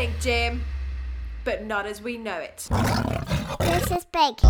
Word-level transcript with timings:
exciting, 0.00 0.20
Jim, 0.20 0.64
but 1.44 1.64
not 1.64 1.86
as 1.86 2.00
we 2.00 2.16
know 2.16 2.38
it. 2.38 2.68
This 3.60 3.90
is 3.90 4.04
big. 4.06 4.40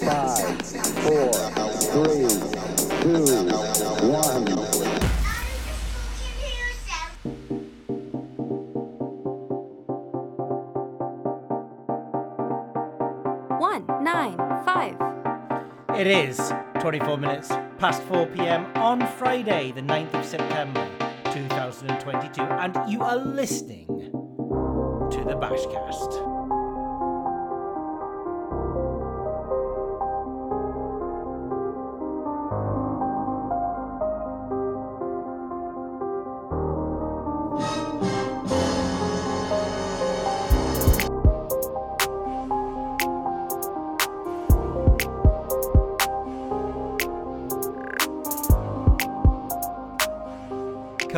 Five, 0.00 0.62
four, 1.02 1.32
three, 1.92 2.29
It 16.00 16.06
is 16.06 16.40
24 16.80 17.18
minutes 17.18 17.48
past 17.78 18.02
4 18.04 18.24
pm 18.28 18.64
on 18.76 19.06
Friday, 19.18 19.70
the 19.70 19.82
9th 19.82 20.14
of 20.14 20.24
September 20.24 20.88
2022, 21.24 22.40
and 22.40 22.90
you 22.90 23.02
are 23.02 23.18
listening 23.18 23.86
to 23.86 25.24
the 25.28 25.36
Bashcast. 25.36 26.29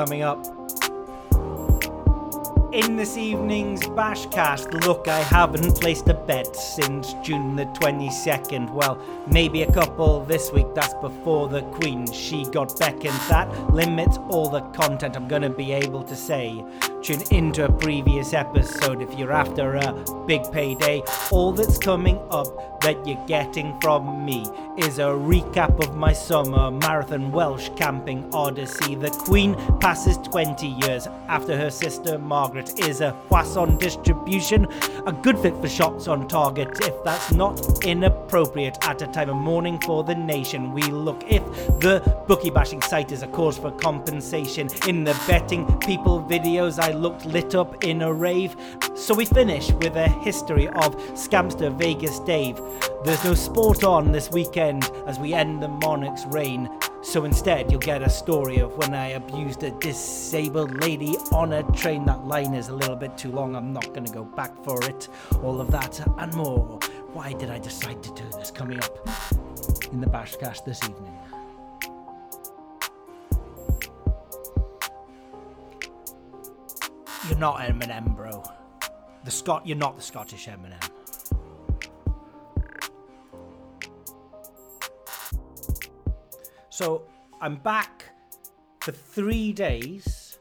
Coming 0.03 0.23
up 0.23 0.45
in 2.73 2.97
this 2.97 3.17
evening's 3.17 3.83
Bashcast, 3.83 4.85
look, 4.85 5.07
I 5.07 5.21
haven't 5.21 5.81
placed 5.81 6.09
a 6.09 6.15
bet 6.15 6.57
since 6.57 7.13
June 7.23 7.55
the 7.55 7.67
22nd. 7.67 8.73
Well, 8.73 9.01
maybe 9.29 9.63
a 9.63 9.71
couple 9.71 10.25
this 10.25 10.51
week, 10.51 10.67
that's 10.75 10.95
before 10.95 11.47
the 11.47 11.63
Queen. 11.79 12.11
She 12.11 12.45
got 12.47 12.77
beckoned. 12.81 13.15
That 13.29 13.49
limits 13.73 14.19
all 14.29 14.49
the 14.49 14.63
content 14.73 15.15
I'm 15.15 15.29
gonna 15.29 15.51
be 15.51 15.71
able 15.71 16.03
to 16.03 16.17
say. 16.17 16.65
Into 17.03 17.65
a 17.65 17.73
previous 17.73 18.33
episode 18.33 19.03
if 19.03 19.19
you're 19.19 19.33
after 19.33 19.75
a 19.75 19.93
big 20.25 20.41
payday. 20.53 21.03
All 21.33 21.51
that's 21.51 21.77
coming 21.77 22.17
up 22.31 22.81
that 22.81 23.05
you're 23.05 23.27
getting 23.27 23.79
from 23.81 24.25
me 24.25 24.47
is 24.79 24.99
a 24.99 25.03
recap 25.03 25.83
of 25.85 25.97
my 25.97 26.13
summer 26.13 26.71
marathon 26.71 27.33
Welsh 27.33 27.71
camping 27.75 28.33
odyssey. 28.33 28.95
The 28.95 29.11
Queen 29.11 29.57
passes 29.81 30.17
20 30.19 30.67
years 30.69 31.09
after 31.29 31.57
her 31.57 31.71
sister 31.71 32.19
Margaret 32.19 32.79
is 32.79 33.01
a 33.01 33.17
Poisson 33.29 33.77
distribution, 33.79 34.69
a 35.05 35.13
good 35.13 35.39
fit 35.41 35.57
for 35.57 35.69
shots 35.69 36.07
on 36.07 36.29
target 36.29 36.69
if 36.83 36.95
that's 37.03 37.33
not 37.33 37.85
inappropriate 37.85 38.79
at 38.83 39.03
a 39.03 39.09
time 39.09 39.31
of 39.31 39.37
mourning 39.37 39.81
for 39.81 40.05
the 40.05 40.15
nation. 40.15 40.73
We 40.73 40.83
look 40.83 41.25
if 41.27 41.45
the 41.81 42.01
bookie 42.29 42.51
bashing 42.51 42.83
site 42.83 43.11
is 43.11 43.23
a 43.23 43.29
cause 43.29 43.59
for 43.59 43.73
compensation. 43.73 44.69
In 44.87 45.03
the 45.03 45.21
betting 45.27 45.67
people 45.79 46.23
videos, 46.23 46.79
I 46.79 46.92
looked 46.95 47.25
lit 47.25 47.55
up 47.55 47.85
in 47.85 48.03
a 48.03 48.13
rave. 48.13 48.57
So 48.95 49.15
we 49.15 49.25
finish 49.25 49.71
with 49.73 49.97
a 49.97 50.09
history 50.09 50.69
of 50.69 50.97
Scamster 51.15 51.77
Vegas 51.77 52.19
Dave. 52.21 52.61
There's 53.05 53.25
no 53.25 53.35
sport 53.35 53.85
on 53.85 54.13
this 54.13 54.31
weekend 54.31 54.91
as 55.07 55.19
we 55.19 55.35
end 55.35 55.63
the 55.63 55.69
Monarch's 55.69 56.25
reign. 56.27 56.71
So 57.03 57.25
instead, 57.25 57.71
you'll 57.71 57.81
get 57.81 58.03
a 58.03 58.09
story 58.09 58.59
of 58.59 58.77
when 58.77 58.95
I 58.95 59.09
abused 59.09 59.65
a 59.65 59.73
disabled 59.73 60.81
lady 60.81 61.17
on 61.33 61.53
a 61.53 61.65
train. 61.73 62.05
That 62.05 62.27
line 62.27 62.55
is 62.55 62.69
a 62.69 62.75
little 62.75 62.97
bit 62.97 63.19
too 63.19 63.33
long. 63.33 63.57
I'm 63.57 63.73
not 63.73 63.89
going 63.89 64.05
to 64.05 64.13
go 64.13 64.25
back 64.25 64.53
for 64.65 64.83
it. 64.85 65.09
All 65.43 65.61
of 65.61 65.71
that 65.73 66.01
and 66.19 66.33
more. 66.35 66.79
Why 67.13 67.33
did 67.33 67.51
I 67.51 67.59
decide 67.59 68.03
to 68.05 68.11
do 68.15 68.23
this? 68.39 68.51
Coming 68.51 68.79
up 68.79 69.09
in 69.93 70.01
the 70.01 70.07
Bashcast 70.07 70.65
this 70.65 70.83
evening. 70.85 71.19
You're 77.29 77.39
not 77.39 77.61
Eminem, 77.61 78.17
bro. 78.17 78.43
The 79.25 79.31
Scot, 79.31 79.65
you're 79.65 79.77
not 79.77 79.97
the 79.97 80.03
Scottish 80.03 80.49
Eminem. 80.49 80.83
So 86.69 87.05
I'm 87.41 87.57
back 87.57 88.07
for 88.81 88.91
three 88.91 89.53
days 89.53 90.39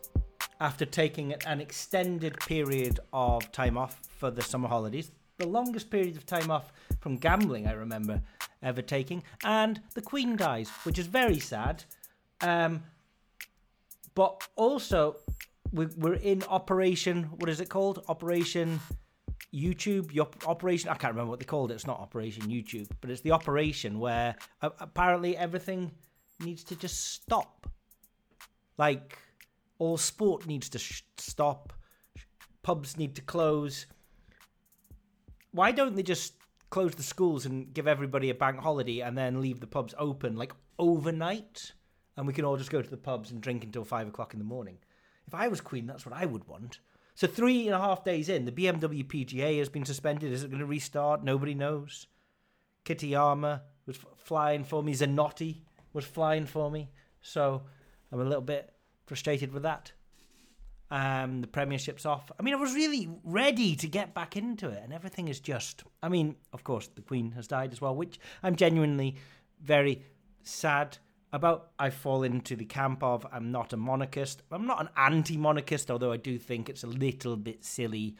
after 0.60 0.86
taking 0.86 1.34
an 1.46 1.62
extended 1.62 2.40
period 2.40 3.00
of 3.14 3.52
time 3.52 3.78
off 3.78 4.02
for 4.18 4.32
the 4.32 4.42
summer 4.42 4.68
holidays. 4.68 5.12
The 5.38 5.48
longest 5.48 5.92
period 5.92 6.18
of 6.18 6.26
time 6.26 6.50
off 6.50 6.74
from 7.00 7.18
gambling 7.18 7.68
I 7.68 7.74
remember 7.74 8.24
ever 8.64 8.82
taking. 8.82 9.22
And 9.44 9.82
the 9.94 10.02
Queen 10.02 10.36
dies, 10.36 10.70
which 10.84 10.98
is 10.98 11.06
very 11.06 11.40
sad. 11.40 11.84
Um, 12.42 12.84
but 14.16 14.48
also, 14.56 15.18
we- 15.72 15.86
we're 15.88 16.14
in 16.16 16.44
Operation, 16.44 17.24
what 17.24 17.50
is 17.50 17.60
it 17.60 17.70
called? 17.70 18.04
Operation 18.08 18.80
YouTube, 19.54 20.14
your 20.14 20.30
operation. 20.46 20.90
I 20.90 20.96
can't 20.96 21.14
remember 21.14 21.32
what 21.32 21.40
they 21.40 21.46
called 21.46 21.72
it. 21.72 21.76
It's 21.76 21.88
not 21.88 22.00
Operation 22.00 22.44
YouTube, 22.44 22.90
but 23.02 23.10
it's 23.10 23.22
the 23.22 23.32
operation 23.32 24.00
where 24.00 24.36
apparently 24.62 25.36
everything 25.36 25.92
needs 26.40 26.64
to 26.66 26.76
just 26.76 27.14
stop. 27.14 27.70
Like 28.78 29.18
all 29.78 29.98
sport 29.98 30.46
needs 30.46 30.70
to 30.70 30.80
sh- 30.80 31.04
stop. 31.18 31.74
Pubs 32.64 32.98
need 32.98 33.16
to 33.16 33.22
close. 33.22 33.88
Why 35.52 35.72
don't 35.72 35.96
they 35.96 36.04
just 36.04 36.36
close 36.70 36.96
the 36.96 37.04
schools 37.04 37.46
and 37.46 37.74
give 37.74 37.88
everybody 37.88 38.30
a 38.30 38.36
bank 38.36 38.60
holiday 38.60 39.00
and 39.00 39.18
then 39.18 39.42
leave 39.42 39.60
the 39.60 39.68
pubs 39.68 39.94
open 39.98 40.36
like 40.36 40.54
overnight? 40.80 41.74
And 42.16 42.28
we 42.28 42.34
can 42.34 42.46
all 42.46 42.58
just 42.58 42.72
go 42.72 42.82
to 42.82 42.90
the 42.90 42.98
pubs 42.98 43.32
and 43.32 43.42
drink 43.42 43.64
until 43.64 43.84
five 43.84 44.08
o'clock 44.08 44.34
in 44.34 44.40
the 44.40 44.46
morning. 44.46 44.78
If 45.28 45.34
I 45.34 45.48
was 45.48 45.62
Queen, 45.62 45.88
that's 45.88 46.06
what 46.06 46.16
I 46.16 46.26
would 46.26 46.48
want. 46.48 46.80
So 47.16 47.28
three 47.28 47.68
and 47.68 47.76
a 47.76 47.80
half 47.80 48.04
days 48.04 48.30
in, 48.30 48.46
the 48.46 48.52
BMW 48.52 49.06
PGA 49.06 49.60
has 49.60 49.70
been 49.70 49.86
suspended. 49.86 50.32
Is 50.32 50.44
it 50.44 50.50
going 50.50 50.60
to 50.60 50.66
restart? 50.66 51.24
Nobody 51.24 51.54
knows. 51.54 52.08
Kitayama 52.86 53.62
was 53.86 53.98
f- 53.98 54.06
flying 54.18 54.64
for 54.64 54.82
me. 54.82 54.94
Zanotti 54.94 55.62
was 55.94 56.06
flying 56.06 56.46
for 56.46 56.72
me. 56.72 56.90
So 57.22 57.64
I'm 58.12 58.20
a 58.20 58.24
little 58.24 58.42
bit 58.42 58.74
frustrated 59.06 59.52
with 59.52 59.64
that. 59.64 59.92
Um, 60.90 61.42
the 61.42 61.48
Premiership's 61.48 62.06
off. 62.06 62.32
I 62.38 62.44
mean, 62.44 62.54
I 62.54 62.58
was 62.58 62.74
really 62.74 63.10
ready 63.24 63.76
to 63.78 63.88
get 63.88 64.14
back 64.14 64.36
into 64.36 64.70
it, 64.70 64.82
and 64.84 64.92
everything 64.92 65.30
is 65.30 65.40
just. 65.40 65.84
I 66.04 66.10
mean, 66.10 66.36
of 66.52 66.66
course, 66.66 66.88
the 66.88 67.02
Queen 67.02 67.32
has 67.32 67.48
died 67.48 67.72
as 67.72 67.80
well, 67.80 67.96
which 67.96 68.20
I'm 68.44 68.58
genuinely 68.58 69.16
very 69.62 70.04
sad 70.44 70.98
about. 71.32 71.72
I 71.80 71.90
fall 71.90 72.24
into 72.24 72.56
the 72.56 72.66
camp 72.66 73.04
of 73.04 73.26
I'm 73.32 73.52
not 73.52 73.74
a 73.74 73.78
monarchist. 73.78 74.44
I'm 74.52 74.68
not 74.68 74.82
an 74.82 74.90
anti 74.98 75.38
monarchist, 75.38 75.90
although 75.90 76.12
I 76.12 76.18
do 76.18 76.38
think 76.38 76.70
it's 76.70 76.84
a 76.84 76.88
little 76.88 77.36
bit 77.36 77.64
silly 77.64 78.16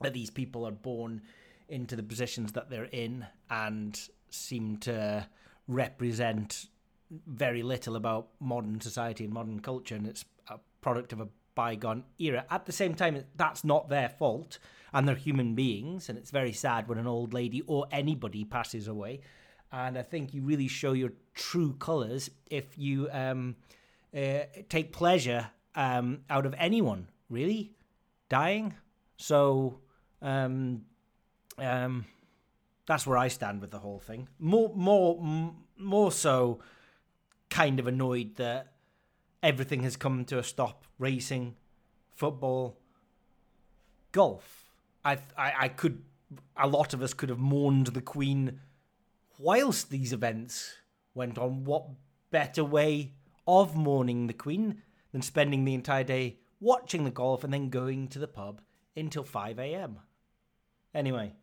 that 0.00 0.14
these 0.14 0.30
people 0.30 0.66
are 0.66 0.72
born 0.72 1.22
into 1.68 1.96
the 1.96 2.02
positions 2.02 2.52
that 2.52 2.68
they're 2.68 2.84
in 2.84 3.26
and 3.50 3.98
seem 4.30 4.76
to 4.78 5.26
represent 5.68 6.66
very 7.26 7.62
little 7.62 7.96
about 7.96 8.28
modern 8.40 8.80
society 8.80 9.24
and 9.24 9.32
modern 9.32 9.60
culture, 9.60 9.94
and 9.94 10.06
it's 10.06 10.24
a 10.48 10.58
product 10.80 11.12
of 11.12 11.20
a 11.20 11.28
bygone 11.54 12.04
era. 12.18 12.44
At 12.50 12.66
the 12.66 12.72
same 12.72 12.94
time, 12.94 13.22
that's 13.36 13.64
not 13.64 13.88
their 13.88 14.08
fault, 14.08 14.58
and 14.92 15.06
they're 15.06 15.14
human 15.14 15.54
beings, 15.54 16.08
and 16.08 16.18
it's 16.18 16.30
very 16.30 16.52
sad 16.52 16.88
when 16.88 16.98
an 16.98 17.06
old 17.06 17.32
lady 17.32 17.62
or 17.66 17.86
anybody 17.90 18.44
passes 18.44 18.88
away. 18.88 19.20
And 19.72 19.96
I 19.96 20.02
think 20.02 20.34
you 20.34 20.42
really 20.42 20.68
show 20.68 20.92
your 20.92 21.12
true 21.34 21.72
colours 21.78 22.30
if 22.50 22.76
you 22.76 23.08
um, 23.10 23.56
uh, 24.14 24.40
take 24.68 24.92
pleasure 24.92 25.48
um, 25.74 26.20
out 26.28 26.44
of 26.44 26.54
anyone, 26.58 27.08
really, 27.30 27.72
dying. 28.28 28.74
So, 29.16 29.80
um, 30.20 30.82
um, 31.58 32.04
that's 32.86 33.06
where 33.06 33.16
I 33.16 33.28
stand 33.28 33.62
with 33.62 33.70
the 33.70 33.78
whole 33.78 33.98
thing. 33.98 34.28
More, 34.38 34.72
more, 34.74 35.18
m- 35.22 35.56
more 35.78 36.12
so, 36.12 36.60
kind 37.48 37.80
of 37.80 37.86
annoyed 37.86 38.36
that 38.36 38.72
everything 39.42 39.82
has 39.84 39.96
come 39.96 40.24
to 40.26 40.38
a 40.38 40.42
stop. 40.42 40.84
Racing, 40.98 41.56
football, 42.10 42.76
golf. 44.12 44.70
I, 45.04 45.18
I, 45.36 45.52
I 45.60 45.68
could. 45.68 46.02
A 46.56 46.66
lot 46.66 46.94
of 46.94 47.02
us 47.02 47.12
could 47.12 47.28
have 47.28 47.38
mourned 47.38 47.88
the 47.88 48.00
Queen 48.00 48.60
whilst 49.38 49.90
these 49.90 50.12
events 50.12 50.76
went 51.14 51.38
on. 51.38 51.64
What 51.64 51.86
better 52.30 52.64
way 52.64 53.12
of 53.46 53.76
mourning 53.76 54.26
the 54.26 54.32
Queen 54.32 54.82
than 55.12 55.22
spending 55.22 55.64
the 55.64 55.74
entire 55.74 56.04
day 56.04 56.38
watching 56.60 57.04
the 57.04 57.10
golf 57.10 57.44
and 57.44 57.52
then 57.52 57.68
going 57.68 58.08
to 58.08 58.18
the 58.18 58.28
pub 58.28 58.60
until 58.96 59.24
5 59.24 59.58
a.m. 59.58 59.98
Anyway, 60.94 61.34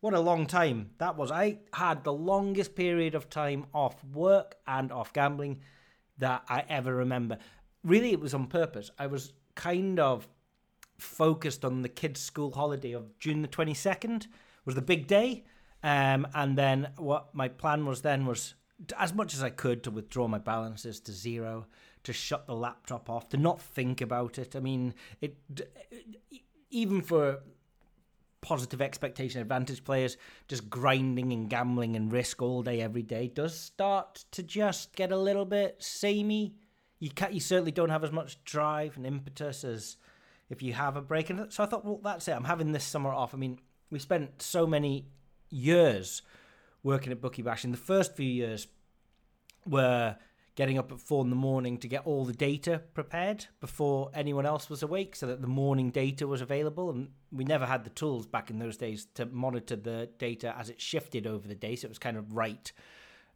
What 0.00 0.14
a 0.14 0.20
long 0.20 0.46
time 0.46 0.90
that 0.98 1.16
was. 1.16 1.30
I 1.30 1.60
had 1.72 2.02
the 2.02 2.12
longest 2.12 2.74
period 2.74 3.14
of 3.14 3.30
time 3.30 3.66
off 3.72 4.02
work 4.04 4.56
and 4.66 4.90
off 4.90 5.12
gambling 5.12 5.60
that 6.18 6.42
I 6.48 6.64
ever 6.68 6.92
remember. 6.92 7.38
Really, 7.84 8.10
it 8.10 8.18
was 8.18 8.34
on 8.34 8.48
purpose. 8.48 8.90
I 8.98 9.06
was 9.06 9.32
kind 9.54 10.00
of 10.00 10.26
focused 10.98 11.64
on 11.64 11.82
the 11.82 11.88
kids' 11.88 12.20
school 12.20 12.50
holiday 12.50 12.92
of 12.92 13.16
June 13.20 13.42
the 13.42 13.48
22nd 13.48 14.26
was 14.64 14.74
the 14.74 14.82
big 14.82 15.06
day. 15.06 15.44
Um, 15.82 16.26
and 16.34 16.56
then 16.56 16.90
what 16.96 17.34
my 17.34 17.48
plan 17.48 17.86
was 17.86 18.02
then 18.02 18.26
was 18.26 18.54
as 18.98 19.14
much 19.14 19.34
as 19.34 19.42
I 19.42 19.50
could 19.50 19.82
to 19.84 19.90
withdraw 19.90 20.28
my 20.28 20.38
balances 20.38 21.00
to 21.00 21.12
zero, 21.12 21.66
to 22.04 22.12
shut 22.12 22.46
the 22.46 22.54
laptop 22.54 23.08
off, 23.10 23.28
to 23.30 23.36
not 23.36 23.60
think 23.60 24.00
about 24.00 24.38
it. 24.38 24.54
I 24.56 24.60
mean, 24.60 24.94
it 25.20 25.36
even 26.70 27.02
for 27.02 27.40
positive 28.40 28.82
expectation 28.82 29.40
advantage 29.40 29.84
players 29.84 30.16
just 30.48 30.68
grinding 30.68 31.32
and 31.32 31.48
gambling 31.48 31.94
and 31.94 32.12
risk 32.12 32.42
all 32.42 32.60
day 32.60 32.80
every 32.80 33.02
day 33.02 33.28
does 33.28 33.56
start 33.56 34.24
to 34.32 34.42
just 34.42 34.96
get 34.96 35.12
a 35.12 35.16
little 35.16 35.44
bit 35.44 35.76
samey. 35.80 36.52
You 36.98 37.10
can 37.10 37.32
you 37.32 37.40
certainly 37.40 37.70
don't 37.70 37.90
have 37.90 38.02
as 38.02 38.10
much 38.10 38.42
drive 38.44 38.96
and 38.96 39.06
impetus 39.06 39.62
as 39.62 39.96
if 40.50 40.60
you 40.60 40.72
have 40.72 40.96
a 40.96 41.02
break. 41.02 41.30
And 41.30 41.52
so 41.52 41.62
i 41.62 41.66
thought 41.66 41.84
well 41.84 42.00
that's 42.02 42.26
it. 42.26 42.32
I'm 42.32 42.44
having 42.44 42.72
this 42.72 42.84
summer 42.84 43.10
off. 43.12 43.32
I 43.32 43.38
mean 43.38 43.60
we 43.90 44.00
spent 44.00 44.42
so 44.42 44.66
many 44.66 45.06
years 45.52 46.22
working 46.82 47.12
at 47.12 47.20
bookie 47.20 47.42
bash 47.42 47.64
in 47.64 47.70
the 47.70 47.76
first 47.76 48.16
few 48.16 48.28
years 48.28 48.66
were 49.66 50.16
getting 50.54 50.76
up 50.76 50.92
at 50.92 51.00
four 51.00 51.24
in 51.24 51.30
the 51.30 51.36
morning 51.36 51.78
to 51.78 51.88
get 51.88 52.04
all 52.04 52.24
the 52.24 52.32
data 52.32 52.82
prepared 52.92 53.46
before 53.60 54.10
anyone 54.12 54.44
else 54.44 54.68
was 54.68 54.82
awake 54.82 55.16
so 55.16 55.26
that 55.26 55.40
the 55.40 55.46
morning 55.48 55.90
data 55.90 56.26
was 56.26 56.40
available. 56.40 56.90
And 56.90 57.08
we 57.30 57.44
never 57.44 57.64
had 57.64 57.84
the 57.84 57.90
tools 57.90 58.26
back 58.26 58.50
in 58.50 58.58
those 58.58 58.76
days 58.76 59.06
to 59.14 59.24
monitor 59.26 59.76
the 59.76 60.10
data 60.18 60.54
as 60.58 60.68
it 60.68 60.80
shifted 60.80 61.26
over 61.26 61.48
the 61.48 61.54
day. 61.54 61.76
So 61.76 61.86
it 61.86 61.88
was 61.88 61.98
kind 61.98 62.18
of 62.18 62.34
right 62.34 62.70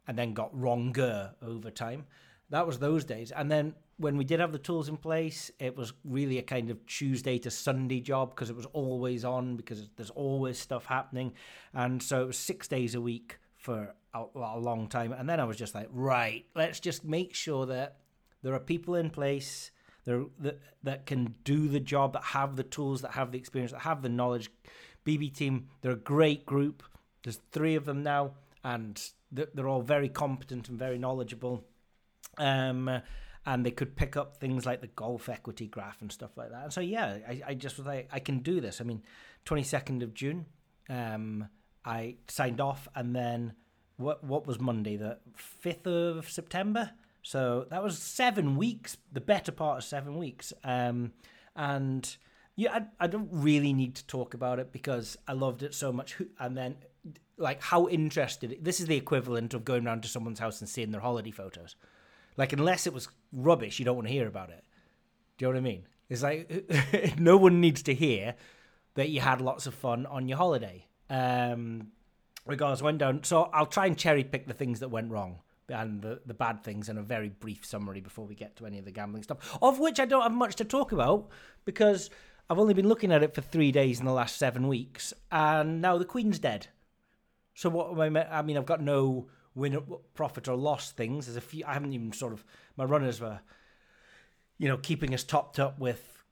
and 0.07 0.17
then 0.17 0.33
got 0.33 0.55
wronger 0.57 1.33
over 1.41 1.71
time. 1.71 2.05
That 2.49 2.67
was 2.67 2.79
those 2.79 3.03
days. 3.03 3.31
And 3.31 3.49
then 3.49 3.73
when 3.97 4.15
we 4.15 4.23
did 4.23 4.39
have 4.39 4.51
the 4.51 4.59
tools 4.59 4.89
in 4.89 4.97
place, 4.97 5.49
it 5.59 5.75
was 5.75 5.93
really 6.03 6.37
a 6.37 6.43
kind 6.43 6.69
of 6.69 6.85
Tuesday 6.85 7.39
to 7.39 7.49
Sunday 7.49 7.99
job 7.99 8.29
because 8.29 8.49
it 8.49 8.55
was 8.55 8.67
always 8.67 9.25
on 9.25 9.55
because 9.55 9.89
there's 9.95 10.11
always 10.11 10.59
stuff 10.59 10.85
happening. 10.85 11.33
And 11.73 12.01
so 12.01 12.21
it 12.21 12.27
was 12.27 12.37
six 12.37 12.67
days 12.67 12.93
a 12.93 13.01
week 13.01 13.39
for 13.55 13.95
a, 14.13 14.23
a 14.35 14.59
long 14.59 14.87
time. 14.87 15.11
And 15.11 15.27
then 15.27 15.39
I 15.39 15.45
was 15.45 15.57
just 15.57 15.73
like, 15.73 15.87
right, 15.91 16.45
let's 16.55 16.79
just 16.79 17.03
make 17.03 17.33
sure 17.33 17.65
that 17.65 17.97
there 18.43 18.53
are 18.53 18.59
people 18.59 18.95
in 18.95 19.09
place 19.09 19.71
that, 20.05 20.59
that 20.83 21.05
can 21.05 21.35
do 21.43 21.67
the 21.67 21.79
job, 21.79 22.13
that 22.13 22.23
have 22.23 22.55
the 22.55 22.63
tools, 22.63 23.01
that 23.01 23.11
have 23.11 23.31
the 23.31 23.37
experience, 23.39 23.71
that 23.71 23.81
have 23.81 24.03
the 24.03 24.09
knowledge. 24.09 24.51
BB 25.05 25.33
team, 25.33 25.67
they're 25.81 25.91
a 25.93 25.95
great 25.95 26.45
group. 26.45 26.83
There's 27.23 27.39
three 27.51 27.75
of 27.75 27.85
them 27.85 28.03
now, 28.03 28.33
and 28.63 29.01
they're 29.31 29.67
all 29.67 29.81
very 29.81 30.09
competent 30.09 30.69
and 30.69 30.77
very 30.77 30.97
knowledgeable. 30.97 31.63
Um, 32.37 33.01
and 33.47 33.65
they 33.65 33.71
could 33.71 33.95
pick 33.95 34.17
up 34.17 34.35
things 34.35 34.65
like 34.65 34.81
the 34.81 34.87
golf 34.87 35.29
equity 35.29 35.67
graph 35.67 36.01
and 36.01 36.11
stuff 36.11 36.31
like 36.35 36.51
that. 36.51 36.65
And 36.65 36.73
so, 36.73 36.81
yeah, 36.81 37.17
I, 37.27 37.41
I 37.47 37.53
just 37.53 37.77
was 37.77 37.87
like, 37.87 38.09
I 38.11 38.19
can 38.19 38.39
do 38.39 38.59
this. 38.59 38.81
I 38.81 38.83
mean, 38.83 39.01
22nd 39.45 40.03
of 40.03 40.13
June, 40.13 40.45
um, 40.89 41.47
I 41.85 42.17
signed 42.27 42.59
off, 42.59 42.89
and 42.93 43.15
then 43.15 43.53
what 43.95 44.21
what 44.21 44.45
was 44.45 44.59
Monday, 44.59 44.97
the 44.97 45.17
fifth 45.33 45.87
of 45.87 46.29
September. 46.29 46.91
So 47.23 47.65
that 47.69 47.81
was 47.81 47.97
seven 47.97 48.57
weeks, 48.57 48.97
the 49.13 49.21
better 49.21 49.53
part 49.53 49.77
of 49.77 49.83
seven 49.85 50.17
weeks. 50.17 50.51
Um, 50.65 51.13
and 51.55 52.17
yeah, 52.57 52.73
I, 52.73 53.05
I 53.05 53.07
don't 53.07 53.29
really 53.31 53.71
need 53.71 53.95
to 53.95 54.07
talk 54.07 54.33
about 54.33 54.59
it 54.59 54.73
because 54.73 55.17
I 55.25 55.31
loved 55.33 55.63
it 55.63 55.73
so 55.73 55.93
much. 55.93 56.17
And 56.37 56.57
then, 56.57 56.75
like, 57.37 57.61
how 57.61 57.87
interested 57.87 58.57
this 58.61 58.81
is 58.81 58.87
the 58.87 58.97
equivalent 58.97 59.53
of 59.53 59.63
going 59.63 59.87
around 59.87 60.03
to 60.03 60.09
someone's 60.09 60.39
house 60.39 60.59
and 60.59 60.69
seeing 60.69 60.91
their 60.91 61.01
holiday 61.01 61.31
photos. 61.31 61.77
Like, 62.37 62.53
unless 62.53 62.87
it 62.87 62.93
was 62.93 63.09
rubbish, 63.33 63.79
you 63.79 63.85
don't 63.85 63.95
want 63.95 64.07
to 64.07 64.13
hear 64.13 64.27
about 64.27 64.49
it. 64.49 64.63
Do 65.37 65.45
you 65.45 65.47
know 65.51 65.55
what 65.55 65.67
I 65.67 65.69
mean? 65.69 65.87
It's 66.09 66.23
like 66.23 67.17
no 67.19 67.37
one 67.37 67.59
needs 67.59 67.83
to 67.83 67.93
hear 67.93 68.35
that 68.95 69.09
you 69.09 69.19
had 69.19 69.41
lots 69.41 69.67
of 69.67 69.73
fun 69.73 70.05
on 70.05 70.27
your 70.27 70.37
holiday. 70.37 70.85
Um, 71.09 71.91
regardless, 72.45 72.81
went 72.81 72.99
down. 72.99 73.23
So 73.23 73.49
I'll 73.53 73.65
try 73.65 73.85
and 73.87 73.97
cherry 73.97 74.23
pick 74.23 74.47
the 74.47 74.53
things 74.53 74.79
that 74.79 74.89
went 74.89 75.11
wrong 75.11 75.39
and 75.69 76.01
the, 76.01 76.21
the 76.25 76.33
bad 76.33 76.63
things 76.63 76.89
in 76.89 76.97
a 76.97 77.03
very 77.03 77.29
brief 77.29 77.65
summary 77.65 77.99
before 77.99 78.25
we 78.25 78.35
get 78.35 78.55
to 78.55 78.65
any 78.65 78.79
of 78.79 78.85
the 78.85 78.91
gambling 78.91 79.23
stuff, 79.23 79.57
of 79.61 79.79
which 79.79 79.99
I 79.99 80.05
don't 80.05 80.21
have 80.21 80.31
much 80.31 80.55
to 80.55 80.65
talk 80.65 80.91
about 80.91 81.27
because 81.65 82.09
I've 82.49 82.59
only 82.59 82.73
been 82.73 82.87
looking 82.87 83.11
at 83.11 83.23
it 83.23 83.35
for 83.35 83.41
three 83.41 83.71
days 83.71 83.99
in 83.99 84.05
the 84.05 84.13
last 84.13 84.37
seven 84.37 84.67
weeks, 84.67 85.13
and 85.31 85.81
now 85.81 85.97
the 85.97 86.05
Queen's 86.05 86.39
dead. 86.39 86.67
So 87.53 87.69
what 87.69 87.99
am 87.99 88.15
I? 88.15 88.37
I 88.37 88.41
mean, 88.41 88.57
I've 88.57 88.65
got 88.65 88.81
no 88.81 89.27
win, 89.57 89.81
profit 90.13 90.47
or 90.47 90.55
loss 90.55 90.91
things. 90.91 91.25
There's 91.25 91.35
a 91.35 91.41
few. 91.41 91.65
I 91.65 91.73
haven't 91.73 91.93
even 91.93 92.13
sort 92.13 92.31
of 92.31 92.45
my 92.77 92.85
runners 92.85 93.19
were, 93.19 93.39
you 94.57 94.67
know, 94.67 94.77
keeping 94.77 95.13
us 95.13 95.23
topped 95.23 95.59
up 95.59 95.79
with 95.79 96.23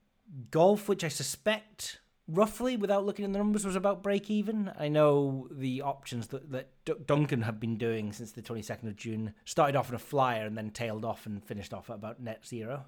golf, 0.51 0.87
which 0.87 1.03
I 1.03 1.09
suspect 1.09 1.99
roughly, 2.27 2.77
without 2.77 3.05
looking 3.05 3.25
at 3.25 3.31
the 3.31 3.37
numbers, 3.37 3.65
was 3.65 3.75
about 3.75 4.03
break 4.03 4.29
even. 4.29 4.71
I 4.79 4.87
know 4.87 5.47
the 5.51 5.81
options 5.81 6.27
that, 6.27 6.51
that 6.51 6.69
D- 6.85 6.93
Duncan 7.05 7.41
have 7.41 7.59
been 7.59 7.77
doing 7.77 8.13
since 8.13 8.31
the 8.31 8.41
22nd 8.41 8.87
of 8.87 8.95
June 8.95 9.33
started 9.43 9.75
off 9.75 9.89
in 9.89 9.95
a 9.95 9.99
flyer 9.99 10.45
and 10.45 10.57
then 10.57 10.69
tailed 10.69 11.05
off 11.05 11.25
and 11.25 11.43
finished 11.43 11.73
off 11.73 11.89
at 11.89 11.95
about 11.95 12.21
net 12.21 12.45
zero, 12.45 12.85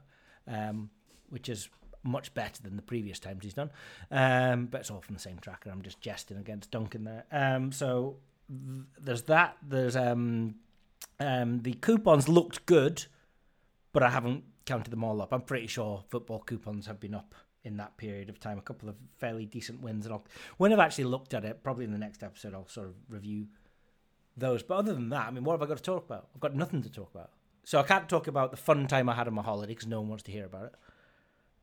um, 0.48 0.90
which 1.30 1.50
is 1.50 1.70
much 2.04 2.34
better 2.34 2.62
than 2.64 2.76
the 2.76 2.82
previous 2.82 3.20
times 3.20 3.44
he's 3.44 3.54
done. 3.54 3.72
Um, 4.12 4.68
but 4.68 4.82
it's 4.82 4.92
all 4.92 5.02
from 5.02 5.16
the 5.16 5.22
same 5.22 5.40
tracker. 5.40 5.70
I'm 5.70 5.82
just 5.82 6.00
jesting 6.00 6.38
against 6.38 6.72
Duncan 6.72 7.04
there. 7.04 7.26
Um, 7.32 7.72
so 7.72 8.18
there's 8.50 9.24
that. 9.24 9.58
There's 9.62 9.96
um, 9.96 10.56
um, 11.20 11.62
the 11.62 11.74
coupons 11.74 12.30
looked 12.30 12.66
good, 12.66 13.06
but 13.94 14.04
I 14.04 14.10
haven't 14.10 14.44
counted 14.66 14.92
them 14.92 15.04
all 15.04 15.22
up. 15.22 15.34
I'm 15.34 15.42
pretty 15.42 15.68
sure 15.68 16.04
football 16.10 16.40
coupons 16.40 16.88
have 16.88 17.00
been 17.00 17.14
up 17.14 17.36
in 17.64 17.78
that 17.78 17.98
period 17.98 18.30
of 18.30 18.40
time. 18.40 18.58
A 18.58 18.62
couple 18.62 18.90
of 18.90 18.96
fairly 19.18 19.46
decent 19.46 19.82
wins, 19.82 20.06
and 20.06 20.14
I'll 20.14 20.26
when 20.58 20.72
I've 20.72 20.80
actually 20.80 21.06
looked 21.06 21.34
at 21.34 21.46
it, 21.46 21.64
probably 21.64 21.86
in 21.86 21.92
the 21.92 21.98
next 21.98 22.24
episode, 22.24 22.54
I'll 22.54 22.68
sort 22.68 22.88
of 22.88 22.96
review 23.10 23.48
those. 24.36 24.64
But 24.64 24.78
other 24.78 24.94
than 24.94 25.10
that, 25.10 25.28
I 25.28 25.32
mean, 25.32 25.44
what 25.44 25.54
have 25.54 25.62
I 25.62 25.66
got 25.66 25.78
to 25.78 25.84
talk 25.84 26.06
about? 26.06 26.28
I've 26.34 26.42
got 26.42 26.56
nothing 26.56 26.82
to 26.84 26.90
talk 26.90 27.10
about. 27.14 27.32
So 27.64 27.80
I 27.80 27.84
can't 27.84 28.08
talk 28.08 28.28
about 28.28 28.52
the 28.52 28.58
fun 28.58 28.88
time 28.88 29.10
I 29.10 29.16
had 29.16 29.28
on 29.28 29.34
my 29.34 29.42
holiday 29.42 29.74
because 29.74 29.88
no 29.88 30.00
one 30.00 30.10
wants 30.10 30.24
to 30.24 30.32
hear 30.32 30.46
about 30.46 30.66
it, 30.66 30.76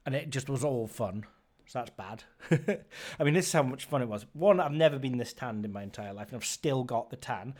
and 0.04 0.14
it 0.14 0.30
just 0.30 0.50
was 0.50 0.62
all 0.62 0.86
fun. 0.86 1.24
So 1.66 1.78
that's 1.78 1.90
bad. 1.90 2.24
I 3.18 3.24
mean, 3.24 3.34
this 3.34 3.46
is 3.46 3.52
how 3.52 3.62
much 3.62 3.86
fun 3.86 4.02
it 4.02 4.08
was. 4.08 4.26
One, 4.32 4.60
I've 4.60 4.72
never 4.72 4.98
been 4.98 5.18
this 5.18 5.32
tanned 5.32 5.64
in 5.64 5.72
my 5.72 5.82
entire 5.82 6.12
life, 6.12 6.28
and 6.28 6.36
I've 6.36 6.44
still 6.44 6.84
got 6.84 7.10
the 7.10 7.16
tan 7.16 7.54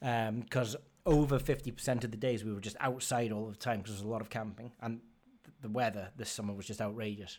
because 0.00 0.76
um, 0.76 0.82
over 1.04 1.38
50% 1.38 2.04
of 2.04 2.10
the 2.10 2.16
days 2.16 2.44
we 2.44 2.52
were 2.52 2.60
just 2.60 2.76
outside 2.80 3.32
all 3.32 3.46
the 3.46 3.56
time 3.56 3.78
because 3.78 3.94
there's 3.94 4.04
a 4.04 4.08
lot 4.08 4.20
of 4.20 4.30
camping, 4.30 4.72
and 4.80 5.00
the 5.62 5.68
weather 5.68 6.10
this 6.16 6.30
summer 6.30 6.54
was 6.54 6.66
just 6.66 6.80
outrageous 6.80 7.38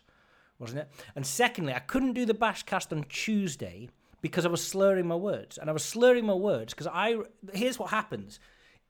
wasn't 0.62 0.80
it? 0.80 0.88
And 1.16 1.26
secondly, 1.26 1.74
I 1.74 1.80
couldn't 1.80 2.12
do 2.12 2.24
the 2.24 2.34
Bashcast 2.34 2.92
on 2.92 3.04
Tuesday 3.08 3.90
because 4.20 4.46
I 4.46 4.48
was 4.48 4.64
slurring 4.64 5.08
my 5.08 5.16
words. 5.16 5.58
And 5.58 5.68
I 5.68 5.72
was 5.72 5.84
slurring 5.84 6.24
my 6.24 6.34
words 6.34 6.72
because 6.72 6.86
I. 6.86 7.16
Here's 7.52 7.78
what 7.78 7.90
happens 7.90 8.38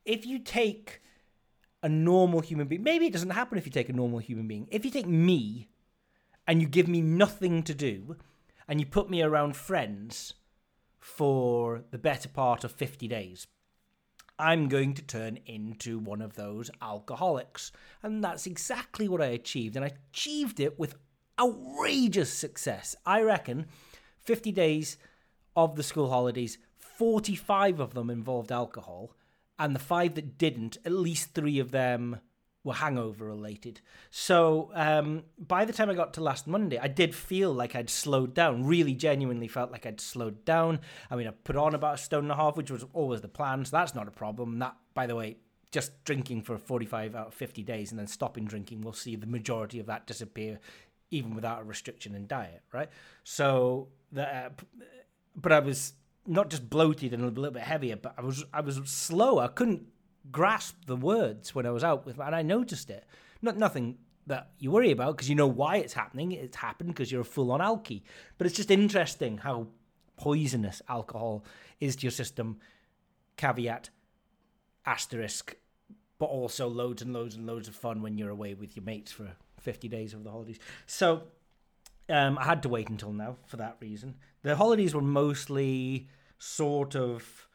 if 0.04 0.26
you 0.26 0.38
take 0.38 1.00
a 1.82 1.88
normal 1.88 2.40
human 2.40 2.68
being, 2.68 2.82
maybe 2.82 3.06
it 3.06 3.12
doesn't 3.12 3.30
happen 3.30 3.58
if 3.58 3.66
you 3.66 3.72
take 3.72 3.88
a 3.88 3.92
normal 3.92 4.20
human 4.20 4.46
being. 4.46 4.68
If 4.70 4.84
you 4.84 4.90
take 4.90 5.06
me 5.06 5.68
and 6.46 6.60
you 6.60 6.68
give 6.68 6.88
me 6.88 7.00
nothing 7.00 7.62
to 7.62 7.74
do 7.74 8.16
and 8.68 8.80
you 8.80 8.86
put 8.86 9.10
me 9.10 9.22
around 9.22 9.56
friends 9.56 10.34
for 10.98 11.82
the 11.90 11.98
better 11.98 12.28
part 12.28 12.64
of 12.64 12.72
50 12.72 13.08
days, 13.08 13.46
I'm 14.38 14.68
going 14.68 14.94
to 14.94 15.02
turn 15.02 15.38
into 15.46 15.98
one 15.98 16.22
of 16.22 16.34
those 16.34 16.70
alcoholics. 16.80 17.72
And 18.02 18.22
that's 18.22 18.46
exactly 18.46 19.08
what 19.08 19.20
I 19.20 19.26
achieved. 19.26 19.76
And 19.76 19.84
I 19.84 19.92
achieved 20.10 20.60
it 20.60 20.78
with 20.78 20.96
outrageous 21.38 22.32
success. 22.32 22.96
I 23.04 23.22
reckon 23.22 23.66
50 24.20 24.52
days 24.52 24.96
of 25.56 25.76
the 25.76 25.82
school 25.82 26.10
holidays, 26.10 26.58
45 26.78 27.80
of 27.80 27.94
them 27.94 28.10
involved 28.10 28.52
alcohol, 28.52 29.14
and 29.58 29.74
the 29.74 29.80
five 29.80 30.14
that 30.14 30.38
didn't, 30.38 30.78
at 30.84 30.92
least 30.92 31.34
three 31.34 31.58
of 31.58 31.70
them 31.70 32.20
were 32.64 32.74
hangover 32.74 33.24
related. 33.24 33.80
So 34.10 34.70
um, 34.74 35.24
by 35.38 35.64
the 35.64 35.72
time 35.72 35.90
I 35.90 35.94
got 35.94 36.14
to 36.14 36.22
last 36.22 36.46
Monday, 36.46 36.78
I 36.78 36.88
did 36.88 37.14
feel 37.14 37.52
like 37.52 37.74
I'd 37.74 37.90
slowed 37.90 38.34
down. 38.34 38.64
Really, 38.64 38.94
genuinely 38.94 39.48
felt 39.48 39.72
like 39.72 39.84
I'd 39.84 40.00
slowed 40.00 40.44
down. 40.44 40.80
I 41.10 41.16
mean, 41.16 41.26
I 41.26 41.30
put 41.30 41.56
on 41.56 41.74
about 41.74 41.94
a 41.94 41.98
stone 41.98 42.24
and 42.24 42.32
a 42.32 42.36
half, 42.36 42.56
which 42.56 42.70
was 42.70 42.84
always 42.92 43.20
the 43.20 43.28
plan. 43.28 43.64
So 43.64 43.76
that's 43.76 43.94
not 43.94 44.08
a 44.08 44.12
problem. 44.12 44.58
That, 44.60 44.76
by 44.94 45.06
the 45.06 45.16
way, 45.16 45.38
just 45.72 46.04
drinking 46.04 46.42
for 46.42 46.56
45 46.58 47.14
out 47.16 47.26
of 47.28 47.34
50 47.34 47.62
days 47.62 47.90
and 47.90 47.98
then 47.98 48.06
stopping 48.06 48.44
drinking, 48.44 48.82
we'll 48.82 48.92
see 48.92 49.16
the 49.16 49.26
majority 49.26 49.80
of 49.80 49.86
that 49.86 50.06
disappear 50.06 50.60
even 51.10 51.34
without 51.34 51.60
a 51.60 51.64
restriction 51.64 52.14
in 52.14 52.26
diet, 52.26 52.62
right? 52.72 52.88
So 53.24 53.88
the, 54.12 54.22
uh, 54.22 54.48
but 55.36 55.52
I 55.52 55.60
was 55.60 55.94
not 56.26 56.50
just 56.50 56.70
bloated 56.70 57.12
and 57.12 57.22
a 57.22 57.26
little 57.26 57.50
bit 57.50 57.62
heavier, 57.62 57.96
but 57.96 58.14
I 58.16 58.22
was 58.22 58.44
I 58.52 58.60
was 58.60 58.80
slow. 58.86 59.38
I 59.38 59.48
couldn't 59.48 59.86
grasp 60.30 60.76
the 60.86 60.96
words 60.96 61.54
when 61.54 61.66
I 61.66 61.70
was 61.70 61.84
out 61.84 62.06
with, 62.06 62.18
and 62.18 62.34
I 62.34 62.42
noticed 62.42 62.90
it. 62.90 63.04
Not 63.40 63.56
nothing 63.56 63.98
that 64.26 64.50
you 64.58 64.70
worry 64.70 64.92
about 64.92 65.16
because 65.16 65.28
you 65.28 65.34
know 65.34 65.46
why 65.46 65.76
it's 65.76 65.94
happening. 65.94 66.32
It's 66.32 66.56
happened 66.56 66.90
because 66.90 67.10
you're 67.10 67.22
a 67.22 67.24
full 67.24 67.50
on 67.50 67.60
alky. 67.60 68.02
But 68.38 68.46
it's 68.46 68.56
just 68.56 68.70
interesting 68.70 69.38
how 69.38 69.68
poisonous 70.16 70.80
alcohol 70.88 71.44
is 71.80 71.96
to 71.96 72.02
your 72.02 72.12
system. 72.12 72.58
Caveat, 73.36 73.90
asterisk, 74.86 75.56
but 76.18 76.26
also 76.26 76.68
loads 76.68 77.02
and 77.02 77.12
loads 77.12 77.34
and 77.34 77.46
loads 77.46 77.66
of 77.66 77.74
fun 77.74 78.02
when 78.02 78.16
you're 78.16 78.30
away 78.30 78.54
with 78.54 78.76
your 78.76 78.84
mates 78.84 79.10
for 79.10 79.32
50 79.60 79.88
days 79.88 80.14
over 80.14 80.22
the 80.22 80.30
holidays. 80.30 80.58
So 80.86 81.24
um, 82.08 82.38
I 82.38 82.44
had 82.44 82.62
to 82.62 82.68
wait 82.68 82.88
until 82.88 83.12
now 83.12 83.36
for 83.46 83.56
that 83.56 83.76
reason. 83.80 84.14
The 84.42 84.54
holidays 84.54 84.94
were 84.94 85.02
mostly 85.02 86.08
sort 86.38 86.94
of 86.94 87.48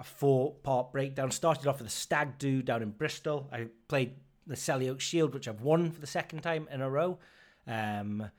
a 0.00 0.04
four 0.04 0.54
part 0.62 0.90
breakdown. 0.90 1.30
Started 1.30 1.68
off 1.68 1.78
with 1.78 1.86
a 1.86 1.90
stag 1.90 2.38
do 2.38 2.62
down 2.62 2.82
in 2.82 2.90
Bristol. 2.90 3.48
I 3.52 3.66
played 3.86 4.14
the 4.46 4.56
Selly 4.56 4.90
Oak 4.90 5.00
Shield, 5.00 5.34
which 5.34 5.46
I've 5.46 5.60
won 5.60 5.92
for 5.92 6.00
the 6.00 6.06
second 6.06 6.40
time 6.40 6.66
in 6.72 6.80
a 6.80 6.90
row. 6.90 7.18
Um, 7.66 8.30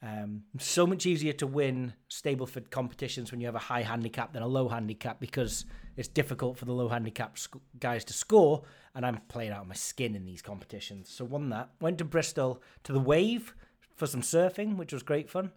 um, 0.00 0.44
so 0.58 0.86
much 0.86 1.06
easier 1.06 1.32
to 1.34 1.46
win 1.46 1.92
Stableford 2.08 2.70
competitions 2.70 3.30
when 3.30 3.40
you 3.40 3.46
have 3.46 3.54
a 3.54 3.60
high 3.60 3.82
handicap 3.82 4.32
than 4.32 4.42
a 4.42 4.48
low 4.48 4.68
handicap 4.68 5.20
because 5.20 5.64
it's 5.96 6.08
difficult 6.08 6.56
for 6.56 6.64
the 6.64 6.72
low 6.72 6.88
handicap 6.88 7.36
sc- 7.36 7.56
guys 7.78 8.04
to 8.04 8.12
score, 8.12 8.62
and 8.94 9.04
I'm 9.04 9.18
playing 9.28 9.52
out 9.52 9.62
of 9.62 9.68
my 9.68 9.74
skin 9.74 10.14
in 10.14 10.24
these 10.24 10.40
competitions. 10.40 11.10
So 11.10 11.24
won 11.24 11.50
that. 11.50 11.70
Went 11.80 11.98
to 11.98 12.04
Bristol 12.04 12.62
to 12.84 12.92
the 12.92 13.00
Wave 13.00 13.54
for 13.96 14.06
some 14.06 14.22
surfing, 14.22 14.76
which 14.76 14.92
was 14.92 15.02
great 15.02 15.28
fun. 15.28 15.50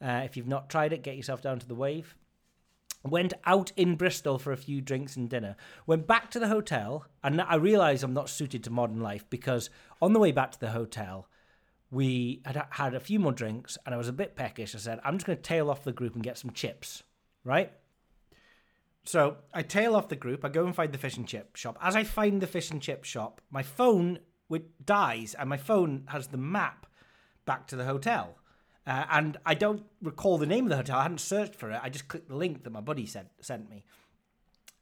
Uh, 0.00 0.22
if 0.24 0.36
you've 0.36 0.46
not 0.46 0.68
tried 0.68 0.92
it, 0.92 1.02
get 1.02 1.16
yourself 1.16 1.40
down 1.42 1.58
to 1.58 1.66
the 1.66 1.74
Wave. 1.74 2.14
Went 3.06 3.32
out 3.44 3.72
in 3.76 3.96
Bristol 3.96 4.38
for 4.38 4.52
a 4.52 4.56
few 4.56 4.80
drinks 4.80 5.16
and 5.16 5.28
dinner. 5.28 5.56
Went 5.86 6.06
back 6.06 6.30
to 6.30 6.38
the 6.38 6.48
hotel, 6.48 7.06
and 7.22 7.40
I 7.40 7.56
realised 7.56 8.02
I'm 8.02 8.14
not 8.14 8.28
suited 8.28 8.64
to 8.64 8.70
modern 8.70 9.00
life 9.00 9.28
because 9.30 9.70
on 10.02 10.12
the 10.12 10.20
way 10.20 10.32
back 10.32 10.52
to 10.52 10.60
the 10.60 10.70
hotel, 10.70 11.28
we 11.90 12.42
had 12.44 12.66
had 12.70 12.94
a 12.94 13.00
few 13.00 13.20
more 13.20 13.32
drinks, 13.32 13.78
and 13.86 13.94
I 13.94 13.98
was 13.98 14.08
a 14.08 14.12
bit 14.12 14.36
peckish. 14.36 14.74
I 14.74 14.78
said, 14.78 15.00
"I'm 15.04 15.18
just 15.18 15.26
going 15.26 15.36
to 15.36 15.42
tail 15.42 15.70
off 15.70 15.84
the 15.84 15.92
group 15.92 16.14
and 16.14 16.22
get 16.22 16.38
some 16.38 16.50
chips." 16.50 17.02
Right. 17.44 17.72
So 19.04 19.36
I 19.54 19.62
tail 19.62 19.94
off 19.94 20.08
the 20.08 20.16
group. 20.16 20.44
I 20.44 20.48
go 20.48 20.66
and 20.66 20.74
find 20.74 20.92
the 20.92 20.98
fish 20.98 21.16
and 21.16 21.28
chip 21.28 21.54
shop. 21.54 21.78
As 21.80 21.94
I 21.94 22.02
find 22.02 22.40
the 22.40 22.46
fish 22.48 22.70
and 22.72 22.82
chip 22.82 23.04
shop, 23.04 23.40
my 23.50 23.62
phone 23.62 24.18
dies, 24.84 25.34
and 25.34 25.48
my 25.48 25.56
phone 25.56 26.04
has 26.08 26.28
the 26.28 26.36
map 26.36 26.86
back 27.44 27.66
to 27.68 27.76
the 27.76 27.84
hotel. 27.84 28.38
Uh, 28.86 29.04
and 29.10 29.36
I 29.44 29.54
don't 29.54 29.82
recall 30.00 30.38
the 30.38 30.46
name 30.46 30.64
of 30.66 30.70
the 30.70 30.76
hotel. 30.76 30.98
I 30.98 31.02
hadn't 31.02 31.20
searched 31.20 31.56
for 31.56 31.70
it. 31.70 31.80
I 31.82 31.88
just 31.88 32.06
clicked 32.06 32.28
the 32.28 32.36
link 32.36 32.62
that 32.64 32.70
my 32.70 32.80
buddy 32.80 33.06
sent 33.06 33.28
sent 33.40 33.68
me. 33.68 33.84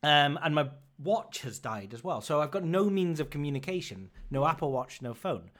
Um, 0.02 0.38
and 0.42 0.54
my 0.54 0.68
watch 0.98 1.40
has 1.40 1.58
died 1.58 1.94
as 1.94 2.04
well. 2.04 2.20
So 2.20 2.40
I've 2.40 2.50
got 2.50 2.64
no 2.64 2.90
means 2.90 3.20
of 3.20 3.30
communication. 3.30 4.10
No 4.30 4.46
Apple 4.46 4.70
Watch, 4.70 5.00
no 5.00 5.14
phone. 5.14 5.50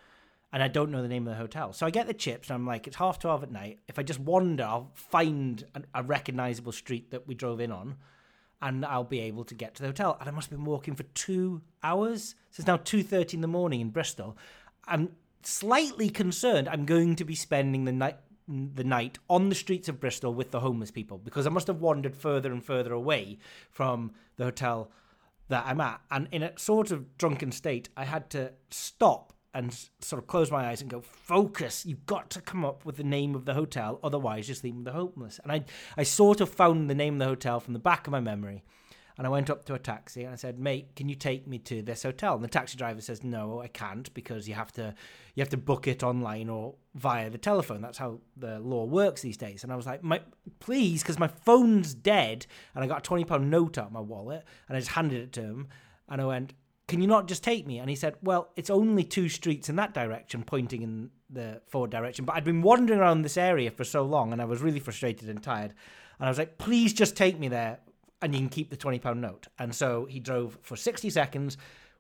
And 0.53 0.63
I 0.63 0.69
don't 0.69 0.91
know 0.91 1.03
the 1.03 1.09
name 1.09 1.27
of 1.27 1.33
the 1.33 1.41
hotel. 1.41 1.73
So 1.73 1.87
I 1.87 1.91
get 1.91 2.07
the 2.07 2.15
chips 2.15 2.49
and 2.49 2.55
I'm 2.55 2.67
like, 2.67 2.87
it's 2.87 2.97
half 2.97 3.19
12 3.19 3.45
at 3.45 3.51
night. 3.51 3.81
If 3.89 3.99
I 3.99 4.03
just 4.03 4.21
wander, 4.21 4.63
I'll 4.63 4.91
find 4.95 5.65
a, 5.95 6.03
recognizable 6.03 6.71
street 6.71 7.11
that 7.11 7.27
we 7.27 7.35
drove 7.35 7.59
in 7.59 7.73
on 7.73 7.97
and 8.63 8.85
I'll 8.85 9.03
be 9.03 9.21
able 9.21 9.45
to 9.47 9.55
get 9.55 9.75
to 9.77 9.83
the 9.83 9.89
hotel. 9.89 10.17
And 10.21 10.29
I 10.29 10.33
must 10.33 10.51
have 10.51 10.59
been 10.59 10.67
walking 10.67 10.95
for 10.95 11.03
two 11.03 11.63
hours. 11.83 12.37
So 12.51 12.61
it's 12.61 12.69
now 12.69 12.77
2.30 12.77 13.35
in 13.35 13.41
the 13.41 13.49
morning 13.49 13.81
in 13.81 13.91
Bristol. 13.91 14.37
I'm 14.87 15.17
slightly 15.43 16.09
concerned 16.09 16.69
I'm 16.69 16.85
going 16.85 17.17
to 17.17 17.25
be 17.25 17.35
spending 17.35 17.85
the 17.85 17.93
night 17.93 18.19
the 18.47 18.85
night 18.85 19.19
on 19.29 19.49
the 19.49 19.55
streets 19.55 19.89
of 19.89 20.01
Bristol 20.01 20.35
with 20.35 20.51
the 20.51 20.61
homeless 20.61 20.91
people 20.91 21.19
because 21.19 21.47
I 21.47 21.51
must 21.51 21.67
have 21.67 21.81
wandered 21.81 22.17
further 22.17 22.53
and 22.53 22.63
further 22.63 22.93
away 22.93 23.39
from 23.71 24.13
the 24.37 24.45
hotel 24.45 24.91
that 25.49 25.65
I'm 25.67 25.81
at. 25.81 26.01
And 26.11 26.29
in 26.31 26.43
a 26.43 26.59
sort 26.59 26.91
of 26.91 27.17
drunken 27.17 27.53
state, 27.53 27.89
I 27.97 28.05
had 28.05 28.31
to 28.31 28.53
stop 28.71 29.33
and 29.55 29.73
sort 30.01 30.21
of 30.21 30.27
close 30.27 30.51
my 30.51 30.67
eyes 30.67 30.81
and 30.81 30.91
go, 30.91 31.01
focus. 31.01 31.87
You've 31.87 32.07
got 32.07 32.29
to 32.31 32.41
come 32.41 32.65
up 32.65 32.85
with 32.85 32.97
the 32.97 33.05
name 33.05 33.35
of 33.35 33.45
the 33.45 33.55
hotel, 33.55 34.01
otherwise 34.03 34.49
you're 34.49 34.57
sleeping 34.57 34.79
with 34.79 34.87
the 34.87 34.99
homeless. 34.99 35.39
And 35.43 35.53
I, 35.53 35.65
I 35.97 36.03
sort 36.03 36.41
of 36.41 36.49
found 36.49 36.91
the 36.91 36.95
name 36.95 37.15
of 37.15 37.19
the 37.21 37.27
hotel 37.27 37.61
from 37.61 37.73
the 37.73 37.79
back 37.79 38.07
of 38.07 38.11
my 38.11 38.21
memory. 38.21 38.65
And 39.17 39.27
I 39.29 39.31
went 39.31 39.49
up 39.49 39.65
to 39.67 39.75
a 39.75 39.79
taxi 39.79 40.25
and 40.25 40.33
I 40.33 40.37
said, 40.37 40.59
"Mate, 40.59 40.97
can 40.97 41.09
you 41.09 41.15
take 41.15 41.47
me 41.47 41.59
to 41.61 41.83
this 41.83 42.03
hotel?" 42.03 42.35
And 42.35 42.43
the 42.43 42.49
taxi 42.49 42.77
driver 42.77 43.01
says, 43.01 43.23
"No, 43.23 43.61
I 43.61 43.69
can't 43.69 44.13
because 44.13 44.49
you 44.49 44.55
have 44.55 44.73
to 44.73 44.95
you 45.35 45.41
have 45.41 45.51
to 45.51 45.57
book 45.57 45.87
it 45.87 46.03
online 46.03 46.49
or 46.49 46.75
via 46.95 47.31
the 47.31 47.39
telephone. 47.39 47.81
That's 47.81 47.99
how 47.99 48.21
the 48.37 48.59
law 48.59 48.85
works 48.85 49.23
these 49.23 49.37
days." 49.37 49.63
And 49.63 49.73
I 49.73 49.77
was 49.77 49.87
like, 49.87 50.03
"My 50.03 50.21
please, 50.59 51.03
because 51.03 51.19
my 51.19 51.29
phone's 51.29 51.95
dead." 51.95 52.47
And 52.75 52.83
I 52.83 52.89
got 52.89 52.99
a 52.99 53.03
twenty 53.03 53.25
pound 53.25 53.51
note 53.51 53.79
out 53.79 53.87
of 53.87 53.93
my 53.93 54.01
wallet 54.01 54.45
and 54.69 54.77
I 54.77 54.81
just 54.81 54.93
handed 54.93 55.23
it 55.23 55.33
to 55.35 55.43
him. 55.43 55.69
And 56.09 56.21
I 56.21 56.25
went, 56.25 56.55
"Can 56.89 57.01
you 57.01 57.07
not 57.07 57.29
just 57.29 57.45
take 57.45 57.69
me?" 57.69 57.79
And 57.79 57.89
he 57.89 57.97
said, 57.97 58.17
"Well, 58.21 58.51
it's 58.57 58.69
only 58.69 59.05
two 59.05 59.29
streets 59.29 59.69
in 59.69 59.77
that 59.77 59.95
direction, 59.95 60.43
pointing 60.43 60.83
in 60.83 61.11
the 61.31 61.63
forward 61.69 61.91
direction." 61.91 62.25
But 62.25 62.35
I'd 62.35 62.45
been 62.45 62.63
wandering 62.63 62.99
around 62.99 63.23
this 63.23 63.37
area 63.37 63.71
for 63.71 63.85
so 63.85 64.03
long, 64.03 64.33
and 64.33 64.43
I 64.43 64.45
was 64.45 64.61
really 64.61 64.81
frustrated 64.81 65.29
and 65.29 65.41
tired. 65.41 65.73
And 66.19 66.27
I 66.27 66.29
was 66.29 66.39
like, 66.39 66.59
"Please 66.59 66.93
just 66.93 67.17
take 67.17 67.39
me 67.39 67.47
there." 67.47 67.79
And 68.21 68.35
you 68.35 68.41
can 68.41 68.49
keep 68.49 68.71
the 68.71 68.77
twenty 68.77 68.99
pound 68.99 69.21
note. 69.21 69.49
And 69.59 69.75
so 69.75 70.07
he 70.07 70.21
drove 70.21 70.59
for 70.63 70.77
sixty 70.77 71.11
seconds. 71.11 71.57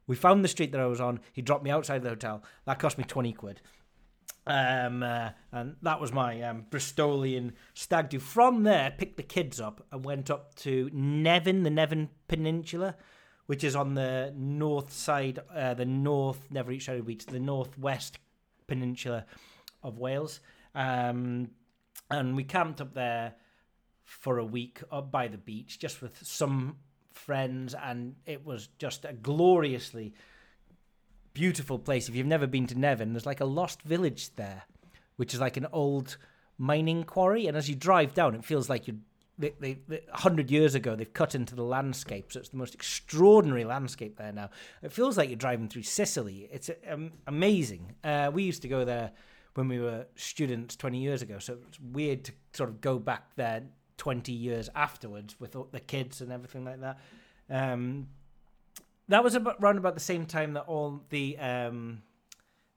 We 0.06 0.16
found 0.16 0.44
the 0.44 0.48
street 0.48 0.72
that 0.72 0.80
I 0.80 0.86
was 0.86 1.00
on. 1.00 1.20
He 1.32 1.42
dropped 1.42 1.64
me 1.64 1.70
outside 1.70 2.02
the 2.02 2.10
hotel. 2.10 2.42
That 2.66 2.78
cost 2.78 2.98
me 2.98 3.04
twenty 3.04 3.32
quid. 3.32 3.60
Um, 4.46 5.02
uh, 5.02 5.30
and 5.52 5.76
that 5.80 6.00
was 6.00 6.12
my 6.12 6.42
um, 6.42 6.66
Bristolian 6.70 7.52
stag 7.72 8.10
do. 8.10 8.18
From 8.18 8.62
there, 8.62 8.92
picked 8.96 9.16
the 9.16 9.22
kids 9.22 9.58
up 9.60 9.86
and 9.90 10.04
went 10.04 10.30
up 10.30 10.54
to 10.56 10.90
Nevin, 10.92 11.62
the 11.62 11.70
Nevin 11.70 12.10
Peninsula, 12.28 12.96
which 13.46 13.64
is 13.64 13.74
on 13.74 13.94
the 13.94 14.34
north 14.36 14.92
side, 14.92 15.38
uh, 15.54 15.72
the 15.72 15.86
north 15.86 16.50
Never 16.50 16.72
Eat 16.72 16.82
Shadow 16.82 17.00
Beach, 17.00 17.24
the 17.24 17.40
northwest 17.40 18.18
peninsula 18.66 19.24
of 19.82 19.98
Wales. 19.98 20.40
Um, 20.74 21.50
and 22.10 22.36
we 22.36 22.44
camped 22.44 22.82
up 22.82 22.92
there 22.92 23.36
for 24.04 24.38
a 24.38 24.44
week 24.44 24.80
up 24.92 25.10
by 25.10 25.28
the 25.28 25.38
beach 25.38 25.78
just 25.78 26.02
with 26.02 26.18
some 26.22 26.76
friends 27.12 27.74
and 27.74 28.14
it 28.26 28.44
was 28.44 28.68
just 28.78 29.04
a 29.04 29.12
gloriously 29.12 30.14
beautiful 31.32 31.78
place. 31.78 32.08
If 32.08 32.14
you've 32.14 32.26
never 32.26 32.46
been 32.46 32.66
to 32.68 32.78
Nevin 32.78 33.12
there's 33.12 33.26
like 33.26 33.40
a 33.40 33.46
lost 33.46 33.82
village 33.82 34.34
there 34.36 34.64
which 35.16 35.34
is 35.34 35.40
like 35.40 35.56
an 35.56 35.66
old 35.72 36.16
mining 36.58 37.04
quarry 37.04 37.46
and 37.46 37.56
as 37.56 37.68
you 37.68 37.74
drive 37.74 38.14
down 38.14 38.34
it 38.34 38.44
feels 38.44 38.68
like 38.68 38.86
you're 38.86 38.96
they, 39.36 39.52
they, 39.58 39.78
they, 39.88 40.00
100 40.10 40.48
years 40.48 40.76
ago 40.76 40.94
they've 40.94 41.12
cut 41.12 41.34
into 41.34 41.56
the 41.56 41.64
landscape 41.64 42.30
so 42.32 42.38
it's 42.38 42.50
the 42.50 42.56
most 42.56 42.74
extraordinary 42.74 43.64
landscape 43.64 44.16
there 44.16 44.32
now. 44.32 44.50
It 44.82 44.92
feels 44.92 45.16
like 45.18 45.28
you're 45.28 45.36
driving 45.36 45.68
through 45.68 45.82
sicily. 45.82 46.48
It's 46.52 46.70
um, 46.88 47.12
amazing. 47.26 47.94
Uh, 48.04 48.30
we 48.32 48.44
used 48.44 48.62
to 48.62 48.68
go 48.68 48.84
there 48.84 49.10
when 49.54 49.66
we 49.66 49.80
were 49.80 50.06
students 50.14 50.76
20 50.76 50.98
years 50.98 51.22
ago 51.22 51.38
so 51.38 51.58
it's 51.68 51.80
weird 51.80 52.24
to 52.24 52.32
sort 52.52 52.68
of 52.68 52.80
go 52.80 52.98
back 52.98 53.34
there 53.36 53.62
20 53.96 54.32
years 54.32 54.68
afterwards 54.74 55.38
with 55.38 55.56
the 55.70 55.80
kids 55.80 56.20
and 56.20 56.32
everything 56.32 56.64
like 56.64 56.80
that 56.80 56.98
um, 57.50 58.08
that 59.08 59.22
was 59.22 59.34
about 59.34 59.56
around 59.60 59.78
about 59.78 59.94
the 59.94 60.00
same 60.00 60.26
time 60.26 60.54
that 60.54 60.64
all 60.66 61.02
the 61.10 61.36
um, 61.38 62.02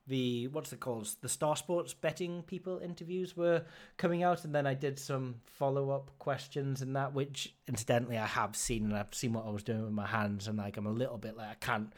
the 0.06 0.48
what's 0.48 0.72
it 0.72 0.80
called 0.80 1.08
the 1.20 1.28
Star 1.28 1.56
Sports 1.56 1.94
betting 1.94 2.42
people 2.42 2.80
interviews 2.82 3.36
were 3.36 3.64
coming 3.96 4.22
out, 4.22 4.44
and 4.44 4.54
then 4.54 4.66
I 4.66 4.74
did 4.74 4.98
some 4.98 5.36
follow 5.44 5.90
up 5.90 6.10
questions 6.18 6.82
and 6.82 6.96
that, 6.96 7.12
which 7.14 7.54
incidentally 7.66 8.18
I 8.18 8.26
have 8.26 8.56
seen, 8.56 8.84
and 8.84 8.96
I've 8.96 9.14
seen 9.14 9.32
what 9.32 9.46
I 9.46 9.50
was 9.50 9.62
doing 9.62 9.82
with 9.82 9.92
my 9.92 10.06
hands, 10.06 10.48
and 10.48 10.58
like 10.58 10.76
I'm 10.76 10.86
a 10.86 10.92
little 10.92 11.18
bit 11.18 11.36
like 11.36 11.48
I 11.48 11.54
can't. 11.54 11.92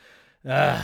Uh, 0.46 0.82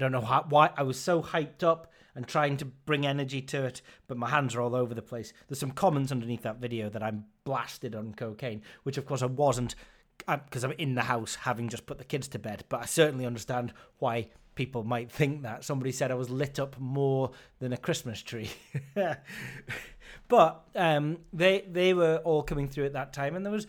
don't 0.00 0.12
know 0.12 0.20
how, 0.20 0.44
why 0.48 0.70
I 0.76 0.82
was 0.82 0.98
so 0.98 1.22
hyped 1.22 1.62
up 1.62 1.92
and 2.14 2.26
trying 2.26 2.56
to 2.56 2.64
bring 2.64 3.06
energy 3.06 3.40
to 3.40 3.64
it, 3.64 3.82
but 4.08 4.16
my 4.16 4.28
hands 4.28 4.54
are 4.54 4.60
all 4.60 4.74
over 4.74 4.94
the 4.94 5.02
place. 5.02 5.32
There's 5.48 5.60
some 5.60 5.70
comments 5.70 6.10
underneath 6.10 6.42
that 6.42 6.60
video 6.60 6.88
that 6.90 7.02
I'm 7.02 7.26
blasted 7.44 7.94
on 7.94 8.14
cocaine, 8.14 8.62
which 8.82 8.98
of 8.98 9.06
course 9.06 9.22
I 9.22 9.26
wasn't 9.26 9.74
because 10.26 10.64
I'm 10.64 10.72
in 10.72 10.94
the 10.94 11.02
house 11.02 11.34
having 11.34 11.68
just 11.68 11.86
put 11.86 11.98
the 11.98 12.04
kids 12.04 12.28
to 12.28 12.38
bed. 12.38 12.64
But 12.68 12.82
I 12.82 12.86
certainly 12.86 13.26
understand 13.26 13.72
why 13.98 14.28
people 14.54 14.84
might 14.84 15.10
think 15.10 15.42
that. 15.42 15.64
Somebody 15.64 15.92
said 15.92 16.10
I 16.10 16.14
was 16.14 16.30
lit 16.30 16.58
up 16.58 16.78
more 16.78 17.30
than 17.58 17.72
a 17.72 17.76
Christmas 17.76 18.20
tree. 18.22 18.50
but 20.28 20.68
um, 20.74 21.18
they 21.32 21.64
they 21.70 21.94
were 21.94 22.16
all 22.24 22.42
coming 22.42 22.68
through 22.68 22.86
at 22.86 22.92
that 22.94 23.12
time, 23.12 23.36
and 23.36 23.44
there 23.44 23.52
was 23.52 23.66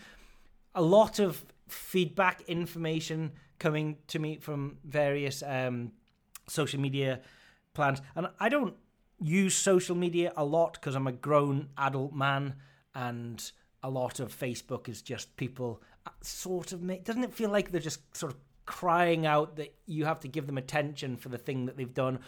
a 0.75 0.81
lot 0.81 1.19
of 1.19 1.45
feedback, 1.67 2.41
information 2.47 3.31
coming 3.59 3.97
to 4.07 4.19
me 4.19 4.37
from 4.37 4.77
various 4.83 5.43
um, 5.45 5.91
social 6.51 6.79
media 6.79 7.21
plans. 7.73 8.01
And 8.15 8.27
I 8.39 8.49
don't 8.49 8.75
use 9.19 9.55
social 9.55 9.95
media 9.95 10.33
a 10.35 10.43
lot 10.43 10.73
because 10.73 10.95
I'm 10.95 11.07
a 11.07 11.11
grown 11.11 11.69
adult 11.77 12.13
man, 12.13 12.55
and 12.95 13.51
a 13.83 13.89
lot 13.89 14.19
of 14.19 14.37
Facebook 14.37 14.89
is 14.89 15.01
just 15.01 15.35
people 15.37 15.81
uh, 16.05 16.11
sort 16.21 16.71
of 16.71 16.81
make. 16.81 17.03
Doesn't 17.03 17.23
it 17.23 17.33
feel 17.33 17.49
like 17.49 17.71
they're 17.71 17.81
just 17.81 18.15
sort 18.15 18.33
of 18.33 18.39
crying 18.65 19.25
out 19.25 19.55
that 19.57 19.73
you 19.85 20.05
have 20.05 20.19
to 20.21 20.27
give 20.27 20.47
them 20.47 20.57
attention 20.57 21.17
for 21.17 21.29
the 21.29 21.37
thing 21.37 21.65
that 21.65 21.77
they've 21.77 21.93
done? 21.93 22.19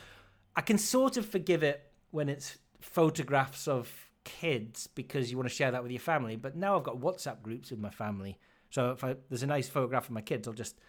I 0.56 0.62
can 0.62 0.78
sort 0.78 1.18
of 1.18 1.26
forgive 1.26 1.64
it 1.64 1.92
when 2.12 2.30
it's 2.30 2.58
photographs 2.80 3.68
of 3.68 3.92
kids 4.24 4.88
because 4.88 5.32
you 5.32 5.38
want 5.38 5.50
to 5.50 5.56
share 5.56 5.72
that 5.72 5.82
with 5.82 5.92
your 5.92 6.00
family. 6.00 6.36
But 6.36 6.56
now 6.56 6.78
I've 6.78 6.84
got 6.84 7.00
WhatsApp 7.00 7.42
groups 7.42 7.72
with 7.72 7.80
my 7.80 7.90
family. 7.90 8.38
So 8.70 8.92
if 8.92 9.04
I, 9.04 9.16
there's 9.30 9.44
a 9.44 9.48
nice 9.48 9.70
photograph 9.70 10.06
of 10.06 10.12
my 10.12 10.22
kids, 10.22 10.48
I'll 10.48 10.54
just 10.54 10.80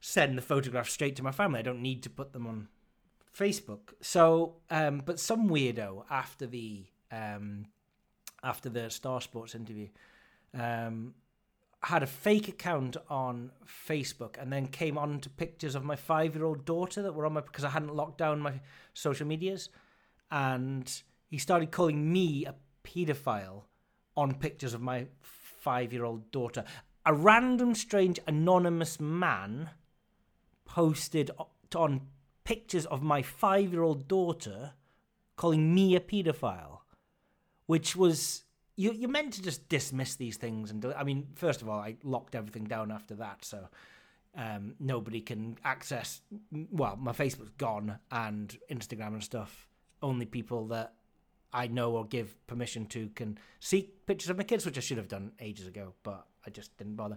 send 0.00 0.36
the 0.36 0.42
photograph 0.42 0.88
straight 0.88 1.16
to 1.16 1.22
my 1.22 1.32
family. 1.32 1.58
I 1.58 1.62
don't 1.62 1.82
need 1.82 2.02
to 2.04 2.10
put 2.10 2.32
them 2.32 2.46
on 2.46 2.68
Facebook. 3.36 3.94
So, 4.00 4.56
um, 4.70 5.02
but 5.04 5.20
some 5.20 5.48
weirdo 5.48 6.04
after 6.10 6.46
the 6.46 6.84
um, 7.10 7.66
after 8.42 8.68
the 8.68 8.90
Star 8.90 9.20
Sports 9.20 9.54
interview 9.54 9.88
um, 10.54 11.14
had 11.82 12.02
a 12.02 12.06
fake 12.06 12.48
account 12.48 12.96
on 13.08 13.50
Facebook 13.88 14.40
and 14.40 14.52
then 14.52 14.66
came 14.66 14.98
on 14.98 15.20
to 15.20 15.30
pictures 15.30 15.74
of 15.74 15.84
my 15.84 15.96
five 15.96 16.34
year 16.34 16.44
old 16.44 16.64
daughter 16.64 17.02
that 17.02 17.14
were 17.14 17.26
on 17.26 17.34
my 17.34 17.40
because 17.40 17.64
I 17.64 17.70
hadn't 17.70 17.94
locked 17.94 18.18
down 18.18 18.40
my 18.40 18.60
social 18.94 19.26
medias, 19.26 19.68
and 20.30 20.90
he 21.28 21.38
started 21.38 21.70
calling 21.70 22.12
me 22.12 22.46
a 22.46 22.54
paedophile 22.84 23.62
on 24.16 24.34
pictures 24.34 24.72
of 24.72 24.80
my 24.80 25.06
five 25.20 25.92
year 25.92 26.04
old 26.04 26.30
daughter. 26.30 26.64
A 27.04 27.14
random, 27.14 27.74
strange, 27.74 28.18
anonymous 28.26 28.98
man 28.98 29.70
posted 30.66 31.30
on 31.74 32.02
pictures 32.44 32.86
of 32.86 33.02
my 33.02 33.22
five 33.22 33.72
year 33.72 33.82
old 33.82 34.06
daughter 34.06 34.72
calling 35.36 35.74
me 35.74 35.96
a 35.96 36.00
paedophile, 36.00 36.80
which 37.66 37.96
was. 37.96 38.42
You, 38.78 38.92
you're 38.92 39.08
meant 39.08 39.32
to 39.32 39.42
just 39.42 39.70
dismiss 39.70 40.16
these 40.16 40.36
things. 40.36 40.70
And 40.70 40.84
I 40.84 41.02
mean, 41.02 41.28
first 41.34 41.62
of 41.62 41.68
all, 41.70 41.78
I 41.78 41.96
locked 42.02 42.34
everything 42.34 42.64
down 42.64 42.92
after 42.92 43.14
that. 43.14 43.42
So 43.42 43.68
um, 44.36 44.74
nobody 44.78 45.20
can 45.20 45.56
access. 45.64 46.20
Well, 46.70 46.96
my 46.96 47.12
Facebook's 47.12 47.52
gone 47.56 47.98
and 48.10 48.54
Instagram 48.70 49.14
and 49.14 49.24
stuff. 49.24 49.66
Only 50.02 50.26
people 50.26 50.66
that 50.66 50.92
I 51.52 51.68
know 51.68 51.92
or 51.92 52.04
give 52.04 52.36
permission 52.46 52.84
to 52.86 53.08
can 53.14 53.38
see 53.60 53.90
pictures 54.06 54.28
of 54.28 54.36
my 54.36 54.44
kids, 54.44 54.66
which 54.66 54.76
I 54.76 54.82
should 54.82 54.98
have 54.98 55.08
done 55.08 55.32
ages 55.40 55.66
ago, 55.66 55.94
but 56.02 56.26
I 56.46 56.50
just 56.50 56.76
didn't 56.76 56.96
bother. 56.96 57.16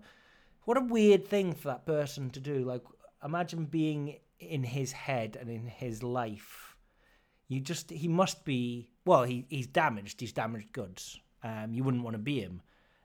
What 0.64 0.78
a 0.78 0.82
weird 0.82 1.28
thing 1.28 1.54
for 1.54 1.68
that 1.68 1.86
person 1.86 2.30
to 2.32 2.40
do. 2.40 2.64
Like, 2.64 2.84
imagine 3.24 3.66
being 3.66 4.18
in 4.40 4.64
his 4.64 4.92
head 4.92 5.38
and 5.40 5.50
in 5.50 5.68
his 5.68 6.04
life. 6.04 6.76
You 7.48 7.60
just, 7.60 7.90
he 7.90 8.08
must 8.08 8.46
be, 8.46 8.92
well, 9.06 9.24
he, 9.24 9.46
he's 9.50 9.68
damaged. 9.68 10.22
He's 10.22 10.32
damaged 10.32 10.72
goods. 10.72 11.20
Um, 11.44 11.74
you 11.74 11.84
wouldn't 11.84 12.04
want 12.04 12.14
to 12.16 12.22
be 12.22 12.40
him. 12.42 12.62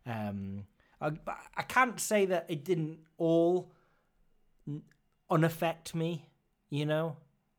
Um, 0.06 0.66
I, 1.00 1.12
I 1.56 1.62
can't 1.62 1.99
say 1.99 2.26
that 2.26 2.47
it 2.49 2.64
didn't 2.64 2.99
all 3.16 3.73
unaffect 5.30 5.94
me, 5.94 6.28
you 6.71 6.87
know? 6.87 7.16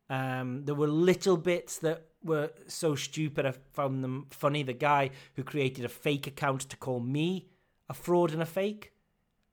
Um, 0.08 0.64
there 0.64 0.74
were 0.74 0.86
little 0.86 1.36
bits 1.36 1.78
that 1.78 2.06
were 2.22 2.50
so 2.68 2.94
stupid 2.94 3.46
I 3.46 3.54
found 3.72 4.04
them 4.04 4.26
funny. 4.30 4.62
The 4.62 4.72
guy 4.72 5.10
who 5.34 5.42
created 5.42 5.84
a 5.84 5.88
fake 5.88 6.26
account 6.26 6.62
to 6.62 6.76
call 6.76 7.00
me 7.00 7.48
a 7.88 7.94
fraud 7.94 8.32
and 8.32 8.42
a 8.42 8.46
fake, 8.46 8.92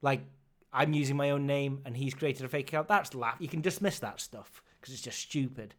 like 0.02 0.24
I'm 0.74 0.92
using 0.92 1.16
my 1.16 1.30
own 1.30 1.46
name 1.46 1.80
and 1.84 1.96
he's 1.96 2.14
created 2.14 2.44
a 2.44 2.48
fake 2.48 2.68
account. 2.68 2.88
That's 2.88 3.14
laugh. 3.14 3.36
You 3.38 3.48
can 3.48 3.60
dismiss 3.60 4.00
that 4.00 4.20
stuff 4.20 4.62
because 4.80 4.92
it's 4.92 5.02
just 5.02 5.20
stupid. 5.20 5.74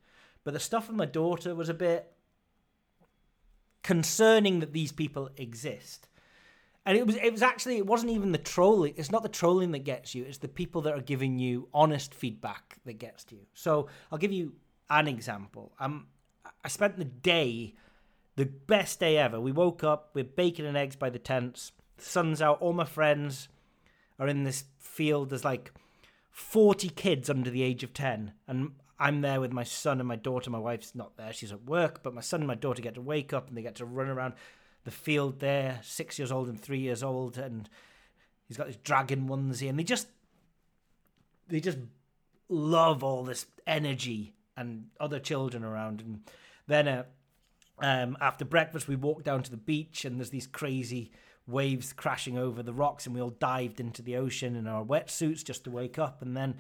But 0.46 0.54
the 0.54 0.60
stuff 0.60 0.88
with 0.88 0.96
my 0.96 1.06
daughter 1.06 1.54
was 1.54 1.70
a 1.70 1.74
bit 1.74 2.14
concerning 3.84 4.62
that 4.62 4.74
these 4.74 4.94
people 4.94 5.30
exist. 5.38 6.08
And 6.86 6.98
it 6.98 7.06
was 7.06 7.16
it 7.18 7.32
was 7.32 7.42
actually 7.42 7.78
it 7.78 7.86
wasn't 7.86 8.12
even 8.14 8.32
the 8.32 8.38
trolling. 8.38 8.94
It's 8.96 9.12
not 9.12 9.24
the 9.24 9.30
trolling 9.30 9.72
that 9.72 9.80
gets 9.80 10.16
you. 10.16 10.24
It's 10.24 10.38
the 10.38 10.48
people 10.48 10.82
that 10.84 10.94
are 10.94 11.02
giving 11.02 11.40
you 11.40 11.68
honest 11.74 12.14
feedback 12.14 12.78
that 12.86 12.94
gets 12.94 13.24
to 13.26 13.36
you. 13.36 13.42
So 13.54 13.88
I'll 14.12 14.20
give 14.20 14.32
you 14.32 14.54
an 14.90 15.08
example. 15.08 15.74
Um, 15.80 16.08
I 16.64 16.68
spent 16.68 16.98
the 16.98 17.06
day, 17.06 17.74
the 18.36 18.46
best 18.46 19.00
day 19.00 19.18
ever. 19.18 19.40
We 19.40 19.52
woke 19.52 19.84
up 19.84 20.12
with 20.14 20.36
bacon 20.36 20.66
and 20.66 20.78
eggs 20.78 20.96
by 20.96 21.10
the 21.10 21.20
tents. 21.20 21.72
The 21.98 22.06
sun's 22.06 22.42
out. 22.42 22.62
All 22.62 22.74
my 22.74 22.86
friends 22.86 23.50
are 24.20 24.28
in 24.28 24.44
this 24.44 24.66
field. 24.80 25.30
There's 25.30 25.46
like 25.46 25.72
forty 26.32 26.90
kids 26.90 27.30
under 27.30 27.50
the 27.50 27.64
age 27.64 27.84
of 27.84 27.94
ten, 27.94 28.34
and 28.48 28.72
I'm 29.00 29.22
there 29.22 29.42
with 29.42 29.52
my 29.52 29.64
son 29.64 30.00
and 30.00 30.08
my 30.08 30.16
daughter. 30.16 30.50
My 30.50 30.60
wife's 30.60 30.96
not 30.96 31.18
there; 31.18 31.34
she's 31.34 31.52
at 31.52 31.66
work. 31.66 32.04
But 32.04 32.14
my 32.14 32.22
son 32.22 32.42
and 32.42 32.48
my 32.48 32.56
daughter 32.56 32.82
get 32.82 32.96
to 32.96 33.02
wake 33.02 33.34
up 33.34 33.48
and 33.48 33.58
they 33.58 33.62
get 33.62 33.76
to 33.76 33.86
run 33.86 34.08
around 34.08 34.34
the 34.86 34.92
field 34.92 35.40
there, 35.40 35.80
six 35.84 36.18
years 36.18 36.32
old 36.32 36.48
and 36.48 36.62
three 36.62 36.80
years 36.80 37.04
old, 37.04 37.38
and 37.38 37.68
he's 38.48 38.58
got 38.58 38.68
this 38.68 38.78
dragon 38.78 39.28
onesie, 39.28 39.68
and 39.68 39.78
they 39.78 39.84
just 39.84 40.08
they 41.48 41.60
just 41.60 41.80
love 42.48 43.04
all 43.04 43.24
this 43.24 43.48
energy 43.68 44.34
and 44.56 44.88
other 45.00 45.20
children 45.20 45.64
around. 45.64 46.02
And 46.02 46.22
then 46.68 46.88
uh, 46.88 47.04
um, 47.80 48.16
after 48.22 48.46
breakfast, 48.46 48.88
we 48.88 48.96
walk 48.96 49.24
down 49.24 49.44
to 49.44 49.52
the 49.52 49.58
beach, 49.58 50.06
and 50.06 50.20
there's 50.20 50.30
these 50.30 50.48
crazy 50.48 51.12
waves 51.48 51.94
crashing 51.94 52.38
over 52.38 52.64
the 52.64 52.74
rocks, 52.74 53.06
and 53.06 53.16
we 53.16 53.22
all 53.22 53.30
dived 53.30 53.80
into 53.80 54.02
the 54.02 54.18
ocean 54.18 54.56
in 54.56 54.68
our 54.68 54.84
wetsuits 54.84 55.44
just 55.44 55.64
to 55.66 55.72
wake 55.72 56.00
up, 56.00 56.22
and 56.22 56.36
then. 56.36 56.56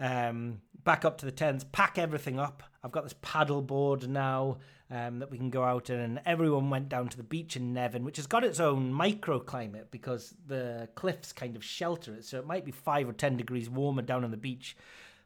Um, 0.00 0.60
back 0.84 1.04
up 1.04 1.18
to 1.18 1.26
the 1.26 1.32
tents, 1.32 1.66
pack 1.72 1.98
everything 1.98 2.38
up. 2.38 2.62
I've 2.82 2.92
got 2.92 3.02
this 3.02 3.16
paddle 3.20 3.62
board 3.62 4.08
now 4.08 4.58
um, 4.90 5.18
that 5.18 5.30
we 5.30 5.36
can 5.36 5.50
go 5.50 5.62
out 5.62 5.90
in, 5.90 6.00
and 6.00 6.20
everyone 6.24 6.70
went 6.70 6.88
down 6.88 7.08
to 7.08 7.16
the 7.16 7.22
beach 7.22 7.56
in 7.56 7.74
Nevin, 7.74 8.04
which 8.04 8.16
has 8.16 8.26
got 8.26 8.44
its 8.44 8.60
own 8.60 8.92
microclimate 8.92 9.90
because 9.90 10.34
the 10.46 10.88
cliffs 10.94 11.32
kind 11.32 11.56
of 11.56 11.64
shelter 11.64 12.14
it, 12.14 12.24
so 12.24 12.38
it 12.38 12.46
might 12.46 12.64
be 12.64 12.70
five 12.70 13.08
or 13.08 13.12
ten 13.12 13.36
degrees 13.36 13.68
warmer 13.68 14.02
down 14.02 14.24
on 14.24 14.30
the 14.30 14.36
beach 14.36 14.76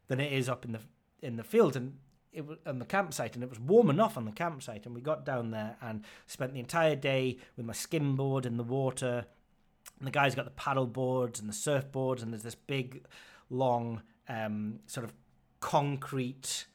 than 0.09 0.21
it 0.21 0.33
is 0.33 0.49
up 0.49 0.65
in 0.65 0.73
the 0.73 0.81
in 1.21 1.37
the 1.37 1.45
field 1.45 1.77
and 1.77 1.97
it 2.33 2.47
was 2.47 2.59
on 2.67 2.79
the 2.79 2.85
campsite, 2.85 3.35
and 3.35 3.43
it 3.43 3.51
was 3.51 3.61
warm 3.61 3.91
enough 3.91 4.17
on 4.17 4.25
the 4.25 4.33
campsite, 4.33 4.87
and 4.87 4.95
we 4.95 5.01
got 5.01 5.25
down 5.25 5.51
there 5.51 5.77
and 5.83 6.05
spent 6.27 6.55
the 6.55 6.61
entire 6.61 6.97
day 6.97 7.39
with 7.57 7.67
my 7.67 7.73
skimboard 7.73 8.47
in 8.47 8.57
the 8.57 8.63
water. 8.63 9.27
And 9.99 10.07
the 10.07 10.13
guys 10.13 10.35
got 10.35 10.45
the 10.45 10.53
paddle 10.53 10.87
boards 10.87 11.41
and 11.41 11.49
the 11.49 11.53
surfboards, 11.53 12.23
and 12.23 12.33
there's 12.33 12.43
this 12.43 12.55
big, 12.55 13.05
long, 13.51 14.03
um, 14.29 14.81
sort 14.87 15.05
of 15.05 15.13
concrete 15.61 16.67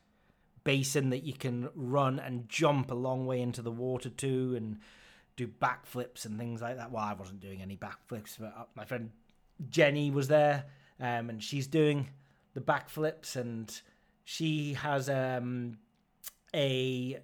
basin 0.64 1.10
that 1.10 1.24
you 1.24 1.34
can 1.34 1.70
run 1.76 2.20
and 2.20 2.50
jump 2.50 2.92
a 2.92 2.96
long 2.96 3.26
way 3.26 3.42
into 3.42 3.62
the 3.62 3.72
water 3.72 4.10
to 4.10 4.54
and 4.56 4.78
do 5.38 5.48
backflips 5.48 6.26
and 6.26 6.38
things 6.38 6.62
like 6.62 6.78
that. 6.78 6.92
Well, 6.92 7.04
I 7.04 7.14
wasn't 7.14 7.40
doing 7.40 7.62
any 7.62 7.78
backflips, 7.78 8.38
but 8.40 8.54
uh, 8.58 8.66
my 8.76 8.86
friend 8.86 9.12
Jenny 9.70 10.12
was 10.12 10.28
there, 10.28 10.66
um, 11.00 11.30
and 11.30 11.42
she's 11.42 11.68
doing 11.68 12.10
the 12.54 12.62
backflips, 12.62 13.36
and 13.36 13.82
she 14.30 14.74
has 14.74 15.10
um, 15.10 15.78
a 16.54 17.18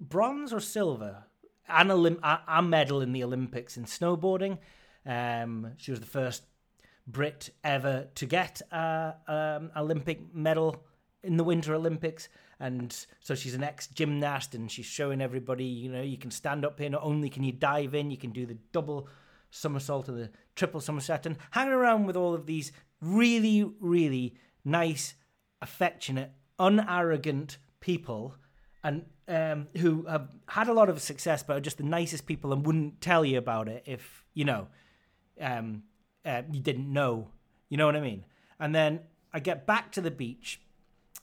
bronze 0.00 0.50
or 0.50 0.60
silver 0.60 1.24
and 1.68 1.90
Olymp- 1.90 2.22
a, 2.22 2.62
medal 2.62 3.02
in 3.02 3.12
the 3.12 3.22
Olympics 3.22 3.76
in 3.76 3.84
snowboarding. 3.84 4.56
Um, 5.04 5.72
she 5.76 5.90
was 5.90 6.00
the 6.00 6.06
first 6.06 6.44
Brit 7.06 7.50
ever 7.62 8.08
to 8.14 8.24
get 8.24 8.62
a 8.72 9.12
um, 9.28 9.70
Olympic 9.76 10.34
medal 10.34 10.84
in 11.22 11.36
the 11.36 11.44
Winter 11.44 11.74
Olympics, 11.74 12.30
and 12.58 13.04
so 13.20 13.34
she's 13.34 13.54
an 13.54 13.62
ex 13.62 13.88
gymnast, 13.88 14.54
and 14.54 14.70
she's 14.72 14.86
showing 14.86 15.20
everybody, 15.20 15.66
you 15.66 15.92
know, 15.92 16.00
you 16.00 16.16
can 16.16 16.30
stand 16.30 16.64
up 16.64 16.80
here. 16.80 16.88
Not 16.88 17.04
only 17.04 17.28
can 17.28 17.44
you 17.44 17.52
dive 17.52 17.94
in, 17.94 18.10
you 18.10 18.16
can 18.16 18.30
do 18.30 18.46
the 18.46 18.56
double 18.72 19.06
somersault 19.50 20.08
and 20.08 20.18
the 20.18 20.30
triple 20.56 20.80
somerset, 20.80 21.26
and 21.26 21.36
hanging 21.50 21.74
around 21.74 22.06
with 22.06 22.16
all 22.16 22.32
of 22.32 22.46
these 22.46 22.72
really, 23.02 23.70
really 23.80 24.34
nice, 24.64 25.14
affectionate, 25.60 26.32
unarrogant 26.58 27.58
people, 27.80 28.34
and 28.84 29.04
um, 29.28 29.68
who 29.78 30.06
have 30.06 30.28
had 30.46 30.68
a 30.68 30.72
lot 30.72 30.88
of 30.88 31.00
success, 31.00 31.42
but 31.42 31.56
are 31.56 31.60
just 31.60 31.78
the 31.78 31.84
nicest 31.84 32.26
people 32.26 32.52
and 32.52 32.64
wouldn't 32.64 33.00
tell 33.00 33.24
you 33.24 33.38
about 33.38 33.68
it 33.68 33.82
if 33.86 34.24
you 34.34 34.44
know 34.44 34.68
um, 35.40 35.82
uh, 36.24 36.42
you 36.50 36.60
didn't 36.60 36.92
know. 36.92 37.28
You 37.68 37.76
know 37.76 37.86
what 37.86 37.96
I 37.96 38.00
mean? 38.00 38.24
And 38.58 38.74
then 38.74 39.00
I 39.32 39.40
get 39.40 39.66
back 39.66 39.92
to 39.92 40.00
the 40.00 40.10
beach 40.10 40.60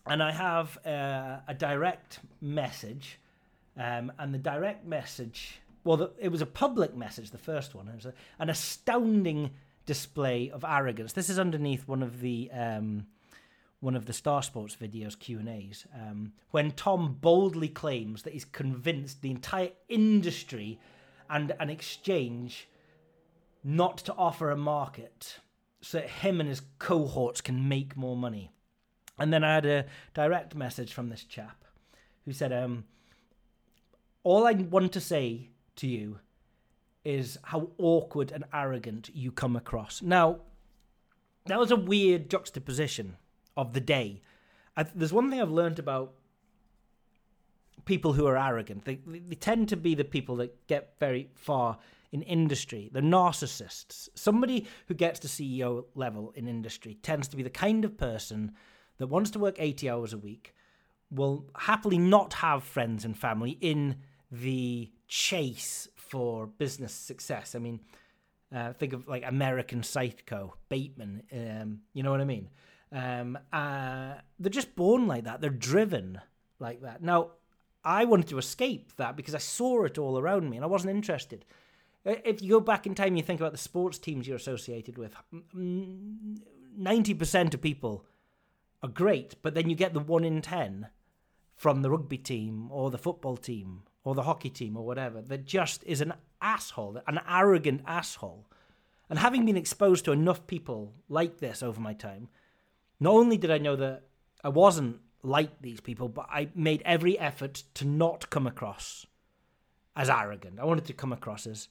and 0.05 0.21
I 0.21 0.31
have 0.31 0.77
uh, 0.85 1.39
a 1.47 1.53
direct 1.57 2.19
message. 2.41 3.19
Um, 3.77 4.11
and 4.17 4.33
the 4.33 4.39
direct 4.39 4.85
message, 4.85 5.59
well, 5.83 5.97
the, 5.97 6.11
it 6.19 6.29
was 6.29 6.41
a 6.41 6.45
public 6.45 6.95
message, 6.95 7.31
the 7.31 7.37
first 7.37 7.75
one. 7.75 7.87
It 7.87 7.95
was 7.95 8.05
a, 8.05 8.13
an 8.39 8.49
astounding 8.49 9.51
display 9.85 10.49
of 10.49 10.63
arrogance. 10.63 11.13
This 11.13 11.29
is 11.29 11.39
underneath 11.39 11.87
one 11.87 12.03
of 12.03 12.21
the. 12.21 12.49
Um, 12.53 13.07
one 13.85 13.95
of 13.95 14.07
the 14.07 14.13
Star 14.13 14.41
Sports 14.41 14.75
videos 14.75 15.17
Q 15.17 15.37
and 15.37 15.47
A's 15.47 15.85
um, 15.93 16.33
when 16.49 16.71
Tom 16.71 17.17
boldly 17.21 17.67
claims 17.67 18.23
that 18.23 18.33
he's 18.33 18.43
convinced 18.43 19.21
the 19.21 19.29
entire 19.29 19.69
industry 19.87 20.79
and 21.29 21.55
an 21.59 21.69
exchange 21.69 22.67
not 23.63 23.99
to 23.99 24.13
offer 24.15 24.49
a 24.49 24.57
market 24.57 25.37
so 25.81 25.99
that 25.99 26.09
him 26.09 26.39
and 26.39 26.49
his 26.49 26.63
cohorts 26.79 27.41
can 27.41 27.69
make 27.69 27.95
more 27.95 28.17
money. 28.17 28.49
And 29.19 29.31
then 29.31 29.43
I 29.43 29.53
had 29.53 29.67
a 29.67 29.85
direct 30.15 30.55
message 30.55 30.91
from 30.91 31.09
this 31.09 31.23
chap 31.23 31.63
who 32.25 32.33
said, 32.33 32.51
um, 32.51 32.85
All 34.23 34.47
I 34.47 34.53
want 34.53 34.93
to 34.93 34.99
say 34.99 35.49
to 35.75 35.87
you 35.87 36.19
is 37.03 37.37
how 37.43 37.69
awkward 37.77 38.31
and 38.31 38.45
arrogant 38.51 39.11
you 39.13 39.31
come 39.31 39.55
across. 39.55 40.01
Now, 40.01 40.39
that 41.45 41.59
was 41.59 41.69
a 41.69 41.75
weird 41.75 42.31
juxtaposition 42.31 43.17
of 43.55 43.73
the 43.73 43.81
day. 43.81 44.21
I, 44.77 44.83
there's 44.83 45.13
one 45.13 45.29
thing 45.29 45.41
I've 45.41 45.51
learned 45.51 45.79
about 45.79 46.13
people 47.85 48.13
who 48.13 48.25
are 48.25 48.37
arrogant. 48.37 48.85
They, 48.85 48.95
they 49.05 49.35
tend 49.35 49.69
to 49.69 49.77
be 49.77 49.95
the 49.95 50.03
people 50.03 50.37
that 50.37 50.67
get 50.67 50.95
very 50.99 51.29
far 51.35 51.77
in 52.11 52.21
industry. 52.23 52.89
They're 52.91 53.01
narcissists. 53.01 54.09
Somebody 54.15 54.67
who 54.87 54.93
gets 54.93 55.19
to 55.19 55.27
CEO 55.27 55.85
level 55.95 56.31
in 56.35 56.47
industry 56.47 56.95
tends 57.01 57.27
to 57.29 57.37
be 57.37 57.43
the 57.43 57.49
kind 57.49 57.85
of 57.85 57.97
person 57.97 58.53
that 58.97 59.07
wants 59.07 59.31
to 59.31 59.39
work 59.39 59.55
80 59.59 59.89
hours 59.89 60.13
a 60.13 60.17
week, 60.17 60.53
will 61.11 61.45
happily 61.55 61.97
not 61.97 62.33
have 62.35 62.63
friends 62.63 63.05
and 63.05 63.17
family 63.17 63.57
in 63.61 63.97
the 64.31 64.91
chase 65.07 65.87
for 65.95 66.47
business 66.47 66.93
success. 66.93 67.55
I 67.55 67.59
mean, 67.59 67.79
Uh, 68.53 68.71
think 68.73 68.93
of 68.93 69.07
like 69.07 69.23
American 69.25 69.83
Psycho, 69.83 70.55
Bateman. 70.69 71.23
Um, 71.31 71.81
you 71.93 72.03
know 72.03 72.11
what 72.11 72.21
I 72.21 72.25
mean? 72.25 72.47
Um, 72.95 73.37
uh, 73.51 74.13
they're 74.39 74.49
just 74.49 74.75
born 74.77 75.05
like 75.05 75.25
that. 75.25 75.41
They're 75.41 75.49
driven 75.49 76.21
like 76.59 76.81
that. 76.81 77.03
Now, 77.03 77.31
I 77.83 78.05
wanted 78.05 78.29
to 78.29 78.37
escape 78.37 78.95
that 78.95 79.17
because 79.17 79.35
I 79.35 79.39
saw 79.39 79.83
it 79.83 79.97
all 79.97 80.17
around 80.17 80.49
me 80.49 80.55
and 80.55 80.63
I 80.63 80.69
wasn't 80.69 80.95
interested. 80.95 81.43
If 82.05 82.41
you 82.41 82.51
go 82.51 82.59
back 82.61 82.87
in 82.87 82.95
time 82.95 83.17
you 83.17 83.23
think 83.23 83.41
about 83.41 83.51
the 83.51 83.57
sports 83.57 83.97
teams 83.97 84.27
you're 84.27 84.37
associated 84.37 84.97
with, 84.97 85.13
mm, 85.53 86.39
90% 86.79 87.53
of 87.53 87.61
people 87.61 88.05
are 88.81 88.89
great, 88.89 89.35
but 89.41 89.55
then 89.55 89.69
you 89.69 89.75
get 89.75 89.93
the 89.93 89.99
1 89.99 90.23
in 90.23 90.41
10 90.41 90.87
from 91.53 91.81
the 91.81 91.91
rugby 91.91 92.17
team 92.17 92.71
or 92.71 92.89
the 92.91 92.97
football 92.97 93.35
team 93.35 93.81
or 94.05 94.15
the 94.15 94.23
hockey 94.23 94.49
team 94.49 94.77
or 94.77 94.85
whatever 94.85 95.21
that 95.21 95.45
just 95.45 95.83
is 95.83 95.99
an 95.99 96.13
asshole, 96.41 97.01
an 97.07 97.19
arrogant 97.29 97.81
asshole. 97.85 98.47
And 99.09 99.19
having 99.19 99.45
been 99.45 99.57
exposed 99.57 100.05
to 100.05 100.13
enough 100.13 100.47
people 100.47 100.93
like 101.09 101.39
this 101.39 101.61
over 101.61 101.81
my 101.81 101.93
time, 101.93 102.29
not 102.99 103.11
only 103.11 103.37
did 103.37 103.51
I 103.51 103.57
know 103.57 103.75
that 103.75 104.03
I 104.43 104.49
wasn't 104.49 104.99
like 105.23 105.61
these 105.61 105.81
people, 105.81 106.07
but 106.07 106.27
I 106.29 106.49
made 106.55 106.81
every 106.85 107.17
effort 107.17 107.63
to 107.75 107.85
not 107.85 108.29
come 108.29 108.47
across 108.47 109.05
as 109.95 110.09
arrogant. 110.09 110.59
I 110.59 110.65
wanted 110.65 110.85
to 110.85 110.93
come 110.93 111.13
across 111.13 111.47
as 111.47 111.69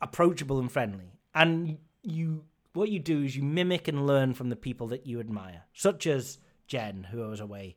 approachable 0.00 0.58
and 0.58 0.70
friendly. 0.70 1.12
And 1.34 1.78
you, 2.02 2.44
what 2.72 2.90
you 2.90 2.98
do 2.98 3.22
is 3.22 3.36
you 3.36 3.42
mimic 3.42 3.88
and 3.88 4.06
learn 4.06 4.34
from 4.34 4.50
the 4.50 4.56
people 4.56 4.86
that 4.88 5.06
you 5.06 5.18
admire, 5.20 5.64
such 5.72 6.06
as 6.06 6.38
Jen, 6.66 7.08
who 7.10 7.24
I 7.24 7.28
was 7.28 7.40
away 7.40 7.76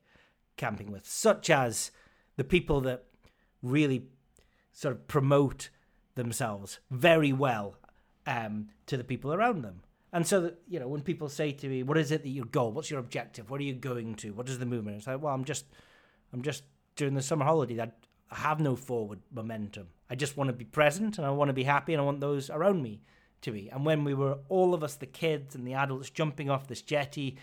camping 0.58 0.91
with, 0.91 1.08
such 1.08 1.50
as 1.50 1.91
the 2.36 2.43
people 2.43 2.82
that 2.82 3.06
really 3.62 4.08
sort 4.72 4.96
of 4.96 5.08
promote 5.08 5.70
themselves 6.15 6.80
very 6.91 7.34
well 7.34 7.76
um, 8.26 8.70
to 8.88 8.98
the 8.98 9.04
people 9.04 9.34
around 9.34 9.63
them. 9.63 9.82
And 10.13 10.26
so 10.26 10.41
that 10.41 10.60
you 10.67 10.80
know, 10.80 10.88
when 10.88 11.02
people 11.02 11.30
say 11.30 11.52
to 11.52 11.67
me, 11.67 11.84
"What 11.84 11.98
is 11.98 12.12
it 12.12 12.24
that 12.24 12.30
your 12.30 12.46
goal? 12.46 12.72
What's 12.72 12.89
your 12.89 13.00
objective? 13.00 13.50
What 13.50 13.60
are 13.60 13.65
you 13.65 13.74
going 13.74 14.15
to? 14.15 14.32
What 14.32 14.50
is 14.50 14.60
the 14.60 14.65
movement?" 14.65 14.98
It's 14.98 15.08
like, 15.08 15.22
"Well, 15.22 15.34
I'm 15.34 15.43
just, 15.43 15.65
I'm 16.34 16.41
just 16.41 16.63
during 16.96 17.13
the 17.13 17.22
summer 17.22 17.46
holiday. 17.46 17.80
I 17.82 17.91
have 18.36 18.60
no 18.60 18.76
forward 18.76 19.20
momentum. 19.32 19.88
I 20.10 20.15
just 20.15 20.38
want 20.38 20.50
to 20.50 20.54
be 20.54 20.65
present, 20.65 21.17
and 21.17 21.28
I 21.28 21.32
want 21.32 21.50
to 21.50 21.54
be 21.54 21.63
happy, 21.63 21.93
and 21.93 22.02
I 22.02 22.06
want 22.06 22.22
those 22.22 22.50
around 22.50 22.82
me 22.82 23.02
to 23.41 23.52
be." 23.52 23.70
And 23.70 23.86
when 23.86 24.04
we 24.04 24.13
were 24.13 24.39
all 24.50 24.74
of 24.74 24.84
us, 24.84 24.96
the 24.96 25.06
kids 25.06 25.56
and 25.56 25.67
the 25.67 25.74
adults, 25.74 26.10
jumping 26.10 26.50
off 26.50 26.67
this 26.67 26.82
jetty, 26.82 27.38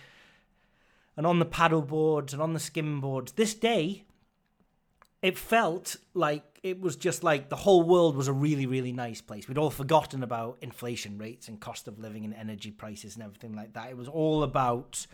and 1.16 1.26
on 1.26 1.38
the 1.38 1.44
paddle 1.44 1.82
boards 1.82 2.32
and 2.32 2.42
on 2.42 2.54
the 2.54 2.60
skim 2.60 3.00
boards, 3.00 3.32
this 3.32 3.54
day 3.54 4.04
it 5.24 5.38
felt 5.38 5.96
like 6.12 6.60
it 6.62 6.78
was 6.82 6.96
just 6.96 7.24
like 7.24 7.48
the 7.48 7.56
whole 7.56 7.82
world 7.82 8.14
was 8.14 8.28
a 8.28 8.32
really, 8.32 8.66
really 8.66 8.92
nice 8.92 9.22
place. 9.22 9.48
We'd 9.48 9.56
all 9.56 9.70
forgotten 9.70 10.22
about 10.22 10.58
inflation 10.60 11.16
rates 11.16 11.48
and 11.48 11.58
cost 11.58 11.88
of 11.88 11.98
living 11.98 12.26
and 12.26 12.34
energy 12.34 12.70
prices 12.70 13.14
and 13.14 13.24
everything 13.24 13.56
like 13.56 13.72
that. 13.72 13.88
It 13.88 13.96
was 13.96 14.06
all 14.06 14.42
about, 14.42 15.06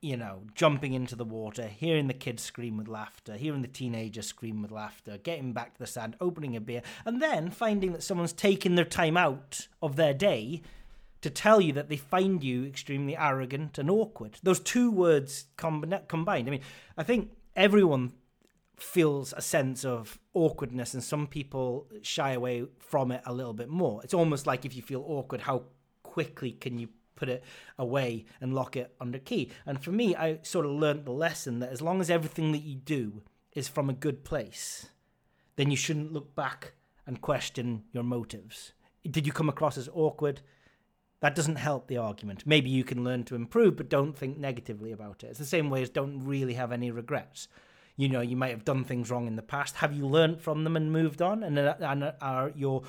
you 0.00 0.16
know, 0.16 0.42
jumping 0.56 0.92
into 0.92 1.14
the 1.14 1.24
water, 1.24 1.68
hearing 1.68 2.08
the 2.08 2.14
kids 2.14 2.42
scream 2.42 2.76
with 2.76 2.88
laughter, 2.88 3.36
hearing 3.36 3.62
the 3.62 3.68
teenagers 3.68 4.26
scream 4.26 4.60
with 4.60 4.72
laughter, 4.72 5.18
getting 5.18 5.52
back 5.52 5.74
to 5.74 5.78
the 5.78 5.86
sand, 5.86 6.16
opening 6.20 6.56
a 6.56 6.60
beer, 6.60 6.82
and 7.04 7.22
then 7.22 7.48
finding 7.48 7.92
that 7.92 8.02
someone's 8.02 8.32
taking 8.32 8.74
their 8.74 8.84
time 8.84 9.16
out 9.16 9.68
of 9.80 9.94
their 9.94 10.14
day 10.14 10.62
to 11.20 11.30
tell 11.30 11.60
you 11.60 11.72
that 11.74 11.88
they 11.88 11.96
find 11.96 12.42
you 12.42 12.64
extremely 12.64 13.16
arrogant 13.16 13.78
and 13.78 13.88
awkward. 13.88 14.40
Those 14.42 14.58
two 14.58 14.90
words 14.90 15.46
combined. 15.56 16.48
I 16.48 16.50
mean, 16.50 16.62
I 16.96 17.04
think 17.04 17.30
everyone 17.54 18.14
feels 18.78 19.34
a 19.36 19.42
sense 19.42 19.84
of 19.84 20.18
awkwardness 20.34 20.94
and 20.94 21.02
some 21.02 21.26
people 21.26 21.88
shy 22.02 22.32
away 22.32 22.64
from 22.78 23.10
it 23.10 23.22
a 23.26 23.32
little 23.32 23.52
bit 23.52 23.68
more. 23.68 24.00
It's 24.02 24.14
almost 24.14 24.46
like 24.46 24.64
if 24.64 24.74
you 24.74 24.82
feel 24.82 25.04
awkward, 25.06 25.42
how 25.42 25.64
quickly 26.02 26.52
can 26.52 26.78
you 26.78 26.88
put 27.16 27.28
it 27.28 27.42
away 27.78 28.24
and 28.40 28.54
lock 28.54 28.76
it 28.76 28.94
under 29.00 29.18
key? 29.18 29.50
And 29.66 29.82
for 29.82 29.90
me, 29.90 30.14
I 30.14 30.38
sort 30.42 30.66
of 30.66 30.72
learned 30.72 31.04
the 31.04 31.12
lesson 31.12 31.58
that 31.60 31.70
as 31.70 31.82
long 31.82 32.00
as 32.00 32.10
everything 32.10 32.52
that 32.52 32.62
you 32.62 32.76
do 32.76 33.22
is 33.52 33.68
from 33.68 33.90
a 33.90 33.94
good 33.94 34.24
place, 34.24 34.88
then 35.56 35.70
you 35.70 35.76
shouldn't 35.76 36.12
look 36.12 36.34
back 36.34 36.72
and 37.06 37.20
question 37.20 37.84
your 37.92 38.04
motives. 38.04 38.72
Did 39.08 39.26
you 39.26 39.32
come 39.32 39.48
across 39.48 39.76
as 39.76 39.88
awkward? 39.92 40.42
That 41.20 41.34
doesn't 41.34 41.56
help 41.56 41.88
the 41.88 41.96
argument. 41.96 42.46
Maybe 42.46 42.70
you 42.70 42.84
can 42.84 43.02
learn 43.02 43.24
to 43.24 43.34
improve, 43.34 43.76
but 43.76 43.88
don't 43.88 44.16
think 44.16 44.38
negatively 44.38 44.92
about 44.92 45.24
it. 45.24 45.28
It's 45.28 45.38
the 45.40 45.44
same 45.44 45.68
way 45.68 45.82
as 45.82 45.90
don't 45.90 46.24
really 46.24 46.54
have 46.54 46.70
any 46.70 46.92
regrets 46.92 47.48
you 47.98 48.08
know 48.08 48.20
you 48.20 48.36
might 48.36 48.52
have 48.52 48.64
done 48.64 48.84
things 48.84 49.10
wrong 49.10 49.26
in 49.26 49.36
the 49.36 49.42
past. 49.42 49.76
Have 49.76 49.92
you 49.92 50.06
learned 50.06 50.40
from 50.40 50.64
them 50.64 50.76
and 50.76 50.90
moved 50.90 51.20
on? 51.20 51.42
And, 51.42 51.58
uh, 51.58 51.74
and 51.80 52.12
are 52.22 52.52
your 52.54 52.84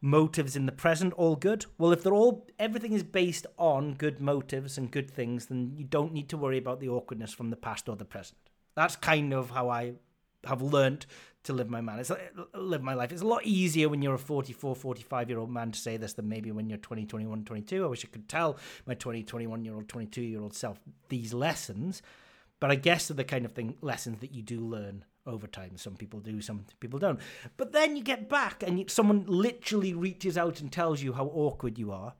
motives 0.00 0.56
in 0.56 0.66
the 0.66 0.72
present 0.72 1.12
all 1.14 1.36
good? 1.36 1.66
Well 1.76 1.92
if 1.92 2.02
they're 2.02 2.14
all 2.14 2.46
everything 2.58 2.92
is 2.92 3.02
based 3.02 3.46
on 3.58 3.94
good 3.94 4.20
motives 4.20 4.78
and 4.78 4.90
good 4.90 5.10
things 5.10 5.46
then 5.46 5.72
you 5.76 5.84
don't 5.84 6.12
need 6.12 6.28
to 6.30 6.36
worry 6.36 6.58
about 6.58 6.80
the 6.80 6.88
awkwardness 6.88 7.34
from 7.34 7.50
the 7.50 7.56
past 7.56 7.88
or 7.88 7.96
the 7.96 8.04
present. 8.04 8.38
That's 8.74 8.96
kind 8.96 9.34
of 9.34 9.50
how 9.50 9.68
i 9.68 9.94
have 10.44 10.62
learned 10.62 11.06
to 11.44 11.52
live 11.52 11.70
my 11.70 11.80
man 11.80 12.00
it's 12.00 12.10
live 12.54 12.82
my 12.82 12.94
life. 12.94 13.12
It's 13.12 13.22
a 13.22 13.26
lot 13.26 13.44
easier 13.44 13.88
when 13.88 14.02
you're 14.02 14.14
a 14.14 14.18
44 14.18 14.74
45 14.76 15.28
year 15.28 15.38
old 15.38 15.50
man 15.50 15.72
to 15.72 15.78
say 15.78 15.96
this 15.96 16.14
than 16.14 16.28
maybe 16.28 16.52
when 16.52 16.68
you're 16.68 16.78
20 16.78 17.06
21 17.06 17.44
22 17.44 17.84
i 17.84 17.88
wish 17.88 18.04
i 18.04 18.08
could 18.08 18.28
tell 18.28 18.56
my 18.86 18.94
20 18.94 19.24
21 19.24 19.64
year 19.64 19.74
old 19.74 19.88
22 19.88 20.20
year 20.22 20.40
old 20.40 20.54
self 20.54 20.80
these 21.08 21.32
lessons 21.32 22.02
but 22.62 22.70
I 22.70 22.76
guess 22.76 23.08
they're 23.08 23.16
the 23.16 23.24
kind 23.24 23.44
of 23.44 23.54
thing 23.54 23.74
lessons 23.80 24.20
that 24.20 24.32
you 24.32 24.40
do 24.40 24.60
learn 24.60 25.04
over 25.26 25.48
time. 25.48 25.76
Some 25.76 25.96
people 25.96 26.20
do, 26.20 26.40
some 26.40 26.64
people 26.78 27.00
don't. 27.00 27.18
But 27.56 27.72
then 27.72 27.96
you 27.96 28.04
get 28.04 28.28
back 28.28 28.62
and 28.64 28.78
you, 28.78 28.84
someone 28.86 29.24
literally 29.26 29.94
reaches 29.94 30.38
out 30.38 30.60
and 30.60 30.70
tells 30.70 31.02
you 31.02 31.12
how 31.12 31.26
awkward 31.34 31.76
you 31.76 31.90
are 31.90 32.14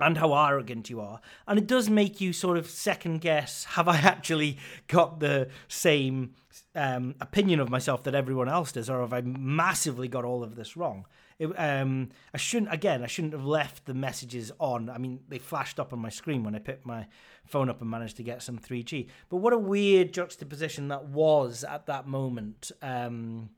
and 0.00 0.16
how 0.16 0.32
arrogant 0.32 0.90
you 0.90 1.00
are. 1.00 1.20
And 1.48 1.58
it 1.58 1.66
does 1.66 1.90
make 1.90 2.20
you 2.20 2.32
sort 2.32 2.56
of 2.56 2.70
second 2.70 3.20
guess 3.20 3.64
have 3.64 3.88
I 3.88 3.96
actually 3.96 4.58
got 4.86 5.18
the 5.18 5.48
same 5.66 6.34
um, 6.76 7.16
opinion 7.20 7.58
of 7.58 7.68
myself 7.68 8.04
that 8.04 8.14
everyone 8.14 8.48
else 8.48 8.70
does, 8.70 8.88
or 8.88 9.00
have 9.00 9.12
I 9.12 9.22
massively 9.22 10.06
got 10.06 10.24
all 10.24 10.44
of 10.44 10.54
this 10.54 10.76
wrong? 10.76 11.04
It, 11.44 11.54
um, 11.58 12.10
I 12.32 12.38
shouldn't, 12.38 12.72
again, 12.72 13.02
I 13.02 13.06
shouldn't 13.06 13.32
have 13.32 13.44
left 13.44 13.86
the 13.86 13.94
messages 13.94 14.52
on. 14.58 14.88
I 14.90 14.98
mean, 14.98 15.20
they 15.28 15.38
flashed 15.38 15.78
up 15.78 15.92
on 15.92 15.98
my 15.98 16.08
screen 16.08 16.42
when 16.44 16.54
I 16.54 16.58
picked 16.58 16.86
my 16.86 17.06
phone 17.44 17.68
up 17.68 17.80
and 17.80 17.90
managed 17.90 18.16
to 18.16 18.22
get 18.22 18.42
some 18.42 18.58
3G. 18.58 19.08
But 19.28 19.36
what 19.36 19.52
a 19.52 19.58
weird 19.58 20.12
juxtaposition 20.12 20.88
that 20.88 21.06
was 21.06 21.64
at 21.64 21.86
that 21.86 22.06
moment 22.06 22.72
um, 22.82 23.50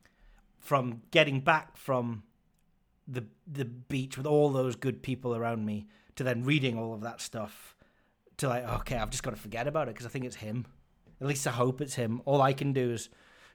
from 0.59 1.03
getting 1.11 1.41
back 1.41 1.77
from 1.77 2.23
the 3.09 3.25
the 3.47 3.65
beach 3.65 4.17
with 4.17 4.27
all 4.27 4.51
those 4.51 4.75
good 4.75 5.03
people 5.03 5.37
around 5.37 5.65
me 5.65 5.87
to 6.17 6.25
then 6.25 6.43
reading 6.43 6.79
all 6.79 6.93
of 6.93 7.03
that 7.03 7.21
stuff 7.21 7.77
to 8.37 8.49
like 8.49 8.65
okay 8.81 8.97
I've 8.97 9.11
just 9.11 9.23
got 9.23 9.31
to 9.31 9.37
forget 9.37 9.69
about 9.69 9.89
it 9.89 9.95
because 9.95 10.07
I 10.07 10.09
think 10.09 10.25
it's 10.25 10.37
him 10.37 10.67
at 11.21 11.27
least 11.27 11.47
I 11.47 11.53
hope 11.53 11.81
it's 11.81 11.95
him 11.95 12.21
all 12.25 12.43
I 12.43 12.53
can 12.53 12.73
do 12.73 12.91
is 12.91 13.09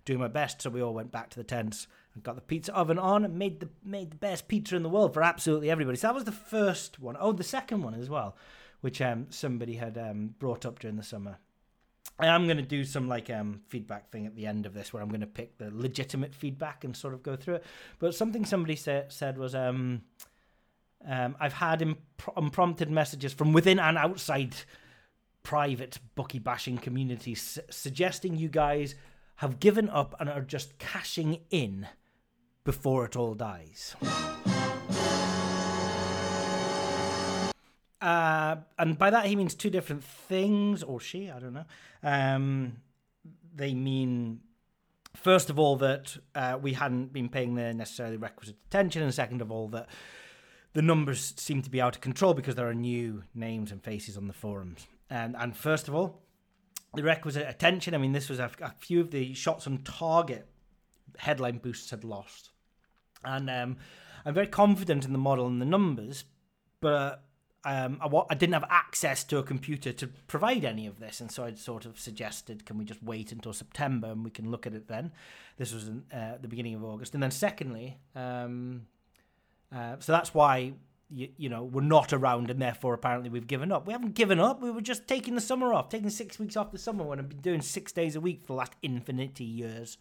do 0.06 0.18
my 0.18 0.28
best 0.28 0.62
so 0.62 0.70
we 0.70 0.82
all 0.82 0.94
went 0.94 1.12
back 1.12 1.30
to 1.32 1.38
the 1.38 1.44
tents 1.44 1.88
and 2.14 2.24
got 2.24 2.36
the 2.36 2.42
pizza 2.42 2.74
oven 2.76 3.00
on 3.00 3.24
and 3.26 3.38
made 3.38 3.60
the 3.60 3.70
made 3.84 4.12
the 4.12 4.18
best 4.18 4.48
pizza 4.48 4.76
in 4.76 4.84
the 4.84 4.90
world 4.90 5.14
for 5.14 5.24
absolutely 5.24 5.70
everybody. 5.70 5.98
So 5.98 6.08
that 6.08 6.16
was 6.16 6.26
the 6.26 6.32
first 6.32 7.00
one. 7.00 7.16
Oh 7.20 7.32
the 7.32 7.44
second 7.44 7.84
one 7.84 7.94
as 7.94 8.10
well 8.10 8.36
which 8.82 9.00
um 9.02 9.28
somebody 9.30 9.76
had 9.76 9.98
um 9.98 10.36
brought 10.40 10.66
up 10.66 10.80
during 10.80 10.98
the 10.98 11.04
summer. 11.04 11.38
I 12.20 12.28
am 12.28 12.46
going 12.46 12.58
to 12.58 12.64
do 12.64 12.84
some 12.84 13.08
like 13.08 13.32
um, 13.32 13.62
feedback 13.68 14.12
thing 14.12 14.28
at 14.28 14.36
the 14.36 14.46
end 14.46 14.68
of 14.68 14.76
this 14.76 14.94
where 14.94 15.02
I'm 15.02 15.10
going 15.10 15.22
to 15.22 15.28
pick 15.28 15.58
the 15.58 15.72
legitimate 15.74 16.36
feedback 16.36 16.84
and 16.84 16.96
sort 16.96 17.16
of 17.16 17.24
go 17.24 17.36
through 17.36 17.56
it. 17.56 17.64
But 17.98 18.14
something 18.14 18.46
somebody 18.46 18.76
sa- 18.76 19.08
said 19.08 19.40
was 19.40 19.56
um, 19.56 20.04
um, 21.08 21.36
I've 21.40 21.54
had 21.54 21.82
imp- 21.82 22.00
unprompted 22.38 22.92
messages 22.92 23.34
from 23.34 23.54
within 23.54 23.80
and 23.80 23.98
outside 23.98 24.56
private 25.42 25.98
bookie 26.14 26.38
bashing 26.38 26.78
communities 26.78 27.42
su- 27.42 27.62
suggesting 27.72 28.36
you 28.36 28.50
guys 28.50 28.94
have 29.38 29.60
given 29.60 29.90
up 29.90 30.14
and 30.20 30.30
are 30.30 30.42
just 30.42 30.78
cashing 30.78 31.40
in 31.50 31.88
before 32.64 33.06
it 33.06 33.16
all 33.16 33.34
dies. 33.34 33.96
Uh, 38.02 38.56
and 38.80 38.98
by 38.98 39.12
that 39.12 39.28
he 39.28 39.36
means 39.36 39.54
two 39.54 39.70
different 39.70 40.04
things, 40.04 40.82
or 40.82 41.00
she, 41.00 41.30
I 41.30 41.40
don't 41.40 41.54
know. 41.54 41.66
Um, 42.02 42.78
they 43.54 43.74
mean, 43.74 44.40
first 45.16 45.50
of 45.50 45.60
all, 45.60 45.76
that 45.78 46.18
uh, 46.34 46.58
we 46.60 46.74
hadn't 46.74 47.14
been 47.14 47.30
paying 47.30 47.56
the 47.56 47.74
necessarily 47.74 48.18
requisite 48.18 48.58
attention, 48.68 49.04
and 49.04 49.14
second 49.14 49.42
of 49.42 49.52
all, 49.52 49.68
that 49.70 49.88
the 50.74 50.82
numbers 50.82 51.34
seem 51.38 51.62
to 51.62 51.70
be 51.70 51.82
out 51.82 51.96
of 51.96 52.02
control 52.02 52.34
because 52.34 52.56
there 52.56 52.68
are 52.68 52.74
new 52.74 53.24
names 53.36 53.72
and 53.72 53.84
faces 53.84 54.18
on 54.18 54.28
the 54.28 54.34
forums. 54.34 54.88
And 55.10 55.36
and 55.36 55.56
first 55.56 55.88
of 55.88 55.94
all, 55.94 56.22
the 56.96 57.04
requisite 57.04 57.48
attention. 57.48 57.94
I 57.94 57.98
mean, 57.98 58.14
this 58.14 58.30
was 58.30 58.40
a, 58.40 58.50
a 58.62 58.72
few 58.80 59.02
of 59.02 59.12
the 59.12 59.34
shots 59.34 59.68
on 59.68 59.80
target 59.80 60.48
headline 61.18 61.58
boosts 61.58 61.92
had 61.92 62.04
lost, 62.04 62.51
and 63.24 63.50
um, 63.50 63.78
I'm 64.26 64.34
very 64.34 64.48
confident 64.48 65.06
in 65.06 65.12
the 65.12 65.18
model 65.18 65.48
and 65.48 65.62
the 65.62 65.66
numbers, 65.66 66.26
but 66.80 67.24
um, 67.64 68.00
I, 68.30 68.36
didn't 68.36 68.54
have 68.54 68.66
access 68.70 69.24
to 69.26 69.38
a 69.38 69.44
computer 69.44 69.94
to 69.94 70.08
provide 70.28 70.66
any 70.66 70.88
of 70.88 71.00
this, 71.00 71.22
and 71.22 71.32
so 71.32 71.44
I 71.44 71.54
sort 71.54 71.86
of 71.86 72.00
suggested, 72.00 72.66
can 72.66 72.78
we 72.78 72.86
just 72.86 73.04
wait 73.04 73.32
until 73.32 73.54
September 73.54 74.08
and 74.08 74.24
we 74.24 74.32
can 74.32 74.50
look 74.50 74.66
at 74.66 74.74
it 74.74 74.88
then? 74.88 75.12
This 75.58 75.74
was 75.74 75.88
in, 75.88 76.04
uh, 76.12 76.38
the 76.42 76.48
beginning 76.48 76.76
of 76.76 76.84
August, 76.84 77.14
and 77.14 77.22
then 77.22 77.32
secondly, 77.32 77.98
um, 78.16 78.88
Uh, 79.74 79.96
so 80.00 80.12
that's 80.12 80.34
why 80.34 80.74
you, 81.10 81.30
you 81.38 81.50
know 81.50 81.64
we're 81.64 81.82
not 81.82 82.14
around, 82.14 82.50
and 82.50 82.62
therefore 82.62 82.94
apparently 82.94 83.30
we've 83.30 83.48
given 83.48 83.72
up. 83.72 83.88
We 83.88 83.94
haven't 83.94 84.16
given 84.16 84.40
up. 84.40 84.62
We 84.62 84.72
were 84.72 84.82
just 84.82 85.08
taking 85.08 85.36
the 85.36 85.42
summer 85.42 85.74
off, 85.74 85.90
taking 85.90 86.10
six 86.10 86.40
weeks 86.40 86.58
off 86.58 86.72
the 86.72 86.78
summer 86.78 87.04
when 87.04 87.20
I've 87.20 87.30
been 87.30 87.40
doing 87.40 87.62
six 87.62 87.92
days 87.92 88.16
a 88.16 88.22
week 88.22 88.42
for 88.42 88.48
the 88.48 88.54
last 88.54 88.74
infinity 88.82 89.46
years. 89.46 89.98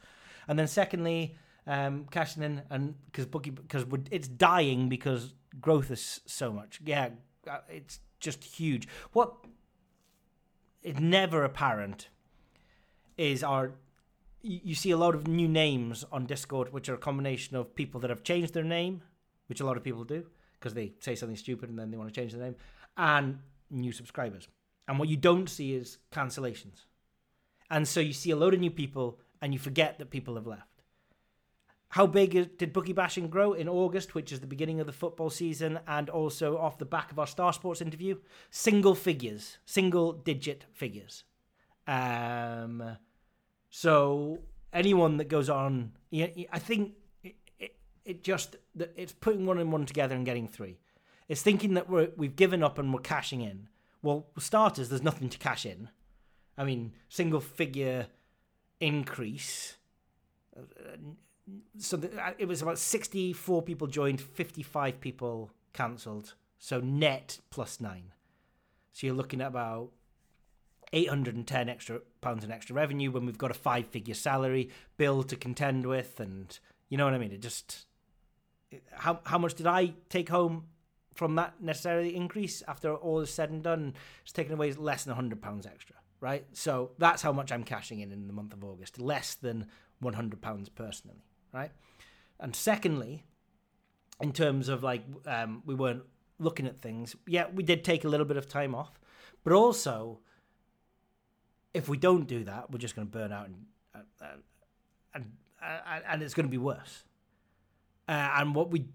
And 0.48 0.59
then 0.59 0.66
secondly, 0.66 1.37
um, 1.70 2.06
cashing 2.11 2.42
in 2.42 2.62
and 2.68 2.96
because 3.06 3.26
bookie 3.26 3.50
because 3.50 3.85
it's 4.11 4.26
dying 4.26 4.88
because 4.88 5.35
growth 5.61 5.90
is 5.92 6.20
so 6.26 6.52
much. 6.52 6.80
Yeah, 6.85 7.11
uh, 7.48 7.59
it's 7.68 8.00
just 8.18 8.42
huge. 8.42 8.88
What 9.12 9.33
is 10.83 10.98
never 10.98 11.44
apparent 11.44 12.09
is 13.16 13.44
our 13.44 13.72
you 14.42 14.74
see 14.74 14.90
a 14.90 14.96
lot 14.96 15.14
of 15.14 15.28
new 15.28 15.46
names 15.46 16.04
on 16.11 16.26
Discord, 16.26 16.72
which 16.72 16.88
are 16.88 16.94
a 16.94 16.98
combination 16.98 17.56
of 17.56 17.74
people 17.74 18.00
that 18.00 18.11
have 18.11 18.24
changed 18.24 18.52
their 18.52 18.64
name, 18.64 19.02
which 19.46 19.61
a 19.61 19.66
lot 19.66 19.76
of 19.76 19.85
people 19.85 20.02
do 20.02 20.26
because 20.59 20.74
they 20.74 20.92
say 20.98 21.14
something 21.14 21.37
stupid 21.37 21.70
and 21.70 21.78
then 21.78 21.90
they 21.90 21.96
want 21.96 22.12
to 22.12 22.20
change 22.20 22.33
their 22.33 22.42
name, 22.42 22.56
and 22.96 23.38
new 23.70 23.92
subscribers. 23.92 24.48
And 24.88 24.98
what 24.98 25.09
you 25.09 25.16
don't 25.16 25.48
see 25.48 25.74
is 25.74 25.98
cancellations. 26.11 26.87
And 27.70 27.87
so 27.87 28.00
you 28.00 28.12
see 28.12 28.33
a 28.33 28.37
load 28.37 28.54
of 28.54 28.61
new 28.61 28.72
people 28.72 29.20
and 29.40 29.52
you 29.52 29.59
forget 29.59 29.98
that 29.98 30.11
people 30.11 30.35
have 30.35 30.48
left. 30.48 30.69
How 31.90 32.07
big 32.07 32.57
did 32.57 32.72
bookie 32.72 32.92
bashing 32.92 33.29
grow 33.29 33.53
in 33.53 33.68
August, 33.68 34.14
which 34.14 34.31
is 34.31 34.38
the 34.38 34.46
beginning 34.46 34.79
of 34.79 34.87
the 34.87 34.92
football 34.92 35.29
season, 35.29 35.81
and 35.88 36.09
also 36.09 36.57
off 36.57 36.79
the 36.79 36.85
back 36.85 37.11
of 37.11 37.18
our 37.18 37.26
Star 37.26 37.53
Sports 37.53 37.81
interview? 37.81 38.16
Single 38.50 38.94
figures, 38.94 39.59
single 39.64 40.12
digit 40.12 40.66
figures. 40.72 41.24
Um, 41.88 42.96
so 43.70 44.38
anyone 44.72 45.16
that 45.16 45.29
goes 45.29 45.50
on, 45.50 45.92
I 46.12 46.59
think 46.61 46.92
it, 47.24 47.35
it, 47.59 47.76
it 48.05 48.22
just 48.22 48.57
it's 48.79 49.12
putting 49.12 49.44
one 49.44 49.59
and 49.59 49.72
one 49.72 49.85
together 49.85 50.14
and 50.14 50.24
getting 50.24 50.46
three. 50.46 50.79
It's 51.29 51.42
thinking 51.42 51.74
that 51.74 51.90
we're 51.90 52.11
we've 52.16 52.37
given 52.37 52.62
up 52.62 52.79
and 52.79 52.94
we're 52.94 53.00
cashing 53.00 53.40
in. 53.40 53.68
Well, 54.00 54.29
starters, 54.38 54.90
there's 54.90 55.03
nothing 55.03 55.29
to 55.29 55.38
cash 55.38 55.66
in. 55.66 55.88
I 56.57 56.62
mean, 56.62 56.92
single 57.09 57.40
figure 57.40 58.07
increase. 58.79 59.76
So 61.79 61.97
the, 61.97 62.11
uh, 62.21 62.33
it 62.39 62.47
was 62.47 62.63
about 62.63 62.79
64 62.79 63.63
people 63.63 63.87
joined, 63.87 64.21
55 64.21 65.01
people 65.01 65.51
cancelled. 65.73 66.35
So 66.59 66.81
net 66.81 67.39
plus 67.51 67.81
nine. 67.81 68.13
So 68.93 69.07
you're 69.07 69.17
looking 69.17 69.41
at 69.41 69.49
about 69.49 69.93
810 70.93 71.69
extra 71.69 72.01
pounds 72.21 72.45
in 72.45 72.51
extra 72.51 72.75
revenue 72.75 73.11
when 73.11 73.27
we've 73.27 73.39
got 73.39 73.51
a 73.51 73.55
five 73.55 73.87
figure 73.87 74.15
salary 74.15 74.71
bill 74.97 75.23
to 75.23 75.37
contend 75.37 75.87
with 75.87 76.19
and 76.21 76.59
you 76.89 76.99
know 76.99 77.05
what 77.05 77.15
i 77.15 77.19
mean 77.19 77.33
it 77.33 77.41
just 77.41 77.87
how 78.93 79.21
how 79.25 79.39
much 79.39 79.55
did 79.55 79.67
i 79.67 79.93
take 80.09 80.29
home 80.29 80.67
from 81.15 81.37
that 81.37 81.55
necessarily 81.61 82.15
increase 82.17 82.63
after 82.67 82.95
all 82.95 83.21
is 83.21 83.31
said 83.31 83.51
and 83.51 83.63
done 83.63 83.95
it's 84.23 84.33
taken 84.33 84.55
away 84.55 84.73
less 84.73 85.05
than 85.05 85.13
100 85.13 85.41
pounds 85.41 85.67
extra 85.67 85.97
right 86.21 86.45
so 86.53 86.91
that's 86.99 87.23
how 87.23 87.33
much 87.33 87.53
i'm 87.53 87.65
cashing 87.65 88.01
in 88.01 88.11
in 88.11 88.27
the 88.27 88.33
month 88.33 88.53
of 88.53 88.65
august 88.65 89.01
less 89.01 89.35
than 89.35 89.67
100 90.01 90.41
pounds 90.41 90.69
personally 90.69 91.23
right 91.53 91.71
and 92.39 92.55
secondly 92.55 93.25
in 94.21 94.33
terms 94.33 94.69
of 94.69 94.83
like 94.83 95.03
um, 95.27 95.63
we 95.65 95.75
weren't 95.75 96.03
looking 96.39 96.67
at 96.67 96.79
things 96.81 97.17
yeah 97.27 97.47
we 97.55 97.63
did 97.63 97.85
take 97.85 98.05
a 98.05 98.09
little 98.09 98.27
bit 98.27 98.37
of 98.37 98.49
time 98.49 98.75
off 98.75 98.99
but 99.45 99.53
also 99.53 100.21
if 101.75 101.89
we 101.89 101.97
don't 101.97 102.27
do 102.27 102.45
that, 102.45 102.71
we're 102.71 102.79
just 102.79 102.97
going 102.97 103.07
to 103.07 103.11
burn 103.11 103.33
out 103.33 103.47
and 103.47 103.67
and 103.95 104.43
and, 105.15 105.25
and, 105.63 106.05
and 106.09 106.23
it's 106.23 106.35
going 106.35 106.47
to 106.47 106.51
be 106.51 106.59
worse. 106.59 107.05
Uh, 108.09 108.31
and 108.37 108.55
what 108.55 108.71
we 108.71 108.87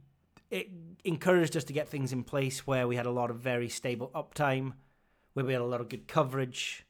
it 0.51 0.69
encouraged 1.03 1.57
us 1.57 1.63
to 1.65 1.73
get 1.73 1.89
things 1.89 2.13
in 2.13 2.23
place 2.23 2.67
where 2.67 2.87
we 2.87 2.95
had 2.95 3.05
a 3.05 3.11
lot 3.11 3.31
of 3.31 3.37
very 3.37 3.69
stable 3.69 4.11
uptime, 4.13 4.73
where 5.33 5.45
we 5.45 5.53
had 5.53 5.61
a 5.61 5.65
lot 5.65 5.81
of 5.81 5.89
good 5.89 6.07
coverage, 6.07 6.85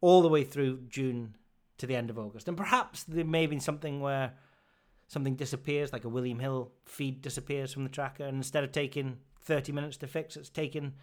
all 0.00 0.22
the 0.22 0.28
way 0.28 0.44
through 0.44 0.80
June 0.88 1.36
to 1.78 1.86
the 1.86 1.96
end 1.96 2.10
of 2.10 2.18
August. 2.18 2.48
And 2.48 2.56
perhaps 2.56 3.02
there 3.02 3.24
may 3.24 3.42
have 3.42 3.50
been 3.50 3.60
something 3.60 4.00
where 4.00 4.32
something 5.08 5.36
disappears, 5.36 5.92
like 5.92 6.04
a 6.04 6.08
William 6.08 6.38
Hill 6.38 6.72
feed 6.86 7.22
disappears 7.22 7.72
from 7.72 7.84
the 7.84 7.90
tracker, 7.90 8.24
and 8.24 8.36
instead 8.36 8.64
of 8.64 8.72
taking 8.72 9.18
thirty 9.40 9.72
minutes 9.72 9.96
to 9.98 10.06
fix, 10.06 10.36
it's 10.36 10.48
taken 10.48 10.94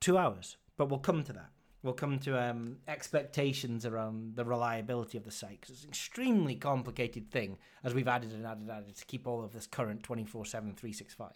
two 0.00 0.18
hours. 0.18 0.56
But 0.76 0.88
we'll 0.88 0.98
come 0.98 1.22
to 1.24 1.32
that. 1.34 1.50
We'll 1.82 1.94
come 1.94 2.18
to 2.20 2.38
um, 2.38 2.76
expectations 2.88 3.86
around 3.86 4.36
the 4.36 4.44
reliability 4.44 5.16
of 5.16 5.24
the 5.24 5.30
site 5.30 5.62
because 5.62 5.76
it's 5.76 5.84
an 5.84 5.90
extremely 5.90 6.54
complicated 6.54 7.30
thing 7.30 7.56
as 7.82 7.94
we've 7.94 8.08
added 8.08 8.32
and 8.32 8.44
added 8.44 8.62
and 8.62 8.70
added 8.70 8.96
to 8.96 9.04
keep 9.06 9.26
all 9.26 9.42
of 9.42 9.52
this 9.52 9.66
current 9.66 10.02
24 10.02 10.44
7 10.44 10.74
365. 10.74 11.32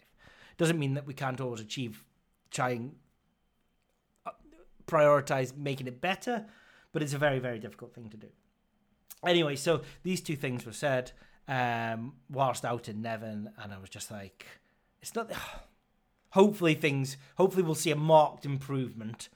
Doesn't 0.57 0.77
mean 0.77 0.93
that 0.93 1.07
we 1.07 1.15
can't 1.15 1.41
always 1.41 1.61
achieve, 1.61 2.03
trying, 2.51 2.95
uh, 4.27 4.31
prioritize 4.85 5.57
making 5.57 5.87
it 5.87 5.99
better, 5.99 6.45
but 6.91 7.01
it's 7.01 7.13
a 7.13 7.17
very, 7.17 7.39
very 7.39 7.57
difficult 7.57 7.95
thing 7.95 8.09
to 8.09 8.17
do. 8.17 8.27
Anyway, 9.25 9.55
so 9.55 9.81
these 10.03 10.21
two 10.21 10.35
things 10.35 10.63
were 10.63 10.71
said 10.71 11.11
um, 11.47 12.13
whilst 12.29 12.65
out 12.65 12.89
in 12.89 13.01
Nevin, 13.01 13.49
and 13.61 13.73
I 13.73 13.77
was 13.77 13.89
just 13.89 14.11
like, 14.11 14.45
it's 15.01 15.15
not. 15.15 15.31
Hopefully, 16.31 16.73
things. 16.73 17.17
Hopefully, 17.37 17.63
we'll 17.63 17.75
see 17.75 17.91
a 17.91 17.95
marked 17.95 18.45
improvement 18.45 19.29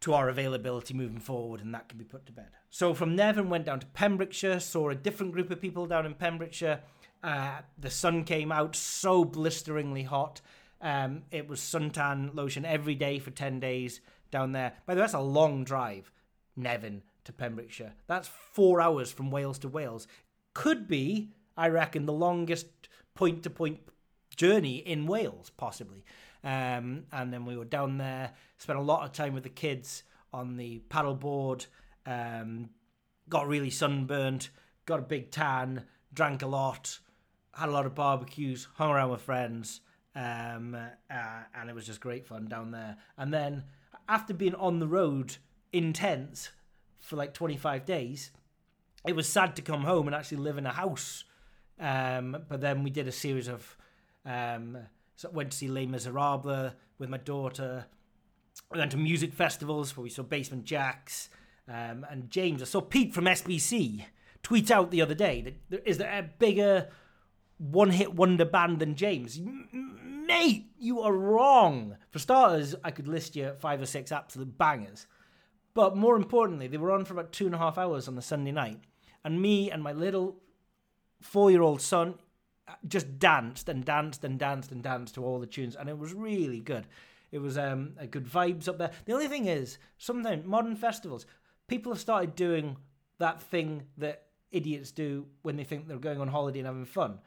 to 0.00 0.12
our 0.12 0.28
availability 0.28 0.94
moving 0.94 1.18
forward, 1.18 1.60
and 1.60 1.74
that 1.74 1.88
can 1.88 1.98
be 1.98 2.04
put 2.04 2.26
to 2.26 2.32
bed. 2.32 2.48
So 2.70 2.92
from 2.92 3.16
Nevin 3.16 3.48
went 3.48 3.66
down 3.66 3.80
to 3.80 3.86
Pembrokeshire, 3.86 4.60
saw 4.60 4.90
a 4.90 4.94
different 4.94 5.32
group 5.32 5.50
of 5.50 5.60
people 5.60 5.86
down 5.86 6.04
in 6.04 6.14
Pembrokeshire. 6.14 6.80
Uh, 7.22 7.60
the 7.78 7.88
sun 7.88 8.24
came 8.24 8.52
out 8.52 8.76
so 8.76 9.24
blisteringly 9.24 10.02
hot. 10.02 10.42
Um, 10.82 11.22
it 11.30 11.48
was 11.48 11.60
suntan 11.60 12.34
lotion 12.34 12.66
every 12.66 12.94
day 12.94 13.18
for 13.18 13.30
10 13.30 13.60
days 13.60 14.02
down 14.30 14.52
there. 14.52 14.74
By 14.84 14.94
the 14.94 14.98
way, 14.98 15.02
that's 15.04 15.14
a 15.14 15.20
long 15.20 15.64
drive, 15.64 16.12
Nevin 16.54 17.02
to 17.24 17.32
Pembrokeshire. 17.32 17.94
That's 18.06 18.28
four 18.28 18.82
hours 18.82 19.10
from 19.10 19.30
Wales 19.30 19.58
to 19.60 19.68
Wales. 19.68 20.06
Could 20.54 20.88
be, 20.88 21.30
I 21.56 21.68
reckon, 21.68 22.06
the 22.06 22.12
longest 22.12 22.66
point 23.14 23.42
to 23.42 23.50
point 23.50 23.80
journey 24.36 24.76
in 24.76 25.06
Wales, 25.06 25.50
possibly. 25.56 26.04
Um, 26.42 27.04
and 27.12 27.32
then 27.32 27.44
we 27.46 27.56
were 27.56 27.64
down 27.64 27.98
there, 27.98 28.32
spent 28.58 28.78
a 28.78 28.82
lot 28.82 29.04
of 29.04 29.12
time 29.12 29.34
with 29.34 29.42
the 29.42 29.48
kids 29.48 30.02
on 30.32 30.56
the 30.56 30.82
paddleboard, 30.90 31.66
um, 32.06 32.70
got 33.28 33.48
really 33.48 33.70
sunburned, 33.70 34.48
got 34.84 34.98
a 34.98 35.02
big 35.02 35.30
tan, 35.30 35.84
drank 36.12 36.42
a 36.42 36.46
lot, 36.46 36.98
had 37.52 37.68
a 37.68 37.72
lot 37.72 37.86
of 37.86 37.94
barbecues, 37.94 38.68
hung 38.74 38.90
around 38.90 39.10
with 39.10 39.22
friends, 39.22 39.80
um, 40.14 40.74
uh, 40.74 41.42
and 41.54 41.70
it 41.70 41.74
was 41.74 41.86
just 41.86 42.00
great 42.00 42.26
fun 42.26 42.46
down 42.46 42.72
there. 42.72 42.96
And 43.16 43.32
then 43.32 43.64
after 44.08 44.34
being 44.34 44.54
on 44.54 44.80
the 44.80 44.88
road 44.88 45.36
in 45.72 45.92
tents 45.92 46.50
for 46.98 47.16
like 47.16 47.32
25 47.32 47.86
days, 47.86 48.30
it 49.06 49.14
was 49.14 49.28
sad 49.28 49.56
to 49.56 49.62
come 49.62 49.84
home 49.84 50.06
and 50.06 50.14
actually 50.14 50.38
live 50.38 50.58
in 50.58 50.66
a 50.66 50.72
house. 50.72 51.24
Um, 51.78 52.44
but 52.48 52.60
then 52.60 52.82
we 52.82 52.90
did 52.90 53.08
a 53.08 53.12
series 53.12 53.48
of 53.48 53.76
um, 54.24 54.78
so 55.16 55.30
went 55.30 55.52
to 55.52 55.56
see 55.56 55.68
Les 55.68 55.86
Miserables 55.86 56.72
with 56.98 57.08
my 57.08 57.18
daughter. 57.18 57.86
We 58.72 58.78
went 58.78 58.92
to 58.92 58.96
music 58.96 59.32
festivals 59.32 59.96
where 59.96 60.04
we 60.04 60.10
saw 60.10 60.22
Basement 60.22 60.64
Jaxx 60.64 61.28
um, 61.68 62.06
and 62.10 62.30
James. 62.30 62.62
I 62.62 62.66
saw 62.66 62.80
Pete 62.80 63.12
from 63.12 63.24
SBC 63.24 64.04
tweet 64.42 64.70
out 64.70 64.90
the 64.90 65.02
other 65.02 65.14
day 65.14 65.56
that 65.70 65.82
is 65.86 65.98
there 65.98 66.18
a 66.18 66.22
bigger 66.22 66.88
one-hit 67.58 68.14
wonder 68.14 68.44
band 68.44 68.78
than 68.78 68.94
James? 68.94 69.40
Mate, 69.72 70.66
you 70.78 71.00
are 71.00 71.12
wrong. 71.12 71.96
For 72.10 72.18
starters, 72.18 72.74
I 72.82 72.90
could 72.90 73.08
list 73.08 73.36
you 73.36 73.52
five 73.58 73.80
or 73.80 73.86
six 73.86 74.10
absolute 74.10 74.56
bangers. 74.56 75.06
But 75.74 75.96
more 75.96 76.16
importantly, 76.16 76.68
they 76.68 76.76
were 76.76 76.92
on 76.92 77.04
for 77.04 77.14
about 77.14 77.32
two 77.32 77.46
and 77.46 77.54
a 77.54 77.58
half 77.58 77.78
hours 77.78 78.08
on 78.08 78.14
the 78.14 78.22
Sunday 78.22 78.52
night. 78.52 78.80
And 79.24 79.40
me 79.40 79.70
and 79.70 79.82
my 79.82 79.92
little 79.92 80.36
four 81.20 81.50
year 81.50 81.62
old 81.62 81.80
son 81.80 82.14
just 82.86 83.18
danced 83.18 83.68
and 83.68 83.84
danced 83.84 84.24
and 84.24 84.38
danced 84.38 84.72
and 84.72 84.82
danced 84.82 85.14
to 85.14 85.24
all 85.24 85.38
the 85.38 85.46
tunes. 85.46 85.76
And 85.76 85.88
it 85.88 85.98
was 85.98 86.12
really 86.12 86.60
good. 86.60 86.86
It 87.32 87.38
was 87.38 87.58
um, 87.58 87.94
a 87.98 88.06
good 88.06 88.26
vibes 88.26 88.68
up 88.68 88.78
there. 88.78 88.92
The 89.06 89.12
only 89.12 89.28
thing 89.28 89.46
is, 89.46 89.78
sometimes 89.98 90.46
modern 90.46 90.76
festivals, 90.76 91.26
people 91.66 91.92
have 91.92 92.00
started 92.00 92.36
doing 92.36 92.76
that 93.18 93.42
thing 93.42 93.82
that 93.98 94.26
idiots 94.52 94.92
do 94.92 95.26
when 95.42 95.56
they 95.56 95.64
think 95.64 95.88
they're 95.88 95.98
going 95.98 96.20
on 96.20 96.28
holiday 96.28 96.60
and 96.60 96.66
having 96.66 96.84
fun. 96.84 97.18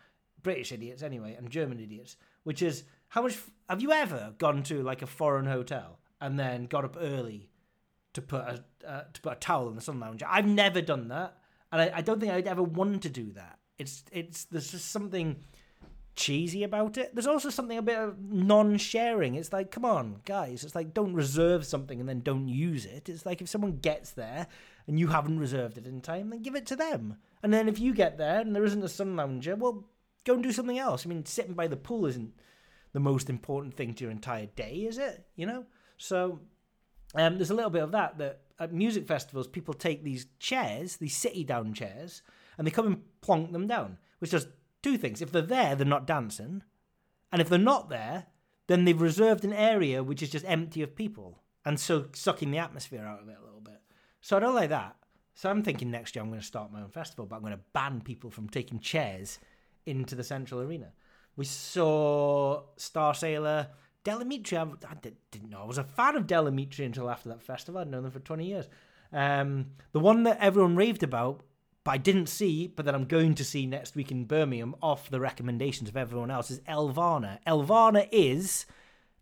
British 0.41 0.71
idiots, 0.71 1.03
anyway, 1.03 1.35
and 1.37 1.49
German 1.49 1.79
idiots, 1.79 2.15
which 2.43 2.61
is 2.61 2.83
how 3.09 3.21
much 3.21 3.37
have 3.69 3.81
you 3.81 3.91
ever 3.91 4.33
gone 4.37 4.63
to 4.63 4.81
like 4.81 5.01
a 5.01 5.07
foreign 5.07 5.45
hotel 5.45 5.99
and 6.21 6.39
then 6.39 6.65
got 6.65 6.85
up 6.85 6.95
early 6.99 7.49
to 8.13 8.21
put 8.21 8.41
a 8.41 8.63
uh, 8.87 9.03
to 9.11 9.21
put 9.21 9.33
a 9.33 9.35
towel 9.35 9.67
in 9.67 9.75
the 9.75 9.81
sun 9.81 9.99
lounge? 9.99 10.23
I've 10.25 10.47
never 10.47 10.81
done 10.81 11.09
that, 11.09 11.36
and 11.71 11.81
I, 11.81 11.91
I 11.95 12.01
don't 12.01 12.19
think 12.19 12.31
I'd 12.31 12.47
ever 12.47 12.63
want 12.63 13.03
to 13.03 13.09
do 13.09 13.31
that. 13.33 13.59
It's 13.77 14.03
it's 14.11 14.45
there's 14.45 14.71
just 14.71 14.91
something 14.91 15.37
cheesy 16.15 16.63
about 16.63 16.97
it. 16.97 17.13
There's 17.13 17.27
also 17.27 17.49
something 17.49 17.77
a 17.77 17.81
bit 17.83 17.97
of 17.97 18.19
non-sharing. 18.19 19.35
It's 19.35 19.53
like, 19.53 19.69
come 19.69 19.85
on, 19.85 20.21
guys. 20.25 20.63
It's 20.63 20.73
like 20.73 20.93
don't 20.93 21.13
reserve 21.13 21.65
something 21.65 21.99
and 21.99 22.09
then 22.09 22.21
don't 22.21 22.47
use 22.47 22.85
it. 22.85 23.07
It's 23.07 23.25
like 23.25 23.39
if 23.39 23.47
someone 23.47 23.77
gets 23.77 24.11
there 24.11 24.47
and 24.87 24.99
you 24.99 25.07
haven't 25.07 25.39
reserved 25.39 25.77
it 25.77 25.85
in 25.85 26.01
time, 26.01 26.31
then 26.31 26.41
give 26.41 26.55
it 26.55 26.65
to 26.67 26.75
them. 26.75 27.17
And 27.43 27.53
then 27.53 27.69
if 27.69 27.79
you 27.79 27.93
get 27.93 28.17
there 28.17 28.39
and 28.39 28.55
there 28.55 28.65
isn't 28.65 28.83
a 28.83 28.89
sun 28.89 29.15
lounger, 29.15 29.55
well, 29.55 29.85
go 30.25 30.33
and 30.33 30.43
do 30.43 30.51
something 30.51 30.79
else. 30.79 31.05
I 31.05 31.09
mean, 31.09 31.23
sitting 31.25 31.53
by 31.53 31.67
the 31.67 31.77
pool 31.77 32.07
isn't 32.07 32.33
the 32.93 32.99
most 32.99 33.29
important 33.29 33.75
thing 33.75 33.93
to 33.93 34.03
your 34.03 34.11
entire 34.11 34.47
day, 34.47 34.85
is 34.89 34.97
it? 34.97 35.23
You 35.35 35.45
know? 35.45 35.65
So 35.97 36.39
um, 37.15 37.37
there's 37.37 37.49
a 37.49 37.55
little 37.55 37.69
bit 37.69 37.83
of 37.83 37.91
that 37.91 38.17
that 38.17 38.41
at 38.59 38.73
music 38.73 39.07
festivals 39.07 39.47
people 39.47 39.73
take 39.73 40.03
these 40.03 40.27
chairs, 40.39 40.97
these 40.97 41.15
city 41.15 41.43
down 41.43 41.73
chairs, 41.73 42.21
and 42.57 42.65
they 42.65 42.71
come 42.71 42.87
and 42.87 43.21
plonk 43.21 43.51
them 43.51 43.67
down, 43.67 43.97
which 44.19 44.31
does 44.31 44.47
two 44.81 44.97
things. 44.97 45.21
If 45.21 45.31
they're 45.31 45.41
there, 45.41 45.75
they're 45.75 45.85
not 45.85 46.07
dancing, 46.07 46.63
and 47.31 47.41
if 47.41 47.49
they're 47.49 47.59
not 47.59 47.89
there, 47.89 48.27
then 48.67 48.85
they've 48.85 48.99
reserved 48.99 49.45
an 49.45 49.53
area 49.53 50.03
which 50.03 50.21
is 50.21 50.29
just 50.29 50.45
empty 50.47 50.81
of 50.81 50.95
people, 50.95 51.39
and 51.65 51.79
so 51.79 52.07
sucking 52.13 52.51
the 52.51 52.57
atmosphere 52.57 53.05
out 53.05 53.21
of 53.21 53.29
it 53.29 53.37
a 53.39 53.45
little 53.45 53.61
bit. 53.61 53.81
So 54.21 54.37
I 54.37 54.39
don't 54.39 54.55
like 54.55 54.69
that. 54.69 54.95
So 55.35 55.51
I'm 55.51 55.61
thinking 55.61 55.91
next 55.91 56.15
year 56.15 56.23
I'm 56.23 56.29
going 56.29 56.41
to 56.41 56.45
start 56.45 56.73
my 56.73 56.81
own 56.81 56.89
festival, 56.89 57.27
but 57.27 57.35
I'm 57.35 57.41
going 57.41 57.53
to 57.53 57.59
ban 57.71 58.01
people 58.01 58.31
from 58.31 58.49
taking 58.49 58.79
chairs 58.79 59.37
into 59.85 60.15
the 60.15 60.23
central 60.23 60.61
arena. 60.61 60.91
We 61.35 61.45
saw 61.45 62.63
Starsailor, 62.77 63.67
Del 64.07 64.21
Amitri. 64.21 64.57
I, 64.57 64.61
I 64.89 64.93
did, 65.01 65.17
didn't 65.31 65.49
know 65.49 65.59
I 65.59 65.65
was 65.65 65.77
a 65.77 65.83
fan 65.83 66.15
of 66.15 66.27
Del 66.27 66.45
Amitri 66.45 66.85
until 66.85 67.09
after 67.09 67.27
that 67.27 67.43
festival. 67.43 67.81
I'd 67.81 67.89
known 67.89 68.03
them 68.03 68.11
for 68.13 68.21
20 68.21 68.45
years. 68.45 68.69
Um, 69.11 69.71
the 69.91 69.99
one 69.99 70.23
that 70.23 70.37
everyone 70.39 70.77
raved 70.77 71.03
about, 71.03 71.41
but 71.83 71.91
I 71.91 71.97
didn't 71.97 72.27
see, 72.27 72.67
but 72.67 72.85
that 72.85 72.95
I'm 72.95 73.03
going 73.03 73.35
to 73.35 73.43
see 73.43 73.65
next 73.65 73.97
week 73.97 74.09
in 74.09 74.23
Birmingham 74.23 74.75
off 74.81 75.09
the 75.09 75.19
recommendations 75.19 75.89
of 75.89 75.97
everyone 75.97 76.31
else 76.31 76.49
is 76.49 76.61
Elvana. 76.61 77.39
Elvana 77.45 78.07
is 78.09 78.65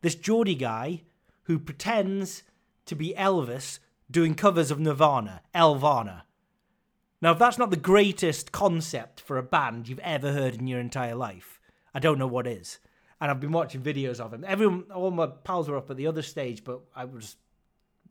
this 0.01 0.13
Geordie 0.13 0.53
guy 0.53 1.01
who 1.45 1.57
pretends 1.57 2.43
to 2.85 2.95
be 2.95 3.15
Elvis 3.17 3.79
doing 4.11 4.35
covers 4.35 4.69
of 4.69 4.79
Nirvana. 4.79 5.41
Elvana. 5.55 6.21
Now, 7.23 7.31
if 7.31 7.39
that's 7.39 7.57
not 7.57 7.71
the 7.71 7.75
greatest 7.75 8.51
concept 8.51 9.19
for 9.19 9.39
a 9.39 9.43
band 9.43 9.87
you've 9.87 9.97
ever 9.99 10.31
heard 10.31 10.53
in 10.53 10.67
your 10.67 10.79
entire 10.79 11.15
life, 11.15 11.59
I 11.91 11.97
don't 11.97 12.19
know 12.19 12.27
what 12.27 12.45
is. 12.45 12.77
And 13.21 13.31
I've 13.31 13.39
been 13.39 13.51
watching 13.51 13.81
videos 13.81 14.19
of 14.19 14.33
him. 14.33 14.43
Everyone, 14.45 14.85
all 14.93 15.11
my 15.11 15.27
pals 15.27 15.69
were 15.69 15.77
up 15.77 15.89
at 15.89 15.97
the 15.97 16.07
other 16.07 16.21
stage, 16.21 16.63
but 16.63 16.81
I 16.95 17.05
was, 17.05 17.37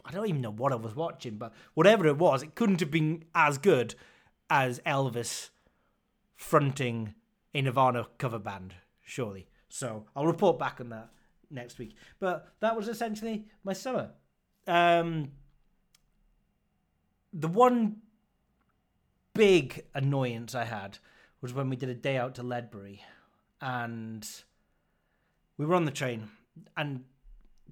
I 0.04 0.10
don't 0.10 0.28
even 0.28 0.40
know 0.40 0.50
what 0.50 0.72
I 0.72 0.76
was 0.76 0.96
watching, 0.96 1.36
but 1.36 1.52
whatever 1.74 2.06
it 2.06 2.16
was, 2.16 2.42
it 2.42 2.54
couldn't 2.54 2.80
have 2.80 2.90
been 2.90 3.24
as 3.34 3.58
good 3.58 3.94
as 4.48 4.80
Elvis 4.80 5.50
fronting 6.36 7.14
a 7.54 7.62
Nirvana 7.62 8.06
cover 8.18 8.38
band, 8.38 8.74
surely. 9.02 9.46
So 9.68 10.06
I'll 10.16 10.26
report 10.26 10.58
back 10.58 10.80
on 10.80 10.88
that 10.90 11.10
next 11.50 11.78
week. 11.78 11.96
But 12.18 12.54
that 12.60 12.76
was 12.76 12.88
essentially 12.88 13.46
my 13.62 13.72
summer. 13.72 14.10
Um, 14.66 15.32
the 17.32 17.48
one 17.48 17.96
big 19.34 19.84
annoyance 19.94 20.54
I 20.54 20.64
had 20.64 20.98
was 21.40 21.52
when 21.52 21.68
we 21.68 21.76
did 21.76 21.88
a 21.88 21.94
day 21.94 22.16
out 22.16 22.36
to 22.36 22.42
Ledbury 22.42 23.02
and 23.60 24.26
we 25.56 25.66
were 25.66 25.74
on 25.74 25.84
the 25.84 25.90
train 25.90 26.28
and 26.76 27.04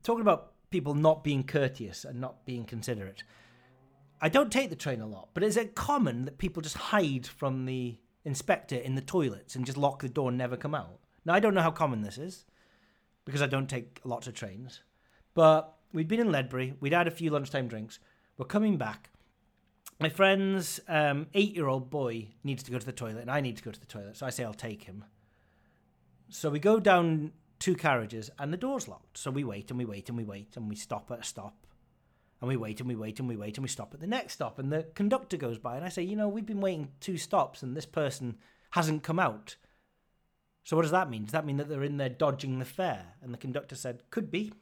talking 0.02 0.20
about 0.20 0.52
people 0.70 0.94
not 0.94 1.22
being 1.22 1.44
courteous 1.44 2.04
and 2.04 2.20
not 2.20 2.44
being 2.44 2.64
considerate. 2.64 3.22
I 4.20 4.28
don't 4.28 4.52
take 4.52 4.70
the 4.70 4.76
train 4.76 5.00
a 5.00 5.06
lot, 5.06 5.30
but 5.34 5.42
is 5.42 5.56
it 5.56 5.74
common 5.74 6.24
that 6.24 6.38
people 6.38 6.62
just 6.62 6.76
hide 6.76 7.26
from 7.26 7.66
the 7.66 7.98
inspector 8.24 8.76
in 8.76 8.94
the 8.94 9.00
toilets 9.00 9.56
and 9.56 9.66
just 9.66 9.78
lock 9.78 10.00
the 10.00 10.08
door 10.08 10.28
and 10.28 10.38
never 10.38 10.56
come 10.56 10.74
out? 10.74 11.00
Now, 11.24 11.34
I 11.34 11.40
don't 11.40 11.54
know 11.54 11.62
how 11.62 11.70
common 11.70 12.02
this 12.02 12.18
is 12.18 12.44
because 13.24 13.42
I 13.42 13.46
don't 13.46 13.68
take 13.68 14.00
lots 14.04 14.26
of 14.26 14.34
trains, 14.34 14.80
but 15.34 15.74
we'd 15.92 16.08
been 16.08 16.20
in 16.20 16.32
Ledbury, 16.32 16.74
we'd 16.80 16.92
had 16.92 17.06
a 17.06 17.12
few 17.12 17.30
lunchtime 17.30 17.68
drinks, 17.68 17.98
we're 18.36 18.46
coming 18.46 18.76
back. 18.76 19.10
My 20.00 20.08
friend's 20.08 20.80
um, 20.88 21.26
eight 21.34 21.54
year 21.54 21.68
old 21.68 21.90
boy 21.90 22.28
needs 22.42 22.62
to 22.64 22.70
go 22.70 22.78
to 22.78 22.86
the 22.86 22.92
toilet, 22.92 23.20
and 23.20 23.30
I 23.30 23.40
need 23.40 23.56
to 23.58 23.62
go 23.62 23.70
to 23.70 23.78
the 23.78 23.86
toilet, 23.86 24.16
so 24.16 24.26
I 24.26 24.30
say 24.30 24.42
I'll 24.42 24.54
take 24.54 24.84
him. 24.84 25.04
So 26.28 26.48
we 26.50 26.58
go 26.58 26.80
down 26.80 27.32
two 27.62 27.76
carriages, 27.76 28.28
and 28.40 28.52
the 28.52 28.56
door's 28.56 28.88
locked. 28.88 29.16
So 29.16 29.30
we 29.30 29.44
wait 29.44 29.70
and 29.70 29.78
we 29.78 29.84
wait 29.84 30.08
and 30.08 30.18
we 30.18 30.24
wait, 30.24 30.56
and 30.56 30.68
we 30.68 30.74
stop 30.74 31.12
at 31.12 31.20
a 31.20 31.24
stop. 31.24 31.54
And 32.40 32.48
we 32.48 32.56
wait 32.56 32.80
and 32.80 32.88
we 32.88 32.96
wait 32.96 33.20
and 33.20 33.28
we 33.28 33.36
wait 33.36 33.56
and 33.56 33.62
we 33.62 33.68
stop 33.68 33.94
at 33.94 34.00
the 34.00 34.06
next 34.08 34.32
stop. 34.32 34.58
And 34.58 34.72
the 34.72 34.88
conductor 34.96 35.36
goes 35.36 35.58
by, 35.58 35.76
and 35.76 35.84
I 35.84 35.88
say, 35.88 36.02
You 36.02 36.16
know, 36.16 36.28
we've 36.28 36.44
been 36.44 36.60
waiting 36.60 36.88
two 36.98 37.16
stops, 37.16 37.62
and 37.62 37.76
this 37.76 37.86
person 37.86 38.36
hasn't 38.72 39.04
come 39.04 39.20
out. 39.20 39.54
So 40.64 40.74
what 40.74 40.82
does 40.82 40.90
that 40.90 41.08
mean? 41.08 41.22
Does 41.22 41.32
that 41.32 41.46
mean 41.46 41.56
that 41.58 41.68
they're 41.68 41.84
in 41.84 41.98
there 41.98 42.08
dodging 42.08 42.58
the 42.58 42.64
fare? 42.64 43.14
And 43.22 43.32
the 43.32 43.38
conductor 43.38 43.76
said, 43.76 44.02
Could 44.10 44.28
be. 44.28 44.52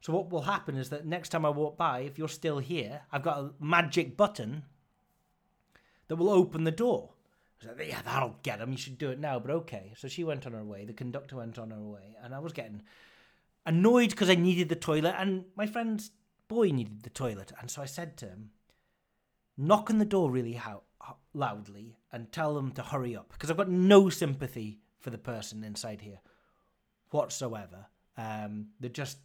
So 0.00 0.12
what 0.12 0.30
will 0.30 0.42
happen 0.42 0.76
is 0.76 0.90
that 0.90 1.04
next 1.04 1.30
time 1.30 1.44
I 1.44 1.50
walk 1.50 1.76
by, 1.76 2.00
if 2.00 2.16
you're 2.16 2.28
still 2.28 2.58
here, 2.58 3.02
I've 3.10 3.24
got 3.24 3.38
a 3.38 3.50
magic 3.58 4.16
button 4.16 4.62
that 6.06 6.14
will 6.14 6.30
open 6.30 6.62
the 6.62 6.70
door. 6.70 7.10
I 7.62 7.72
was 7.72 7.78
like, 7.78 7.88
yeah, 7.88 8.02
that'll 8.02 8.36
get 8.42 8.58
them. 8.58 8.72
You 8.72 8.78
should 8.78 8.98
do 8.98 9.10
it 9.10 9.18
now. 9.18 9.38
But 9.38 9.50
okay. 9.50 9.92
So 9.96 10.08
she 10.08 10.24
went 10.24 10.46
on 10.46 10.52
her 10.52 10.64
way. 10.64 10.84
The 10.84 10.92
conductor 10.92 11.36
went 11.36 11.58
on 11.58 11.70
her 11.70 11.82
way, 11.82 12.16
and 12.22 12.34
I 12.34 12.38
was 12.38 12.52
getting 12.52 12.82
annoyed 13.66 14.10
because 14.10 14.30
I 14.30 14.34
needed 14.34 14.68
the 14.68 14.76
toilet, 14.76 15.14
and 15.18 15.44
my 15.56 15.66
friend's 15.66 16.10
boy 16.48 16.70
needed 16.70 17.02
the 17.02 17.10
toilet. 17.10 17.52
And 17.60 17.70
so 17.70 17.82
I 17.82 17.86
said 17.86 18.16
to 18.18 18.26
him, 18.26 18.50
knock 19.56 19.90
on 19.90 19.98
the 19.98 20.04
door 20.04 20.30
really 20.30 20.54
how, 20.54 20.82
loudly 21.32 21.96
and 22.12 22.32
tell 22.32 22.54
them 22.54 22.72
to 22.72 22.82
hurry 22.82 23.16
up 23.16 23.32
because 23.32 23.50
I've 23.50 23.56
got 23.56 23.68
no 23.68 24.08
sympathy 24.08 24.80
for 24.98 25.10
the 25.10 25.18
person 25.18 25.64
inside 25.64 26.00
here 26.00 26.20
whatsoever. 27.10 27.86
Um, 28.16 28.68
they're 28.80 28.90
just 28.90 29.18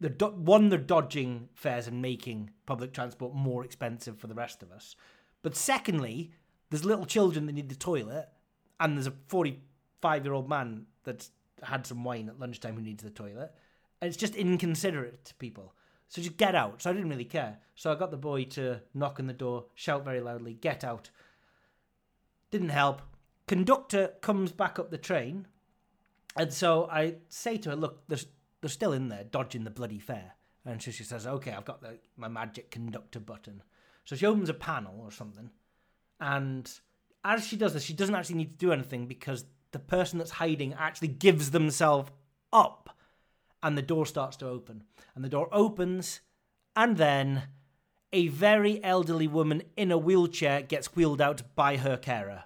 they're 0.00 0.10
do- 0.10 0.26
one 0.26 0.68
they're 0.68 0.78
dodging 0.78 1.48
fares 1.54 1.86
and 1.86 2.00
making 2.00 2.50
public 2.66 2.92
transport 2.92 3.34
more 3.34 3.64
expensive 3.64 4.18
for 4.18 4.26
the 4.26 4.34
rest 4.34 4.62
of 4.62 4.70
us. 4.70 4.96
But 5.42 5.56
secondly, 5.56 6.32
there's 6.70 6.84
little 6.84 7.06
children 7.06 7.46
that 7.46 7.52
need 7.52 7.68
the 7.68 7.74
toilet, 7.74 8.28
and 8.80 8.96
there's 8.96 9.06
a 9.06 9.14
45 9.28 10.24
year 10.24 10.34
old 10.34 10.48
man 10.48 10.86
that's 11.04 11.30
had 11.62 11.86
some 11.86 12.04
wine 12.04 12.28
at 12.28 12.38
lunchtime 12.38 12.76
who 12.76 12.82
needs 12.82 13.02
the 13.02 13.10
toilet. 13.10 13.52
And 14.00 14.08
it's 14.08 14.16
just 14.16 14.36
inconsiderate 14.36 15.24
to 15.24 15.34
people. 15.34 15.74
So 16.08 16.22
just 16.22 16.36
get 16.36 16.54
out. 16.54 16.82
So 16.82 16.90
I 16.90 16.92
didn't 16.92 17.10
really 17.10 17.24
care. 17.24 17.58
So 17.74 17.92
I 17.92 17.94
got 17.94 18.10
the 18.10 18.16
boy 18.16 18.44
to 18.44 18.80
knock 18.94 19.20
on 19.20 19.26
the 19.26 19.32
door, 19.32 19.66
shout 19.74 20.04
very 20.04 20.20
loudly, 20.20 20.54
get 20.54 20.84
out. 20.84 21.10
Didn't 22.50 22.70
help. 22.70 23.02
Conductor 23.46 24.12
comes 24.20 24.52
back 24.52 24.78
up 24.78 24.90
the 24.90 24.98
train. 24.98 25.46
And 26.36 26.52
so 26.52 26.88
I 26.90 27.16
say 27.28 27.58
to 27.58 27.70
her, 27.70 27.76
look, 27.76 28.06
there's, 28.08 28.26
they're 28.60 28.70
still 28.70 28.92
in 28.92 29.08
there 29.08 29.24
dodging 29.24 29.64
the 29.64 29.70
bloody 29.70 29.98
fare. 29.98 30.34
And 30.64 30.80
so 30.80 30.90
she 30.90 31.04
says, 31.04 31.26
okay, 31.26 31.52
I've 31.52 31.64
got 31.64 31.82
the, 31.82 31.98
my 32.16 32.28
magic 32.28 32.70
conductor 32.70 33.20
button. 33.20 33.62
So 34.04 34.16
she 34.16 34.26
opens 34.26 34.48
a 34.48 34.54
panel 34.54 35.00
or 35.00 35.10
something. 35.10 35.50
And 36.20 36.70
as 37.24 37.46
she 37.46 37.56
does 37.56 37.74
this, 37.74 37.82
she 37.82 37.92
doesn't 37.92 38.14
actually 38.14 38.36
need 38.36 38.58
to 38.58 38.66
do 38.66 38.72
anything 38.72 39.06
because 39.06 39.44
the 39.72 39.78
person 39.78 40.18
that's 40.18 40.32
hiding 40.32 40.74
actually 40.74 41.08
gives 41.08 41.50
themselves 41.50 42.10
up. 42.52 42.90
And 43.62 43.76
the 43.76 43.82
door 43.82 44.06
starts 44.06 44.36
to 44.38 44.46
open. 44.46 44.84
And 45.14 45.24
the 45.24 45.28
door 45.28 45.48
opens. 45.52 46.20
And 46.76 46.96
then 46.96 47.44
a 48.12 48.28
very 48.28 48.82
elderly 48.82 49.26
woman 49.26 49.62
in 49.76 49.90
a 49.90 49.98
wheelchair 49.98 50.62
gets 50.62 50.94
wheeled 50.94 51.20
out 51.20 51.42
by 51.54 51.76
her 51.76 51.96
carer. 51.96 52.44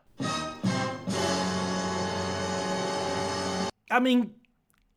I 3.90 4.00
mean, 4.00 4.34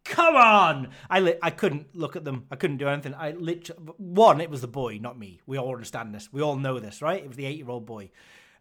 come 0.05 0.35
on! 0.37 0.89
I 1.09 1.19
li- 1.19 1.37
I 1.41 1.49
couldn't 1.49 1.93
look 1.93 2.15
at 2.15 2.23
them. 2.23 2.45
I 2.49 2.55
couldn't 2.55 2.77
do 2.77 2.87
anything. 2.87 3.13
I 3.13 3.31
literally 3.31 3.91
one. 3.97 4.39
It 4.39 4.49
was 4.49 4.61
the 4.61 4.67
boy, 4.67 4.99
not 5.01 5.19
me. 5.19 5.41
We 5.45 5.57
all 5.57 5.73
understand 5.73 6.15
this. 6.15 6.31
We 6.31 6.41
all 6.41 6.55
know 6.55 6.79
this, 6.79 7.01
right? 7.01 7.21
It 7.21 7.27
was 7.27 7.35
the 7.35 7.45
eight-year-old 7.45 7.85
boy, 7.85 8.11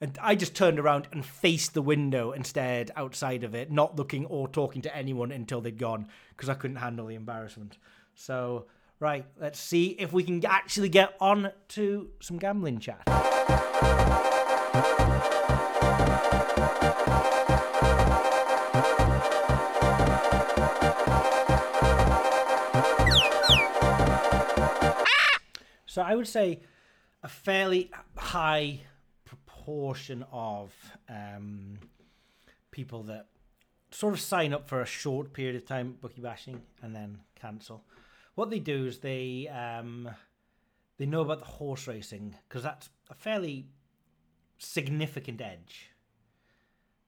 and 0.05 0.19
I 0.21 0.35
just 0.35 0.55
turned 0.55 0.79
around 0.79 1.09
and 1.13 1.25
faced 1.25 1.73
the 1.73 1.81
window 1.81 2.33
and 2.33 2.47
stared 2.47 2.91
outside 2.95 3.43
of 3.43 3.55
it, 3.55 3.71
not 3.71 3.97
looking 3.97 4.27
or 4.27 4.47
talking 4.47 4.83
to 4.83 4.95
anyone 4.95 5.33
until 5.33 5.63
they'd 5.63 5.79
gone 5.79 6.09
because 6.29 6.51
I 6.51 6.55
couldn't 6.55 6.77
handle 6.77 7.07
the 7.07 7.15
embarrassment. 7.15 7.79
So 8.15 8.67
right, 9.01 9.25
let's 9.41 9.59
see 9.59 9.97
if 9.99 10.13
we 10.13 10.23
can 10.23 10.45
actually 10.45 10.91
get 10.91 11.15
on 11.21 11.53
to 11.69 12.11
some 12.21 12.37
gambling 12.37 12.81
chat. 12.81 13.03
So 25.87 26.03
I 26.03 26.15
would 26.15 26.29
say 26.29 26.61
a 27.23 27.29
fairly 27.29 27.91
high 28.19 28.81
proportion 29.65 30.25
of 30.31 30.73
um, 31.09 31.79
people 32.71 33.03
that 33.05 33.27
sort 33.91 34.13
of 34.13 34.21
sign 34.21 34.53
up 34.53 34.69
for 34.69 34.83
a 34.83 34.87
short 34.87 35.33
period 35.33 35.57
of 35.57 35.65
time 35.65 35.97
bookie 36.01 36.21
bashing 36.21 36.61
and 36.83 36.95
then 36.95 37.19
cancel. 37.35 37.83
What 38.35 38.51
they 38.51 38.59
do 38.59 38.87
is 38.87 38.99
they 38.99 39.49
um, 39.49 40.11
they 40.99 41.07
know 41.07 41.23
about 41.23 41.39
the 41.39 41.47
horse 41.47 41.89
racing 41.89 42.35
because 42.47 42.63
that's 42.63 42.91
a 43.09 43.15
fairly 43.15 43.67
significant 44.59 45.41
edge 45.41 45.91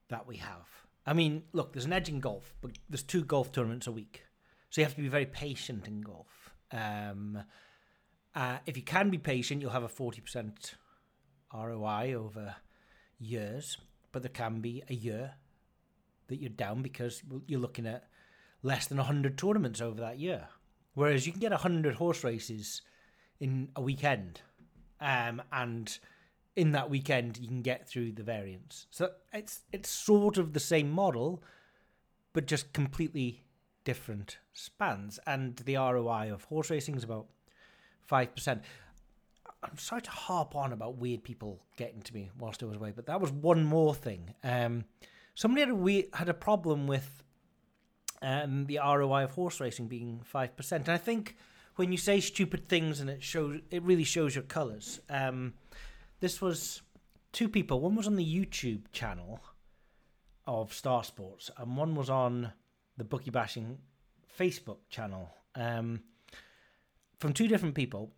that 0.08 0.26
we 0.26 0.36
have. 0.36 0.68
I 1.04 1.12
mean, 1.12 1.42
look, 1.52 1.72
there's 1.72 1.84
an 1.84 1.92
edge 1.92 2.08
in 2.08 2.20
golf, 2.20 2.54
but 2.62 2.70
there's 2.88 3.02
two 3.02 3.24
golf 3.24 3.52
tournaments 3.52 3.86
a 3.86 3.92
week, 3.92 4.22
so 4.70 4.80
you 4.80 4.84
have 4.86 4.94
to 4.94 5.02
be 5.02 5.08
very 5.08 5.26
patient 5.26 5.86
in 5.86 6.00
golf. 6.00 6.50
Um, 6.72 7.42
uh, 8.34 8.58
if 8.64 8.76
you 8.76 8.82
can 8.82 9.10
be 9.10 9.18
patient, 9.18 9.60
you'll 9.60 9.70
have 9.70 9.82
a 9.82 9.88
40% 9.88 10.74
ROI 11.56 12.14
over 12.14 12.56
years, 13.18 13.78
but 14.12 14.22
there 14.22 14.30
can 14.30 14.60
be 14.60 14.82
a 14.88 14.94
year 14.94 15.34
that 16.28 16.40
you're 16.40 16.50
down 16.50 16.82
because 16.82 17.22
you're 17.46 17.60
looking 17.60 17.86
at 17.86 18.04
less 18.62 18.86
than 18.86 18.98
100 18.98 19.38
tournaments 19.38 19.80
over 19.80 20.00
that 20.00 20.18
year. 20.18 20.48
Whereas 20.94 21.26
you 21.26 21.32
can 21.32 21.40
get 21.40 21.50
100 21.52 21.94
horse 21.94 22.24
races 22.24 22.82
in 23.38 23.68
a 23.76 23.82
weekend. 23.82 24.40
Um, 25.00 25.42
and 25.52 25.98
in 26.56 26.72
that 26.72 26.88
weekend, 26.88 27.38
you 27.38 27.48
can 27.48 27.62
get 27.62 27.88
through 27.88 28.12
the 28.12 28.22
variance. 28.22 28.86
So 28.90 29.10
it's 29.32 29.60
it's 29.72 29.90
sort 29.90 30.38
of 30.38 30.54
the 30.54 30.60
same 30.60 30.90
model, 30.90 31.42
but 32.32 32.46
just 32.46 32.72
completely 32.72 33.44
different 33.84 34.38
spans. 34.54 35.20
And 35.26 35.56
the 35.56 35.76
ROI 35.76 36.32
of 36.32 36.44
horse 36.44 36.70
racing 36.70 36.96
is 36.96 37.04
about 37.04 37.26
5%. 38.10 38.60
I'm 39.62 39.78
sorry 39.78 40.02
to 40.02 40.10
harp 40.10 40.54
on 40.54 40.72
about 40.72 40.96
weird 40.98 41.24
people 41.24 41.62
getting 41.76 42.02
to 42.02 42.14
me 42.14 42.30
whilst 42.38 42.62
I 42.62 42.66
was 42.66 42.76
away, 42.76 42.92
but 42.94 43.06
that 43.06 43.20
was 43.20 43.32
one 43.32 43.64
more 43.64 43.94
thing. 43.94 44.34
Um, 44.44 44.84
somebody 45.34 45.60
had 45.62 45.70
a 45.70 45.74
we- 45.74 46.08
had 46.12 46.28
a 46.28 46.34
problem 46.34 46.86
with 46.86 47.22
um, 48.22 48.66
the 48.66 48.78
ROI 48.78 49.24
of 49.24 49.32
horse 49.32 49.60
racing 49.60 49.88
being 49.88 50.20
five 50.24 50.56
percent, 50.56 50.88
and 50.88 50.94
I 50.94 50.98
think 50.98 51.36
when 51.76 51.92
you 51.92 51.98
say 51.98 52.20
stupid 52.20 52.68
things 52.68 53.00
and 53.00 53.10
it 53.10 53.22
shows, 53.22 53.60
it 53.70 53.82
really 53.82 54.04
shows 54.04 54.34
your 54.34 54.44
colours. 54.44 55.00
Um, 55.10 55.54
this 56.20 56.40
was 56.40 56.82
two 57.32 57.48
people. 57.48 57.80
One 57.80 57.94
was 57.94 58.06
on 58.06 58.16
the 58.16 58.24
YouTube 58.24 58.84
channel 58.92 59.40
of 60.46 60.72
Star 60.72 61.04
Sports, 61.04 61.50
and 61.56 61.76
one 61.76 61.94
was 61.94 62.08
on 62.08 62.52
the 62.96 63.04
Bookie 63.04 63.30
Bashing 63.30 63.78
Facebook 64.38 64.78
channel. 64.88 65.30
Um, 65.54 66.02
from 67.18 67.32
two 67.32 67.48
different 67.48 67.74
people, 67.74 68.12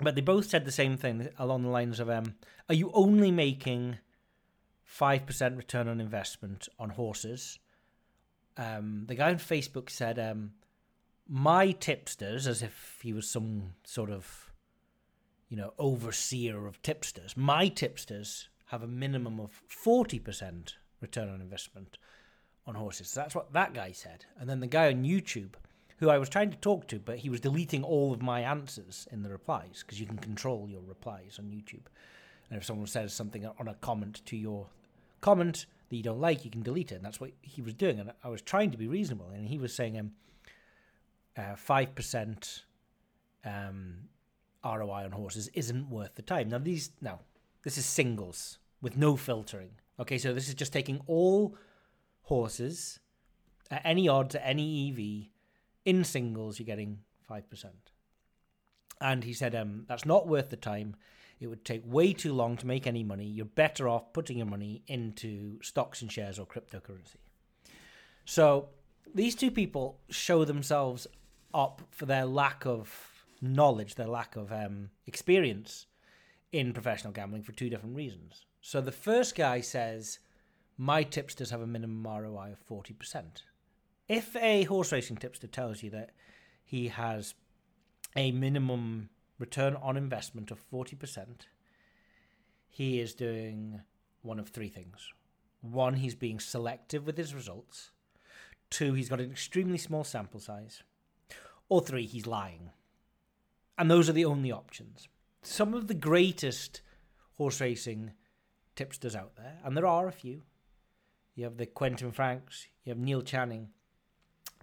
but 0.00 0.14
they 0.14 0.20
both 0.20 0.48
said 0.48 0.64
the 0.64 0.72
same 0.72 0.96
thing 0.96 1.28
along 1.38 1.62
the 1.62 1.68
lines 1.68 2.00
of 2.00 2.08
um, 2.08 2.34
Are 2.68 2.74
you 2.74 2.90
only 2.92 3.30
making 3.30 3.98
5% 4.88 5.56
return 5.56 5.88
on 5.88 6.00
investment 6.00 6.68
on 6.78 6.90
horses? 6.90 7.58
Um, 8.56 9.04
the 9.06 9.14
guy 9.14 9.30
on 9.30 9.36
Facebook 9.36 9.90
said, 9.90 10.18
um, 10.18 10.52
My 11.28 11.72
tipsters, 11.72 12.46
as 12.46 12.62
if 12.62 12.98
he 13.02 13.12
was 13.12 13.28
some 13.28 13.74
sort 13.84 14.10
of, 14.10 14.52
you 15.48 15.56
know, 15.56 15.72
overseer 15.78 16.66
of 16.66 16.82
tipsters, 16.82 17.36
my 17.36 17.68
tipsters 17.68 18.48
have 18.66 18.82
a 18.82 18.86
minimum 18.86 19.40
of 19.40 19.62
40% 19.68 20.74
return 21.00 21.28
on 21.28 21.40
investment 21.40 21.98
on 22.66 22.74
horses. 22.74 23.08
So 23.08 23.20
that's 23.20 23.34
what 23.34 23.52
that 23.52 23.74
guy 23.74 23.92
said. 23.92 24.26
And 24.38 24.48
then 24.48 24.60
the 24.60 24.66
guy 24.66 24.88
on 24.88 25.04
YouTube, 25.04 25.54
who 26.00 26.08
I 26.08 26.18
was 26.18 26.30
trying 26.30 26.50
to 26.50 26.56
talk 26.56 26.88
to, 26.88 26.98
but 26.98 27.18
he 27.18 27.28
was 27.28 27.40
deleting 27.40 27.84
all 27.84 28.12
of 28.12 28.22
my 28.22 28.40
answers 28.40 29.06
in 29.12 29.22
the 29.22 29.28
replies 29.28 29.84
because 29.84 30.00
you 30.00 30.06
can 30.06 30.16
control 30.16 30.66
your 30.68 30.80
replies 30.80 31.36
on 31.38 31.44
YouTube. 31.46 31.86
And 32.48 32.58
if 32.58 32.64
someone 32.64 32.86
says 32.86 33.12
something 33.12 33.46
on 33.46 33.68
a 33.68 33.74
comment 33.74 34.22
to 34.26 34.36
your 34.36 34.66
comment 35.20 35.66
that 35.88 35.96
you 35.96 36.02
don't 36.02 36.20
like, 36.20 36.44
you 36.44 36.50
can 36.50 36.62
delete 36.62 36.90
it. 36.90 36.96
And 36.96 37.04
that's 37.04 37.20
what 37.20 37.32
he 37.42 37.60
was 37.60 37.74
doing. 37.74 38.00
And 38.00 38.12
I 38.24 38.30
was 38.30 38.40
trying 38.40 38.70
to 38.70 38.78
be 38.78 38.88
reasonable. 38.88 39.28
And 39.28 39.46
he 39.46 39.58
was 39.58 39.74
saying 39.74 39.98
um, 39.98 40.12
uh, 41.36 41.54
5% 41.54 42.62
um, 43.44 43.94
ROI 44.64 45.04
on 45.04 45.12
horses 45.12 45.48
isn't 45.52 45.90
worth 45.90 46.14
the 46.14 46.22
time. 46.22 46.48
Now, 46.48 46.58
these, 46.58 46.92
now, 47.02 47.20
this 47.62 47.76
is 47.76 47.84
singles 47.84 48.58
with 48.80 48.96
no 48.96 49.16
filtering. 49.16 49.72
Okay, 49.98 50.16
so 50.16 50.32
this 50.32 50.48
is 50.48 50.54
just 50.54 50.72
taking 50.72 51.02
all 51.06 51.56
horses 52.22 53.00
at 53.70 53.82
any 53.84 54.08
odds, 54.08 54.34
at 54.34 54.42
any 54.44 54.88
EV, 54.90 55.29
in 55.84 56.04
singles, 56.04 56.58
you're 56.58 56.66
getting 56.66 57.00
5%. 57.30 57.42
And 59.00 59.24
he 59.24 59.32
said, 59.32 59.54
um, 59.54 59.84
that's 59.88 60.04
not 60.04 60.28
worth 60.28 60.50
the 60.50 60.56
time. 60.56 60.96
It 61.40 61.46
would 61.46 61.64
take 61.64 61.82
way 61.86 62.12
too 62.12 62.34
long 62.34 62.56
to 62.58 62.66
make 62.66 62.86
any 62.86 63.02
money. 63.02 63.24
You're 63.24 63.46
better 63.46 63.88
off 63.88 64.12
putting 64.12 64.36
your 64.36 64.46
money 64.46 64.82
into 64.86 65.58
stocks 65.62 66.02
and 66.02 66.12
shares 66.12 66.38
or 66.38 66.46
cryptocurrency. 66.46 67.16
So 68.26 68.68
these 69.14 69.34
two 69.34 69.50
people 69.50 69.98
show 70.10 70.44
themselves 70.44 71.06
up 71.54 71.82
for 71.90 72.04
their 72.04 72.26
lack 72.26 72.66
of 72.66 73.24
knowledge, 73.40 73.94
their 73.94 74.06
lack 74.06 74.36
of 74.36 74.52
um, 74.52 74.90
experience 75.06 75.86
in 76.52 76.72
professional 76.72 77.12
gambling 77.12 77.42
for 77.42 77.52
two 77.52 77.70
different 77.70 77.96
reasons. 77.96 78.44
So 78.60 78.80
the 78.80 78.92
first 78.92 79.34
guy 79.34 79.60
says, 79.60 80.18
My 80.76 81.02
tipsters 81.02 81.50
have 81.50 81.62
a 81.62 81.66
minimum 81.66 82.06
ROI 82.06 82.52
of 82.52 82.68
40%. 82.68 83.42
If 84.10 84.34
a 84.34 84.64
horse 84.64 84.90
racing 84.90 85.18
tipster 85.18 85.46
tells 85.46 85.84
you 85.84 85.90
that 85.90 86.10
he 86.64 86.88
has 86.88 87.36
a 88.16 88.32
minimum 88.32 89.08
return 89.38 89.76
on 89.76 89.96
investment 89.96 90.50
of 90.50 90.68
40%, 90.68 91.42
he 92.66 92.98
is 92.98 93.14
doing 93.14 93.82
one 94.22 94.40
of 94.40 94.48
three 94.48 94.68
things. 94.68 95.12
One, 95.60 95.94
he's 95.94 96.16
being 96.16 96.40
selective 96.40 97.06
with 97.06 97.16
his 97.16 97.36
results. 97.36 97.92
Two, 98.68 98.94
he's 98.94 99.08
got 99.08 99.20
an 99.20 99.30
extremely 99.30 99.78
small 99.78 100.02
sample 100.02 100.40
size. 100.40 100.82
Or 101.68 101.80
three, 101.80 102.04
he's 102.04 102.26
lying. 102.26 102.72
And 103.78 103.88
those 103.88 104.08
are 104.08 104.12
the 104.12 104.24
only 104.24 104.50
options. 104.50 105.06
Some 105.42 105.72
of 105.72 105.86
the 105.86 105.94
greatest 105.94 106.80
horse 107.36 107.60
racing 107.60 108.10
tipsters 108.74 109.14
out 109.14 109.36
there, 109.36 109.58
and 109.64 109.76
there 109.76 109.86
are 109.86 110.08
a 110.08 110.12
few. 110.12 110.42
You 111.36 111.44
have 111.44 111.58
the 111.58 111.66
Quentin 111.66 112.10
Franks, 112.10 112.66
you 112.82 112.90
have 112.90 112.98
Neil 112.98 113.22
Channing, 113.22 113.68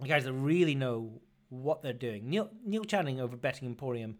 guys 0.06 0.24
that 0.24 0.32
really 0.32 0.74
know 0.74 1.20
what 1.48 1.82
they're 1.82 1.92
doing. 1.92 2.28
Neil 2.28 2.50
Neil 2.64 2.84
Channing 2.84 3.20
over 3.20 3.36
Betting 3.36 3.66
Emporium, 3.66 4.18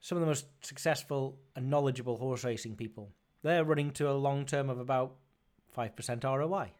some 0.00 0.16
of 0.16 0.20
the 0.20 0.26
most 0.26 0.46
successful 0.60 1.38
and 1.56 1.70
knowledgeable 1.70 2.16
horse 2.16 2.44
racing 2.44 2.76
people. 2.76 3.10
They're 3.42 3.64
running 3.64 3.90
to 3.92 4.10
a 4.10 4.12
long 4.12 4.46
term 4.46 4.70
of 4.70 4.78
about 4.78 5.14
five 5.72 5.96
percent 5.96 6.24
ROI, 6.24 6.72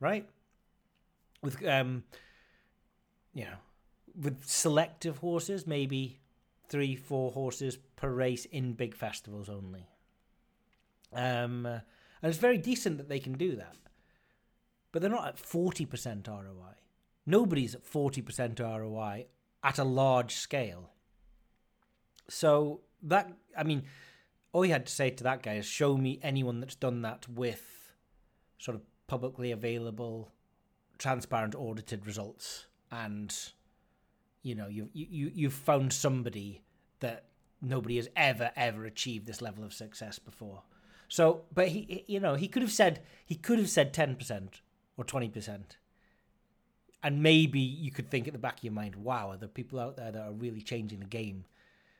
right? 0.00 0.28
With 1.42 1.64
um, 1.66 2.04
you 3.34 3.44
know, 3.44 3.56
with 4.20 4.44
selective 4.44 5.18
horses, 5.18 5.66
maybe 5.66 6.20
three, 6.68 6.96
four 6.96 7.30
horses 7.32 7.78
per 7.96 8.10
race 8.10 8.46
in 8.46 8.72
big 8.72 8.94
festivals 8.94 9.48
only. 9.48 9.88
Um, 11.12 11.66
and 11.66 11.82
it's 12.22 12.38
very 12.38 12.58
decent 12.58 12.96
that 12.96 13.08
they 13.08 13.20
can 13.20 13.34
do 13.34 13.54
that, 13.56 13.76
but 14.90 15.02
they're 15.02 15.10
not 15.10 15.28
at 15.28 15.38
forty 15.38 15.84
percent 15.86 16.26
ROI. 16.26 16.74
Nobody's 17.26 17.74
at 17.74 17.84
40% 17.84 18.60
ROI 18.60 19.26
at 19.62 19.78
a 19.78 19.84
large 19.84 20.34
scale. 20.34 20.90
So 22.28 22.80
that, 23.02 23.32
I 23.56 23.64
mean, 23.64 23.84
all 24.52 24.64
you 24.64 24.72
had 24.72 24.86
to 24.86 24.92
say 24.92 25.10
to 25.10 25.24
that 25.24 25.42
guy 25.42 25.54
is 25.54 25.66
show 25.66 25.96
me 25.96 26.20
anyone 26.22 26.60
that's 26.60 26.74
done 26.74 27.02
that 27.02 27.28
with 27.28 27.92
sort 28.58 28.76
of 28.76 28.82
publicly 29.06 29.50
available, 29.52 30.32
transparent, 30.98 31.54
audited 31.54 32.06
results. 32.06 32.66
And, 32.90 33.34
you 34.42 34.54
know, 34.54 34.68
you, 34.68 34.90
you, 34.92 35.30
you've 35.34 35.54
found 35.54 35.92
somebody 35.92 36.62
that 37.00 37.24
nobody 37.60 37.96
has 37.96 38.08
ever, 38.16 38.50
ever 38.56 38.84
achieved 38.84 39.26
this 39.26 39.42
level 39.42 39.64
of 39.64 39.72
success 39.72 40.18
before. 40.18 40.62
So, 41.08 41.42
but 41.52 41.68
he, 41.68 42.04
you 42.06 42.20
know, 42.20 42.34
he 42.34 42.48
could 42.48 42.62
have 42.62 42.72
said, 42.72 43.02
he 43.24 43.34
could 43.34 43.58
have 43.58 43.68
said 43.68 43.92
10% 43.92 44.48
or 44.96 45.04
20% 45.04 45.62
and 47.04 47.22
maybe 47.22 47.60
you 47.60 47.92
could 47.92 48.10
think 48.10 48.26
at 48.26 48.32
the 48.32 48.38
back 48.38 48.58
of 48.58 48.64
your 48.64 48.72
mind, 48.72 48.96
wow, 48.96 49.30
are 49.30 49.36
there 49.36 49.46
people 49.46 49.78
out 49.78 49.98
there 49.98 50.10
that 50.10 50.20
are 50.20 50.32
really 50.32 50.62
changing 50.62 51.00
the 51.00 51.06
game? 51.06 51.44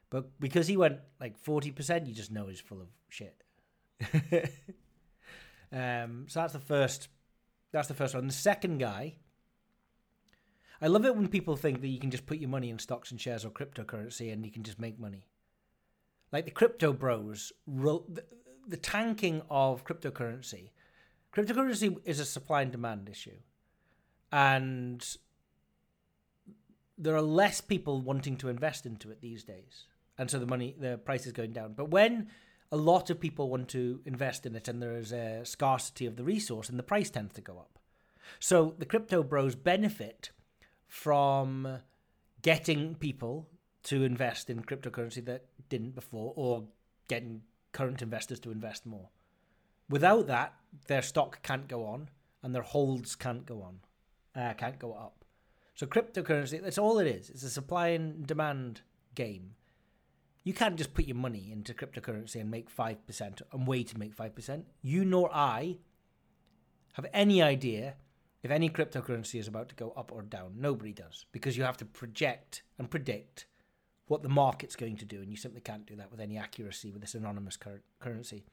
But 0.08 0.40
because 0.40 0.66
he 0.66 0.78
went 0.78 0.98
like 1.20 1.40
40%, 1.44 2.08
you 2.08 2.14
just 2.14 2.32
know 2.32 2.46
he's 2.46 2.58
full 2.58 2.80
of 2.80 2.88
shit. 3.10 3.36
um, 5.72 6.24
so 6.26 6.40
that's 6.40 6.54
the 6.54 6.58
first 6.58 7.08
that's 7.70 7.88
the 7.88 7.94
first 7.94 8.14
one. 8.14 8.26
The 8.26 8.32
second 8.32 8.78
guy, 8.78 9.16
I 10.80 10.86
love 10.86 11.04
it 11.04 11.14
when 11.14 11.28
people 11.28 11.56
think 11.56 11.82
that 11.82 11.88
you 11.88 12.00
can 12.00 12.10
just 12.10 12.24
put 12.24 12.38
your 12.38 12.48
money 12.48 12.70
in 12.70 12.78
stocks 12.78 13.10
and 13.10 13.20
shares 13.20 13.44
or 13.44 13.50
cryptocurrency 13.50 14.32
and 14.32 14.44
you 14.44 14.50
can 14.50 14.62
just 14.62 14.78
make 14.78 14.98
money. 14.98 15.26
Like 16.32 16.46
the 16.46 16.50
crypto 16.50 16.94
bros, 16.94 17.52
the, 17.66 18.24
the 18.66 18.76
tanking 18.78 19.42
of 19.50 19.84
cryptocurrency. 19.84 20.70
Cryptocurrency 21.34 21.98
is 22.04 22.20
a 22.20 22.24
supply 22.24 22.62
and 22.62 22.72
demand 22.72 23.08
issue 23.10 23.36
and 24.32 25.04
there 26.96 27.16
are 27.16 27.22
less 27.22 27.60
people 27.60 28.00
wanting 28.00 28.36
to 28.38 28.48
invest 28.48 28.86
into 28.86 29.10
it 29.10 29.20
these 29.20 29.44
days. 29.44 29.86
And 30.16 30.30
so 30.30 30.38
the 30.38 30.46
money 30.46 30.74
the 30.78 30.98
price 30.98 31.26
is 31.26 31.32
going 31.32 31.52
down. 31.52 31.74
But 31.74 31.90
when 31.90 32.28
a 32.70 32.76
lot 32.76 33.10
of 33.10 33.20
people 33.20 33.50
want 33.50 33.68
to 33.68 34.00
invest 34.04 34.46
in 34.46 34.54
it 34.54 34.68
and 34.68 34.82
there 34.82 34.96
is 34.96 35.12
a 35.12 35.44
scarcity 35.44 36.06
of 36.06 36.16
the 36.16 36.24
resource 36.24 36.68
and 36.68 36.78
the 36.78 36.84
price 36.84 37.10
tends 37.10 37.34
to 37.34 37.40
go 37.40 37.58
up. 37.58 37.78
So 38.38 38.74
the 38.78 38.86
crypto 38.86 39.22
bros 39.22 39.54
benefit 39.54 40.30
from 40.86 41.80
getting 42.42 42.94
people 42.94 43.48
to 43.84 44.02
invest 44.02 44.48
in 44.48 44.62
cryptocurrency 44.62 45.24
that 45.26 45.44
didn't 45.68 45.94
before 45.94 46.32
or 46.36 46.64
getting 47.08 47.42
current 47.72 48.02
investors 48.02 48.40
to 48.40 48.50
invest 48.50 48.86
more. 48.86 49.08
Without 49.88 50.26
that 50.28 50.54
their 50.86 51.02
stock 51.02 51.42
can't 51.42 51.68
go 51.68 51.84
on 51.84 52.08
and 52.42 52.54
their 52.54 52.62
holds 52.62 53.14
can't 53.14 53.46
go 53.46 53.62
on 53.62 53.80
uh, 54.36 54.52
can't 54.54 54.78
go 54.78 54.92
up. 54.92 55.24
So 55.74 55.86
cryptocurrency, 55.86 56.62
that's 56.62 56.78
all 56.78 56.98
it 56.98 57.06
is. 57.06 57.30
It's 57.30 57.42
a 57.42 57.50
supply 57.50 57.88
and 57.88 58.26
demand 58.26 58.82
game. 59.14 59.54
You 60.44 60.52
can't 60.52 60.76
just 60.76 60.94
put 60.94 61.06
your 61.06 61.16
money 61.16 61.50
into 61.50 61.74
cryptocurrency 61.74 62.40
and 62.40 62.50
make 62.50 62.74
5% 62.74 63.42
and 63.52 63.66
wait 63.66 63.88
to 63.88 63.98
make 63.98 64.16
5%. 64.16 64.64
You 64.82 65.04
nor 65.04 65.34
I 65.34 65.78
have 66.92 67.06
any 67.12 67.42
idea 67.42 67.94
if 68.42 68.50
any 68.50 68.68
cryptocurrency 68.68 69.40
is 69.40 69.48
about 69.48 69.70
to 69.70 69.74
go 69.74 69.92
up 69.96 70.12
or 70.12 70.22
down. 70.22 70.52
Nobody 70.56 70.92
does 70.92 71.24
because 71.32 71.56
you 71.56 71.64
have 71.64 71.78
to 71.78 71.84
project 71.84 72.62
and 72.78 72.90
predict 72.90 73.46
what 74.06 74.22
the 74.22 74.28
market's 74.28 74.76
going 74.76 74.98
to 74.98 75.06
do, 75.06 75.22
and 75.22 75.30
you 75.30 75.36
simply 75.36 75.62
can't 75.62 75.86
do 75.86 75.96
that 75.96 76.10
with 76.10 76.20
any 76.20 76.36
accuracy 76.36 76.90
with 76.90 77.00
this 77.00 77.14
anonymous 77.14 77.56
cur- 77.56 77.82
currency. 78.00 78.44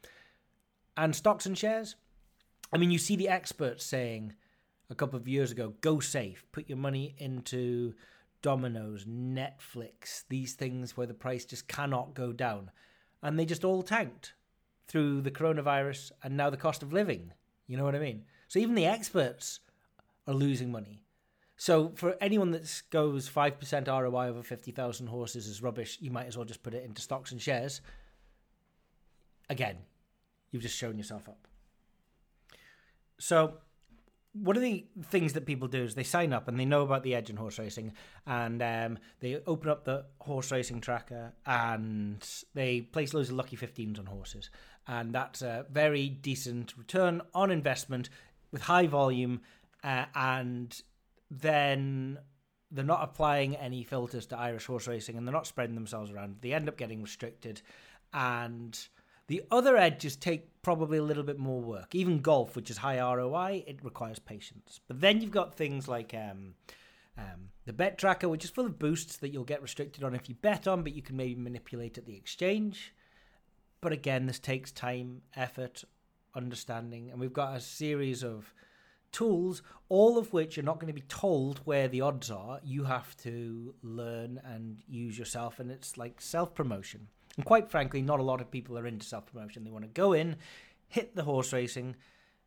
And 0.96 1.14
stocks 1.14 1.46
and 1.46 1.58
shares, 1.58 1.96
I 2.72 2.78
mean, 2.78 2.90
you 2.90 2.98
see 2.98 3.18
the 3.18 3.28
experts 3.28 3.86
saying 3.86 4.34
a 4.92 4.96
couple 4.96 5.18
of 5.18 5.28
years 5.28 5.52
ago, 5.52 5.74
go 5.82 6.00
safe, 6.00 6.44
put 6.52 6.68
your 6.68 6.78
money 6.78 7.16
into 7.18 7.94
Domino's, 8.42 9.06
Netflix, 9.06 10.26
these 10.30 10.54
things 10.54 10.98
where 10.98 11.08
the 11.08 11.14
price 11.14 11.46
just 11.46 11.68
cannot 11.68 12.14
go 12.14 12.34
down. 12.34 12.70
And 13.24 13.40
they 13.40 13.46
just 13.46 13.64
all 13.64 13.84
tanked 13.84 14.34
through 14.88 15.22
the 15.22 15.32
coronavirus 15.32 16.12
and 16.24 16.36
now 16.36 16.50
the 16.50 16.58
cost 16.58 16.84
of 16.84 16.92
living. 16.92 17.32
You 17.68 17.78
know 17.78 17.86
what 17.86 17.96
I 17.96 18.00
mean? 18.00 18.26
So 18.50 18.60
even 18.60 18.76
the 18.76 18.86
experts 18.86 19.62
are 20.28 20.34
losing 20.34 20.72
money. 20.72 21.04
So 21.56 21.94
for 21.96 22.18
anyone 22.20 22.52
that 22.52 22.82
goes 22.90 23.30
5% 23.30 23.88
ROI 23.88 24.28
over 24.28 24.44
50,000 24.44 25.08
horses 25.08 25.48
is 25.48 25.62
rubbish, 25.62 26.00
you 26.02 26.12
might 26.12 26.26
as 26.26 26.36
well 26.36 26.46
just 26.46 26.64
put 26.64 26.74
it 26.74 26.84
into 26.84 27.02
stocks 27.02 27.32
and 27.32 27.42
shares. 27.42 27.80
Again, 29.50 29.78
you've 30.50 30.64
just 30.64 30.78
shown 30.78 30.98
yourself 30.98 31.30
up. 31.30 31.48
So 33.20 33.54
one 34.34 34.56
of 34.56 34.62
the 34.62 34.86
things 35.04 35.34
that 35.34 35.46
people 35.46 35.68
do 35.68 35.84
is 35.84 35.96
they 35.96 36.04
sign 36.04 36.32
up 36.32 36.48
and 36.48 36.60
they 36.60 36.66
know 36.66 36.84
about 36.84 37.04
the 37.04 37.14
edge 37.14 37.30
in 37.30 37.36
horse 37.36 37.60
racing 37.60 37.92
and 38.26 38.62
um, 38.62 38.98
they 39.20 39.42
open 39.46 39.70
up 39.70 39.84
the 39.84 40.06
horse 40.20 40.52
racing 40.52 40.80
tracker 40.80 41.34
and 41.46 42.26
they 42.54 42.82
place 42.82 43.14
loads 43.14 43.30
of 43.30 43.36
lucky 43.36 43.58
15s 43.58 44.00
on 44.00 44.06
horses 44.06 44.50
and 44.88 45.14
that's 45.14 45.42
a 45.42 45.66
very 45.70 46.08
decent 46.08 46.78
return 46.78 47.22
on 47.34 47.52
investment 47.52 48.10
with 48.52 48.62
high 48.62 48.88
volume 48.88 49.42
uh, 49.84 50.06
and 50.16 50.82
then 51.30 52.18
they're 52.72 52.86
not 52.86 53.04
applying 53.04 53.56
any 53.58 53.84
filters 53.84 54.26
to 54.28 54.38
Irish 54.38 54.66
horse 54.66 54.88
racing 54.88 55.18
and 55.18 55.28
they're 55.28 55.34
not 55.34 55.48
spreading 55.48 55.76
themselves 55.76 56.10
around. 56.10 56.38
They 56.40 56.54
end 56.54 56.70
up 56.70 56.78
getting 56.78 57.02
restricted 57.02 57.62
and 58.14 58.80
the 59.28 59.44
other 59.52 59.76
edges 59.76 60.16
take 60.16 60.51
probably 60.62 60.98
a 60.98 61.04
little 61.04 61.24
bit 61.24 61.40
more 61.40 61.62
work. 61.62 61.96
Even 61.96 62.20
golf, 62.20 62.56
which 62.56 62.70
is 62.70 62.78
high 62.78 63.00
ROI, 63.00 63.64
it 63.68 63.84
requires 63.84 64.20
patience. 64.20 64.80
But 64.88 65.02
then 65.02 65.22
you've 65.22 65.32
got 65.32 65.56
things 65.56 65.88
like 65.88 66.14
um, 66.14 66.56
um, 67.18 67.50
the 67.66 67.74
bet 67.74 67.98
tracker, 67.98 68.30
which 68.30 68.46
is 68.46 68.52
full 68.52 68.66
of 68.66 68.80
boosts 68.80 69.18
that 69.18 69.30
you'll 69.30 69.44
get 69.44 69.62
restricted 69.62 70.04
on 70.04 70.16
if 70.16 70.30
you 70.30 70.36
bet 70.36 70.68
on, 70.68 70.84
but 70.84 70.94
you 70.94 71.02
can 71.02 71.18
maybe 71.18 71.36
manipulate 71.36 71.98
at 71.98 72.06
the 72.06 72.16
exchange. 72.16 72.94
But 73.82 73.92
again, 73.92 74.28
this 74.28 74.40
takes 74.40 74.72
time, 74.72 75.24
effort, 75.36 75.84
understanding, 76.36 77.10
and 77.10 77.20
we've 77.20 77.34
got 77.34 77.58
a 77.58 77.62
series 77.62 78.24
of 78.24 78.54
tools, 79.12 79.62
all 79.90 80.18
of 80.18 80.32
which 80.34 80.58
are 80.58 80.64
not 80.64 80.80
going 80.80 80.94
to 80.94 81.00
be 81.00 81.08
told 81.08 81.60
where 81.66 81.88
the 81.88 82.02
odds 82.02 82.32
are. 82.32 82.60
You 82.64 82.84
have 82.86 83.18
to 83.18 83.74
learn 83.82 84.40
and 84.46 84.84
use 84.88 85.18
yourself, 85.18 85.60
and 85.60 85.72
it's 85.72 85.98
like 85.98 86.22
self 86.22 86.54
promotion. 86.54 87.08
And 87.38 87.46
quite 87.46 87.70
frankly, 87.70 88.02
not 88.02 88.20
a 88.20 88.24
lot 88.24 88.42
of 88.42 88.52
people 88.52 88.78
are 88.78 88.88
into 88.88 89.06
self 89.06 89.26
promotion. 89.32 89.64
They 89.64 89.72
want 89.72 89.86
to 89.86 89.90
go 89.90 90.14
in, 90.14 90.38
hit 90.88 91.16
the 91.16 91.24
horse 91.24 91.54
racing, 91.54 91.96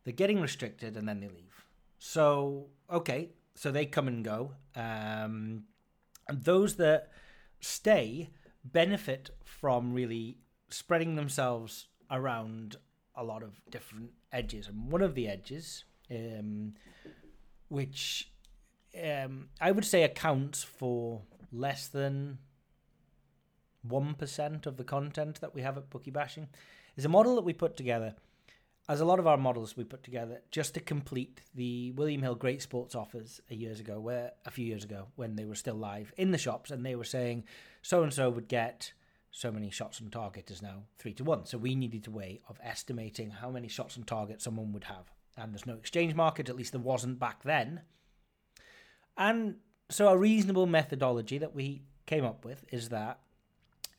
they're 0.04 0.12
getting 0.12 0.40
restricted, 0.40 0.96
and 0.96 1.08
then 1.08 1.20
they 1.20 1.28
leave. 1.28 1.64
So, 1.98 2.66
okay, 2.90 3.30
so 3.54 3.70
they 3.70 3.86
come 3.86 4.08
and 4.08 4.24
go. 4.24 4.52
Um, 4.76 5.64
and 6.28 6.42
those 6.42 6.76
that 6.76 7.10
stay 7.60 8.30
benefit 8.64 9.30
from 9.44 9.94
really 9.94 10.38
spreading 10.68 11.14
themselves 11.14 11.88
around 12.10 12.76
a 13.14 13.24
lot 13.24 13.42
of 13.42 13.60
different 13.70 14.10
edges. 14.32 14.68
And 14.68 14.90
one 14.90 15.02
of 15.02 15.14
the 15.14 15.28
edges, 15.28 15.84
um, 16.10 16.74
which 17.68 18.30
um, 19.02 19.48
I 19.60 19.70
would 19.70 19.84
say 19.84 20.02
accounts 20.02 20.62
for 20.62 21.22
less 21.52 21.88
than 21.88 22.38
1% 23.88 24.66
of 24.66 24.76
the 24.76 24.84
content 24.84 25.40
that 25.40 25.54
we 25.54 25.62
have 25.62 25.76
at 25.76 25.90
Bookie 25.90 26.10
Bashing, 26.10 26.48
is 26.96 27.04
a 27.04 27.08
model 27.08 27.34
that 27.34 27.44
we 27.44 27.52
put 27.52 27.76
together, 27.76 28.14
as 28.88 29.00
a 29.00 29.04
lot 29.04 29.18
of 29.18 29.26
our 29.26 29.36
models 29.36 29.76
we 29.76 29.84
put 29.84 30.02
together, 30.02 30.42
just 30.50 30.74
to 30.74 30.80
complete 30.80 31.40
the 31.54 31.90
William 31.92 32.22
Hill 32.22 32.34
Great 32.34 32.62
Sports 32.62 32.94
offers 32.94 33.40
a 33.50 33.54
years 33.54 33.80
ago, 33.80 33.98
where 33.98 34.32
a 34.44 34.50
few 34.50 34.66
years 34.66 34.84
ago 34.84 35.08
when 35.16 35.36
they 35.36 35.44
were 35.44 35.54
still 35.54 35.76
live 35.76 36.12
in 36.16 36.30
the 36.30 36.38
shops, 36.38 36.70
and 36.70 36.84
they 36.84 36.94
were 36.94 37.04
saying 37.04 37.44
so 37.82 38.02
and 38.02 38.12
so 38.12 38.30
would 38.30 38.48
get 38.48 38.92
so 39.30 39.50
many 39.50 39.68
shots 39.68 40.00
on 40.00 40.10
target 40.10 40.48
is 40.48 40.62
now 40.62 40.84
three 40.96 41.12
to 41.12 41.24
one. 41.24 41.44
So 41.44 41.58
we 41.58 41.74
needed 41.74 42.06
a 42.06 42.10
way 42.10 42.40
of 42.48 42.60
estimating 42.62 43.30
how 43.30 43.50
many 43.50 43.66
shots 43.66 43.98
on 43.98 44.04
target 44.04 44.40
someone 44.40 44.72
would 44.72 44.84
have. 44.84 45.10
And 45.36 45.52
there's 45.52 45.66
no 45.66 45.74
exchange 45.74 46.14
market, 46.14 46.48
at 46.48 46.54
least 46.54 46.70
there 46.70 46.80
wasn't 46.80 47.18
back 47.18 47.42
then. 47.42 47.80
And 49.16 49.56
so 49.90 50.06
a 50.06 50.16
reasonable 50.16 50.66
methodology 50.66 51.38
that 51.38 51.52
we 51.52 51.82
came 52.06 52.24
up 52.24 52.44
with 52.44 52.64
is 52.70 52.90
that 52.90 53.18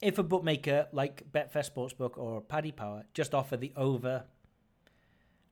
if 0.06 0.20
a 0.20 0.24
bookmaker 0.24 0.88
like 0.92 1.32
Betfair 1.32 1.68
Sportsbook 1.68 2.16
or 2.16 2.40
Paddy 2.40 2.72
Power 2.72 3.06
just 3.16 3.34
offer 3.34 3.58
the 3.58 3.74
over, 3.76 4.26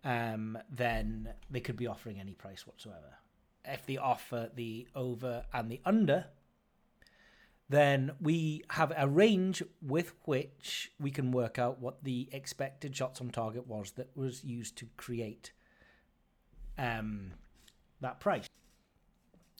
um, 0.03 0.59
then 0.69 1.33
they 1.49 1.59
could 1.59 1.75
be 1.75 1.87
offering 1.87 2.19
any 2.19 2.33
price 2.33 2.67
whatsoever. 2.67 3.17
If 3.65 3.87
they 3.87 3.97
offer 3.97 4.51
the 4.53 4.87
over 4.93 5.45
and 5.51 5.71
the 5.71 5.81
under, 5.83 6.27
then 7.67 8.11
we 8.21 8.63
have 8.69 8.93
a 8.95 9.07
range 9.07 9.63
with 9.81 10.13
which 10.25 10.91
we 10.99 11.09
can 11.09 11.31
work 11.31 11.57
out 11.57 11.79
what 11.79 12.03
the 12.03 12.29
expected 12.31 12.95
shots 12.95 13.19
on 13.21 13.31
target 13.31 13.65
was 13.65 13.93
that 13.93 14.15
was 14.15 14.43
used 14.43 14.77
to 14.77 14.85
create 14.97 15.51
um, 16.77 17.33
that 18.01 18.19
price. 18.19 18.47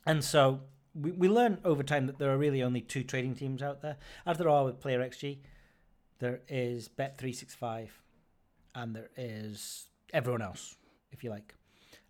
And 0.06 0.24
so 0.24 0.62
we, 0.96 1.12
we 1.12 1.28
learn 1.28 1.60
over 1.64 1.84
time 1.84 2.08
that 2.08 2.20
there 2.20 2.32
are 2.32 2.38
really 2.38 2.64
only 2.64 2.82
two 2.82 3.04
trading 3.04 3.36
teams 3.36 3.62
out 3.62 3.82
there, 3.82 3.98
as 4.26 4.38
there 4.38 4.50
are 4.50 4.66
with 4.66 4.80
Player 4.80 5.00
XG. 5.00 5.40
There 6.20 6.42
is 6.48 6.90
Bet365 6.90 7.90
and 8.76 8.96
there 8.96 9.10
is 9.18 9.88
everyone 10.14 10.42
else, 10.42 10.76
if 11.12 11.24
you 11.24 11.30
like. 11.30 11.56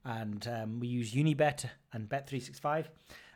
And 0.05 0.47
um, 0.47 0.79
we 0.79 0.87
use 0.87 1.13
Unibet 1.13 1.65
and 1.93 2.09
Bet365 2.09 2.85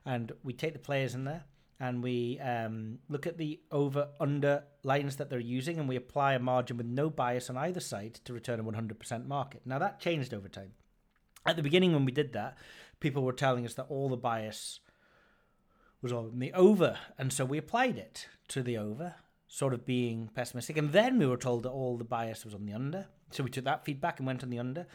and 0.06 0.32
we 0.44 0.54
take 0.54 0.74
the 0.74 0.80
players 0.80 1.16
in 1.16 1.24
there 1.24 1.46
and 1.80 2.04
we 2.04 2.40
um, 2.40 3.00
look 3.08 3.28
at 3.28 3.38
the 3.38 3.60
over 3.72 4.10
under 4.20 4.64
lines 4.84 5.16
that 5.18 5.30
they're 5.30 5.40
using 5.40 5.80
and 5.80 5.88
we 5.88 5.96
apply 5.96 6.34
a 6.34 6.40
margin 6.40 6.78
with 6.78 6.88
no 6.88 7.10
bias 7.10 7.50
on 7.50 7.58
either 7.58 7.80
side 7.80 8.16
to 8.26 8.34
return 8.34 8.60
a 8.60 8.64
100% 8.64 9.28
market. 9.28 9.62
Now 9.66 9.80
that 9.80 10.00
changed 10.00 10.34
over 10.34 10.50
time. 10.50 10.74
At 11.46 11.56
the 11.56 11.64
beginning, 11.64 11.94
when 11.94 12.04
we 12.04 12.12
did 12.12 12.34
that, 12.34 12.58
people 13.00 13.24
were 13.24 13.32
telling 13.32 13.66
us 13.66 13.76
that 13.76 13.86
all 13.90 14.10
the 14.10 14.18
bias 14.18 14.82
was 16.02 16.12
on 16.12 16.40
the 16.40 16.54
over, 16.54 16.98
and 17.18 17.34
so 17.34 17.46
we 17.46 17.58
applied 17.58 17.98
it 17.98 18.28
to 18.50 18.62
the 18.62 18.78
over, 18.78 19.16
sort 19.48 19.74
of 19.74 19.86
being 19.86 20.30
pessimistic. 20.36 20.78
And 20.78 20.92
then 20.92 21.18
we 21.18 21.26
were 21.26 21.38
told 21.38 21.64
that 21.64 21.70
all 21.70 21.98
the 21.98 22.04
bias 22.04 22.46
was 22.46 22.54
on 22.54 22.66
the 22.66 22.74
under, 22.74 23.08
so 23.32 23.44
we 23.44 23.50
took 23.50 23.66
that 23.66 23.86
feedback 23.86 24.20
and 24.20 24.28
went 24.28 24.44
on 24.44 24.50
the 24.50 24.60
under. 24.60 24.86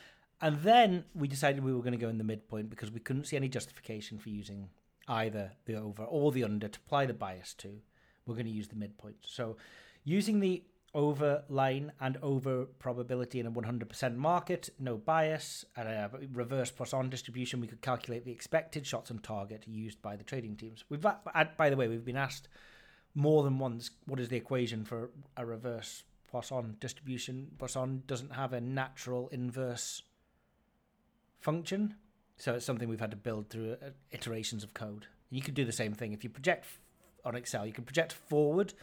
And 0.40 0.60
then 0.62 1.04
we 1.14 1.28
decided 1.28 1.62
we 1.62 1.72
were 1.72 1.82
going 1.82 1.92
to 1.92 1.98
go 1.98 2.08
in 2.08 2.18
the 2.18 2.24
midpoint 2.24 2.68
because 2.68 2.90
we 2.90 3.00
couldn't 3.00 3.26
see 3.26 3.36
any 3.36 3.48
justification 3.48 4.18
for 4.18 4.28
using 4.28 4.70
either 5.08 5.52
the 5.66 5.76
over 5.76 6.04
or 6.04 6.32
the 6.32 6.44
under 6.44 6.68
to 6.68 6.78
apply 6.84 7.06
the 7.06 7.14
bias 7.14 7.54
to. 7.54 7.78
We're 8.26 8.34
going 8.34 8.46
to 8.46 8.52
use 8.52 8.68
the 8.68 8.76
midpoint. 8.76 9.16
So 9.22 9.56
using 10.04 10.40
the 10.40 10.64
over 10.94 11.42
line 11.48 11.92
and 12.00 12.18
over 12.22 12.66
probability 12.78 13.40
in 13.40 13.46
a 13.46 13.50
100% 13.50 14.16
market, 14.16 14.68
no 14.78 14.96
bias, 14.96 15.64
and 15.76 15.88
a 15.88 16.10
reverse 16.32 16.70
Poisson 16.70 17.08
distribution, 17.08 17.60
we 17.60 17.66
could 17.66 17.80
calculate 17.80 18.24
the 18.24 18.32
expected 18.32 18.86
shots 18.86 19.10
on 19.10 19.18
target 19.18 19.64
used 19.66 20.02
by 20.02 20.16
the 20.16 20.24
trading 20.24 20.56
teams. 20.56 20.84
We've, 20.88 21.00
by 21.00 21.70
the 21.70 21.76
way, 21.76 21.88
we've 21.88 22.04
been 22.04 22.16
asked 22.16 22.48
more 23.14 23.42
than 23.42 23.58
once 23.58 23.90
what 24.06 24.20
is 24.20 24.28
the 24.28 24.36
equation 24.36 24.84
for 24.84 25.10
a 25.36 25.46
reverse 25.46 26.04
Poisson 26.30 26.76
distribution. 26.80 27.48
Poisson 27.58 28.02
doesn't 28.06 28.32
have 28.32 28.52
a 28.52 28.60
natural 28.60 29.28
inverse 29.28 30.02
function, 31.40 31.94
so 32.36 32.54
it's 32.54 32.66
something 32.66 32.88
we've 32.88 33.00
had 33.00 33.10
to 33.10 33.16
build 33.16 33.48
through 33.48 33.72
uh, 33.72 33.90
iterations 34.10 34.62
of 34.62 34.74
code. 34.74 35.06
You 35.30 35.40
could 35.42 35.54
do 35.54 35.64
the 35.64 35.72
same 35.72 35.92
thing 35.92 36.12
if 36.12 36.22
you 36.24 36.30
project 36.30 36.66
on 37.24 37.34
Excel. 37.34 37.66
You 37.66 37.72
can 37.72 37.84
project 37.84 38.12
forward 38.12 38.74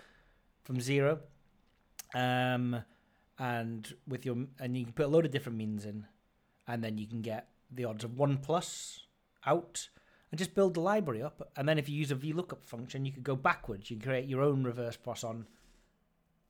from 0.63 0.79
zero 0.79 1.19
um, 2.13 2.83
and 3.37 3.93
with 4.07 4.25
your 4.25 4.37
and 4.59 4.77
you 4.77 4.85
can 4.85 4.93
put 4.93 5.05
a 5.05 5.09
load 5.09 5.25
of 5.25 5.31
different 5.31 5.57
means 5.57 5.85
in, 5.85 6.05
and 6.67 6.83
then 6.83 6.97
you 6.97 7.07
can 7.07 7.21
get 7.21 7.49
the 7.71 7.85
odds 7.85 8.03
of 8.03 8.17
one 8.17 8.37
plus 8.37 9.01
out, 9.45 9.89
and 10.31 10.39
just 10.39 10.55
build 10.55 10.73
the 10.73 10.81
library 10.81 11.21
up. 11.21 11.51
And 11.55 11.67
then 11.67 11.77
if 11.77 11.87
you 11.87 11.95
use 11.95 12.11
a 12.11 12.15
VLOOKUP 12.15 12.65
function, 12.65 13.05
you 13.05 13.11
could 13.11 13.23
go 13.23 13.35
backwards. 13.35 13.89
You 13.89 13.97
can 13.97 14.05
create 14.05 14.27
your 14.27 14.41
own 14.41 14.63
reverse 14.63 14.97
Poisson 14.97 15.45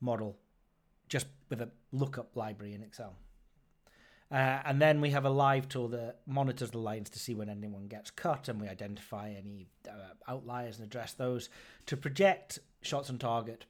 model, 0.02 0.38
just 1.08 1.28
with 1.50 1.62
a 1.62 1.70
lookup 1.92 2.36
library 2.36 2.74
in 2.74 2.84
Excel. 2.84 3.16
Uh, 4.32 4.62
and 4.64 4.80
then 4.80 5.02
we 5.02 5.10
have 5.10 5.26
a 5.26 5.30
live 5.30 5.68
tool 5.68 5.88
that 5.88 6.20
monitors 6.28 6.70
the 6.70 6.78
lines 6.78 7.10
to 7.10 7.18
see 7.18 7.34
when 7.34 7.50
anyone 7.50 7.88
gets 7.88 8.12
cut, 8.12 8.48
and 8.48 8.62
we 8.62 8.68
identify 8.68 9.30
any 9.30 9.68
uh, 9.88 10.14
outliers 10.28 10.78
and 10.78 10.86
address 10.86 11.14
those 11.14 11.50
to 11.88 11.98
project 11.98 12.60
shots 12.82 13.10
on 13.10 13.18
target 13.18 13.66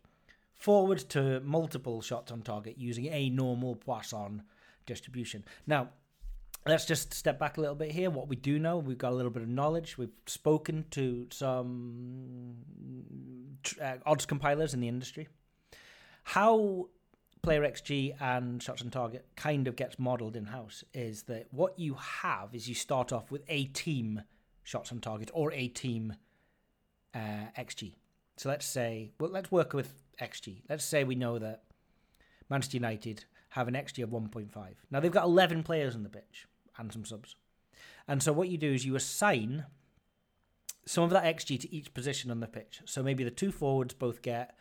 forward 0.60 1.00
to 1.10 1.40
multiple 1.40 2.02
shots 2.02 2.32
on 2.32 2.42
target 2.42 2.76
using 2.78 3.08
a 3.08 3.30
normal 3.30 3.76
Poisson 3.76 4.44
distribution. 4.86 5.44
Now, 5.66 5.90
let's 6.68 6.86
just 6.86 7.14
step 7.14 7.40
back 7.40 7.58
a 7.58 7.62
little 7.62 7.76
bit 7.76 7.92
here. 7.92 8.10
What 8.10 8.28
we 8.28 8.36
do 8.36 8.60
know, 8.60 8.78
we've 8.78 8.98
got 8.98 9.14
a 9.14 9.16
little 9.16 9.32
bit 9.32 9.42
of 9.42 9.50
knowledge. 9.50 9.98
We've 9.98 10.10
spoken 10.28 10.86
to 10.92 11.28
some 11.32 12.56
uh, 13.82 13.96
odds 14.06 14.26
compilers 14.26 14.74
in 14.74 14.82
the 14.82 14.90
industry. 14.90 15.30
How 16.24 16.90
player 17.42 17.62
XG 17.62 18.16
and 18.20 18.62
shots 18.62 18.82
on 18.82 18.90
target 18.90 19.26
kind 19.38 19.68
of 19.68 19.78
gets 19.78 19.98
modeled 19.98 20.36
in 20.36 20.46
house 20.46 20.84
is 20.94 21.24
that 21.24 21.48
what 21.52 21.80
you 21.80 21.96
have 21.96 22.54
is 22.54 22.68
you 22.68 22.76
start 22.76 23.14
off 23.14 23.32
with 23.32 23.44
a 23.48 23.66
team 23.66 24.22
shots 24.64 24.92
on 24.92 25.00
target 25.00 25.32
or 25.34 25.54
a 25.54 25.70
team 25.70 26.16
uh, 27.16 27.48
XG. 27.58 27.94
So 28.36 28.50
let's 28.50 28.66
say, 28.66 29.12
well, 29.20 29.32
let's 29.32 29.52
work 29.52 29.74
with 29.74 29.94
XG. 30.22 30.62
Let's 30.70 30.86
say 30.86 31.04
we 31.04 31.16
know 31.16 31.40
that 31.40 31.64
Manchester 32.50 32.78
United 32.78 33.26
have 33.50 33.68
an 33.68 33.74
XG 33.74 34.04
of 34.04 34.10
1.5. 34.10 34.50
Now 34.92 35.00
they've 35.00 35.12
got 35.12 35.26
11 35.26 35.64
players 35.64 35.96
on 35.96 36.04
the 36.04 36.10
pitch 36.10 36.48
and 36.78 36.92
some 36.92 37.06
subs. 37.06 37.36
And 38.08 38.22
so 38.22 38.34
what 38.34 38.50
you 38.50 38.58
do 38.58 38.74
is 38.74 38.86
you 38.86 38.96
assign 38.96 39.66
some 40.86 41.04
of 41.04 41.12
that 41.12 41.24
XG 41.24 41.60
to 41.60 41.74
each 41.74 41.94
position 41.94 42.32
on 42.32 42.40
the 42.40 42.48
pitch. 42.48 42.82
So 42.86 43.04
maybe 43.04 43.24
the 43.24 43.32
two 43.32 43.52
forwards 43.52 43.94
both 43.94 44.22
get, 44.22 44.56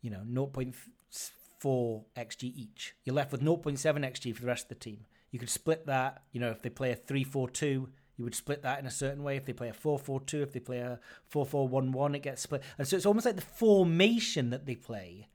you 0.00 0.10
know, 0.10 0.22
0.4 0.26 2.04
XG 2.16 2.44
each. 2.44 2.94
You're 3.04 3.14
left 3.14 3.32
with 3.32 3.42
0.7 3.42 3.78
XG 3.78 4.34
for 4.34 4.40
the 4.40 4.46
rest 4.46 4.64
of 4.64 4.68
the 4.70 4.74
team. 4.76 5.04
You 5.30 5.38
could 5.38 5.50
split 5.50 5.86
that, 5.86 6.22
you 6.32 6.40
know, 6.40 6.50
if 6.50 6.62
they 6.62 6.70
play 6.70 6.92
a 6.92 6.96
3 6.96 7.24
4 7.24 7.50
2, 7.50 7.88
you 8.20 8.24
would 8.24 8.34
split 8.34 8.62
that 8.64 8.78
in 8.78 8.84
a 8.84 8.90
certain 8.90 9.22
way. 9.22 9.38
If 9.38 9.46
they 9.46 9.54
play 9.54 9.70
a 9.70 9.72
4 9.72 9.98
4 9.98 10.20
2, 10.20 10.42
if 10.42 10.52
they 10.52 10.60
play 10.60 10.80
a 10.80 11.00
4 11.28 11.46
4 11.46 11.66
1 11.66 11.90
1, 11.90 12.14
it 12.14 12.22
gets 12.22 12.42
split. 12.42 12.62
And 12.76 12.86
so 12.86 12.94
it's 12.94 13.06
almost 13.06 13.24
like 13.24 13.36
the 13.36 13.40
formation 13.40 14.50
that 14.50 14.66
they 14.66 14.74
play 14.74 15.28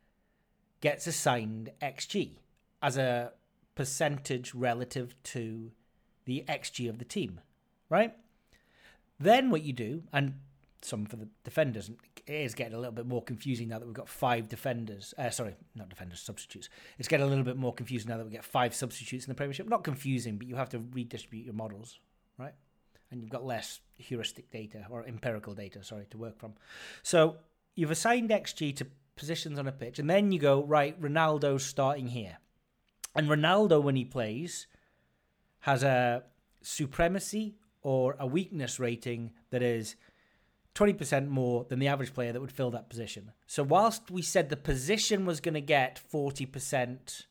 gets 0.82 1.08
assigned 1.08 1.72
XG 1.82 2.38
as 2.84 2.96
a 2.96 3.34
percentage 3.74 4.54
relative 4.54 5.16
to 5.24 5.72
the 6.26 6.46
XG 6.48 6.88
of 6.88 7.00
the 7.00 7.06
team, 7.06 7.42
right? 7.90 8.14
Then 9.20 9.50
what 9.50 9.64
you 9.64 9.74
do, 9.74 10.04
and 10.14 10.36
some 10.84 11.08
for 11.08 11.16
the 11.16 11.28
defenders, 11.44 11.90
it 12.28 12.34
is 12.36 12.54
getting 12.54 12.76
a 12.76 12.78
little 12.78 12.94
bit 12.94 13.08
more 13.08 13.24
confusing 13.24 13.70
now 13.70 13.80
that 13.80 13.86
we've 13.88 13.96
got 13.96 14.08
five 14.08 14.48
defenders. 14.48 15.16
Uh, 15.18 15.32
sorry, 15.32 15.56
not 15.74 15.90
defenders, 15.90 16.20
substitutes. 16.20 16.70
It's 17.00 17.08
getting 17.08 17.26
a 17.26 17.30
little 17.30 17.44
bit 17.44 17.58
more 17.58 17.74
confusing 17.74 18.10
now 18.10 18.18
that 18.18 18.26
we 18.26 18.32
get 18.32 18.46
five 18.46 18.76
substitutes 18.76 19.26
in 19.26 19.32
the 19.32 19.36
Premiership. 19.36 19.68
Not 19.68 19.84
confusing, 19.84 20.38
but 20.38 20.46
you 20.46 20.56
have 20.56 20.70
to 20.70 20.80
redistribute 20.94 21.46
your 21.46 21.56
models, 21.56 22.00
right? 22.38 22.54
And 23.16 23.24
you've 23.24 23.32
got 23.32 23.46
less 23.46 23.80
heuristic 23.98 24.52
data 24.52 24.86
or 24.90 25.06
empirical 25.06 25.54
data, 25.54 25.82
sorry, 25.84 26.06
to 26.10 26.18
work 26.18 26.38
from. 26.38 26.54
So 27.02 27.38
you've 27.74 27.92
assigned 27.92 28.30
XG 28.30 28.76
to 28.76 28.88
positions 29.16 29.58
on 29.58 29.68
a 29.68 29.72
pitch, 29.72 30.00
and 30.00 30.10
then 30.10 30.34
you 30.34 30.40
go, 30.40 30.62
right, 30.64 31.02
Ronaldo's 31.02 31.66
starting 31.66 32.08
here. 32.08 32.40
And 33.16 33.30
Ronaldo, 33.30 33.82
when 33.82 33.96
he 33.96 34.04
plays, 34.04 34.68
has 35.60 35.82
a 35.82 36.24
supremacy 36.62 37.56
or 37.82 38.18
a 38.20 38.28
weakness 38.28 38.82
rating 38.82 39.32
that 39.52 39.64
is 39.64 39.96
20% 40.76 41.30
more 41.30 41.66
than 41.70 41.80
the 41.80 41.88
average 41.88 42.14
player 42.14 42.34
that 42.34 42.42
would 42.42 42.52
fill 42.52 42.72
that 42.72 42.90
position. 42.90 43.32
So, 43.48 43.64
whilst 43.64 44.12
we 44.12 44.22
said 44.22 44.50
the 44.50 44.58
position 44.58 45.26
was 45.26 45.40
going 45.40 45.54
to 45.54 45.62
get 45.62 46.02
40% 46.14 47.24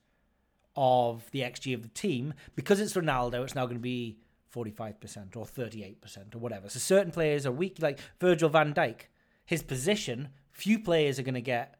of 0.77 1.31
the 1.31 1.41
XG 1.41 1.75
of 1.75 1.83
the 1.83 1.89
team, 1.89 2.33
because 2.57 2.81
it's 2.81 2.95
Ronaldo, 2.95 3.45
it's 3.45 3.55
now 3.55 3.67
going 3.67 3.77
to 3.77 3.83
be 3.83 4.17
45% 4.55 5.37
or 5.37 5.45
38% 5.45 6.35
or 6.35 6.39
whatever. 6.39 6.69
So, 6.69 6.79
certain 6.79 7.11
players 7.11 7.47
are 7.47 7.53
weak, 7.53 7.79
like 7.81 7.99
Virgil 8.21 8.49
van 8.49 8.73
Dijk. 8.73 9.03
His 9.45 9.63
position, 9.63 10.29
few 10.53 10.79
players 10.79 11.19
are 11.19 11.23
going 11.23 11.35
to 11.35 11.41
get 11.41 11.79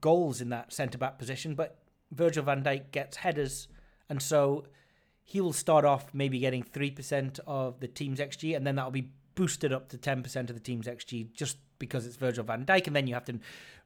goals 0.00 0.40
in 0.40 0.50
that 0.50 0.72
centre 0.72 0.98
back 0.98 1.18
position, 1.18 1.54
but 1.54 1.78
Virgil 2.12 2.44
van 2.44 2.62
Dijk 2.62 2.90
gets 2.92 3.18
headers. 3.18 3.68
And 4.08 4.22
so 4.22 4.64
he 5.24 5.40
will 5.40 5.52
start 5.52 5.84
off 5.84 6.14
maybe 6.14 6.38
getting 6.38 6.62
3% 6.62 7.40
of 7.46 7.80
the 7.80 7.88
team's 7.88 8.18
XG, 8.18 8.56
and 8.56 8.66
then 8.66 8.76
that'll 8.76 8.90
be 8.90 9.10
boosted 9.34 9.72
up 9.72 9.88
to 9.88 9.98
10% 9.98 10.36
of 10.50 10.54
the 10.54 10.60
team's 10.60 10.86
XG 10.86 11.32
just 11.32 11.58
because 11.78 12.06
it's 12.06 12.16
Virgil 12.16 12.44
van 12.44 12.64
Dijk, 12.64 12.86
and 12.86 12.96
then 12.96 13.06
you 13.06 13.14
have 13.14 13.24
to 13.26 13.38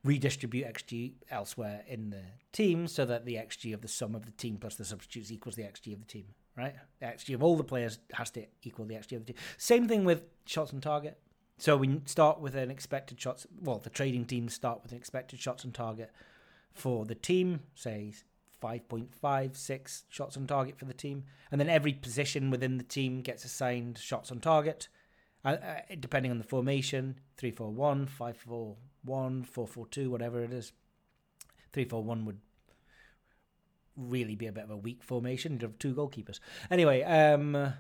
redistribute 0.05 0.67
XG 0.67 1.13
elsewhere 1.31 1.83
in 1.87 2.11
the 2.11 2.23
team 2.53 2.87
so 2.87 3.05
that 3.05 3.25
the 3.25 3.35
XG 3.35 3.75
of 3.75 3.83
the 3.83 3.89
sum 3.89 4.15
of 4.15 4.25
the 4.25 4.33
team 4.33 4.57
plus 4.57 4.77
the 4.77 4.85
substitutes 4.85 5.31
equals 5.31 5.57
the 5.57 5.63
XG 5.63 5.93
of 5.93 6.01
the 6.01 6.07
team, 6.07 6.27
right? 6.57 6.75
The 7.01 7.07
XG 7.07 7.35
of 7.35 7.43
all 7.43 7.57
the 7.57 7.65
players 7.65 7.99
has 8.13 8.31
to 8.31 8.45
equal 8.63 8.85
the 8.85 8.95
XG 8.95 9.17
of 9.17 9.27
the 9.27 9.33
team. 9.33 9.43
Same 9.57 9.89
thing 9.89 10.05
with 10.05 10.23
shots 10.45 10.73
on 10.73 10.81
target. 10.81 11.19
So 11.59 11.77
we 11.77 12.01
start 12.07 12.41
with 12.41 12.55
an 12.55 12.71
expected 12.71 13.21
shots, 13.21 13.47
well, 13.61 13.79
the 13.79 13.91
trading 13.91 14.25
teams 14.25 14.55
start 14.55 14.83
with 14.83 14.93
an 14.93 14.99
expected 14.99 15.39
shots 15.39 15.65
on 15.65 15.71
target 15.71 16.11
for 16.73 17.05
the 17.05 17.15
team, 17.15 17.61
say 17.75 18.13
5.56 18.63 20.03
shots 20.09 20.37
on 20.37 20.47
target 20.47 20.79
for 20.79 20.87
the 20.87 20.95
team. 20.95 21.25
And 21.51 21.61
then 21.61 21.69
every 21.69 21.93
position 21.93 22.51
within 22.51 22.79
the 22.79 22.85
team 22.85 23.21
gets 23.21 23.45
assigned 23.45 23.99
shots 23.99 24.31
on 24.31 24.41
target, 24.41 24.89
uh, 25.45 25.57
uh, 25.63 25.81
depending 26.01 26.31
on 26.31 26.39
the 26.39 26.45
formation 26.45 27.21
3 27.37 27.51
4 27.51 27.71
1, 27.71 28.07
5 28.07 28.37
4 28.37 28.77
1, 29.05 29.45
4 29.45 29.67
4 29.67 29.87
2, 29.87 30.11
whatever 30.11 30.43
it 30.43 30.53
is. 30.53 30.73
3 31.73 31.85
4 31.85 32.03
1 32.03 32.25
would 32.25 32.41
really 33.97 34.35
be 34.35 34.47
a 34.47 34.53
bit 34.53 34.65
of 34.65 34.71
a 34.71 34.77
weak 34.77 35.03
formation. 35.03 35.59
Have 35.61 35.79
two 35.79 35.95
goalkeepers. 35.95 36.41
Anyway, 36.71 37.03
um, 37.03 37.75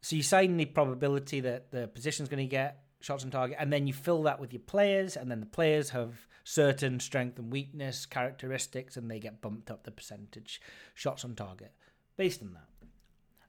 so 0.00 0.16
you 0.16 0.22
sign 0.22 0.56
the 0.56 0.64
probability 0.64 1.40
that 1.40 1.70
the 1.70 1.88
position's 1.88 2.28
going 2.28 2.44
to 2.44 2.50
get 2.50 2.82
shots 3.00 3.24
on 3.24 3.30
target, 3.30 3.56
and 3.60 3.72
then 3.72 3.86
you 3.86 3.92
fill 3.92 4.22
that 4.24 4.40
with 4.40 4.52
your 4.52 4.60
players, 4.60 5.16
and 5.16 5.30
then 5.30 5.40
the 5.40 5.46
players 5.46 5.90
have 5.90 6.26
certain 6.44 7.00
strength 7.00 7.38
and 7.38 7.52
weakness 7.52 8.06
characteristics, 8.06 8.96
and 8.96 9.10
they 9.10 9.18
get 9.18 9.40
bumped 9.40 9.70
up 9.70 9.84
the 9.84 9.90
percentage 9.90 10.60
shots 10.94 11.24
on 11.24 11.34
target 11.34 11.72
based 12.16 12.42
on 12.42 12.52
that. 12.54 12.68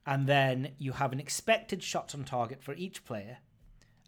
And 0.06 0.28
then 0.28 0.74
you 0.78 0.94
have 0.94 1.14
an 1.14 1.20
expected 1.20 1.82
shots 1.82 2.14
on 2.14 2.24
target 2.24 2.62
for 2.62 2.74
each 2.74 3.06
player, 3.06 3.38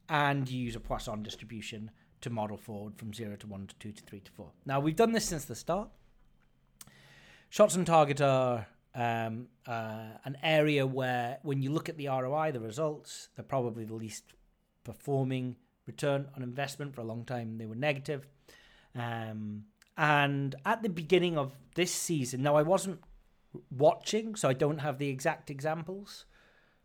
and 0.10 0.50
you 0.50 0.60
use 0.60 0.76
a 0.76 0.80
Poisson 0.80 1.24
distribution 1.24 1.91
to 2.22 2.30
model 2.30 2.58
forward 2.58 2.96
from 2.96 3.14
0 3.14 3.36
to 3.38 3.48
1 3.48 3.68
to 3.68 3.76
2 3.76 3.91
to 3.91 4.04
3 4.04 4.20
to 4.20 4.32
4. 4.32 4.52
Now, 4.66 4.80
we've 4.80 4.96
done 4.96 5.12
this 5.12 5.26
since 5.26 5.46
the 5.46 5.56
start. 5.56 5.89
Shots 7.56 7.78
on 7.78 7.86
target 7.86 8.20
are 8.20 8.68
um, 8.93 9.47
uh, 9.66 10.10
an 10.26 10.36
area 10.43 10.86
where, 10.86 11.38
when 11.41 11.62
you 11.62 11.72
look 11.72 11.88
at 11.88 11.95
the 11.95 12.10
ROI, 12.10 12.51
the 12.51 12.60
results, 12.60 13.30
they're 13.34 13.45
probably 13.45 13.86
the 13.86 13.93
least 13.93 14.26
performing 14.84 15.56
return 15.88 16.28
on 16.36 16.43
investment. 16.43 16.93
For 16.93 16.99
a 16.99 17.06
long 17.06 17.24
time, 17.24 17.58
they 17.58 17.66
were 17.66 17.76
negative. 17.76 18.28
Um, 18.93 19.68
and 19.95 20.53
at 20.66 20.84
the 20.84 20.89
beginning 20.89 21.38
of 21.38 21.53
this 21.76 21.91
season, 21.91 22.43
now 22.43 22.58
I 22.58 22.62
wasn't 22.62 22.99
watching, 23.72 24.36
so 24.36 24.49
I 24.49 24.53
don't 24.53 24.80
have 24.80 24.97
the 24.97 25.08
exact 25.08 25.49
examples, 25.49 26.26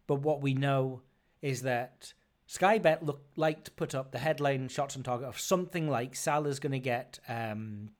but 0.06 0.20
what 0.20 0.40
we 0.40 0.54
know 0.54 1.00
is 1.42 1.62
that 1.62 2.14
Sky 2.46 2.78
Bet 2.78 3.04
looked 3.04 3.36
like 3.36 3.64
to 3.64 3.72
put 3.72 3.92
up 3.92 4.12
the 4.12 4.20
headline 4.20 4.68
shots 4.68 4.96
on 4.96 5.02
target 5.02 5.26
of 5.26 5.40
something 5.40 5.90
like 5.90 6.14
Salah's 6.14 6.60
going 6.60 6.70
to 6.70 6.78
get 6.78 7.18
um, 7.26 7.90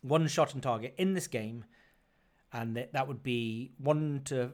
one 0.00 0.26
shot 0.26 0.52
on 0.52 0.60
target 0.60 0.94
in 0.98 1.14
this 1.14 1.28
game, 1.28 1.64
and 2.52 2.76
that, 2.76 2.92
that 2.92 3.08
would 3.08 3.22
be 3.22 3.72
one 3.78 4.22
to 4.26 4.52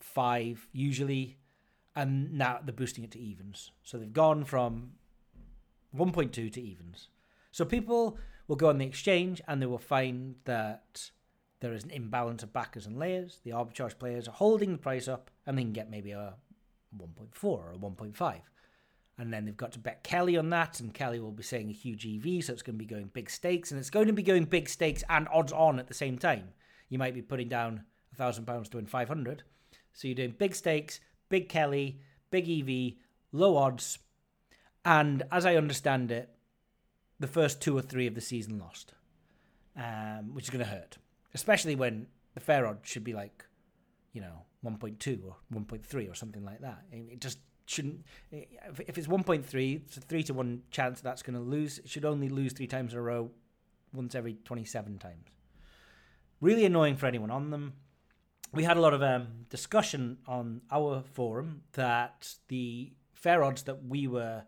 five 0.00 0.68
usually, 0.72 1.38
and 1.96 2.32
now 2.34 2.60
they're 2.64 2.74
boosting 2.74 3.04
it 3.04 3.10
to 3.12 3.20
evens. 3.20 3.72
So 3.82 3.98
they've 3.98 4.12
gone 4.12 4.44
from 4.44 4.92
1.2 5.96 6.32
to 6.52 6.60
evens. 6.60 7.08
So 7.52 7.64
people 7.64 8.18
will 8.48 8.56
go 8.56 8.68
on 8.68 8.78
the 8.78 8.86
exchange 8.86 9.40
and 9.46 9.62
they 9.62 9.66
will 9.66 9.78
find 9.78 10.34
that 10.44 11.10
there 11.60 11.72
is 11.72 11.84
an 11.84 11.90
imbalance 11.90 12.42
of 12.42 12.52
backers 12.52 12.86
and 12.86 12.98
layers. 12.98 13.40
The 13.44 13.52
arbitrage 13.52 13.98
players 13.98 14.28
are 14.28 14.32
holding 14.32 14.72
the 14.72 14.78
price 14.78 15.08
up 15.08 15.30
and 15.46 15.56
they 15.56 15.62
can 15.62 15.72
get 15.72 15.90
maybe 15.90 16.12
a 16.12 16.34
1.4 16.98 17.44
or 17.44 17.72
a 17.72 17.78
1.5. 17.78 18.40
And 19.16 19.32
then 19.32 19.44
they've 19.44 19.56
got 19.56 19.72
to 19.72 19.78
bet 19.78 20.02
Kelly 20.02 20.36
on 20.36 20.50
that, 20.50 20.80
and 20.80 20.92
Kelly 20.92 21.20
will 21.20 21.30
be 21.30 21.44
saying 21.44 21.70
a 21.70 21.72
huge 21.72 22.04
EV, 22.04 22.44
so 22.44 22.52
it's 22.52 22.62
going 22.62 22.76
to 22.76 22.84
be 22.84 22.84
going 22.84 23.10
big 23.12 23.30
stakes, 23.30 23.70
and 23.70 23.78
it's 23.78 23.90
going 23.90 24.08
to 24.08 24.12
be 24.12 24.24
going 24.24 24.44
big 24.44 24.68
stakes 24.68 25.04
and 25.08 25.28
odds 25.32 25.52
on 25.52 25.78
at 25.78 25.86
the 25.86 25.94
same 25.94 26.18
time. 26.18 26.48
You 26.88 26.98
might 26.98 27.14
be 27.14 27.22
putting 27.22 27.48
down 27.48 27.84
a 28.12 28.16
thousand 28.16 28.46
pounds 28.46 28.68
to 28.70 28.76
win 28.76 28.86
500. 28.86 29.42
So 29.92 30.08
you're 30.08 30.14
doing 30.14 30.34
big 30.36 30.54
stakes, 30.54 31.00
big 31.28 31.48
Kelly, 31.48 32.00
big 32.30 32.48
EV, 32.48 32.94
low 33.32 33.56
odds, 33.56 33.98
and 34.84 35.22
as 35.32 35.46
I 35.46 35.56
understand 35.56 36.12
it, 36.12 36.30
the 37.18 37.26
first 37.26 37.62
two 37.62 37.76
or 37.76 37.82
three 37.82 38.06
of 38.06 38.14
the 38.14 38.20
season 38.20 38.58
lost, 38.58 38.92
um, 39.76 40.34
which 40.34 40.44
is 40.44 40.50
going 40.50 40.64
to 40.64 40.70
hurt, 40.70 40.98
especially 41.32 41.74
when 41.74 42.06
the 42.34 42.40
fair 42.40 42.66
odds 42.66 42.88
should 42.88 43.04
be 43.04 43.14
like, 43.14 43.46
you 44.12 44.20
know, 44.20 44.42
1.2 44.64 45.24
or 45.24 45.36
1.3 45.52 46.10
or 46.10 46.14
something 46.14 46.44
like 46.44 46.60
that. 46.60 46.82
It 46.92 47.20
just 47.20 47.38
shouldn't. 47.66 48.04
If 48.30 48.80
if 48.80 48.98
it's 48.98 49.06
1.3, 49.06 49.76
it's 49.86 49.96
a 49.96 50.00
three 50.00 50.22
to 50.24 50.34
one 50.34 50.62
chance 50.70 51.00
that's 51.00 51.22
going 51.22 51.34
to 51.34 51.40
lose. 51.40 51.78
It 51.78 51.88
should 51.88 52.04
only 52.04 52.28
lose 52.28 52.52
three 52.52 52.66
times 52.66 52.92
in 52.92 52.98
a 52.98 53.02
row, 53.02 53.30
once 53.92 54.14
every 54.14 54.34
27 54.44 54.98
times. 54.98 55.24
Really 56.40 56.64
annoying 56.64 56.96
for 56.96 57.06
anyone 57.06 57.30
on 57.30 57.50
them. 57.50 57.74
We 58.52 58.64
had 58.64 58.76
a 58.76 58.80
lot 58.80 58.94
of 58.94 59.02
um, 59.02 59.46
discussion 59.50 60.18
on 60.26 60.62
our 60.70 61.02
forum 61.12 61.62
that 61.72 62.34
the 62.48 62.92
fair 63.12 63.42
odds 63.42 63.62
that 63.64 63.84
we 63.84 64.06
were 64.06 64.44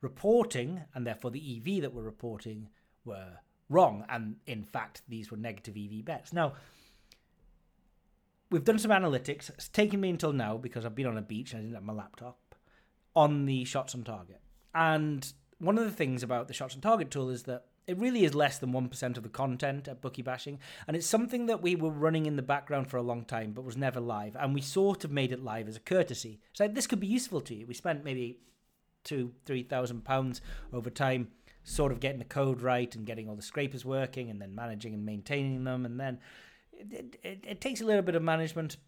reporting, 0.00 0.82
and 0.94 1.06
therefore 1.06 1.30
the 1.30 1.56
EV 1.56 1.82
that 1.82 1.94
we're 1.94 2.02
reporting, 2.02 2.68
were 3.04 3.38
wrong. 3.68 4.04
And 4.08 4.36
in 4.46 4.64
fact, 4.64 5.02
these 5.08 5.30
were 5.30 5.36
negative 5.36 5.76
EV 5.76 6.04
bets. 6.04 6.32
Now, 6.32 6.54
we've 8.50 8.64
done 8.64 8.78
some 8.78 8.90
analytics. 8.90 9.48
It's 9.50 9.68
taken 9.68 10.00
me 10.00 10.10
until 10.10 10.32
now 10.32 10.56
because 10.56 10.84
I've 10.84 10.94
been 10.94 11.06
on 11.06 11.18
a 11.18 11.22
beach 11.22 11.52
and 11.52 11.60
I 11.60 11.62
didn't 11.62 11.74
have 11.74 11.82
my 11.82 11.92
laptop 11.92 12.54
on 13.14 13.46
the 13.46 13.64
shots 13.64 13.94
on 13.94 14.04
target. 14.04 14.40
And 14.74 15.32
one 15.58 15.78
of 15.78 15.84
the 15.84 15.90
things 15.90 16.22
about 16.22 16.48
the 16.48 16.54
shots 16.54 16.74
on 16.74 16.80
target 16.80 17.10
tool 17.10 17.30
is 17.30 17.44
that 17.44 17.64
it 17.86 17.98
really 17.98 18.24
is 18.24 18.34
less 18.34 18.58
than 18.58 18.72
1% 18.72 19.16
of 19.16 19.22
the 19.22 19.28
content 19.28 19.86
at 19.86 20.00
Bookie 20.00 20.22
Bashing. 20.22 20.58
And 20.86 20.96
it's 20.96 21.06
something 21.06 21.46
that 21.46 21.62
we 21.62 21.76
were 21.76 21.90
running 21.90 22.26
in 22.26 22.36
the 22.36 22.42
background 22.42 22.88
for 22.88 22.96
a 22.96 23.02
long 23.02 23.24
time, 23.24 23.52
but 23.52 23.64
was 23.64 23.76
never 23.76 24.00
live. 24.00 24.36
And 24.36 24.54
we 24.54 24.60
sort 24.60 25.04
of 25.04 25.12
made 25.12 25.32
it 25.32 25.44
live 25.44 25.68
as 25.68 25.76
a 25.76 25.80
courtesy. 25.80 26.40
So 26.52 26.66
this 26.66 26.86
could 26.86 27.00
be 27.00 27.06
useful 27.06 27.40
to 27.42 27.54
you. 27.54 27.66
We 27.66 27.74
spent 27.74 28.04
maybe 28.04 28.40
two, 29.04 29.32
three 29.44 29.62
thousand 29.62 30.04
pounds 30.04 30.40
over 30.72 30.90
time, 30.90 31.28
sort 31.62 31.92
of 31.92 32.00
getting 32.00 32.18
the 32.18 32.24
code 32.24 32.60
right 32.60 32.92
and 32.96 33.06
getting 33.06 33.28
all 33.28 33.36
the 33.36 33.42
scrapers 33.42 33.84
working 33.84 34.30
and 34.30 34.42
then 34.42 34.54
managing 34.54 34.92
and 34.92 35.06
maintaining 35.06 35.62
them. 35.64 35.86
And 35.86 36.00
then 36.00 36.18
it, 36.72 37.18
it, 37.22 37.44
it 37.46 37.60
takes 37.60 37.80
a 37.80 37.84
little 37.84 38.02
bit 38.02 38.16
of 38.16 38.22
management 38.22 38.78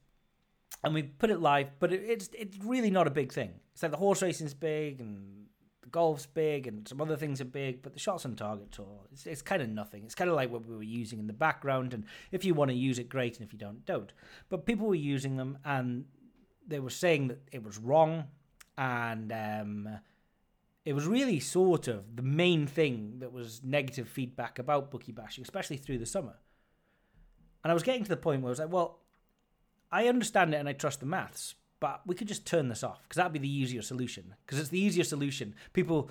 and 0.85 0.93
we 0.93 1.03
put 1.03 1.31
it 1.31 1.41
live, 1.41 1.69
but 1.79 1.93
it, 1.93 2.03
it's 2.05 2.31
it's 2.33 2.57
really 2.65 2.91
not 2.91 3.07
a 3.07 3.11
big 3.11 3.33
thing. 3.33 3.55
Like 3.81 3.93
the 3.93 3.97
horse 3.97 4.23
racing's 4.23 4.55
big 4.55 5.01
and 5.01 5.47
golf's 5.91 6.27
big 6.27 6.67
and 6.67 6.87
some 6.87 7.01
other 7.01 7.17
things 7.17 7.41
are 7.41 7.47
big, 7.47 7.83
but 7.83 7.93
the 7.93 7.99
shots 7.99 8.25
on 8.25 8.37
target 8.37 8.73
tool, 8.73 9.07
it's, 9.13 9.27
it's 9.27 9.43
kind 9.43 9.63
of 9.63 9.69
nothing. 9.69 10.05
It's 10.05 10.15
kind 10.15 10.31
of 10.31 10.37
like 10.37 10.51
what 10.51 10.67
we 10.67 10.75
were 10.75 10.83
using 10.83 11.19
in 11.19 11.27
the 11.27 11.33
background, 11.33 11.95
and 11.95 12.05
if 12.33 12.45
you 12.45 12.55
want 12.55 12.71
to 12.71 12.77
use 12.77 12.99
it, 12.99 13.09
great, 13.09 13.37
and 13.39 13.47
if 13.47 13.53
you 13.53 13.59
don't, 13.59 13.85
don't. 13.87 14.13
But 14.49 14.67
people 14.67 14.87
were 14.87 14.95
using 14.95 15.37
them, 15.37 15.59
and 15.65 16.05
they 16.67 16.81
were 16.81 16.91
saying 16.91 17.29
that 17.29 17.41
it 17.53 17.63
was 17.63 17.79
wrong, 17.79 18.25
and 18.77 19.33
um, 19.33 19.89
it 20.85 20.95
was 20.95 21.07
really 21.07 21.41
sort 21.41 21.89
of 21.89 22.17
the 22.17 22.23
main 22.23 22.67
thing 22.67 23.19
that 23.19 23.33
was 23.33 23.61
negative 23.63 24.09
feedback 24.09 24.59
about 24.59 24.91
bookie 24.91 25.13
bashing, 25.13 25.43
especially 25.43 25.77
through 25.77 25.99
the 25.99 26.07
summer. 26.07 26.37
And 27.63 27.71
I 27.71 27.75
was 27.75 27.83
getting 27.83 28.05
to 28.05 28.09
the 28.09 28.17
point 28.17 28.43
where 28.43 28.49
I 28.49 28.53
was 28.53 28.59
like, 28.59 28.73
well, 28.73 29.01
I 29.91 30.09
understand 30.09 30.55
it 30.55 30.59
and 30.59 30.69
I 30.69 30.73
trust 30.73 31.01
the 31.01 31.07
maths, 31.07 31.55
but 31.81 32.01
we 32.07 32.15
could 32.15 32.29
just 32.29 32.47
turn 32.47 32.69
this 32.69 32.83
off 32.83 33.03
because 33.03 33.17
that'd 33.17 33.33
be 33.33 33.39
the 33.39 33.49
easier 33.49 33.83
solution. 33.83 34.35
Because 34.45 34.59
it's 34.59 34.71
the 34.71 34.81
easier 34.81 35.05
solution. 35.05 35.55
People, 35.73 36.11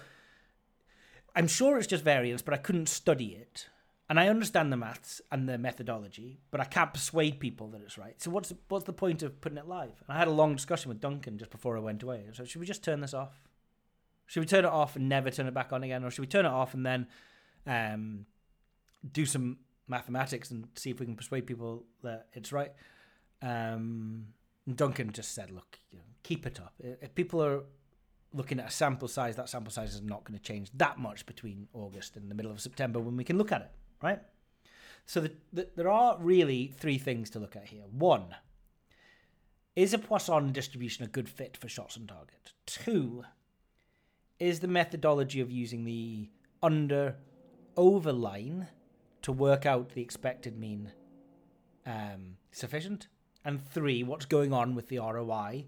I'm 1.35 1.47
sure 1.47 1.77
it's 1.77 1.87
just 1.87 2.03
variance, 2.03 2.41
but 2.41 2.53
I 2.53 2.57
couldn't 2.57 2.87
study 2.89 3.35
it. 3.35 3.67
And 4.09 4.19
I 4.19 4.29
understand 4.29 4.71
the 4.71 4.77
maths 4.77 5.21
and 5.33 5.49
the 5.49 5.57
methodology, 5.57 6.39
but 6.49 6.61
I 6.61 6.63
can't 6.63 6.93
persuade 6.93 7.41
people 7.41 7.67
that 7.69 7.81
it's 7.81 7.97
right. 7.97 8.21
So 8.21 8.31
what's 8.31 8.53
what's 8.69 8.85
the 8.85 8.93
point 8.93 9.21
of 9.21 9.41
putting 9.41 9.57
it 9.57 9.67
live? 9.67 10.01
And 10.07 10.15
I 10.15 10.17
had 10.17 10.29
a 10.29 10.31
long 10.31 10.55
discussion 10.55 10.87
with 10.87 11.01
Duncan 11.01 11.37
just 11.37 11.51
before 11.51 11.75
I 11.75 11.81
went 11.81 12.03
away. 12.03 12.23
So 12.31 12.45
should 12.45 12.61
we 12.61 12.65
just 12.65 12.85
turn 12.85 13.01
this 13.01 13.13
off? 13.13 13.33
Should 14.25 14.39
we 14.39 14.45
turn 14.45 14.63
it 14.63 14.71
off 14.71 14.95
and 14.95 15.09
never 15.09 15.29
turn 15.29 15.47
it 15.47 15.53
back 15.53 15.73
on 15.73 15.83
again, 15.83 16.05
or 16.05 16.11
should 16.11 16.21
we 16.21 16.27
turn 16.27 16.45
it 16.45 16.51
off 16.51 16.73
and 16.73 16.85
then 16.85 17.07
um, 17.65 18.25
do 19.11 19.25
some 19.25 19.57
mathematics 19.89 20.51
and 20.51 20.67
see 20.75 20.89
if 20.89 21.01
we 21.01 21.05
can 21.05 21.15
persuade 21.15 21.45
people 21.45 21.83
that 22.03 22.27
it's 22.31 22.53
right? 22.53 22.71
Um, 23.41 24.27
Duncan 24.75 25.11
just 25.11 25.33
said, 25.33 25.51
"Look, 25.51 25.79
you 25.91 25.99
know, 25.99 26.05
keep 26.23 26.45
it 26.45 26.59
up. 26.59 26.73
If 26.79 27.15
people 27.15 27.43
are 27.43 27.63
looking 28.33 28.59
at 28.59 28.67
a 28.67 28.71
sample 28.71 29.07
size, 29.07 29.35
that 29.37 29.49
sample 29.49 29.71
size 29.71 29.93
is 29.95 30.01
not 30.01 30.23
going 30.25 30.37
to 30.37 30.43
change 30.43 30.69
that 30.75 30.97
much 30.97 31.25
between 31.25 31.67
August 31.73 32.17
and 32.17 32.29
the 32.29 32.35
middle 32.35 32.51
of 32.51 32.59
September 32.59 32.99
when 32.99 33.15
we 33.15 33.23
can 33.23 33.37
look 33.37 33.51
at 33.51 33.61
it, 33.61 33.71
right?" 34.01 34.21
So 35.05 35.21
the, 35.21 35.31
the, 35.53 35.69
there 35.77 35.89
are 35.89 36.17
really 36.19 36.67
three 36.67 36.97
things 36.97 37.29
to 37.29 37.39
look 37.39 37.55
at 37.55 37.67
here. 37.67 37.85
One, 37.89 38.35
is 39.73 39.93
a 39.93 39.97
Poisson 39.97 40.51
distribution 40.51 41.05
a 41.05 41.07
good 41.07 41.29
fit 41.29 41.55
for 41.55 41.69
shots 41.69 41.95
on 41.95 42.07
target? 42.07 42.51
Two, 42.65 43.23
is 44.39 44.59
the 44.59 44.67
methodology 44.67 45.39
of 45.39 45.49
using 45.49 45.85
the 45.85 46.29
under 46.61 47.15
over 47.77 48.11
line 48.11 48.67
to 49.21 49.31
work 49.31 49.65
out 49.65 49.89
the 49.89 50.01
expected 50.01 50.57
mean 50.57 50.91
um, 51.85 52.37
sufficient? 52.51 53.07
And 53.47 53.65
three, 53.65 54.03
what's 54.03 54.25
going 54.25 54.51
on 54.51 54.75
with 54.75 54.89
the 54.89 54.99
ROI 54.99 55.67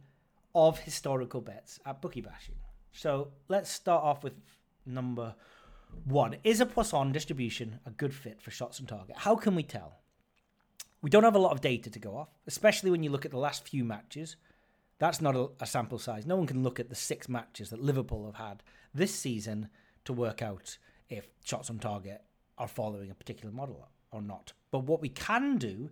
of 0.54 0.80
historical 0.80 1.40
bets 1.40 1.80
at 1.86 2.02
bookie 2.02 2.20
bashing? 2.20 2.56
So 2.92 3.30
let's 3.48 3.72
start 3.72 4.04
off 4.04 4.22
with 4.22 4.34
number 4.86 5.34
one. 6.04 6.36
Is 6.44 6.60
a 6.60 6.66
Poisson 6.66 7.14
distribution 7.14 7.80
a 7.86 7.92
good 7.92 8.14
fit 8.14 8.42
for 8.42 8.52
shots 8.52 8.82
on 8.82 8.86
target? 8.86 9.16
How 9.20 9.38
can 9.38 9.56
we 9.56 9.64
tell? 9.64 10.02
We 11.02 11.10
don't 11.10 11.24
have 11.24 11.38
a 11.38 11.40
lot 11.40 11.54
of 11.54 11.62
data 11.62 11.90
to 11.90 12.00
go 12.00 12.18
off, 12.18 12.28
especially 12.48 12.92
when 12.92 13.02
you 13.02 13.12
look 13.12 13.24
at 13.24 13.32
the 13.32 13.38
last 13.38 13.66
few 13.66 13.86
matches. 13.86 14.36
That's 14.98 15.22
not 15.22 15.38
a, 15.38 15.48
a, 15.62 15.66
sample 15.66 16.00
size. 16.00 16.26
No 16.26 16.36
one 16.36 16.48
can 16.48 16.64
look 16.64 16.82
at 16.82 16.90
the 16.90 16.96
six 16.96 17.30
matches 17.30 17.70
that 17.70 17.82
Liverpool 17.82 18.26
have 18.26 18.46
had 18.46 18.62
this 18.94 19.16
season 19.16 19.70
to 20.04 20.12
work 20.12 20.42
out 20.42 20.78
if 21.08 21.30
shots 21.46 21.70
on 21.70 21.80
target 21.80 22.24
are 22.58 22.68
following 22.68 23.10
a 23.10 23.16
particular 23.16 23.54
model 23.54 23.88
or 24.12 24.22
not. 24.22 24.52
But 24.70 24.84
what 24.84 25.02
we 25.02 25.08
can 25.08 25.58
do 25.58 25.90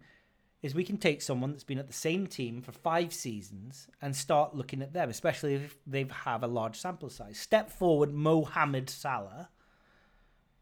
is 0.62 0.74
we 0.74 0.84
can 0.84 0.98
take 0.98 1.22
someone 1.22 1.52
that's 1.52 1.64
been 1.64 1.78
at 1.78 1.88
the 1.88 1.94
same 1.94 2.26
team 2.26 2.62
for 2.62 2.72
five 2.72 3.14
seasons 3.14 3.88
and 4.02 4.16
start 4.16 4.56
looking 4.56 4.82
at 4.82 4.94
them, 4.94 5.10
especially 5.10 5.54
if 5.54 5.78
they 5.86 6.06
have 6.24 6.44
a 6.44 6.48
large 6.48 6.78
sample 6.80 7.10
size. 7.10 7.38
Step 7.38 7.70
forward, 7.70 8.14
Mohamed 8.14 8.90
Salah, 8.90 9.50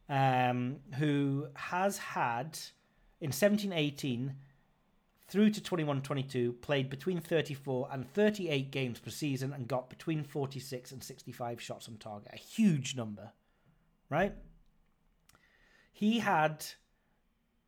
um, 0.10 0.78
who 0.98 1.48
has 1.56 1.98
had 1.98 2.60
in 3.22 3.30
1718 3.30 4.36
through 5.28 5.50
to 5.50 5.64
21 5.64 6.02
22 6.02 6.54
played 6.54 6.90
between 6.90 7.20
34 7.20 7.90
and 7.92 8.08
38 8.14 8.70
games 8.70 9.00
per 9.00 9.10
season 9.10 9.52
and 9.54 9.68
got 9.68 9.90
between 9.90 10.24
46 10.24 10.92
and 10.92 11.04
65 11.04 11.60
shots 11.60 11.88
on 11.88 11.98
target 11.98 12.30
a 12.32 12.38
huge 12.38 12.96
number 12.96 13.32
right 14.10 14.36
he 15.92 16.20
had 16.20 16.64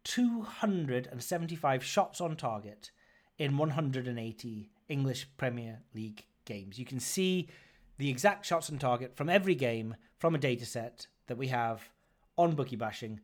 275 0.08 1.84
shots 1.84 2.22
on 2.22 2.38
target 2.38 2.91
in 3.38 3.58
180 3.58 4.70
English 4.88 5.28
Premier 5.36 5.82
League 5.93 6.26
games. 6.45 6.80
You 6.80 6.86
can 6.86 7.01
see 7.01 7.49
the 7.97 8.10
exact 8.10 8.45
shots 8.45 8.70
on 8.70 8.78
target 8.78 9.18
from 9.18 9.30
every 9.30 9.53
game 9.53 9.95
from 10.18 10.34
a 10.34 10.38
data 10.38 10.66
set 10.66 11.08
that 11.28 11.38
we 11.38 11.47
have 11.47 11.89
on 12.38 12.55
Bookie 12.55 12.78
Bashing. 12.78 13.20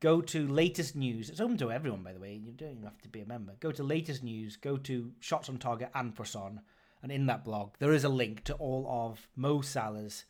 Go 0.00 0.20
to 0.20 0.46
latest 0.46 0.94
news. 0.94 1.30
It's 1.30 1.40
open 1.40 1.56
to 1.56 1.72
everyone, 1.72 2.02
by 2.02 2.12
the 2.12 2.20
way. 2.20 2.34
You 2.34 2.52
don't 2.52 2.72
even 2.72 2.82
have 2.82 3.00
to 3.02 3.08
be 3.08 3.22
a 3.22 3.26
member. 3.26 3.54
Go 3.60 3.72
to 3.72 3.82
latest 3.82 4.22
news. 4.22 4.56
Go 4.56 4.76
to 4.76 5.12
shots 5.20 5.48
on 5.48 5.56
target 5.56 5.90
and 5.94 6.14
Poisson, 6.14 6.60
and 7.02 7.10
in 7.10 7.24
that 7.26 7.42
blog 7.44 7.72
there 7.78 7.92
is 7.92 8.04
a 8.04 8.10
link 8.10 8.44
to 8.44 8.54
all 8.54 8.86
of 8.86 9.28
Mo 9.34 9.62
Salah's 9.62 10.26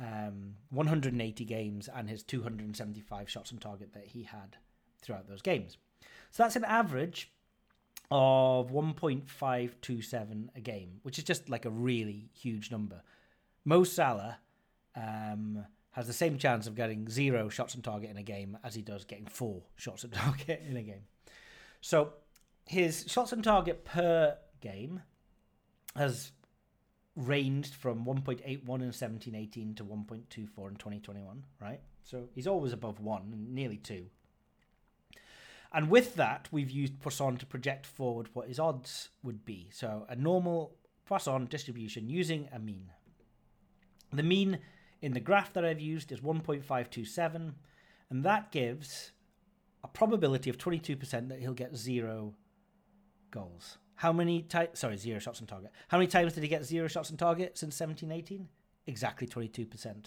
um, 0.00 0.56
180 0.70 1.44
games 1.44 1.88
and 1.94 2.10
his 2.10 2.24
275 2.24 3.30
shots 3.30 3.52
on 3.52 3.58
target 3.58 3.92
that 3.92 4.06
he 4.06 4.24
had 4.24 4.56
throughout 5.02 5.28
those 5.28 5.42
games. 5.42 5.76
So 6.30 6.42
that's 6.42 6.56
an 6.56 6.64
average 6.64 7.30
of 8.10 8.70
1.527 8.70 10.48
a 10.54 10.60
game, 10.60 11.00
which 11.02 11.18
is 11.18 11.24
just 11.24 11.48
like 11.48 11.64
a 11.64 11.70
really 11.70 12.30
huge 12.32 12.70
number. 12.70 13.02
Mo 13.64 13.84
Salah 13.84 14.38
um, 14.96 15.64
has 15.92 16.06
the 16.06 16.12
same 16.12 16.38
chance 16.38 16.66
of 16.66 16.74
getting 16.74 17.08
zero 17.08 17.48
shots 17.48 17.74
on 17.74 17.82
target 17.82 18.10
in 18.10 18.16
a 18.16 18.22
game 18.22 18.58
as 18.64 18.74
he 18.74 18.82
does 18.82 19.04
getting 19.04 19.26
four 19.26 19.62
shots 19.76 20.04
on 20.04 20.10
target 20.10 20.62
in 20.68 20.76
a 20.76 20.82
game. 20.82 21.04
So 21.80 22.14
his 22.66 23.04
shots 23.08 23.32
on 23.32 23.42
target 23.42 23.84
per 23.84 24.36
game 24.60 25.02
has 25.96 26.32
ranged 27.16 27.74
from 27.74 28.04
1.81 28.04 28.44
in 28.46 28.64
1718 28.64 29.74
to 29.74 29.84
1.24 29.84 30.70
in 30.70 30.76
2021, 30.76 31.44
right? 31.60 31.80
So 32.04 32.28
he's 32.34 32.46
always 32.46 32.72
above 32.72 33.00
one, 33.00 33.48
nearly 33.50 33.76
two. 33.76 34.06
And 35.72 35.88
with 35.88 36.16
that, 36.16 36.48
we've 36.50 36.70
used 36.70 37.00
Poisson 37.00 37.38
to 37.38 37.46
project 37.46 37.86
forward 37.86 38.28
what 38.34 38.48
his 38.48 38.58
odds 38.58 39.08
would 39.22 39.44
be. 39.44 39.70
So 39.72 40.06
a 40.08 40.14
normal 40.14 40.76
Poisson 41.06 41.46
distribution 41.46 42.08
using 42.08 42.48
a 42.52 42.58
mean. 42.58 42.90
The 44.12 44.22
mean 44.22 44.58
in 45.00 45.14
the 45.14 45.20
graph 45.20 45.52
that 45.54 45.64
I've 45.64 45.80
used 45.80 46.12
is 46.12 46.20
1.527, 46.20 47.54
and 48.10 48.24
that 48.24 48.52
gives 48.52 49.12
a 49.82 49.88
probability 49.88 50.50
of 50.50 50.58
22% 50.58 51.28
that 51.28 51.40
he'll 51.40 51.54
get 51.54 51.74
zero 51.74 52.34
goals. 53.30 53.78
How 53.96 54.12
many 54.12 54.42
times? 54.42 54.78
Sorry, 54.78 54.96
zero 54.96 55.18
shots 55.18 55.40
on 55.40 55.46
target. 55.46 55.70
How 55.88 55.98
many 55.98 56.08
times 56.08 56.34
did 56.34 56.42
he 56.42 56.48
get 56.48 56.64
zero 56.64 56.88
shots 56.88 57.10
on 57.10 57.16
target 57.16 57.56
since 57.56 57.78
1718? 57.80 58.48
Exactly 58.86 59.26
22%. 59.26 60.06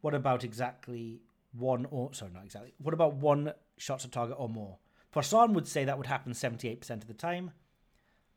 What 0.00 0.14
about 0.14 0.44
exactly 0.44 1.20
one 1.52 1.86
or 1.90 2.12
sorry, 2.14 2.32
not 2.32 2.44
exactly. 2.44 2.74
What 2.78 2.94
about 2.94 3.14
one 3.14 3.52
shots 3.76 4.04
on 4.04 4.10
target 4.10 4.36
or 4.38 4.48
more? 4.48 4.78
Poisson 5.10 5.52
would 5.52 5.68
say 5.68 5.84
that 5.84 5.98
would 5.98 6.06
happen 6.06 6.32
78% 6.32 6.90
of 6.90 7.06
the 7.06 7.14
time. 7.14 7.50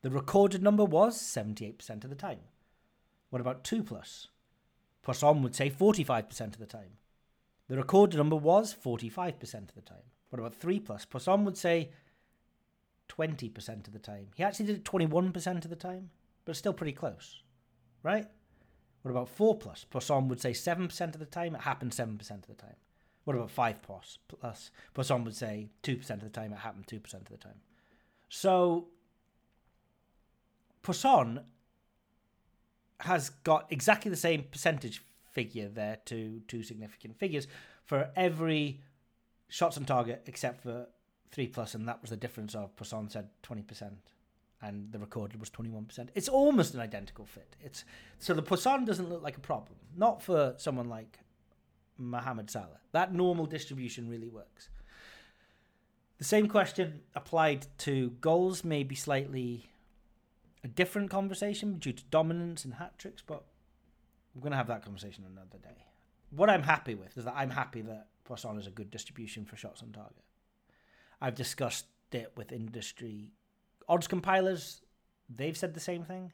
The 0.02 0.10
recorded 0.12 0.62
number 0.62 0.84
was 0.84 1.18
78% 1.18 2.04
of 2.04 2.10
the 2.10 2.16
time. 2.16 2.40
What 3.30 3.42
about 3.42 3.64
2 3.64 3.84
plus? 3.84 4.28
Poisson 5.02 5.42
would 5.42 5.56
say 5.56 5.70
45% 5.70 6.42
of 6.48 6.60
the 6.60 6.66
time. 6.66 6.98
The 7.68 7.78
recorded 7.78 8.18
number 8.18 8.36
was 8.36 8.74
45% 8.76 9.70
of 9.70 9.76
the 9.76 9.82
time. 9.82 10.04
What 10.30 10.40
about 10.40 10.56
3 10.56 10.80
plus? 10.82 11.06
Poisson 11.06 11.46
would 11.46 11.58
say 11.58 11.92
20% 13.10 13.88
of 13.88 13.94
the 13.94 14.00
time. 14.00 14.28
He 14.36 14.44
actually 14.44 14.66
did 14.66 14.78
it 14.78 14.84
21% 14.84 15.64
of 15.64 15.70
the 15.70 15.76
time, 15.76 16.10
but 16.44 16.56
still 16.56 16.74
pretty 16.74 16.94
close, 16.94 17.42
right? 18.04 18.28
What 19.02 19.12
about 19.12 19.30
4 19.30 19.58
plus? 19.58 19.86
Poisson 19.90 20.28
would 20.28 20.42
say 20.42 20.52
7% 20.52 21.14
of 21.14 21.20
the 21.20 21.26
time. 21.26 21.56
It 21.56 21.62
happened 21.62 21.92
7% 21.92 22.20
of 22.32 22.48
the 22.48 22.54
time. 22.54 22.76
What 23.26 23.36
about 23.36 23.52
5 23.52 23.82
plus? 23.82 24.18
plus? 24.28 24.72
Poisson 24.94 25.24
would 25.26 25.36
say 25.36 25.68
2% 25.84 26.10
of 26.10 26.22
the 26.22 26.30
time. 26.30 26.54
It 26.54 26.60
happened 26.60 26.88
2% 26.88 27.14
of 27.14 27.26
the 27.30 27.38
time. 27.38 27.60
So 28.30 28.88
Poisson 30.84 31.42
has 33.02 33.30
got 33.30 33.66
exactly 33.72 34.10
the 34.10 34.18
same 34.18 34.44
percentage 34.44 35.02
figure 35.32 35.68
there 35.68 35.98
to 36.06 36.42
two 36.48 36.64
significant 36.64 37.18
figures 37.18 37.48
for 37.84 38.10
every 38.16 38.80
shots 39.50 39.78
on 39.78 39.86
target 39.86 40.24
except 40.28 40.62
for 40.62 40.88
three 41.32 41.48
plus, 41.48 41.76
and 41.76 41.88
that 41.88 42.02
was 42.02 42.10
the 42.10 42.18
difference 42.18 42.56
of 42.56 42.76
Poisson 42.76 43.10
said 43.10 43.30
twenty 43.44 43.62
percent, 43.62 43.98
and 44.62 44.92
the 44.92 45.00
recorded 45.00 45.40
was 45.40 45.50
twenty 45.50 45.70
one 45.70 45.86
percent. 45.86 46.10
It's 46.16 46.30
almost 46.30 46.74
an 46.74 46.80
identical 46.80 47.26
fit. 47.26 47.56
It's 47.62 47.84
so 48.20 48.34
the 48.34 48.42
Poisson 48.42 48.86
doesn't 48.86 49.10
look 49.10 49.22
like 49.22 49.38
a 49.38 49.42
problem, 49.42 49.78
not 49.98 50.24
for 50.24 50.54
someone 50.58 50.88
like 50.88 51.20
Mohamed 51.98 52.50
Salah. 52.50 52.80
That 52.92 53.14
normal 53.14 53.46
distribution 53.46 54.10
really 54.10 54.30
works. 54.30 54.70
The 56.18 56.24
same 56.24 56.48
question 56.48 57.02
applied 57.14 57.68
to 57.80 58.12
goals, 58.22 58.64
maybe 58.64 58.96
slightly 58.96 59.70
a 60.64 60.68
different 60.68 61.10
conversation 61.10 61.78
due 61.78 61.92
to 61.94 62.04
dominance 62.06 62.66
and 62.66 62.76
hat 62.76 62.98
tricks, 62.98 63.22
but 63.26 63.44
we're 64.34 64.42
going 64.42 64.52
to 64.52 64.58
have 64.58 64.68
that 64.68 64.84
conversation 64.84 65.24
another 65.30 65.58
day. 65.62 65.86
What 66.32 66.50
I'm 66.50 66.64
happy 66.64 66.96
with 66.96 67.18
is 67.18 67.26
that 67.26 67.36
I'm 67.36 67.50
happy 67.50 67.82
that 67.82 68.08
Poisson 68.24 68.58
is 68.58 68.68
a 68.68 68.72
good 68.72 68.90
distribution 68.90 69.46
for 69.46 69.56
shots 69.56 69.82
on 69.82 69.92
target. 69.92 70.24
I've 71.22 71.36
discussed 71.36 71.86
it 72.12 72.32
with 72.36 72.52
industry 72.52 73.32
odds 73.88 74.08
compilers. 74.08 74.82
They've 75.30 75.56
said 75.58 75.74
the 75.74 75.80
same 75.80 76.04
thing. 76.04 76.34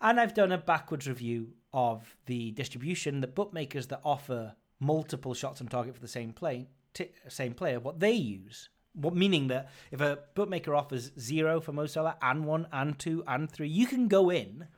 And 0.00 0.20
I've 0.20 0.34
done 0.34 0.52
a 0.52 0.58
backwards 0.58 1.08
review 1.08 1.54
of 1.72 2.16
the 2.26 2.52
distribution 2.52 3.20
that 3.20 3.34
bookmakers 3.34 3.86
that 3.88 4.00
offer 4.04 4.54
multiple 4.80 5.34
shots 5.34 5.60
on 5.60 5.68
target 5.68 5.94
for 5.94 6.00
the 6.00 6.08
same 6.08 6.32
play, 6.32 6.68
t- 6.94 7.12
same 7.28 7.54
player, 7.54 7.80
what 7.80 8.00
they 8.00 8.12
use. 8.12 8.68
What 8.94 9.14
meaning 9.14 9.48
that 9.48 9.70
if 9.90 10.00
a 10.00 10.20
bookmaker 10.34 10.74
offers 10.74 11.12
zero 11.18 11.60
for 11.60 11.72
Mo 11.72 11.86
Salah 11.86 12.16
and 12.22 12.46
one 12.46 12.66
and 12.72 12.98
two 12.98 13.22
and 13.26 13.50
three, 13.50 13.68
you 13.68 13.86
can 13.86 14.08
go 14.08 14.30
in 14.30 14.68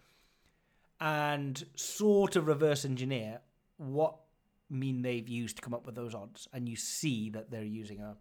and 1.00 1.64
sort 1.76 2.34
of 2.34 2.48
reverse 2.48 2.84
engineer 2.84 3.40
what 3.76 4.16
mean 4.68 5.02
they've 5.02 5.28
used 5.28 5.56
to 5.56 5.62
come 5.62 5.72
up 5.72 5.86
with 5.86 5.94
those 5.94 6.14
odds, 6.14 6.48
and 6.52 6.68
you 6.68 6.76
see 6.76 7.30
that 7.30 7.50
they're 7.50 7.62
using 7.62 8.00
a 8.00 8.16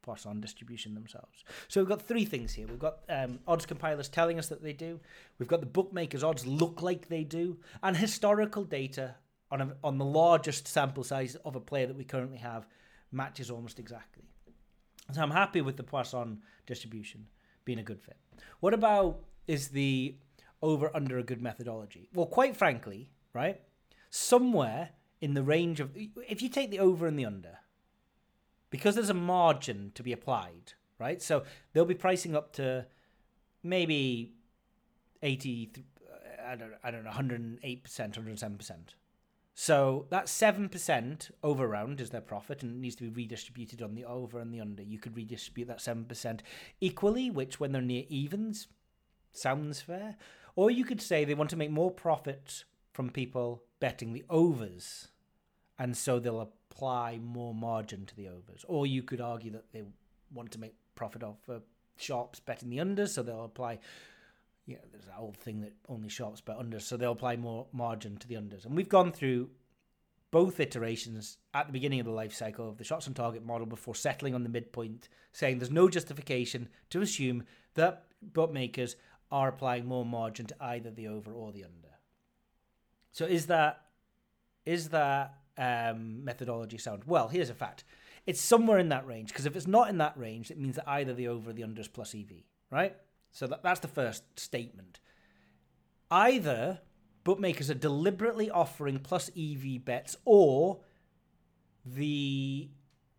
Poisson 0.00 0.40
distribution 0.40 0.94
themselves. 0.94 1.44
So 1.68 1.80
we've 1.80 1.88
got 1.88 2.00
three 2.00 2.24
things 2.24 2.54
here. 2.54 2.66
We've 2.66 2.78
got 2.78 3.00
um, 3.10 3.40
odds 3.46 3.66
compilers 3.66 4.08
telling 4.08 4.38
us 4.38 4.48
that 4.48 4.62
they 4.62 4.72
do. 4.72 4.98
We've 5.38 5.48
got 5.48 5.60
the 5.60 5.66
bookmakers' 5.66 6.24
odds 6.24 6.46
look 6.46 6.80
like 6.80 7.08
they 7.08 7.24
do, 7.24 7.58
and 7.82 7.96
historical 7.96 8.64
data 8.64 9.16
on 9.50 9.60
a, 9.60 9.76
on 9.82 9.98
the 9.98 10.04
largest 10.04 10.68
sample 10.68 11.04
size 11.04 11.36
of 11.44 11.56
a 11.56 11.60
player 11.60 11.86
that 11.86 11.96
we 11.96 12.04
currently 12.04 12.38
have 12.38 12.66
matches 13.12 13.50
almost 13.50 13.78
exactly. 13.78 14.24
So 15.12 15.22
I'm 15.22 15.30
happy 15.30 15.60
with 15.60 15.76
the 15.76 15.82
Poisson 15.82 16.42
distribution 16.66 17.26
being 17.64 17.78
a 17.78 17.82
good 17.82 18.00
fit. 18.00 18.16
What 18.60 18.74
about 18.74 19.20
is 19.46 19.68
the 19.68 20.16
over 20.60 20.94
under 20.94 21.18
a 21.18 21.22
good 21.22 21.40
methodology? 21.40 22.08
Well, 22.14 22.26
quite 22.26 22.56
frankly, 22.56 23.08
right? 23.32 23.60
Somewhere 24.10 24.90
in 25.20 25.34
the 25.34 25.42
range 25.42 25.80
of 25.80 25.90
if 25.96 26.42
you 26.42 26.48
take 26.48 26.70
the 26.70 26.78
over 26.78 27.06
and 27.06 27.18
the 27.18 27.24
under, 27.24 27.58
because 28.70 28.94
there's 28.94 29.10
a 29.10 29.14
margin 29.14 29.92
to 29.94 30.02
be 30.02 30.12
applied, 30.12 30.74
right? 30.98 31.22
So 31.22 31.44
they'll 31.72 31.84
be 31.86 31.94
pricing 31.94 32.36
up 32.36 32.52
to 32.54 32.86
maybe 33.62 34.34
80 35.22 35.72
I 36.46 36.54
don't 36.54 36.72
I 36.82 36.90
don't 36.90 37.04
know 37.04 37.10
108%, 37.10 37.82
107%. 37.82 38.72
So 39.60 40.06
that 40.10 40.26
7% 40.26 41.30
over 41.42 41.66
round 41.66 42.00
is 42.00 42.10
their 42.10 42.20
profit 42.20 42.62
and 42.62 42.76
it 42.76 42.78
needs 42.78 42.94
to 42.94 43.02
be 43.02 43.22
redistributed 43.22 43.82
on 43.82 43.96
the 43.96 44.04
over 44.04 44.38
and 44.38 44.54
the 44.54 44.60
under. 44.60 44.84
You 44.84 45.00
could 45.00 45.16
redistribute 45.16 45.66
that 45.66 45.80
7% 45.80 46.42
equally, 46.80 47.28
which 47.28 47.58
when 47.58 47.72
they're 47.72 47.82
near 47.82 48.04
evens 48.08 48.68
sounds 49.32 49.80
fair. 49.80 50.14
Or 50.54 50.70
you 50.70 50.84
could 50.84 51.02
say 51.02 51.24
they 51.24 51.34
want 51.34 51.50
to 51.50 51.56
make 51.56 51.72
more 51.72 51.90
profit 51.90 52.62
from 52.92 53.10
people 53.10 53.64
betting 53.80 54.12
the 54.12 54.24
overs. 54.30 55.08
And 55.76 55.96
so 55.96 56.20
they'll 56.20 56.40
apply 56.40 57.18
more 57.18 57.52
margin 57.52 58.06
to 58.06 58.14
the 58.14 58.28
overs. 58.28 58.64
Or 58.68 58.86
you 58.86 59.02
could 59.02 59.20
argue 59.20 59.50
that 59.50 59.72
they 59.72 59.82
want 60.32 60.52
to 60.52 60.60
make 60.60 60.76
profit 60.94 61.24
off 61.24 61.38
uh, 61.48 61.58
sharps 61.96 62.38
betting 62.38 62.70
the 62.70 62.78
unders, 62.78 63.08
so 63.08 63.24
they'll 63.24 63.44
apply 63.44 63.80
yeah, 64.68 64.76
there's 64.92 65.06
that 65.06 65.16
old 65.18 65.38
thing 65.38 65.62
that 65.62 65.72
only 65.88 66.10
sharps 66.10 66.42
bet 66.42 66.58
unders, 66.58 66.82
so 66.82 66.98
they'll 66.98 67.12
apply 67.12 67.36
more 67.36 67.66
margin 67.72 68.18
to 68.18 68.28
the 68.28 68.34
unders. 68.34 68.66
And 68.66 68.76
we've 68.76 68.88
gone 68.88 69.12
through 69.12 69.48
both 70.30 70.60
iterations 70.60 71.38
at 71.54 71.66
the 71.66 71.72
beginning 71.72 72.00
of 72.00 72.06
the 72.06 72.12
life 72.12 72.34
cycle 72.34 72.68
of 72.68 72.76
the 72.76 72.84
shots 72.84 73.08
on 73.08 73.14
target 73.14 73.46
model 73.46 73.66
before 73.66 73.94
settling 73.94 74.34
on 74.34 74.42
the 74.42 74.50
midpoint, 74.50 75.08
saying 75.32 75.58
there's 75.58 75.70
no 75.70 75.88
justification 75.88 76.68
to 76.90 77.00
assume 77.00 77.44
that 77.74 78.04
bookmakers 78.20 78.96
are 79.32 79.48
applying 79.48 79.86
more 79.86 80.04
margin 80.04 80.44
to 80.44 80.56
either 80.60 80.90
the 80.90 81.08
over 81.08 81.32
or 81.32 81.50
the 81.50 81.64
under. 81.64 81.88
So 83.10 83.24
is 83.24 83.46
that 83.46 83.80
is 84.66 84.90
that 84.90 85.32
um, 85.56 86.22
methodology 86.24 86.76
sound? 86.76 87.04
Well, 87.06 87.28
here's 87.28 87.48
a 87.48 87.54
fact: 87.54 87.84
it's 88.26 88.40
somewhere 88.40 88.78
in 88.78 88.90
that 88.90 89.06
range. 89.06 89.28
Because 89.28 89.46
if 89.46 89.56
it's 89.56 89.66
not 89.66 89.88
in 89.88 89.96
that 89.96 90.18
range, 90.18 90.50
it 90.50 90.58
means 90.58 90.76
that 90.76 90.86
either 90.86 91.14
the 91.14 91.28
over 91.28 91.48
or 91.48 91.52
the 91.54 91.64
under 91.64 91.80
is 91.80 91.88
plus 91.88 92.14
EV, 92.14 92.42
right? 92.70 92.94
So 93.30 93.46
that, 93.46 93.62
that's 93.62 93.80
the 93.80 93.88
first 93.88 94.24
statement. 94.38 95.00
Either 96.10 96.80
bookmakers 97.24 97.70
are 97.70 97.74
deliberately 97.74 98.50
offering 98.50 98.98
plus 98.98 99.30
EV 99.36 99.84
bets, 99.84 100.16
or 100.24 100.80
the 101.84 102.68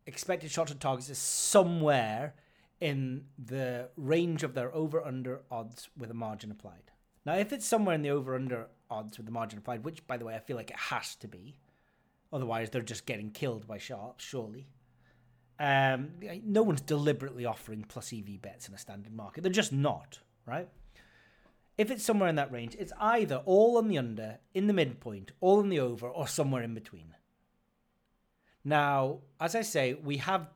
expected 0.05 0.51
shots 0.51 0.71
on 0.71 0.77
targets 0.77 1.09
is 1.09 1.17
somewhere 1.17 2.33
in 2.81 3.25
the 3.37 3.89
range 3.97 4.43
of 4.43 4.53
their 4.53 4.73
over 4.73 5.05
under 5.05 5.41
odds 5.51 5.89
with 5.97 6.09
a 6.09 6.13
margin 6.13 6.49
applied. 6.49 6.91
Now, 7.25 7.35
if 7.35 7.53
it's 7.53 7.65
somewhere 7.65 7.95
in 7.95 8.01
the 8.01 8.09
over 8.09 8.35
under 8.35 8.67
odds 8.89 9.17
with 9.17 9.25
the 9.25 9.31
margin 9.31 9.59
applied, 9.59 9.83
which 9.83 10.05
by 10.07 10.17
the 10.17 10.25
way 10.25 10.35
I 10.35 10.39
feel 10.39 10.55
like 10.57 10.71
it 10.71 10.77
has 10.77 11.15
to 11.17 11.27
be, 11.27 11.59
otherwise 12.31 12.69
they're 12.69 12.81
just 12.81 13.05
getting 13.05 13.31
killed 13.31 13.67
by 13.67 13.77
sharps, 13.77 14.23
surely. 14.23 14.67
Um, 15.59 16.11
no 16.45 16.63
one's 16.63 16.81
deliberately 16.81 17.45
offering 17.45 17.83
plus 17.87 18.13
EV 18.13 18.41
bets 18.41 18.67
in 18.67 18.73
a 18.73 18.77
standard 18.77 19.13
market. 19.13 19.41
They're 19.41 19.51
just 19.51 19.73
not, 19.73 20.19
right? 20.45 20.69
If 21.77 21.91
it's 21.91 22.03
somewhere 22.03 22.29
in 22.29 22.35
that 22.35 22.51
range, 22.51 22.75
it's 22.79 22.93
either 22.99 23.41
all 23.45 23.77
on 23.77 23.87
the 23.87 23.97
under, 23.97 24.39
in 24.53 24.67
the 24.67 24.73
midpoint, 24.73 25.31
all 25.41 25.59
on 25.59 25.69
the 25.69 25.79
over, 25.79 26.07
or 26.07 26.27
somewhere 26.27 26.63
in 26.63 26.73
between. 26.73 27.15
Now, 28.63 29.19
as 29.39 29.55
I 29.55 29.61
say, 29.61 29.93
we 29.93 30.17
have 30.17 30.49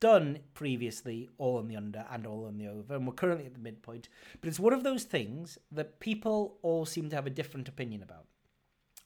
done 0.00 0.38
previously 0.54 1.28
all 1.36 1.58
on 1.58 1.68
the 1.68 1.76
under 1.76 2.06
and 2.10 2.26
all 2.26 2.46
on 2.46 2.56
the 2.56 2.66
over, 2.68 2.94
and 2.94 3.06
we're 3.06 3.12
currently 3.12 3.46
at 3.46 3.52
the 3.52 3.60
midpoint. 3.60 4.08
But 4.40 4.48
it's 4.48 4.58
one 4.58 4.72
of 4.72 4.82
those 4.82 5.04
things 5.04 5.58
that 5.70 6.00
people 6.00 6.58
all 6.62 6.86
seem 6.86 7.10
to 7.10 7.16
have 7.16 7.26
a 7.26 7.30
different 7.30 7.68
opinion 7.68 8.02
about. 8.02 8.24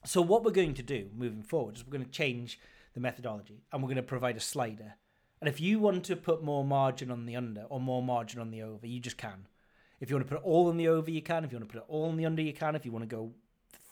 So, 0.04 0.22
what 0.22 0.44
we're 0.44 0.52
going 0.52 0.74
to 0.74 0.82
do 0.82 1.10
moving 1.16 1.42
forward 1.42 1.76
is 1.76 1.84
we're 1.84 1.92
going 1.92 2.04
to 2.04 2.10
change 2.10 2.60
the 2.94 3.00
methodology 3.00 3.64
and 3.72 3.82
we're 3.82 3.88
going 3.88 3.96
to 3.96 4.02
provide 4.02 4.36
a 4.36 4.40
slider. 4.40 4.94
And 5.44 5.52
if 5.52 5.60
you 5.60 5.78
want 5.78 6.04
to 6.04 6.16
put 6.16 6.42
more 6.42 6.64
margin 6.64 7.10
on 7.10 7.26
the 7.26 7.36
under 7.36 7.64
or 7.68 7.78
more 7.78 8.02
margin 8.02 8.40
on 8.40 8.50
the 8.50 8.62
over, 8.62 8.86
you 8.86 8.98
just 8.98 9.18
can. 9.18 9.46
If 10.00 10.08
you 10.08 10.16
want 10.16 10.26
to 10.26 10.34
put 10.34 10.40
it 10.40 10.46
all 10.46 10.68
on 10.68 10.78
the 10.78 10.88
over, 10.88 11.10
you 11.10 11.20
can. 11.20 11.44
If 11.44 11.52
you 11.52 11.58
want 11.58 11.68
to 11.68 11.72
put 11.74 11.82
it 11.82 11.86
all 11.86 12.08
on 12.08 12.16
the 12.16 12.24
under, 12.24 12.40
you 12.40 12.54
can. 12.54 12.74
If 12.74 12.86
you 12.86 12.92
want 12.92 13.02
to 13.02 13.14
go 13.14 13.30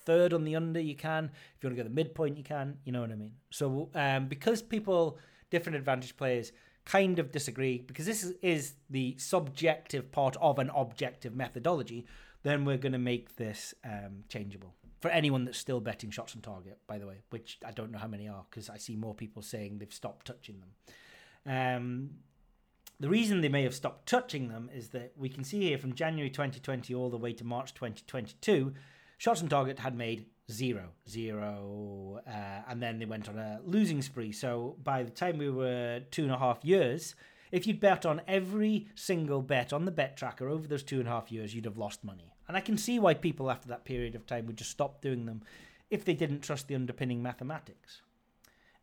third 0.06 0.32
on 0.32 0.44
the 0.44 0.56
under, 0.56 0.80
you 0.80 0.96
can. 0.96 1.26
If 1.54 1.62
you 1.62 1.68
want 1.68 1.76
to 1.76 1.82
go 1.82 1.86
the 1.90 1.94
midpoint, 1.94 2.38
you 2.38 2.42
can. 2.42 2.78
You 2.86 2.92
know 2.92 3.02
what 3.02 3.12
I 3.12 3.16
mean? 3.16 3.34
So, 3.50 3.90
um, 3.94 4.28
because 4.28 4.62
people, 4.62 5.18
different 5.50 5.76
advantage 5.76 6.16
players, 6.16 6.52
kind 6.86 7.18
of 7.18 7.30
disagree 7.30 7.84
because 7.86 8.06
this 8.06 8.32
is, 8.40 8.76
the 8.88 9.14
subjective 9.18 10.10
part 10.10 10.38
of 10.40 10.58
an 10.58 10.70
objective 10.74 11.36
methodology, 11.36 12.06
then 12.44 12.64
we're 12.64 12.78
going 12.78 12.92
to 12.92 12.98
make 12.98 13.36
this 13.36 13.74
um, 13.84 14.24
changeable 14.30 14.72
for 15.02 15.10
anyone 15.10 15.44
that's 15.44 15.58
still 15.58 15.80
betting 15.80 16.10
shots 16.10 16.34
on 16.34 16.40
target. 16.40 16.78
By 16.86 16.96
the 16.96 17.06
way, 17.06 17.16
which 17.28 17.58
I 17.62 17.72
don't 17.72 17.90
know 17.90 17.98
how 17.98 18.08
many 18.08 18.26
are 18.26 18.46
because 18.48 18.70
I 18.70 18.78
see 18.78 18.96
more 18.96 19.14
people 19.14 19.42
saying 19.42 19.80
they've 19.80 19.92
stopped 19.92 20.26
touching 20.26 20.58
them. 20.58 20.70
Um, 21.46 22.10
the 23.00 23.08
reason 23.08 23.40
they 23.40 23.48
may 23.48 23.64
have 23.64 23.74
stopped 23.74 24.06
touching 24.06 24.48
them 24.48 24.70
is 24.72 24.88
that 24.90 25.12
we 25.16 25.28
can 25.28 25.42
see 25.42 25.60
here 25.60 25.78
from 25.78 25.94
January 25.94 26.30
2020 26.30 26.94
all 26.94 27.10
the 27.10 27.16
way 27.16 27.32
to 27.32 27.44
March 27.44 27.74
2022, 27.74 28.72
shots 29.18 29.42
on 29.42 29.48
target 29.48 29.80
had 29.80 29.96
made 29.96 30.26
zero, 30.50 30.90
zero, 31.08 32.20
uh, 32.26 32.62
and 32.68 32.82
then 32.82 32.98
they 32.98 33.04
went 33.04 33.28
on 33.28 33.38
a 33.38 33.60
losing 33.64 34.02
spree. 34.02 34.32
So 34.32 34.76
by 34.84 35.02
the 35.02 35.10
time 35.10 35.38
we 35.38 35.50
were 35.50 36.00
two 36.10 36.22
and 36.22 36.32
a 36.32 36.38
half 36.38 36.64
years, 36.64 37.14
if 37.50 37.66
you'd 37.66 37.80
bet 37.80 38.06
on 38.06 38.22
every 38.26 38.88
single 38.94 39.42
bet 39.42 39.72
on 39.72 39.84
the 39.84 39.90
bet 39.90 40.16
tracker 40.16 40.48
over 40.48 40.66
those 40.66 40.82
two 40.82 41.00
and 41.00 41.08
a 41.08 41.10
half 41.10 41.32
years, 41.32 41.54
you'd 41.54 41.64
have 41.64 41.78
lost 41.78 42.04
money. 42.04 42.32
And 42.48 42.56
I 42.56 42.60
can 42.60 42.78
see 42.78 42.98
why 42.98 43.14
people 43.14 43.50
after 43.50 43.68
that 43.68 43.84
period 43.84 44.14
of 44.14 44.26
time 44.26 44.46
would 44.46 44.56
just 44.56 44.70
stop 44.70 45.00
doing 45.00 45.26
them 45.26 45.42
if 45.90 46.04
they 46.04 46.14
didn't 46.14 46.40
trust 46.40 46.68
the 46.68 46.74
underpinning 46.74 47.22
mathematics. 47.22 48.02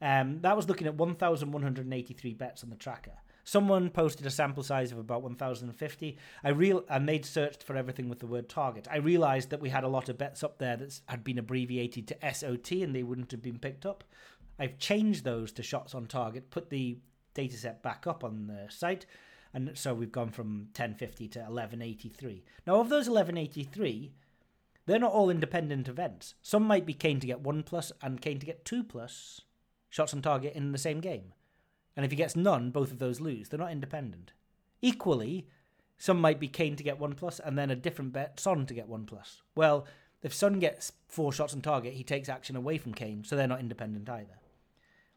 Um, 0.02 0.40
that 0.42 0.56
was 0.56 0.68
looking 0.68 0.88
at 0.88 0.96
1,183 0.96 2.34
bets 2.34 2.64
on 2.64 2.70
the 2.70 2.76
tracker. 2.76 3.14
Someone 3.44 3.90
posted 3.90 4.26
a 4.26 4.30
sample 4.30 4.64
size 4.64 4.92
of 4.92 5.00
about 5.00 5.24
1,050. 5.24 6.18
I 6.44 6.50
real 6.50 6.86
and 6.88 7.10
they'd 7.10 7.26
searched 7.26 7.64
for 7.64 7.76
everything 7.76 8.08
with 8.08 8.20
the 8.20 8.28
word 8.28 8.48
target. 8.48 8.88
I 8.92 8.98
realised 8.98 9.50
that 9.50 9.60
we 9.60 9.70
had 9.70 9.84
a 9.84 9.88
lot 9.88 10.08
of 10.08 10.18
bets 10.18 10.44
up 10.44 10.60
there 10.60 10.78
that 10.78 11.02
had 11.08 11.24
been 11.24 11.40
abbreviated 11.40 12.08
to 12.08 12.34
SOT 12.34 12.72
and 12.74 12.96
they 12.96 13.04
wouldn't 13.04 13.32
have 13.32 13.42
been 13.42 13.58
picked 13.58 13.86
up. 13.86 14.04
I've 14.60 14.78
changed 14.78 15.24
those 15.24 15.52
to 15.54 15.64
shots 15.64 15.96
on 15.96 16.06
target, 16.06 16.52
put 16.52 16.70
the 16.70 17.00
dataset 17.34 17.82
back 17.82 18.06
up 18.06 18.24
on 18.24 18.48
the 18.48 18.72
site, 18.72 19.06
And 19.54 19.72
so 19.74 19.94
we've 19.94 20.12
gone 20.12 20.30
from 20.30 20.68
1050 20.76 21.28
to 21.30 21.40
1183. 21.40 22.44
Now, 22.68 22.80
of 22.80 22.90
those 22.90 23.10
1183, 23.10 24.12
they're 24.86 25.00
not 25.00 25.14
all 25.14 25.30
independent 25.30 25.88
events. 25.88 26.36
Some 26.44 26.64
might 26.64 26.86
be 26.86 26.94
Kane 26.94 27.20
to 27.20 27.28
get 27.28 27.42
1 27.42 27.64
plus 27.64 27.92
and 28.02 28.22
Kane 28.22 28.40
to 28.40 28.46
get 28.46 28.66
2 28.66 28.84
plus 28.84 29.42
shots 29.90 30.14
on 30.14 30.22
target 30.22 30.54
in 30.56 30.72
the 30.72 30.78
same 30.78 31.00
game. 31.00 31.34
And 31.96 32.06
if 32.06 32.12
he 32.12 32.18
gets 32.18 32.36
none, 32.36 32.72
both 32.72 32.92
of 32.92 33.00
those 33.00 33.20
lose. 33.20 33.50
They're 33.50 33.60
not 33.60 33.72
independent. 33.72 34.32
Equally, 34.82 35.48
some 35.98 36.22
might 36.22 36.40
be 36.40 36.48
Kane 36.48 36.76
to 36.78 36.84
get 36.84 37.00
1 37.00 37.14
plus 37.16 37.40
and 37.40 37.58
then 37.58 37.70
a 37.70 37.76
different 37.76 38.14
bet, 38.14 38.40
Son 38.40 38.66
to 38.66 38.74
get 38.74 38.88
1 38.88 39.06
plus. 39.06 39.42
Well, 39.56 39.86
if 40.22 40.34
Son 40.34 40.60
gets 40.60 40.94
4 41.08 41.34
shots 41.34 41.54
on 41.54 41.62
target, 41.62 41.94
he 41.94 42.04
takes 42.04 42.30
action 42.30 42.56
away 42.56 42.78
from 42.78 42.94
Kane, 42.94 43.24
so 43.24 43.36
they're 43.36 43.48
not 43.48 43.60
independent 43.60 44.10
either. 44.10 44.40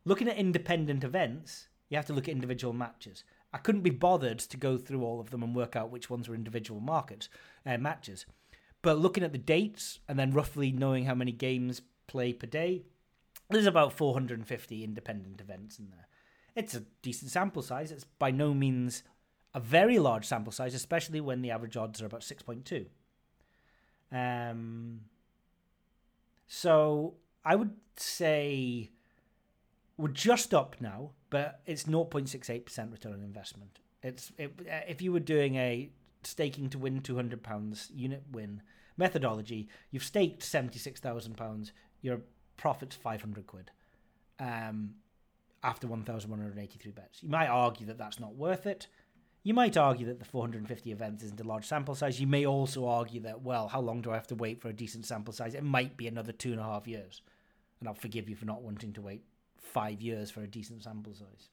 Looking 0.05 0.29
at 0.29 0.37
independent 0.37 1.05
events, 1.05 1.69
you 1.89 1.97
have 1.97 2.07
to 2.07 2.13
look 2.13 2.29
at 2.29 2.35
individual 2.35 2.73
matches. 2.73 3.23
I 3.53 3.59
couldn't 3.59 3.83
be 3.83 3.91
bothered 3.91 4.41
to 4.41 4.57
go 4.57 4.77
through 4.77 5.05
all 5.05 5.21
of 5.21 5.31
them 5.31 5.43
and 5.43 5.55
work 5.55 5.77
out 5.77 5.91
which 5.91 6.11
ones 6.11 6.29
were 6.29 6.35
individual 6.35 6.81
markets 6.81 7.29
uh, 7.65 7.77
matches. 7.79 8.27
But 8.81 8.99
looking 8.99 9.23
at 9.23 9.31
the 9.31 9.39
dates 9.39 10.01
and 10.09 10.19
then 10.19 10.33
roughly 10.33 10.73
knowing 10.73 11.05
how 11.05 11.15
many 11.15 11.31
games 11.31 11.83
play 12.09 12.33
per 12.33 12.47
day, 12.47 12.83
there's 13.53 13.67
about 13.67 13.93
450 13.93 14.85
independent 14.85 15.41
events 15.41 15.79
in 15.79 15.91
there. 15.91 16.09
It's 16.55 16.75
a 16.75 16.85
decent 17.03 17.31
sample 17.31 17.63
size. 17.63 17.93
It's 17.93 18.05
by 18.05 18.31
no 18.31 18.53
means 18.53 19.03
a 19.55 19.61
very 19.61 19.99
large 19.99 20.25
sample 20.25 20.53
size, 20.53 20.75
especially 20.75 21.21
when 21.21 21.43
the 21.43 21.51
average 21.51 21.77
odds 21.77 22.03
are 22.03 22.07
about 22.07 22.23
6.2. 22.23 22.87
Um, 24.11 25.03
so 26.47 27.15
I 27.45 27.57
would 27.57 27.73
say 27.97 28.91
we're 29.97 30.09
just 30.09 30.53
up 30.53 30.77
now, 30.81 31.11
but 31.31 31.61
it's 31.67 31.85
0.68% 31.85 32.93
return 32.93 33.13
on 33.15 33.23
investment. 33.23 33.79
It's 34.03 34.33
it, 34.37 34.53
if 34.89 35.01
you 35.01 35.13
were 35.13 35.21
doing 35.21 35.57
a 35.57 35.91
staking 36.25 36.69
to 36.71 36.79
win 36.79 37.01
200 37.01 37.43
pounds 37.43 37.91
unit 37.95 38.25
win 38.31 38.63
methodology, 38.97 39.69
you've 39.91 40.05
staked 40.05 40.43
76,000 40.43 41.37
pounds, 41.37 41.73
your 42.01 42.21
profit's 42.57 42.97
500 42.97 43.47
quid. 43.47 43.71
Um, 44.39 44.95
after 45.63 45.87
1,183 45.87 46.93
bets. 46.93 47.23
You 47.23 47.29
might 47.29 47.47
argue 47.47 47.87
that 47.87 47.99
that's 47.99 48.19
not 48.19 48.35
worth 48.35 48.67
it. 48.67 48.89
You 49.45 49.55
might 49.55 49.77
argue 49.77 50.07
that 50.07 50.19
the 50.19 50.25
450 50.25 50.93
events 50.93 51.25
isn't 51.25 51.41
a 51.41 51.45
large 51.45 51.67
sample 51.67 51.95
size. 51.95 52.21
You 52.21 52.27
may 52.27 52.47
also 52.47 52.87
argue 52.87 53.21
that, 53.23 53.43
well, 53.43 53.69
how 53.69 53.81
long 53.81 54.01
do 54.01 54.11
I 54.11 54.15
have 54.15 54.27
to 54.29 54.35
wait 54.35 54.61
for 54.61 54.69
a 54.69 54.73
decent 54.73 55.07
sample 55.07 55.33
size? 55.33 55.55
It 55.55 55.65
might 55.65 55.97
be 55.97 56.07
another 56.07 56.33
two 56.33 56.53
and 56.53 56.61
a 56.61 56.65
half 56.65 56.87
years. 56.87 57.23
And 57.81 57.89
I'll 57.89 57.95
forgive 57.95 58.29
you 58.29 58.37
for 58.37 58.45
not 58.45 58.63
wanting 58.63 58.93
to 58.95 59.01
wait 59.01 59.25
five 59.57 60.01
years 60.01 60.31
for 60.31 60.43
a 60.43 60.47
decent 60.47 60.85
sample 60.85 61.15
size. 61.15 61.49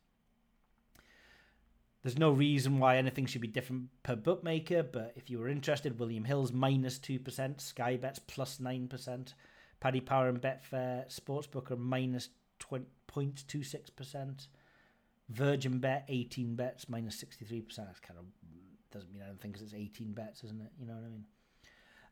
There's 2.04 2.18
no 2.18 2.32
reason 2.32 2.80
why 2.80 2.97
anything 2.97 3.26
should 3.26 3.41
be 3.41 3.47
different 3.47 3.89
per 4.04 4.16
bookmaker, 4.16 4.84
but 4.84 5.14
if 5.16 5.30
you 5.30 5.39
were 5.39 5.50
interested, 5.50 6.00
William 6.00 6.24
Hill's 6.24 6.54
minus 6.54 6.97
2%, 7.00 7.60
Sky 7.60 7.97
Bets 7.97 8.20
plus 8.20 8.60
9%, 8.60 9.34
Paddy 9.80 10.01
Power 10.01 10.27
and 10.27 10.41
Betfair 10.41 11.07
Sportsbook 11.07 11.71
are 11.71 11.77
minus 11.77 12.30
0.26%. 12.59 14.47
Virgin 15.30 15.80
Bet 15.80 16.05
18 16.09 16.55
bets 16.55 16.89
minus 16.89 17.23
63%. 17.23 17.75
That's 17.75 17.99
kind 17.99 18.19
of 18.19 18.25
doesn't 18.91 19.11
mean 19.11 19.21
anything 19.21 19.51
because 19.51 19.61
it's 19.61 19.73
18 19.73 20.13
bets, 20.13 20.43
isn't 20.43 20.61
it? 20.61 20.71
You 20.80 20.88
know 20.88 20.93
what 20.93 21.03
I 21.03 21.09
mean? 21.09 21.25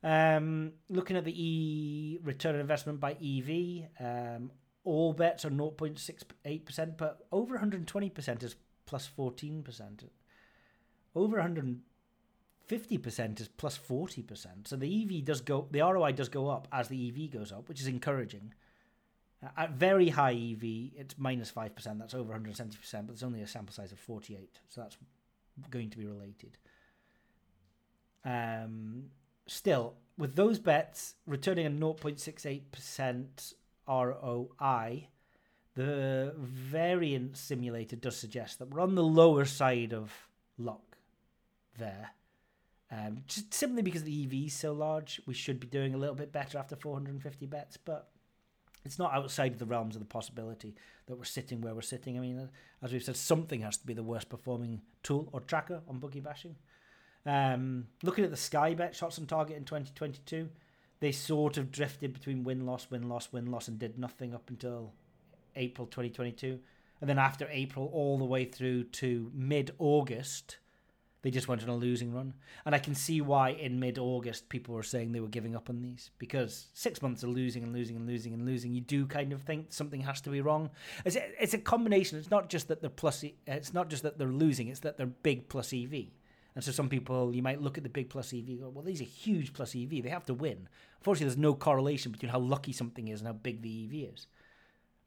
Um, 0.03 0.71
looking 0.89 1.17
at 1.17 1.25
the 1.25 1.43
E 1.43 2.19
return 2.23 2.55
on 2.55 2.61
investment 2.61 2.99
by 2.99 3.13
EV, 3.13 3.89
um, 3.99 4.51
all 4.83 5.13
bets 5.13 5.43
are 5.43 5.49
0.68%, 5.49 6.97
but 6.97 7.25
over 7.31 7.57
120% 7.57 8.43
is 8.43 8.55
plus 8.85 9.09
14%. 9.17 10.03
Over 11.15 11.37
150% 12.69 13.39
is 13.41 13.47
plus 13.47 13.77
40%. 13.77 14.67
So 14.67 14.75
the 14.75 15.03
EV 15.03 15.23
does 15.25 15.41
go, 15.41 15.67
the 15.71 15.81
ROI 15.81 16.13
does 16.13 16.29
go 16.29 16.49
up 16.49 16.67
as 16.71 16.87
the 16.87 17.07
EV 17.07 17.31
goes 17.31 17.51
up, 17.51 17.69
which 17.69 17.81
is 17.81 17.87
encouraging. 17.87 18.53
Uh, 19.43 19.49
At 19.57 19.71
very 19.71 20.09
high 20.09 20.33
EV, 20.33 20.91
it's 20.95 21.15
minus 21.17 21.51
5%. 21.51 21.99
That's 21.99 22.13
over 22.13 22.33
170%, 22.33 22.75
but 22.91 23.07
there's 23.07 23.23
only 23.23 23.41
a 23.41 23.47
sample 23.47 23.73
size 23.73 23.91
of 23.91 23.99
48. 23.99 24.59
So 24.69 24.81
that's 24.81 24.97
going 25.69 25.89
to 25.91 25.97
be 25.97 26.05
related. 26.05 26.57
Um, 28.25 29.05
still, 29.45 29.95
with 30.17 30.35
those 30.35 30.59
bets 30.59 31.15
returning 31.25 31.65
a 31.65 31.69
0.68% 31.69 33.53
ROI, 33.87 35.07
the 35.75 36.33
variance 36.37 37.39
simulator 37.39 37.95
does 37.95 38.17
suggest 38.17 38.59
that 38.59 38.69
we're 38.69 38.81
on 38.81 38.95
the 38.95 39.03
lower 39.03 39.45
side 39.45 39.93
of 39.93 40.11
luck 40.57 40.97
there. 41.77 42.09
Um, 42.91 43.23
just 43.27 43.53
simply 43.53 43.81
because 43.81 44.03
the 44.03 44.23
EV 44.23 44.47
is 44.47 44.53
so 44.53 44.71
large, 44.71 45.21
we 45.25 45.33
should 45.33 45.59
be 45.59 45.67
doing 45.67 45.93
a 45.93 45.97
little 45.97 46.15
bit 46.15 46.31
better 46.31 46.57
after 46.57 46.75
450 46.75 47.45
bets, 47.45 47.77
but 47.77 48.09
it's 48.85 48.97
not 48.97 49.13
outside 49.13 49.51
of 49.51 49.59
the 49.59 49.65
realms 49.65 49.95
of 49.95 49.99
the 49.99 50.07
possibility 50.07 50.73
that 51.07 51.17
we're 51.17 51.25
sitting 51.25 51.59
where 51.59 51.75
we're 51.75 51.81
sitting. 51.81 52.17
I 52.17 52.21
mean, 52.21 52.49
as 52.81 52.93
we've 52.93 53.03
said, 53.03 53.17
something 53.17 53.61
has 53.61 53.77
to 53.77 53.85
be 53.85 53.93
the 53.93 54.03
worst 54.03 54.29
performing 54.29 54.81
tool 55.03 55.27
or 55.33 55.41
tracker 55.41 55.81
on 55.89 55.99
bookie 55.99 56.21
bashing. 56.21 56.55
Um, 57.25 57.87
looking 58.03 58.23
at 58.23 58.31
the 58.31 58.37
Sky 58.37 58.73
Bet 58.73 58.95
shots 58.95 59.19
on 59.19 59.25
target 59.25 59.57
in 59.57 59.65
2022, 59.65 60.49
they 61.01 61.11
sort 61.11 61.57
of 61.57 61.71
drifted 61.71 62.13
between 62.13 62.45
win 62.45 62.65
loss, 62.65 62.87
win 62.89 63.09
loss, 63.09 63.33
win 63.33 63.51
loss, 63.51 63.67
and 63.67 63.77
did 63.77 63.99
nothing 63.99 64.33
up 64.33 64.49
until 64.49 64.93
April 65.57 65.87
2022. 65.87 66.59
And 67.01 67.09
then 67.09 67.19
after 67.19 67.47
April, 67.51 67.89
all 67.93 68.17
the 68.17 68.25
way 68.25 68.45
through 68.45 68.85
to 68.85 69.29
mid 69.33 69.71
August, 69.77 70.57
they 71.23 71.31
just 71.31 71.47
went 71.47 71.63
on 71.63 71.69
a 71.69 71.75
losing 71.75 72.13
run. 72.13 72.33
And 72.65 72.75
I 72.75 72.79
can 72.79 72.93
see 72.95 73.21
why 73.21 73.49
in 73.49 73.79
mid 73.79 73.97
August 73.97 74.49
people 74.49 74.75
were 74.75 74.83
saying 74.83 75.11
they 75.11 75.19
were 75.19 75.27
giving 75.27 75.55
up 75.55 75.69
on 75.69 75.81
these 75.81 76.11
because 76.19 76.67
six 76.73 77.01
months 77.01 77.23
of 77.23 77.29
losing 77.29 77.63
and 77.63 77.73
losing 77.73 77.95
and 77.95 78.05
losing 78.05 78.33
and 78.33 78.45
losing, 78.45 78.73
you 78.73 78.81
do 78.81 79.05
kind 79.05 79.33
of 79.33 79.41
think 79.41 79.67
something 79.69 80.01
has 80.01 80.21
to 80.21 80.29
be 80.29 80.41
wrong. 80.41 80.69
It's 81.05 81.15
a, 81.15 81.43
it's 81.43 81.53
a 81.53 81.59
combination. 81.59 82.19
It's 82.19 82.31
not 82.31 82.49
just 82.49 82.67
that 82.67 82.81
they're 82.81 82.89
plus. 82.89 83.23
It's 83.45 83.73
not 83.73 83.89
just 83.89 84.03
that 84.03 84.17
they're 84.17 84.27
losing. 84.27 84.67
It's 84.67 84.81
that 84.81 84.97
they're 84.97 85.07
big 85.07 85.49
plus 85.49 85.73
EV. 85.73 86.07
And 86.55 86.63
so 86.63 86.71
some 86.71 86.89
people, 86.89 87.35
you 87.35 87.43
might 87.43 87.61
look 87.61 87.77
at 87.77 87.83
the 87.83 87.89
big 87.89 88.09
plus 88.09 88.33
EV, 88.33 88.59
go, 88.59 88.69
well, 88.69 88.83
these 88.83 88.99
are 88.99 89.05
huge 89.05 89.53
plus 89.53 89.75
EV. 89.75 90.01
They 90.01 90.09
have 90.09 90.25
to 90.25 90.33
win. 90.33 90.67
Unfortunately, 90.97 91.27
there's 91.27 91.37
no 91.37 91.53
correlation 91.53 92.11
between 92.11 92.31
how 92.31 92.39
lucky 92.39 92.71
something 92.71 93.09
is 93.09 93.19
and 93.19 93.27
how 93.27 93.33
big 93.33 93.61
the 93.61 93.85
EV 93.85 94.11
is. 94.13 94.25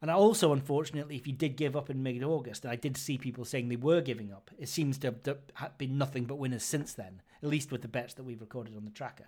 And 0.01 0.09
also, 0.09 0.51
unfortunately, 0.51 1.15
if 1.15 1.27
you 1.27 1.33
did 1.33 1.55
give 1.55 1.75
up 1.75 1.89
in 1.89 2.01
mid 2.01 2.23
August, 2.23 2.63
and 2.63 2.71
I 2.71 2.75
did 2.75 2.97
see 2.97 3.17
people 3.17 3.45
saying 3.45 3.69
they 3.69 3.75
were 3.75 4.01
giving 4.01 4.33
up, 4.33 4.49
it 4.57 4.67
seems 4.67 4.97
to 4.99 5.15
have 5.53 5.77
been 5.77 5.97
nothing 5.97 6.25
but 6.25 6.39
winners 6.39 6.63
since 6.63 6.93
then, 6.93 7.21
at 7.43 7.49
least 7.49 7.71
with 7.71 7.83
the 7.83 7.87
bets 7.87 8.15
that 8.15 8.23
we've 8.23 8.41
recorded 8.41 8.75
on 8.75 8.85
the 8.85 8.91
tracker. 8.91 9.27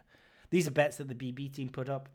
These 0.50 0.68
are 0.68 0.72
bets 0.72 0.98
that 0.98 1.08
the 1.08 1.16
BB 1.16 1.54
team 1.54 1.70
put 1.70 1.90
up. 1.90 2.10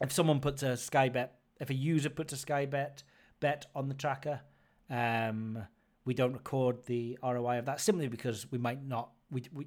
If 0.00 0.12
someone 0.12 0.40
puts 0.40 0.62
a 0.62 0.76
Sky 0.76 1.08
bet, 1.08 1.38
if 1.60 1.70
a 1.70 1.74
user 1.74 2.10
puts 2.10 2.32
a 2.32 2.36
Sky 2.36 2.66
bet 2.66 3.02
bet 3.40 3.66
on 3.74 3.88
the 3.88 3.94
tracker, 3.94 4.40
um, 4.90 5.66
we 6.04 6.12
don't 6.12 6.34
record 6.34 6.84
the 6.84 7.18
ROI 7.22 7.60
of 7.60 7.66
that 7.66 7.80
simply 7.80 8.08
because 8.08 8.50
we 8.50 8.58
might 8.58 8.84
not. 8.86 9.10
We, 9.30 9.44
we 9.52 9.66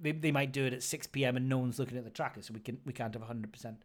they, 0.00 0.12
they 0.12 0.32
might 0.32 0.52
do 0.52 0.64
it 0.64 0.72
at 0.72 0.82
6 0.82 1.06
p.m. 1.08 1.36
and 1.36 1.48
no 1.48 1.58
one's 1.58 1.78
looking 1.78 1.96
at 1.96 2.04
the 2.04 2.10
tracker, 2.10 2.42
so 2.42 2.52
we 2.54 2.60
can 2.60 2.78
we 2.84 2.92
can't 2.92 3.14
have 3.14 3.22
100% 3.22 3.76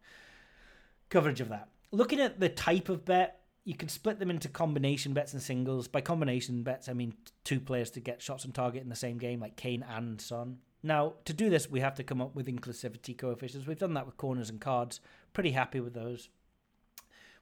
coverage 1.10 1.40
of 1.40 1.48
that. 1.50 1.68
Looking 1.92 2.20
at 2.20 2.40
the 2.40 2.48
type 2.48 2.88
of 2.88 3.04
bet, 3.04 3.43
you 3.64 3.74
can 3.74 3.88
split 3.88 4.18
them 4.18 4.30
into 4.30 4.48
combination 4.48 5.14
bets 5.14 5.32
and 5.32 5.42
singles. 5.42 5.88
By 5.88 6.02
combination 6.02 6.62
bets, 6.62 6.88
I 6.88 6.92
mean 6.92 7.14
two 7.44 7.60
players 7.60 7.90
to 7.92 8.00
get 8.00 8.20
shots 8.20 8.44
on 8.44 8.52
target 8.52 8.82
in 8.82 8.90
the 8.90 8.96
same 8.96 9.18
game, 9.18 9.40
like 9.40 9.56
Kane 9.56 9.84
and 9.88 10.20
Son. 10.20 10.58
Now, 10.82 11.14
to 11.24 11.32
do 11.32 11.48
this, 11.48 11.70
we 11.70 11.80
have 11.80 11.94
to 11.94 12.04
come 12.04 12.20
up 12.20 12.34
with 12.34 12.46
inclusivity 12.46 13.16
coefficients. 13.16 13.66
We've 13.66 13.78
done 13.78 13.94
that 13.94 14.04
with 14.04 14.18
corners 14.18 14.50
and 14.50 14.60
cards. 14.60 15.00
Pretty 15.32 15.52
happy 15.52 15.80
with 15.80 15.94
those. 15.94 16.28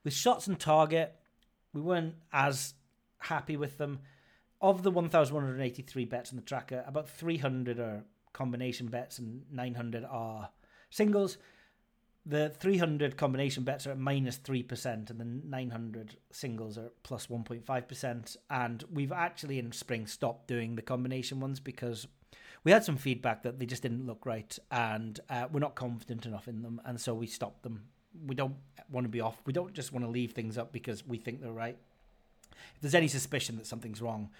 With 0.04 0.14
shots 0.14 0.48
on 0.48 0.56
target, 0.56 1.16
we 1.72 1.80
weren't 1.80 2.14
as 2.32 2.74
happy 3.18 3.56
with 3.56 3.78
them. 3.78 3.98
Of 4.60 4.84
the 4.84 4.92
1,183 4.92 6.04
bets 6.04 6.30
on 6.30 6.36
the 6.36 6.42
tracker, 6.42 6.84
about 6.86 7.08
300 7.08 7.80
are 7.80 8.04
combination 8.32 8.86
bets 8.86 9.18
and 9.18 9.42
900 9.50 10.04
are 10.08 10.50
singles. 10.90 11.36
The 12.24 12.50
300 12.50 13.16
combination 13.16 13.64
bets 13.64 13.86
are 13.86 13.90
at 13.90 13.98
minus 13.98 14.38
3%, 14.38 15.10
and 15.10 15.20
the 15.20 15.24
900 15.24 16.16
singles 16.30 16.78
are 16.78 16.90
plus 17.02 17.26
1.5%. 17.26 18.36
And 18.48 18.84
we've 18.92 19.10
actually 19.10 19.58
in 19.58 19.72
spring 19.72 20.06
stopped 20.06 20.46
doing 20.46 20.76
the 20.76 20.82
combination 20.82 21.40
ones 21.40 21.58
because 21.58 22.06
we 22.64 22.70
had 22.70 22.84
some 22.84 22.96
feedback 22.96 23.42
that 23.42 23.58
they 23.58 23.66
just 23.66 23.82
didn't 23.82 24.06
look 24.06 24.24
right, 24.24 24.56
and 24.70 25.18
uh, 25.28 25.48
we're 25.50 25.60
not 25.60 25.74
confident 25.74 26.26
enough 26.26 26.46
in 26.46 26.62
them, 26.62 26.80
and 26.84 27.00
so 27.00 27.12
we 27.12 27.26
stopped 27.26 27.64
them. 27.64 27.84
We 28.26 28.36
don't 28.36 28.54
want 28.90 29.04
to 29.04 29.08
be 29.08 29.20
off. 29.20 29.40
We 29.44 29.52
don't 29.52 29.72
just 29.72 29.92
want 29.92 30.04
to 30.04 30.10
leave 30.10 30.32
things 30.32 30.56
up 30.56 30.72
because 30.72 31.06
we 31.06 31.18
think 31.18 31.40
they're 31.40 31.50
right. 31.50 31.76
If 32.76 32.82
there's 32.82 32.94
any 32.94 33.08
suspicion 33.08 33.56
that 33.56 33.66
something's 33.66 34.00
wrong, 34.00 34.30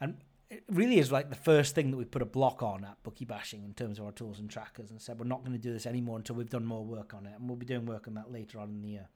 and 0.00 0.16
it 0.50 0.64
really 0.70 0.98
is 0.98 1.12
like 1.12 1.28
the 1.28 1.36
first 1.36 1.74
thing 1.74 1.90
that 1.90 1.96
we 1.96 2.04
put 2.04 2.22
a 2.22 2.26
block 2.26 2.62
on 2.62 2.84
at 2.84 3.02
bookie 3.02 3.24
bashing 3.24 3.64
in 3.64 3.74
terms 3.74 3.98
of 3.98 4.06
our 4.06 4.12
tools 4.12 4.38
and 4.38 4.48
trackers 4.48 4.90
and 4.90 5.00
said 5.00 5.18
we're 5.18 5.26
not 5.26 5.44
going 5.44 5.52
to 5.52 5.58
do 5.58 5.72
this 5.72 5.86
anymore 5.86 6.16
until 6.16 6.36
we've 6.36 6.50
done 6.50 6.64
more 6.64 6.84
work 6.84 7.12
on 7.14 7.26
it 7.26 7.32
and 7.38 7.48
we'll 7.48 7.56
be 7.56 7.66
doing 7.66 7.86
work 7.86 8.08
on 8.08 8.14
that 8.14 8.32
later 8.32 8.58
on 8.58 8.70
in 8.70 8.82
the 8.82 8.88
year 8.88 9.08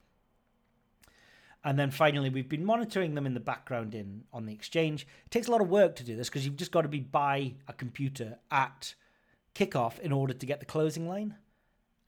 And 1.63 1.79
then 1.79 1.91
finally, 1.91 2.29
we've 2.29 2.49
been 2.49 2.65
monitoring 2.65 3.15
them 3.15 3.25
in 3.25 3.33
the 3.33 3.39
background 3.39 3.95
in 3.95 4.25
on 4.33 4.45
the 4.45 4.53
exchange. 4.53 5.07
It 5.25 5.31
takes 5.31 5.47
a 5.47 5.51
lot 5.51 5.61
of 5.61 5.69
work 5.69 5.95
to 5.95 6.03
do 6.03 6.15
this 6.15 6.29
because 6.29 6.45
you've 6.45 6.57
just 6.57 6.71
got 6.71 6.81
to 6.81 6.89
be 6.89 6.99
by 6.99 7.53
a 7.67 7.73
computer 7.73 8.37
at 8.51 8.95
kickoff 9.55 9.99
in 9.99 10.11
order 10.11 10.33
to 10.33 10.45
get 10.45 10.59
the 10.59 10.65
closing 10.65 11.07
line. 11.07 11.35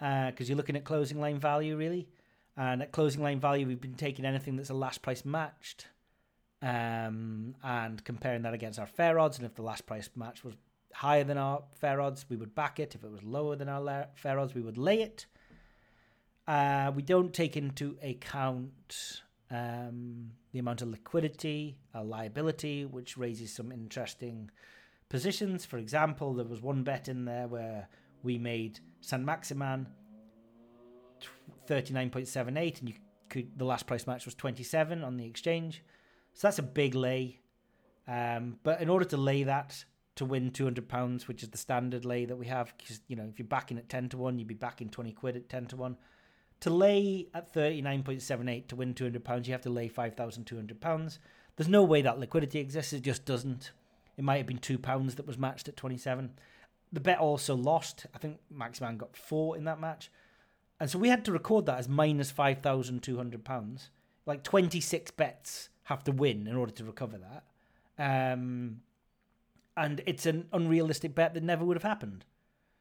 Uh, 0.02 0.30
because 0.30 0.50
you're 0.50 0.58
looking 0.58 0.76
at 0.76 0.84
closing 0.84 1.22
line 1.22 1.40
value 1.40 1.78
really, 1.78 2.10
and 2.58 2.82
at 2.82 2.92
closing 2.92 3.24
line 3.24 3.40
value, 3.40 3.66
we've 3.66 3.80
been 3.80 3.96
taking 3.96 4.26
anything 4.26 4.58
that's 4.58 4.70
a 4.70 4.74
last 4.74 5.02
price 5.02 5.24
matched, 5.24 5.88
um, 6.62 7.56
and 7.64 8.04
comparing 8.04 8.44
that 8.44 8.54
against 8.54 8.80
our 8.80 8.88
fair 8.88 9.20
odds. 9.20 9.38
And 9.38 9.46
if 9.46 9.56
the 9.56 9.62
last 9.62 9.86
price 9.86 10.10
match 10.16 10.44
was 10.44 10.56
higher 10.94 11.24
than 11.24 11.38
our 11.38 11.64
fair 11.74 12.02
odds, 12.02 12.26
we 12.30 12.36
would 12.36 12.56
back 12.56 12.80
it. 12.80 12.96
If 12.96 13.04
it 13.04 13.12
was 13.12 13.24
lower 13.24 13.56
than 13.56 13.70
our 13.70 13.82
la- 13.82 14.06
fair 14.16 14.40
odds, 14.40 14.54
we 14.54 14.62
would 14.62 14.78
lay 14.78 15.02
it. 15.02 15.26
Uh, 16.48 16.92
we 16.96 17.02
don't 17.02 17.34
take 17.34 17.58
into 17.58 17.98
account 18.04 19.22
um, 19.50 20.32
the 20.52 20.60
amount 20.60 20.82
of 20.82 20.90
liquidity, 20.90 21.78
uh, 21.94 22.04
liability, 22.04 22.86
which 22.86 23.18
raises 23.18 23.54
some 23.54 23.72
interesting 23.72 24.52
positions. 25.10 25.66
For 25.66 25.78
example, 25.78 26.34
there 26.34 26.46
was 26.46 26.62
one 26.62 26.84
bet 26.84 27.08
in 27.08 27.26
there 27.26 27.48
where 27.48 27.88
we 28.24 28.38
made 28.38 28.80
Saint-Maximin 29.02 29.88
39.78 31.68 32.80
and 32.80 32.90
you 32.90 32.96
could 33.30 33.58
the 33.58 33.66
last 33.66 33.88
price 33.88 34.06
match 34.06 34.26
was 34.26 34.36
27 34.36 35.04
on 35.04 35.18
the 35.18 35.26
exchange. 35.26 35.84
So 36.36 36.48
that's 36.48 36.60
a 36.60 36.64
big 36.64 36.96
lay. 36.96 37.40
Um, 38.08 38.60
but 38.64 38.82
in 38.82 38.90
order 38.90 39.06
to 39.06 39.18
lay 39.18 39.44
that 39.44 39.84
to 40.16 40.26
win 40.26 40.52
200 40.52 40.88
pounds, 40.88 41.28
which 41.28 41.42
is 41.42 41.50
the 41.50 41.58
standard 41.58 42.06
lay 42.06 42.26
that 42.26 42.36
we 42.36 42.46
have, 42.48 42.74
because 42.78 43.00
you 43.08 43.16
know 43.16 43.28
if 43.32 43.40
you're 43.40 43.48
backing 43.48 43.78
at 43.78 43.90
10 43.90 44.10
to 44.10 44.18
1, 44.18 44.38
you'd 44.38 44.48
be 44.48 44.54
backing 44.54 44.90
20 44.90 45.14
quid 45.14 45.38
at 45.38 45.50
10 45.50 45.68
to 45.68 45.76
1. 45.78 45.98
To 46.62 46.70
lay 46.70 47.28
at 47.34 47.54
39.78 47.54 48.68
to 48.68 48.76
win 48.76 48.94
200 48.94 49.24
pounds, 49.24 49.48
you 49.48 49.54
have 49.54 49.62
to 49.62 49.70
lay 49.70 49.88
5,200 49.88 50.82
pounds. 50.82 51.20
There's 51.56 51.70
no 51.70 51.84
way 51.84 52.02
that 52.02 52.20
liquidity 52.20 52.60
exists. 52.60 52.94
It 52.94 53.02
just 53.02 53.26
doesn't. 53.26 53.72
It 54.18 54.24
might 54.24 54.38
have 54.38 54.48
been 54.48 54.58
two 54.58 54.78
pounds 54.78 55.16
that 55.16 55.28
was 55.28 55.38
matched 55.38 55.70
at 55.70 55.78
27. 55.78 56.32
The 56.92 57.00
bet 57.00 57.20
also 57.20 57.56
lost. 57.56 58.08
I 58.14 58.18
think 58.18 58.40
Maximin 58.50 58.98
got 58.98 59.16
four 59.16 59.58
in 59.58 59.64
that 59.66 59.80
match. 59.80 60.12
And 60.80 60.90
so 60.90 61.00
we 61.00 61.10
had 61.10 61.26
to 61.26 61.32
record 61.32 61.66
that 61.66 61.80
as 61.80 61.88
£5,200. 61.88 63.90
Like 64.26 64.44
26 64.44 65.12
bets 65.12 65.70
have 65.86 66.04
to 66.04 66.12
win 66.12 66.48
in 66.48 66.56
order 66.56 66.72
to 66.74 66.84
recover 66.84 67.18
that. 67.18 67.44
Um, 67.98 68.82
and 69.78 70.02
it's 70.06 70.26
an 70.26 70.48
unrealistic 70.54 71.16
bet 71.16 71.34
that 71.34 71.44
never 71.44 71.66
would 71.66 71.78
have 71.78 71.84
happened. 71.84 72.26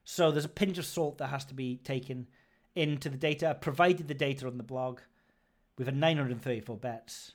So 0.04 0.30
there's 0.30 0.44
a 0.44 0.50
pinch 0.50 0.78
of 0.78 0.86
salt 0.86 1.18
that 1.18 1.28
has 1.28 1.44
to 1.46 1.54
be 1.54 1.76
taken 1.76 2.26
into 2.74 3.08
the 3.08 3.16
data. 3.16 3.50
I 3.50 3.52
provided 3.54 4.08
the 4.08 4.14
data 4.14 4.46
on 4.46 4.58
the 4.58 4.62
blog. 4.62 5.00
We've 5.78 5.86
had 5.86 5.96
934 5.96 6.76
bets 6.76 7.32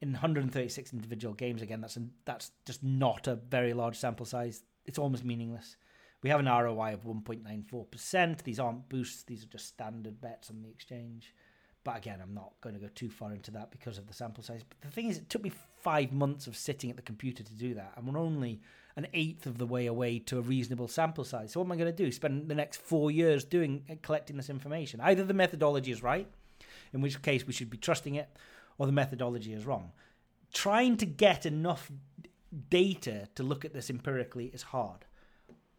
in 0.00 0.12
136 0.12 0.92
individual 0.92 1.34
games. 1.34 1.62
Again, 1.62 1.80
that's 1.80 1.98
that's 2.24 2.50
just 2.64 2.82
not 2.82 3.26
a 3.26 3.36
very 3.36 3.72
large 3.72 3.96
sample 3.96 4.26
size. 4.26 4.62
It's 4.84 4.98
almost 4.98 5.24
meaningless. 5.24 5.76
We 6.22 6.30
have 6.30 6.40
an 6.40 6.46
ROI 6.46 6.94
of 6.94 7.04
1.94%. 7.04 8.42
These 8.42 8.60
aren't 8.60 8.88
boosts, 8.88 9.22
these 9.22 9.42
are 9.42 9.48
just 9.48 9.68
standard 9.68 10.20
bets 10.20 10.50
on 10.50 10.62
the 10.62 10.68
exchange. 10.68 11.34
But 11.82 11.96
again, 11.96 12.20
I'm 12.22 12.34
not 12.34 12.52
going 12.60 12.74
to 12.74 12.80
go 12.80 12.88
too 12.94 13.08
far 13.08 13.32
into 13.32 13.50
that 13.52 13.70
because 13.70 13.96
of 13.96 14.06
the 14.06 14.12
sample 14.12 14.42
size. 14.42 14.62
But 14.68 14.80
the 14.82 14.94
thing 14.94 15.08
is, 15.08 15.18
it 15.18 15.30
took 15.30 15.42
me 15.42 15.52
five 15.80 16.12
months 16.12 16.46
of 16.46 16.56
sitting 16.56 16.90
at 16.90 16.96
the 16.96 17.02
computer 17.02 17.42
to 17.42 17.54
do 17.54 17.74
that. 17.74 17.94
And 17.96 18.06
we're 18.06 18.20
only 18.20 18.60
an 18.96 19.06
eighth 19.14 19.46
of 19.46 19.56
the 19.56 19.66
way 19.66 19.86
away 19.86 20.18
to 20.18 20.38
a 20.38 20.42
reasonable 20.42 20.88
sample 20.88 21.24
size. 21.24 21.52
So 21.52 21.60
what 21.60 21.66
am 21.66 21.72
I 21.72 21.76
going 21.76 21.94
to 21.94 22.04
do? 22.04 22.12
Spend 22.12 22.48
the 22.48 22.54
next 22.54 22.82
four 22.82 23.10
years 23.10 23.44
doing 23.44 23.84
uh, 23.90 23.94
collecting 24.02 24.36
this 24.36 24.50
information? 24.50 25.00
Either 25.00 25.24
the 25.24 25.32
methodology 25.32 25.90
is 25.90 26.02
right, 26.02 26.28
in 26.92 27.00
which 27.00 27.22
case 27.22 27.46
we 27.46 27.52
should 27.54 27.70
be 27.70 27.78
trusting 27.78 28.14
it, 28.14 28.28
or 28.76 28.86
the 28.86 28.92
methodology 28.92 29.54
is 29.54 29.64
wrong. 29.64 29.92
Trying 30.52 30.98
to 30.98 31.06
get 31.06 31.46
enough 31.46 31.90
data 32.68 33.28
to 33.36 33.42
look 33.42 33.64
at 33.64 33.72
this 33.72 33.88
empirically 33.88 34.46
is 34.46 34.62
hard. 34.62 35.06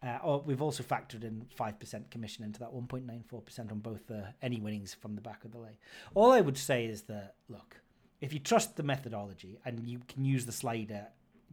Uh, 0.04 0.18
or 0.24 0.42
we've 0.42 0.64
also 0.64 0.82
factored 0.82 1.24
in 1.24 1.46
5% 1.60 2.10
commission 2.10 2.44
into 2.44 2.60
that 2.60 2.74
1.94% 2.74 3.72
on 3.72 3.80
both 3.80 4.08
the 4.08 4.26
any 4.42 4.60
winnings 4.60 4.96
from 4.96 5.14
the 5.14 5.22
back 5.22 5.46
of 5.46 5.52
the 5.52 5.60
lay. 5.60 5.78
All 6.16 6.32
I 6.32 6.42
would 6.42 6.58
say 6.58 6.86
is 6.86 7.04
that, 7.04 7.36
look, 7.50 7.82
if 8.20 8.34
you 8.34 8.40
trust 8.40 8.78
the 8.78 8.84
methodology 8.84 9.60
and 9.64 9.88
you 9.88 10.00
can 10.08 10.26
use 10.26 10.48
the 10.48 10.52
slider 10.52 11.08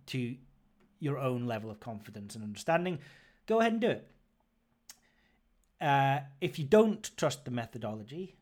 to 0.07 0.35
your 0.99 1.19
own 1.19 1.47
level 1.47 1.71
of 1.71 1.79
confidence 1.81 2.35
and 2.35 2.43
understanding, 2.43 2.99
go 3.47 3.61
ahead 3.61 3.73
and 3.73 3.81
do 3.83 3.91
it. 3.91 4.11
Uh, 5.81 6.21
if 6.41 6.59
you 6.59 6.65
don't 6.65 7.11
trust 7.17 7.45
the 7.45 7.51
methodology, 7.51 8.35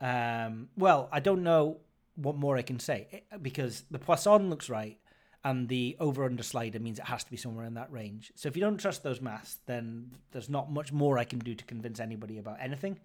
um, 0.00 0.68
well, 0.76 1.08
I 1.12 1.20
don't 1.20 1.42
know 1.44 1.78
what 2.16 2.36
more 2.36 2.56
I 2.56 2.62
can 2.62 2.78
say 2.78 3.08
eh, 3.12 3.36
because 3.40 3.84
the 3.90 3.98
Poisson 3.98 4.50
looks 4.50 4.68
right 4.68 4.98
and 5.44 5.68
the 5.68 5.96
over 6.00 6.24
under 6.24 6.42
slider 6.42 6.80
means 6.80 6.98
it 6.98 7.04
has 7.04 7.22
to 7.22 7.30
be 7.30 7.36
somewhere 7.36 7.66
in 7.66 7.74
that 7.74 7.92
range. 7.92 8.32
So 8.34 8.48
if 8.48 8.56
you 8.56 8.62
don't 8.62 8.78
trust 8.78 9.02
those 9.02 9.20
maths, 9.20 9.58
then 9.66 10.10
there's 10.32 10.48
not 10.48 10.72
much 10.72 10.90
more 10.90 11.18
I 11.18 11.24
can 11.24 11.38
do 11.38 11.54
to 11.54 11.64
convince 11.64 12.00
anybody 12.00 12.38
about 12.38 12.56
anything. 12.60 12.98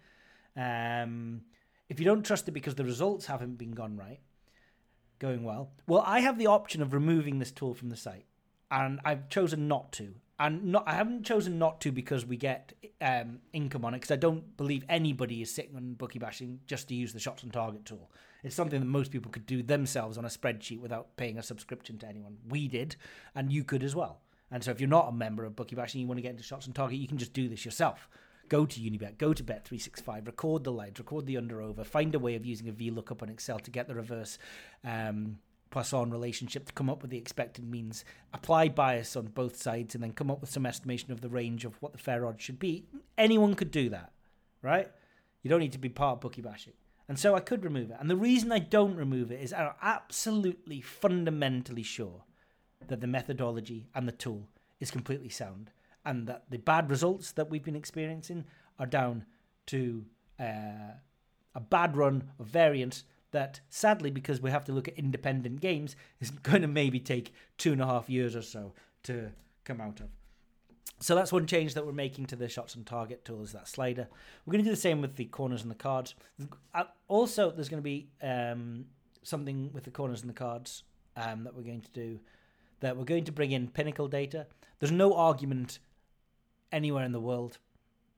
Um, 0.55 1.41
if 1.89 1.99
you 1.99 2.05
don't 2.05 2.25
trust 2.25 2.47
it 2.47 2.51
because 2.51 2.75
the 2.75 2.85
results 2.85 3.25
haven't 3.25 3.57
been 3.57 3.71
gone 3.71 3.97
right, 3.97 4.19
going 5.19 5.43
well, 5.43 5.71
well, 5.85 6.03
I 6.05 6.21
have 6.21 6.37
the 6.37 6.47
option 6.47 6.81
of 6.81 6.93
removing 6.93 7.39
this 7.39 7.51
tool 7.51 7.73
from 7.73 7.89
the 7.89 7.97
site, 7.97 8.25
and 8.71 9.01
I've 9.03 9.27
chosen 9.27 9.67
not 9.67 9.91
to. 9.93 10.13
And 10.39 10.71
not, 10.71 10.85
I 10.87 10.93
haven't 10.93 11.25
chosen 11.25 11.59
not 11.59 11.81
to 11.81 11.91
because 11.91 12.25
we 12.25 12.37
get 12.37 12.73
um, 13.01 13.39
income 13.51 13.83
on 13.83 13.93
it, 13.93 13.97
because 13.97 14.11
I 14.11 14.15
don't 14.15 14.55
believe 14.55 14.85
anybody 14.87 15.41
is 15.41 15.53
sitting 15.53 15.75
on 15.75 15.95
bookie 15.95 16.17
bashing 16.17 16.61
just 16.65 16.87
to 16.87 16.95
use 16.95 17.11
the 17.11 17.19
shots 17.19 17.43
on 17.43 17.49
target 17.49 17.83
tool. 17.83 18.09
It's 18.43 18.55
something 18.55 18.79
that 18.79 18.85
most 18.85 19.11
people 19.11 19.31
could 19.31 19.45
do 19.45 19.61
themselves 19.61 20.17
on 20.17 20.23
a 20.23 20.29
spreadsheet 20.29 20.79
without 20.79 21.17
paying 21.17 21.37
a 21.37 21.43
subscription 21.43 21.97
to 21.99 22.07
anyone. 22.07 22.37
We 22.47 22.69
did, 22.69 22.95
and 23.35 23.51
you 23.51 23.65
could 23.65 23.83
as 23.83 23.97
well. 23.97 24.21
And 24.49 24.63
so 24.63 24.71
if 24.71 24.79
you're 24.79 24.89
not 24.89 25.09
a 25.09 25.11
member 25.11 25.43
of 25.43 25.57
Bookie 25.57 25.75
bashing, 25.75 25.99
you 25.99 26.07
want 26.07 26.19
to 26.19 26.23
get 26.23 26.31
into 26.31 26.43
shots 26.43 26.67
on 26.67 26.73
target, 26.73 26.99
you 26.99 27.07
can 27.07 27.17
just 27.17 27.33
do 27.33 27.49
this 27.49 27.65
yourself. 27.65 28.07
Go 28.47 28.65
to 28.65 28.79
Unibet, 28.79 29.17
go 29.19 29.33
to 29.33 29.43
Bet365, 29.43 30.25
record 30.25 30.63
the 30.63 30.71
lines, 30.71 30.97
record 30.97 31.27
the 31.27 31.37
under 31.37 31.61
over, 31.61 31.83
find 31.83 32.15
a 32.15 32.19
way 32.19 32.35
of 32.35 32.45
using 32.45 32.67
a 32.67 32.71
VLOOKUP 32.71 33.21
on 33.21 33.29
Excel 33.29 33.59
to 33.59 33.69
get 33.69 33.87
the 33.87 33.93
reverse 33.93 34.39
um, 34.83 35.37
Poisson 35.69 36.11
relationship 36.11 36.65
to 36.65 36.73
come 36.73 36.89
up 36.89 37.01
with 37.01 37.11
the 37.11 37.17
expected 37.17 37.69
means, 37.69 38.03
apply 38.33 38.69
bias 38.69 39.15
on 39.15 39.27
both 39.27 39.61
sides, 39.61 39.93
and 39.93 40.03
then 40.03 40.13
come 40.13 40.31
up 40.31 40.41
with 40.41 40.49
some 40.49 40.65
estimation 40.65 41.11
of 41.11 41.21
the 41.21 41.29
range 41.29 41.65
of 41.65 41.75
what 41.81 41.91
the 41.91 41.99
fair 41.99 42.25
odds 42.25 42.43
should 42.43 42.59
be. 42.59 42.85
Anyone 43.17 43.53
could 43.55 43.71
do 43.71 43.89
that, 43.89 44.11
right? 44.61 44.89
You 45.43 45.49
don't 45.49 45.59
need 45.59 45.73
to 45.73 45.77
be 45.77 45.89
part 45.89 46.17
of 46.17 46.21
Bookie 46.21 46.41
Bashing. 46.41 46.73
And 47.07 47.17
so 47.17 47.35
I 47.35 47.39
could 47.39 47.63
remove 47.63 47.89
it. 47.89 47.97
And 47.99 48.09
the 48.09 48.15
reason 48.15 48.51
I 48.51 48.59
don't 48.59 48.95
remove 48.95 49.31
it 49.31 49.41
is 49.41 49.51
I'm 49.51 49.71
absolutely 49.81 50.81
fundamentally 50.81 51.83
sure 51.83 52.23
that 52.87 53.01
the 53.01 53.07
methodology 53.07 53.87
and 53.95 54.07
the 54.07 54.11
tool 54.11 54.47
is 54.79 54.91
completely 54.91 55.29
sound 55.29 55.71
and 56.05 56.27
that 56.27 56.45
the 56.49 56.57
bad 56.57 56.89
results 56.89 57.31
that 57.33 57.49
we've 57.49 57.63
been 57.63 57.75
experiencing 57.75 58.45
are 58.77 58.85
down 58.85 59.25
to 59.67 60.05
uh, 60.39 60.93
a 61.55 61.59
bad 61.59 61.97
run 61.97 62.29
of 62.39 62.47
variance 62.47 63.03
that 63.31 63.61
sadly 63.69 64.11
because 64.11 64.41
we 64.41 64.51
have 64.51 64.63
to 64.65 64.71
look 64.71 64.87
at 64.87 64.95
independent 64.95 65.61
games 65.61 65.95
is 66.19 66.29
going 66.43 66.61
to 66.61 66.67
maybe 66.67 66.99
take 66.99 67.33
two 67.57 67.71
and 67.71 67.81
a 67.81 67.85
half 67.85 68.09
years 68.09 68.35
or 68.35 68.41
so 68.41 68.73
to 69.03 69.31
come 69.63 69.79
out 69.81 69.99
of 69.99 70.07
so 70.99 71.15
that's 71.15 71.31
one 71.31 71.45
change 71.45 71.73
that 71.75 71.85
we're 71.85 71.93
making 71.93 72.25
to 72.27 72.35
the 72.35 72.49
shots 72.49 72.75
on 72.75 72.83
target 72.83 73.23
tool 73.23 73.41
is 73.41 73.53
that 73.53 73.67
slider. 73.67 74.07
We're 74.45 74.51
going 74.51 74.63
to 74.63 74.69
do 74.69 74.75
the 74.75 74.81
same 74.81 74.99
with 75.01 75.15
the 75.15 75.25
corners 75.25 75.61
and 75.61 75.71
the 75.71 75.75
cards. 75.75 76.13
Uh, 76.73 76.83
also, 77.07 77.51
there's 77.51 77.69
going 77.69 77.81
to 77.81 77.83
be 77.83 78.09
um, 78.21 78.85
something 79.23 79.71
with 79.71 79.85
the 79.85 79.91
corners 79.91 80.21
and 80.21 80.29
the 80.29 80.33
cards 80.33 80.83
um, 81.15 81.45
that 81.45 81.55
we're 81.55 81.63
going 81.63 81.81
to 81.81 81.91
do. 81.91 82.19
That 82.81 82.97
we're 82.97 83.05
going 83.05 83.23
to 83.25 83.31
bring 83.31 83.51
in 83.51 83.69
pinnacle 83.69 84.09
data. 84.09 84.47
There's 84.79 84.91
no 84.91 85.13
argument 85.13 85.79
anywhere 86.71 87.05
in 87.05 87.13
the 87.13 87.19
world 87.19 87.59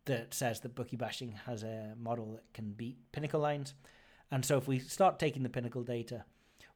that 0.05 0.33
says 0.33 0.61
that 0.61 0.73
bookie 0.73 0.97
bashing 0.97 1.33
has 1.45 1.61
a 1.61 1.93
model 1.99 2.33
that 2.33 2.53
can 2.53 2.71
beat 2.71 2.97
pinnacle 3.11 3.39
lines. 3.39 3.75
And 4.31 4.45
so 4.45 4.57
if 4.57 4.67
we 4.67 4.79
start 4.79 5.19
taking 5.19 5.43
the 5.43 5.49
pinnacle 5.49 5.83
data 5.83 6.25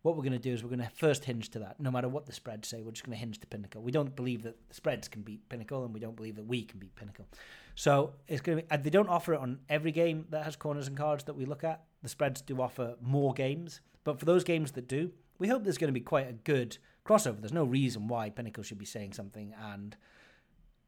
what 0.05 0.15
we're 0.15 0.21
going 0.21 0.33
to 0.33 0.39
do 0.39 0.53
is 0.53 0.61
we're 0.63 0.69
going 0.69 0.87
to 0.87 0.95
first 0.95 1.25
hinge 1.25 1.49
to 1.49 1.57
that. 1.57 1.79
No 1.79 1.89
matter 1.89 2.07
what 2.07 2.27
the 2.27 2.31
spreads 2.31 2.67
say, 2.67 2.83
we're 2.83 2.91
just 2.91 3.03
going 3.03 3.17
to 3.17 3.19
hinge 3.19 3.39
to 3.39 3.47
Pinnacle. 3.47 3.81
We 3.81 3.91
don't 3.91 4.15
believe 4.15 4.43
that 4.43 4.55
the 4.69 4.75
spreads 4.75 5.07
can 5.07 5.23
beat 5.23 5.49
Pinnacle, 5.49 5.83
and 5.83 5.95
we 5.95 5.99
don't 5.99 6.15
believe 6.15 6.35
that 6.35 6.45
we 6.45 6.61
can 6.61 6.77
beat 6.77 6.95
Pinnacle. 6.95 7.25
So 7.73 8.13
it's 8.27 8.39
going 8.39 8.59
to 8.59 8.63
be. 8.63 8.77
They 8.83 8.91
don't 8.91 9.09
offer 9.09 9.33
it 9.33 9.39
on 9.39 9.61
every 9.67 9.91
game 9.91 10.27
that 10.29 10.43
has 10.43 10.55
corners 10.55 10.87
and 10.87 10.95
cards 10.95 11.23
that 11.23 11.35
we 11.35 11.45
look 11.45 11.63
at. 11.63 11.85
The 12.03 12.09
spreads 12.09 12.41
do 12.41 12.61
offer 12.61 12.93
more 13.01 13.33
games, 13.33 13.81
but 14.03 14.19
for 14.19 14.25
those 14.25 14.43
games 14.43 14.73
that 14.73 14.87
do, 14.87 15.11
we 15.39 15.47
hope 15.47 15.63
there's 15.63 15.79
going 15.79 15.87
to 15.87 15.99
be 15.99 16.01
quite 16.01 16.29
a 16.29 16.33
good 16.33 16.77
crossover. 17.03 17.39
There's 17.39 17.51
no 17.51 17.65
reason 17.65 18.07
why 18.07 18.29
Pinnacle 18.29 18.61
should 18.61 18.77
be 18.77 18.85
saying 18.85 19.13
something 19.13 19.55
and 19.59 19.97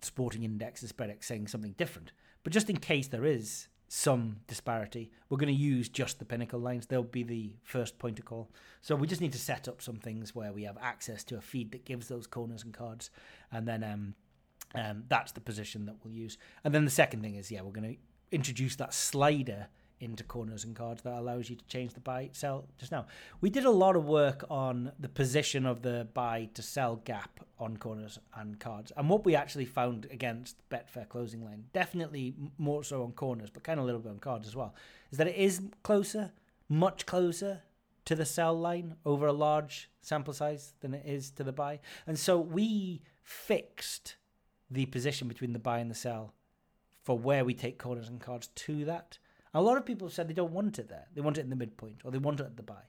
Sporting 0.03 0.44
Index 0.44 0.84
and 0.84 0.95
Spreadex 0.95 1.23
saying 1.23 1.48
something 1.48 1.73
different. 1.76 2.11
But 2.44 2.53
just 2.53 2.69
in 2.69 2.77
case 2.77 3.07
there 3.07 3.26
is, 3.26 3.68
some 3.88 4.38
disparity. 4.47 5.11
We're 5.30 5.38
going 5.38 5.53
to 5.53 5.61
use 5.61 5.88
just 5.88 6.19
the 6.19 6.26
pinnacle 6.26 6.59
lines. 6.59 6.85
They'll 6.85 7.03
be 7.03 7.23
the 7.23 7.53
first 7.64 7.97
point 7.99 8.19
of 8.19 8.26
call. 8.26 8.49
So 8.81 8.95
we 8.95 9.07
just 9.07 9.22
need 9.22 9.31
to 9.34 9.39
set 9.39 9.68
up 9.68 9.81
some 9.81 9.95
things 9.95 10.35
where 10.35 10.51
we 10.51 10.64
have 10.64 10.77
access 10.81 11.23
to 11.26 11.38
a 11.38 11.41
feed 11.41 11.72
that 11.72 11.85
gives 11.85 12.07
those 12.07 12.27
corners 12.27 12.64
and 12.64 12.73
cards, 12.73 13.09
and 13.51 13.68
then 13.68 13.84
um, 13.84 14.15
um, 14.76 15.03
that's 15.07 15.31
the 15.31 15.41
position 15.41 15.85
that 15.85 15.95
we'll 16.03 16.14
use. 16.14 16.38
And 16.64 16.73
then 16.73 16.85
the 16.85 16.91
second 16.91 17.22
thing 17.22 17.35
is, 17.35 17.51
yeah, 17.51 17.61
we're 17.61 17.72
going 17.72 17.93
to 17.93 17.99
introduce 18.35 18.76
that 18.76 18.93
slider 18.93 19.68
into 19.99 20.24
corners 20.24 20.64
and 20.64 20.76
cards 20.76 21.02
that 21.02 21.14
allows 21.14 21.49
you 21.49 21.56
to 21.56 21.65
change 21.65 21.94
the 21.94 21.99
buy 21.99 22.30
sell 22.32 22.65
just 22.78 22.91
now. 22.91 23.06
We 23.41 23.49
did 23.49 23.65
a 23.65 23.72
lot 23.72 23.95
of 23.95 24.06
work 24.06 24.45
on 24.49 24.91
the 24.99 25.10
position 25.10 25.65
of 25.65 25.82
the 25.82 26.07
buy 26.14 26.49
to 26.53 26.61
sell 26.61 26.98
gap 26.98 27.40
on 27.60 27.78
corners 27.78 28.19
and 28.36 28.60
cards, 28.60 28.91
and 28.95 29.10
what 29.10 29.26
we 29.26 29.36
actually 29.36 29.65
found 29.65 30.07
against 30.11 30.57
Betfair 30.69 31.10
closing 31.10 31.44
line, 31.44 31.65
definitely 31.74 32.36
more 32.57 32.84
so 32.84 33.03
on 33.03 33.11
corners, 33.14 33.49
but 33.49 33.64
kind 33.64 33.80
of 33.80 33.84
a 33.84 33.86
little 33.86 34.02
bit 34.02 34.11
on 34.11 34.19
cards 34.19 34.48
as 34.48 34.56
well, 34.56 34.76
is 35.11 35.18
that 35.18 35.28
it 35.28 35.36
is 35.36 35.61
closer, 35.82 36.32
much 36.69 37.06
closer 37.07 37.64
to 38.06 38.14
the 38.14 38.26
sell 38.26 38.57
line 38.57 38.95
over 39.06 39.26
a 39.26 39.34
large 39.34 39.90
sample 40.02 40.34
size 40.34 40.74
than 40.82 40.94
it 40.94 41.03
is 41.06 41.32
to 41.32 41.44
the 41.44 41.52
buy, 41.52 41.80
and 42.06 42.19
so 42.19 42.40
we 42.40 43.02
fixed 43.24 44.15
the 44.69 44.86
position 44.86 45.28
between 45.28 45.53
the 45.53 45.60
buy 45.60 45.80
and 45.80 45.90
the 45.90 45.95
sell 45.95 46.34
for 47.02 47.18
where 47.18 47.44
we 47.44 47.53
take 47.53 47.80
corners 47.80 48.10
and 48.10 48.19
cards 48.19 48.48
to 48.53 48.86
that. 48.86 49.18
A 49.58 49.62
lot 49.62 49.76
of 49.76 49.86
people 49.86 50.08
have 50.08 50.14
said 50.14 50.28
they 50.28 50.36
don't 50.36 50.52
want 50.52 50.78
it 50.78 50.88
there. 50.88 51.08
They 51.16 51.22
want 51.22 51.40
it 51.40 51.42
in 51.42 51.50
the 51.50 51.56
midpoint, 51.56 52.02
or 52.04 52.12
they 52.12 52.20
want 52.20 52.40
it 52.40 52.44
at 52.44 52.58
the 52.58 52.62
buy, 52.62 52.86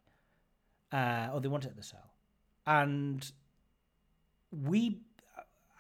uh, 0.92 1.30
or 1.32 1.40
they 1.40 1.48
want 1.48 1.64
it 1.64 1.68
at 1.68 1.76
the 1.78 1.82
sell. 1.82 2.12
And 2.66 3.32
we, 4.50 4.98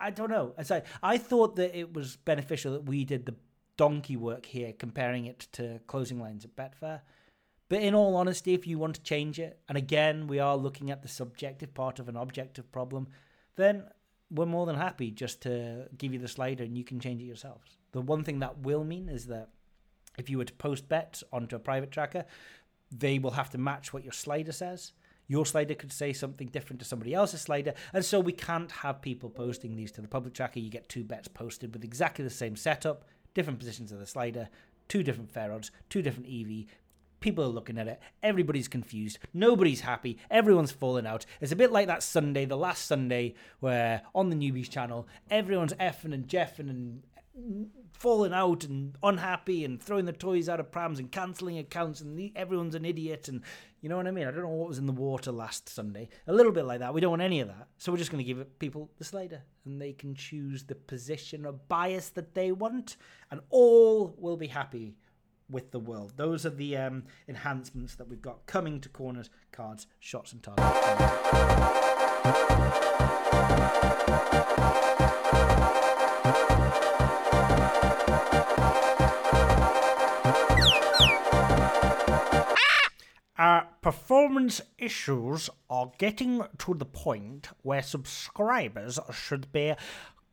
I 0.00 0.10
don't 0.10 0.30
know. 0.30 0.54
As 0.56 0.70
I, 0.70 0.84
I 1.02 1.18
thought 1.18 1.56
that 1.56 1.78
it 1.78 1.92
was 1.92 2.16
beneficial 2.16 2.72
that 2.72 2.86
we 2.86 3.04
did 3.04 3.26
the 3.26 3.34
donkey 3.76 4.16
work 4.16 4.46
here, 4.46 4.72
comparing 4.72 5.26
it 5.26 5.40
to 5.52 5.78
closing 5.88 6.18
lines 6.18 6.46
at 6.46 6.56
Betfair. 6.56 7.02
But 7.68 7.82
in 7.82 7.94
all 7.94 8.16
honesty, 8.16 8.54
if 8.54 8.66
you 8.66 8.78
want 8.78 8.94
to 8.94 9.02
change 9.02 9.38
it, 9.38 9.60
and 9.68 9.76
again, 9.76 10.26
we 10.26 10.38
are 10.38 10.56
looking 10.56 10.90
at 10.90 11.02
the 11.02 11.08
subjective 11.08 11.74
part 11.74 11.98
of 11.98 12.08
an 12.08 12.16
objective 12.16 12.72
problem, 12.72 13.08
then 13.56 13.84
we're 14.30 14.46
more 14.46 14.64
than 14.64 14.76
happy 14.76 15.10
just 15.10 15.42
to 15.42 15.86
give 15.98 16.14
you 16.14 16.18
the 16.18 16.28
slider 16.28 16.64
and 16.64 16.78
you 16.78 16.84
can 16.84 16.98
change 16.98 17.20
it 17.20 17.26
yourselves. 17.26 17.76
The 17.92 18.00
one 18.00 18.24
thing 18.24 18.38
that 18.38 18.60
will 18.60 18.84
mean 18.84 19.10
is 19.10 19.26
that 19.26 19.50
if 20.20 20.30
you 20.30 20.38
were 20.38 20.44
to 20.44 20.52
post 20.54 20.88
bets 20.88 21.24
onto 21.32 21.56
a 21.56 21.60
private 21.60 21.90
tracker, 21.90 22.24
they 22.90 23.18
will 23.18 23.32
have 23.32 23.50
to 23.50 23.58
match 23.58 23.92
what 23.92 24.04
your 24.04 24.12
slider 24.12 24.52
says. 24.52 24.92
Your 25.26 25.44
slider 25.44 25.74
could 25.74 25.92
say 25.92 26.14
something 26.14 26.48
different 26.48 26.80
to 26.80 26.86
somebody 26.86 27.12
else's 27.12 27.42
slider, 27.42 27.74
and 27.92 28.02
so 28.02 28.18
we 28.18 28.32
can't 28.32 28.72
have 28.72 29.02
people 29.02 29.28
posting 29.28 29.76
these 29.76 29.92
to 29.92 30.00
the 30.00 30.08
public 30.08 30.32
tracker. 30.32 30.58
You 30.58 30.70
get 30.70 30.88
two 30.88 31.04
bets 31.04 31.28
posted 31.28 31.74
with 31.74 31.84
exactly 31.84 32.24
the 32.24 32.30
same 32.30 32.56
setup, 32.56 33.04
different 33.34 33.58
positions 33.58 33.92
of 33.92 33.98
the 33.98 34.06
slider, 34.06 34.48
two 34.88 35.02
different 35.02 35.30
fair 35.30 35.52
odds, 35.52 35.70
two 35.90 36.00
different 36.00 36.28
EV. 36.28 36.64
People 37.20 37.44
are 37.44 37.48
looking 37.48 37.78
at 37.78 37.88
it. 37.88 38.00
Everybody's 38.22 38.68
confused. 38.68 39.18
Nobody's 39.34 39.80
happy. 39.80 40.18
Everyone's 40.30 40.70
falling 40.70 41.06
out. 41.06 41.26
It's 41.40 41.52
a 41.52 41.56
bit 41.56 41.72
like 41.72 41.88
that 41.88 42.02
Sunday, 42.02 42.44
the 42.44 42.56
last 42.56 42.86
Sunday, 42.86 43.34
where 43.60 44.02
on 44.14 44.30
the 44.30 44.36
newbies 44.36 44.70
channel, 44.70 45.06
everyone's 45.30 45.74
effing 45.74 46.14
and 46.14 46.28
jeffing 46.28 46.70
and 46.70 47.02
falling 47.92 48.32
out 48.32 48.64
and 48.64 48.96
unhappy 49.02 49.64
and 49.64 49.82
throwing 49.82 50.04
the 50.04 50.12
toys 50.12 50.48
out 50.48 50.60
of 50.60 50.70
prams 50.70 50.98
and 50.98 51.10
cancelling 51.10 51.58
accounts 51.58 52.00
and 52.00 52.30
everyone's 52.36 52.74
an 52.74 52.84
idiot 52.84 53.28
and 53.28 53.42
you 53.80 53.88
know 53.88 53.96
what 53.96 54.06
I 54.08 54.10
mean? 54.10 54.26
I 54.26 54.30
don't 54.32 54.42
know 54.42 54.48
what 54.48 54.68
was 54.68 54.78
in 54.78 54.86
the 54.86 54.92
water 54.92 55.30
last 55.30 55.68
Sunday. 55.68 56.08
A 56.26 56.32
little 56.32 56.50
bit 56.50 56.64
like 56.64 56.80
that. 56.80 56.92
We 56.92 57.00
don't 57.00 57.10
want 57.10 57.22
any 57.22 57.40
of 57.40 57.48
that. 57.48 57.68
So 57.78 57.92
we're 57.92 57.98
just 57.98 58.10
going 58.10 58.24
to 58.24 58.34
give 58.34 58.58
people 58.58 58.90
the 58.98 59.04
slider 59.04 59.42
and 59.64 59.80
they 59.80 59.92
can 59.92 60.14
choose 60.14 60.64
the 60.64 60.74
position 60.74 61.46
or 61.46 61.52
bias 61.52 62.10
that 62.10 62.34
they 62.34 62.50
want 62.50 62.96
and 63.30 63.40
all 63.50 64.14
will 64.18 64.36
be 64.36 64.48
happy 64.48 64.96
with 65.50 65.70
the 65.70 65.80
world. 65.80 66.14
Those 66.16 66.44
are 66.44 66.50
the 66.50 66.76
um, 66.76 67.04
enhancements 67.28 67.94
that 67.96 68.08
we've 68.08 68.22
got 68.22 68.46
coming 68.46 68.80
to 68.80 68.88
corners, 68.88 69.30
cards, 69.52 69.86
shots 70.00 70.32
and 70.32 70.42
targets. 70.42 71.77
Performance 83.88 84.60
issues 84.76 85.48
are 85.70 85.90
getting 85.96 86.42
to 86.58 86.74
the 86.74 86.84
point 86.84 87.48
where 87.62 87.80
subscribers 87.80 88.98
should 89.14 89.50
be 89.50 89.72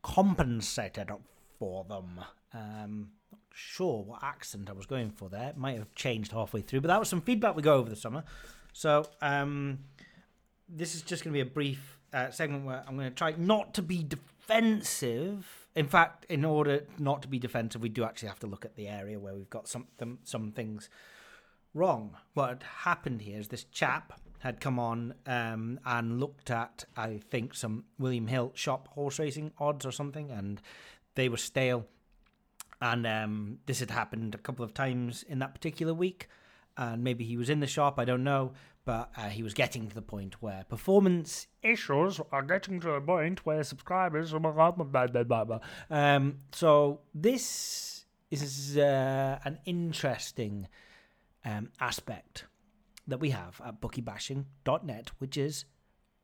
compensated 0.04 1.10
for 1.58 1.86
them. 1.86 2.20
Um, 2.54 3.12
not 3.32 3.40
sure 3.54 4.04
what 4.04 4.22
accent 4.22 4.70
I 4.70 4.74
was 4.74 4.86
going 4.86 5.10
for 5.10 5.30
there. 5.30 5.52
It 5.52 5.58
might 5.58 5.78
have 5.78 5.96
changed 5.96 6.34
halfway 6.34 6.60
through, 6.60 6.82
but 6.82 6.90
that 6.90 7.00
was 7.00 7.08
some 7.08 7.22
feedback 7.22 7.56
we 7.56 7.62
got 7.62 7.76
over 7.76 7.90
the 7.90 7.96
summer. 7.96 8.26
So 8.74 9.08
um, 9.22 9.80
this 10.68 10.94
is 10.94 11.02
just 11.02 11.24
going 11.24 11.32
to 11.32 11.38
be 11.38 11.50
a 11.50 11.50
brief 11.50 11.98
uh, 12.12 12.32
segment 12.32 12.66
where 12.66 12.84
I'm 12.86 12.98
going 12.98 13.10
to 13.10 13.16
try 13.16 13.36
not 13.38 13.74
to 13.76 13.82
be 13.82 14.04
defensive. 14.04 15.70
In 15.78 15.88
fact, 15.88 16.26
in 16.26 16.44
order 16.44 16.84
not 17.00 17.22
to 17.22 17.30
be 17.30 17.40
defensive, 17.40 17.82
we 17.82 17.88
do 17.88 18.04
actually 18.04 18.28
have 18.28 18.40
to 18.40 18.48
look 18.48 18.66
at 18.66 18.76
the 18.76 18.90
area 18.90 19.18
where 19.18 19.34
we've 19.34 19.50
got 19.50 19.70
some 19.70 19.88
some, 19.98 20.20
some 20.26 20.52
things 20.52 20.90
wrong. 21.76 22.18
What 22.34 22.50
had 22.50 22.64
happened 22.64 23.22
here 23.22 23.40
is 23.40 23.50
this 23.50 23.66
chap 23.66 24.20
had 24.40 24.60
come 24.60 24.80
on 24.80 25.14
um, 25.26 25.80
and 25.86 26.20
looked 26.20 26.50
at, 26.50 26.86
I 26.96 27.20
think, 27.30 27.54
some 27.54 27.86
William 28.00 28.28
Hill 28.28 28.52
shop 28.56 28.88
horse 28.90 29.20
racing 29.20 29.52
odds 29.60 29.86
or 29.86 29.92
something, 29.92 30.32
and 30.32 30.62
they 31.16 31.30
were 31.30 31.38
stale. 31.38 31.86
And 32.82 33.08
um, 33.08 33.60
this 33.66 33.80
had 33.80 33.92
happened 33.92 34.36
a 34.36 34.38
couple 34.40 34.66
of 34.66 34.74
times 34.74 35.24
in 35.24 35.40
that 35.40 35.54
particular 35.54 35.94
week. 35.94 36.28
And 36.78 37.04
maybe 37.04 37.24
he 37.24 37.38
was 37.38 37.50
in 37.50 37.62
the 37.62 37.68
shop, 37.68 38.00
I 38.00 38.06
don't 38.06 38.24
know. 38.24 38.52
But 38.84 39.10
uh, 39.18 39.30
he 39.30 39.42
was 39.42 39.54
getting 39.54 39.88
to 39.88 39.96
the 39.96 40.02
point 40.02 40.42
where 40.44 40.64
performance 40.70 41.48
issues 41.64 42.20
are 42.32 42.44
getting 42.44 42.80
to 42.82 42.92
the 42.92 43.02
point 43.02 43.46
where 43.46 43.64
subscribers. 43.64 44.32
Blah, 44.32 44.52
blah, 44.52 44.72
blah, 44.72 45.24
blah, 45.24 45.44
blah. 45.46 45.60
Um, 45.90 46.40
so 46.52 47.00
this 47.14 48.06
is 48.30 48.78
uh, 48.78 49.40
an 49.44 49.58
interesting 49.66 50.68
um, 51.46 51.70
aspect 51.80 52.46
that 53.08 53.20
we 53.20 53.30
have 53.30 53.62
at 53.66 53.80
bookiebashing.net, 53.80 55.12
which 55.20 55.38
is 55.38 55.66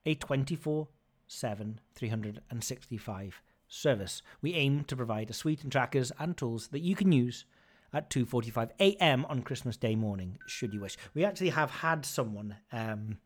a 0.06 0.16
24 0.16 0.88
7, 1.28 1.80
365 1.96 3.42
service. 3.70 4.22
We 4.42 4.54
aim 4.54 4.84
to 4.86 4.98
provide 4.98 5.30
a 5.30 5.34
suite 5.34 5.64
of 5.64 5.70
trackers 5.70 6.12
and 6.20 6.36
tools 6.36 6.68
that 6.70 6.82
you 6.82 6.96
can 6.96 7.14
use 7.14 7.46
at 7.94 8.10
2:45 8.10 8.72
a.m. 8.80 9.26
on 9.26 9.42
Christmas 9.42 9.78
Day 9.78 9.96
morning, 9.96 10.38
should 10.46 10.74
you 10.74 10.82
wish. 10.82 10.98
We 11.14 11.24
actually 11.24 11.50
have 11.50 11.72
had 11.72 12.06
someone 12.06 12.58
um, 12.72 13.18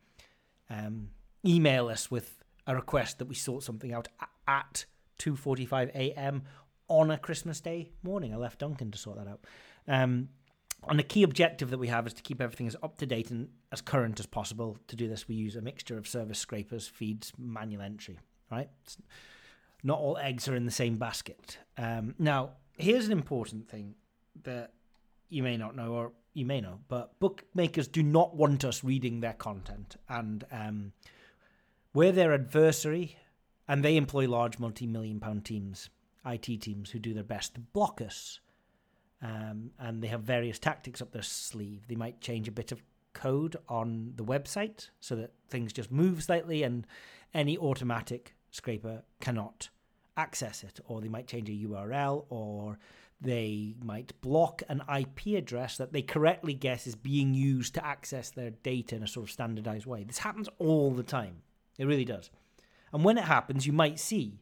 um, 0.70 1.10
email 1.46 1.88
us 1.88 2.12
with 2.12 2.44
a 2.68 2.76
request 2.76 3.20
that 3.20 3.26
we 3.26 3.36
sort 3.36 3.64
something 3.64 3.94
out 3.94 4.08
at 4.48 4.86
2:45 5.20 5.90
a.m. 5.96 6.44
on 6.88 7.10
a 7.10 7.18
Christmas 7.18 7.60
Day 7.60 7.92
morning. 8.04 8.34
I 8.34 8.38
left 8.38 8.60
Duncan 8.60 8.92
to 8.92 8.98
sort 8.98 9.18
that 9.18 9.28
out. 9.28 9.46
Um, 9.88 10.30
and 10.90 11.00
the 11.00 11.04
key 11.04 11.24
objective 11.24 11.70
that 11.70 11.78
we 11.78 11.88
have 11.88 12.08
is 12.08 12.14
to 12.14 12.22
keep 12.22 12.42
everything 12.42 12.68
as 12.68 12.76
up 12.84 12.98
to 12.98 13.06
date 13.06 13.32
and 13.32 13.50
as 13.72 13.82
current 13.82 14.20
as 14.20 14.26
possible. 14.26 14.78
To 14.88 14.96
do 14.96 15.08
this, 15.08 15.28
we 15.28 15.36
use 15.36 15.56
a 15.56 15.62
mixture 15.62 15.98
of 15.98 16.08
service 16.08 16.40
scrapers, 16.40 16.88
feeds, 16.88 17.32
manual 17.38 17.82
entry. 17.82 18.20
Right? 18.52 18.70
It's- 18.84 18.98
not 19.86 20.00
all 20.00 20.18
eggs 20.18 20.48
are 20.48 20.56
in 20.56 20.66
the 20.66 20.72
same 20.72 20.98
basket. 20.98 21.60
Um, 21.78 22.16
now, 22.18 22.54
here's 22.76 23.06
an 23.06 23.12
important 23.12 23.70
thing 23.70 23.94
that 24.44 24.74
you 25.30 25.44
may 25.44 25.58
not 25.58 25.76
know, 25.76 25.94
or 25.94 26.12
you 26.34 26.46
may 26.46 26.60
know, 26.60 26.80
but 26.88 27.18
bookmakers 27.20 27.88
do 27.88 28.02
not 28.02 28.36
want 28.36 28.66
us 28.66 28.84
reading 28.84 29.20
their 29.20 29.34
content, 29.34 29.96
and 30.10 30.44
um, 30.52 30.92
we're 31.94 32.12
their 32.12 32.34
adversary, 32.34 33.18
and 33.68 33.86
they 33.86 33.96
employ 33.96 34.28
large 34.28 34.58
multi-million 34.58 35.20
pound 35.20 35.46
teams, 35.46 35.90
IT 36.26 36.62
teams, 36.62 36.90
who 36.90 37.00
do 37.00 37.14
their 37.14 37.24
best 37.24 37.54
to 37.54 37.62
block 37.62 38.02
us. 38.02 38.40
Um, 39.22 39.72
and 39.80 40.02
they 40.02 40.08
have 40.08 40.22
various 40.22 40.60
tactics 40.60 41.02
up 41.02 41.12
their 41.12 41.22
sleeve. 41.22 41.88
They 41.88 41.96
might 41.96 42.22
change 42.22 42.48
a 42.48 42.52
bit 42.52 42.72
of 42.72 42.84
code 43.14 43.56
on 43.68 44.14
the 44.16 44.24
website 44.24 44.90
so 45.00 45.16
that 45.16 45.32
things 45.50 45.74
just 45.74 45.92
move 45.92 46.24
slightly, 46.24 46.64
and 46.64 46.86
any 47.34 47.58
automatic 47.58 48.36
scraper 48.52 49.04
cannot 49.20 49.70
access 50.18 50.64
it, 50.64 50.80
or 50.88 51.02
they 51.02 51.10
might 51.10 51.28
change 51.28 51.50
a 51.50 51.68
URL, 51.68 52.26
or 52.30 52.78
they 53.20 53.76
might 53.82 54.20
block 54.22 54.62
an 54.70 54.82
IP 54.94 55.38
address 55.38 55.78
that 55.78 55.94
they 55.94 56.02
correctly 56.02 56.54
guess 56.54 56.86
is 56.86 56.96
being 56.96 57.34
used 57.34 57.74
to 57.74 57.86
access 57.86 58.30
their 58.30 58.52
data 58.52 58.96
in 58.96 59.04
a 59.04 59.08
sort 59.08 59.26
of 59.26 59.32
standardized 59.32 59.86
way. 59.86 60.04
This 60.04 60.20
happens 60.20 60.50
all 60.60 60.92
the 60.92 61.04
time. 61.04 61.42
It 61.78 61.86
really 61.86 62.06
does. 62.06 62.30
And 62.94 63.04
when 63.04 63.18
it 63.18 63.24
happens, 63.24 63.66
you 63.66 63.74
might 63.74 64.00
see 64.00 64.40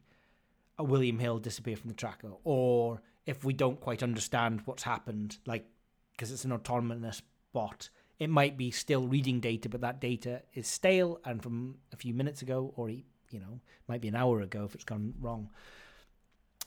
a 0.78 0.84
William 0.84 1.18
Hill 1.18 1.38
disappear 1.38 1.76
from 1.76 1.88
the 1.88 1.96
tracker, 1.96 2.32
or 2.42 3.00
if 3.26 3.44
we 3.44 3.52
don't 3.52 3.80
quite 3.80 4.02
understand 4.02 4.62
what's 4.64 4.82
happened, 4.82 5.38
like 5.46 5.66
because 6.12 6.30
it's 6.30 6.44
an 6.44 6.52
autonomous 6.52 7.22
bot, 7.52 7.88
it 8.18 8.30
might 8.30 8.56
be 8.56 8.70
still 8.70 9.06
reading 9.06 9.40
data, 9.40 9.68
but 9.68 9.80
that 9.80 10.00
data 10.00 10.42
is 10.54 10.66
stale 10.66 11.20
and 11.24 11.42
from 11.42 11.76
a 11.92 11.96
few 11.96 12.14
minutes 12.14 12.42
ago, 12.42 12.72
or 12.76 12.90
you 12.90 13.40
know, 13.40 13.60
might 13.88 14.00
be 14.00 14.08
an 14.08 14.14
hour 14.16 14.40
ago 14.40 14.64
if 14.64 14.74
it's 14.74 14.84
gone 14.84 15.14
wrong. 15.20 15.50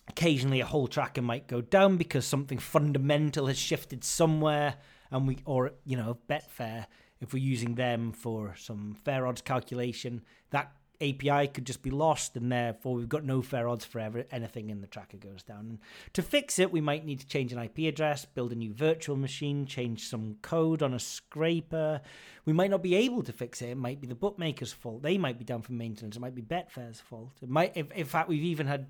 Occasionally, 0.10 0.62
a 0.62 0.66
whole 0.66 0.88
tracker 0.88 1.22
might 1.22 1.48
go 1.48 1.62
down 1.62 1.98
because 1.98 2.26
something 2.26 2.58
fundamental 2.58 3.48
has 3.48 3.58
shifted 3.58 4.04
somewhere, 4.04 4.76
and 5.12 5.28
we, 5.28 5.38
or 5.46 5.72
you 5.86 5.98
know, 5.98 6.18
Betfair, 6.30 6.86
if 7.20 7.34
we're 7.34 7.44
using 7.44 7.76
them 7.76 8.12
for 8.12 8.56
some 8.58 8.96
fair 9.06 9.28
odds 9.28 9.42
calculation, 9.42 10.24
that 10.52 10.72
API 11.02 11.48
could 11.48 11.66
just 11.66 11.84
be 11.84 11.92
lost, 11.92 12.36
and 12.36 12.52
therefore 12.52 12.96
we've 12.96 13.10
got 13.10 13.24
no 13.24 13.42
fair 13.42 13.68
odds 13.68 13.86
for 13.86 14.00
ever 14.00 14.26
anything 14.32 14.70
in 14.70 14.82
the 14.82 14.88
tracker 14.88 15.18
goes 15.18 15.44
down. 15.44 15.60
And 15.60 15.80
to 16.14 16.22
fix 16.22 16.58
it, 16.60 16.72
we 16.72 16.82
might 16.82 17.06
need 17.06 17.20
to 17.20 17.28
change 17.28 17.54
an 17.54 17.60
IP 17.60 17.80
address, 17.80 18.26
build 18.26 18.52
a 18.52 18.56
new 18.56 18.74
virtual 18.74 19.16
machine, 19.16 19.66
change 19.66 20.08
some 20.08 20.38
code 20.42 20.82
on 20.82 20.94
a 20.94 21.00
scraper. 21.00 22.02
We 22.46 22.54
might 22.54 22.72
not 22.72 22.82
be 22.82 22.96
able 22.96 23.24
to 23.24 23.32
fix 23.32 23.62
it. 23.62 23.70
It 23.70 23.78
might 23.78 24.02
be 24.02 24.08
the 24.08 24.16
bookmaker's 24.16 24.74
fault. 24.74 25.04
They 25.04 25.18
might 25.18 25.38
be 25.38 25.46
down 25.46 25.62
for 25.62 25.74
maintenance. 25.74 26.16
It 26.16 26.20
might 26.20 26.36
be 26.36 26.42
Betfair's 26.42 27.00
fault. 27.00 27.34
It 27.42 27.50
might, 27.50 27.74
if, 27.76 27.92
in 27.92 28.06
fact, 28.06 28.30
we've 28.30 28.44
even 28.44 28.66
had 28.68 28.88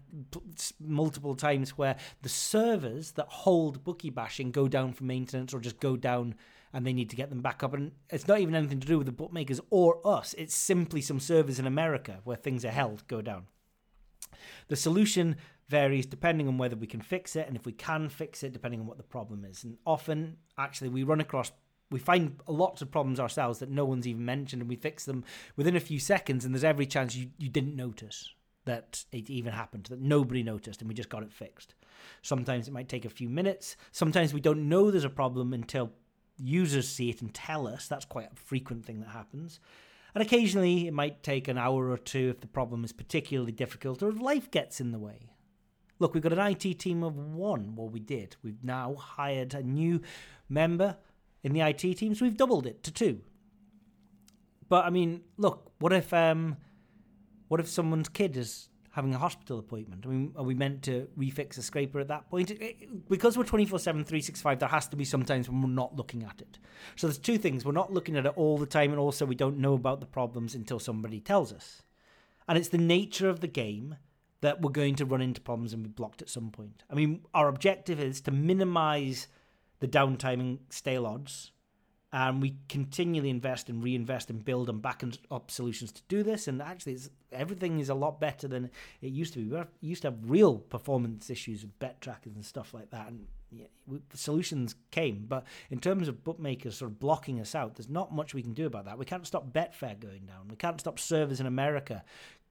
multiple 0.79 1.35
times 1.35 1.77
where 1.77 1.97
the 2.21 2.29
servers 2.29 3.11
that 3.13 3.27
hold 3.27 3.83
bookie 3.83 4.09
bashing 4.09 4.51
go 4.51 4.67
down 4.67 4.93
for 4.93 5.03
maintenance 5.03 5.53
or 5.53 5.59
just 5.59 5.79
go 5.79 5.97
down 5.97 6.35
and 6.73 6.85
they 6.85 6.93
need 6.93 7.09
to 7.09 7.15
get 7.15 7.29
them 7.29 7.41
back 7.41 7.63
up. 7.63 7.73
And 7.73 7.91
it's 8.09 8.27
not 8.27 8.39
even 8.39 8.55
anything 8.55 8.79
to 8.79 8.87
do 8.87 8.97
with 8.97 9.07
the 9.07 9.13
bookmakers 9.13 9.59
or 9.69 9.99
us. 10.05 10.35
It's 10.37 10.55
simply 10.55 11.01
some 11.01 11.19
servers 11.19 11.59
in 11.59 11.67
America 11.67 12.19
where 12.23 12.37
things 12.37 12.65
are 12.65 12.71
held 12.71 13.07
go 13.07 13.21
down. 13.21 13.47
The 14.67 14.75
solution 14.75 15.37
varies 15.67 16.05
depending 16.05 16.47
on 16.47 16.57
whether 16.57 16.75
we 16.75 16.87
can 16.87 17.01
fix 17.01 17.35
it 17.35 17.47
and 17.47 17.55
if 17.55 17.65
we 17.65 17.71
can 17.71 18.09
fix 18.09 18.43
it 18.43 18.53
depending 18.53 18.79
on 18.79 18.87
what 18.87 18.97
the 18.97 19.03
problem 19.03 19.45
is. 19.45 19.63
And 19.63 19.77
often, 19.85 20.37
actually, 20.57 20.89
we 20.89 21.03
run 21.03 21.21
across, 21.21 21.51
we 21.89 21.99
find 21.99 22.39
lots 22.47 22.81
of 22.81 22.91
problems 22.91 23.19
ourselves 23.19 23.59
that 23.59 23.69
no 23.69 23.85
one's 23.85 24.07
even 24.07 24.25
mentioned 24.25 24.61
and 24.61 24.69
we 24.69 24.75
fix 24.75 25.05
them 25.05 25.23
within 25.55 25.75
a 25.75 25.81
few 25.81 25.99
seconds. 25.99 26.45
And 26.45 26.53
there's 26.53 26.63
every 26.63 26.85
chance 26.85 27.15
you, 27.15 27.29
you 27.37 27.49
didn't 27.49 27.75
notice 27.75 28.33
that 28.65 29.05
it 29.11 29.29
even 29.29 29.53
happened, 29.53 29.85
that 29.85 30.01
nobody 30.01 30.43
noticed 30.43 30.81
and 30.81 30.89
we 30.89 30.93
just 30.93 31.09
got 31.09 31.23
it 31.23 31.31
fixed. 31.31 31.73
Sometimes 32.21 32.67
it 32.67 32.73
might 32.73 32.89
take 32.89 33.05
a 33.05 33.09
few 33.09 33.29
minutes. 33.29 33.77
Sometimes 33.91 34.33
we 34.33 34.41
don't 34.41 34.69
know 34.69 34.91
there's 34.91 35.03
a 35.03 35.09
problem 35.09 35.53
until 35.53 35.91
users 36.37 36.87
see 36.87 37.09
it 37.09 37.21
and 37.21 37.33
tell 37.33 37.67
us. 37.67 37.87
That's 37.87 38.05
quite 38.05 38.31
a 38.31 38.35
frequent 38.35 38.85
thing 38.85 38.99
that 39.01 39.09
happens. 39.09 39.59
And 40.15 40.21
occasionally 40.21 40.87
it 40.87 40.93
might 40.93 41.23
take 41.23 41.47
an 41.47 41.57
hour 41.57 41.89
or 41.89 41.97
two 41.97 42.29
if 42.29 42.41
the 42.41 42.47
problem 42.47 42.83
is 42.83 42.91
particularly 42.91 43.51
difficult 43.51 44.01
or 44.01 44.09
if 44.09 44.19
life 44.19 44.49
gets 44.49 44.79
in 44.79 44.91
the 44.91 44.99
way. 44.99 45.29
Look, 45.99 46.13
we've 46.13 46.23
got 46.23 46.33
an 46.33 46.39
IT 46.39 46.79
team 46.79 47.03
of 47.03 47.17
one. 47.17 47.75
Well, 47.75 47.89
we 47.89 47.99
did. 47.99 48.35
We've 48.43 48.63
now 48.63 48.95
hired 48.95 49.53
a 49.53 49.63
new 49.63 50.01
member 50.47 50.97
in 51.43 51.53
the 51.53 51.61
IT 51.61 51.79
team, 51.97 52.13
so 52.13 52.25
we've 52.25 52.37
doubled 52.37 52.67
it 52.67 52.83
to 52.83 52.91
two. 52.91 53.21
But 54.69 54.85
I 54.85 54.89
mean, 54.89 55.21
look, 55.37 55.71
what 55.79 55.93
if 55.93 56.13
um, 56.13 56.57
what 57.47 57.59
if 57.59 57.67
someone's 57.67 58.09
kid 58.09 58.37
is 58.37 58.69
having 58.97 59.13
a 59.13 59.17
hospital 59.19 59.59
appointment? 59.59 60.03
I 60.05 60.09
mean, 60.09 60.33
are 60.35 60.43
we 60.43 60.55
meant 60.55 60.81
to 60.83 61.07
refix 61.17 61.57
a 61.59 61.61
scraper 61.61 61.99
at 61.99 62.07
that 62.07 62.29
point? 62.31 62.49
It- 62.51 62.61
it- 62.61 63.07
because 63.07 63.37
we're 63.37 63.43
24 63.43 63.77
7, 63.77 64.03
365, 64.03 64.57
there 64.59 64.69
has 64.69 64.87
to 64.89 64.97
be 64.97 65.05
sometimes 65.05 65.47
when 65.47 65.61
we're 65.61 65.69
not 65.69 65.95
looking 65.95 66.23
at 66.23 66.41
it. 66.41 66.57
So 66.95 67.05
there's 67.07 67.19
two 67.19 67.37
things. 67.37 67.63
We're 67.63 67.71
not 67.73 67.93
looking 67.93 68.17
at 68.17 68.25
it 68.25 68.33
all 68.35 68.57
the 68.57 68.65
time, 68.65 68.89
and 68.89 68.99
also 68.99 69.25
we 69.25 69.35
don't 69.35 69.59
know 69.59 69.75
about 69.75 69.99
the 69.99 70.07
problems 70.07 70.55
until 70.55 70.79
somebody 70.79 71.19
tells 71.19 71.53
us. 71.53 71.83
And 72.47 72.57
it's 72.57 72.69
the 72.69 72.79
nature 72.79 73.29
of 73.29 73.39
the 73.39 73.47
game 73.47 73.97
that 74.41 74.61
we're 74.61 74.71
going 74.71 74.95
to 74.95 75.05
run 75.05 75.21
into 75.21 75.41
problems 75.41 75.73
and 75.73 75.83
be 75.83 75.89
blocked 75.89 76.21
at 76.23 76.29
some 76.29 76.49
point. 76.49 76.83
I 76.89 76.95
mean, 76.95 77.21
our 77.35 77.47
objective 77.47 77.99
is 77.99 78.19
to 78.21 78.31
minimize 78.31 79.27
the 79.79 79.87
downtime 79.87 80.39
and 80.39 80.59
stale 80.69 81.05
odds 81.05 81.51
and 82.13 82.41
we 82.41 82.55
continually 82.69 83.29
invest 83.29 83.69
and 83.69 83.83
reinvest 83.83 84.29
and 84.29 84.43
build 84.43 84.69
and 84.69 84.81
back 84.81 85.03
up 85.29 85.51
solutions 85.51 85.91
to 85.91 86.01
do 86.07 86.23
this. 86.23 86.47
And 86.47 86.61
actually, 86.61 86.97
everything 87.31 87.79
is 87.79 87.89
a 87.89 87.93
lot 87.93 88.19
better 88.19 88.47
than 88.47 88.69
it 89.01 89.11
used 89.11 89.33
to 89.33 89.39
be. 89.39 89.55
We 89.55 89.89
used 89.89 90.03
to 90.03 90.09
have 90.09 90.17
real 90.29 90.57
performance 90.57 91.29
issues 91.29 91.63
with 91.63 91.77
bet 91.79 91.99
trackers 91.99 92.35
and 92.35 92.45
stuff 92.45 92.73
like 92.73 92.91
that, 92.91 93.07
and 93.07 93.27
yeah, 93.51 93.65
we, 93.85 93.99
solutions 94.13 94.75
came. 94.91 95.25
But 95.27 95.45
in 95.69 95.79
terms 95.79 96.07
of 96.07 96.23
bookmakers 96.23 96.77
sort 96.77 96.91
of 96.91 96.99
blocking 96.99 97.39
us 97.39 97.55
out, 97.55 97.75
there's 97.75 97.89
not 97.89 98.13
much 98.13 98.33
we 98.33 98.41
can 98.41 98.53
do 98.53 98.65
about 98.65 98.85
that. 98.85 98.97
We 98.97 99.05
can't 99.05 99.27
stop 99.27 99.51
Betfair 99.51 99.99
going 99.99 100.25
down. 100.25 100.47
We 100.49 100.55
can't 100.55 100.79
stop 100.79 100.99
servers 100.99 101.39
in 101.39 101.45
America 101.45 102.03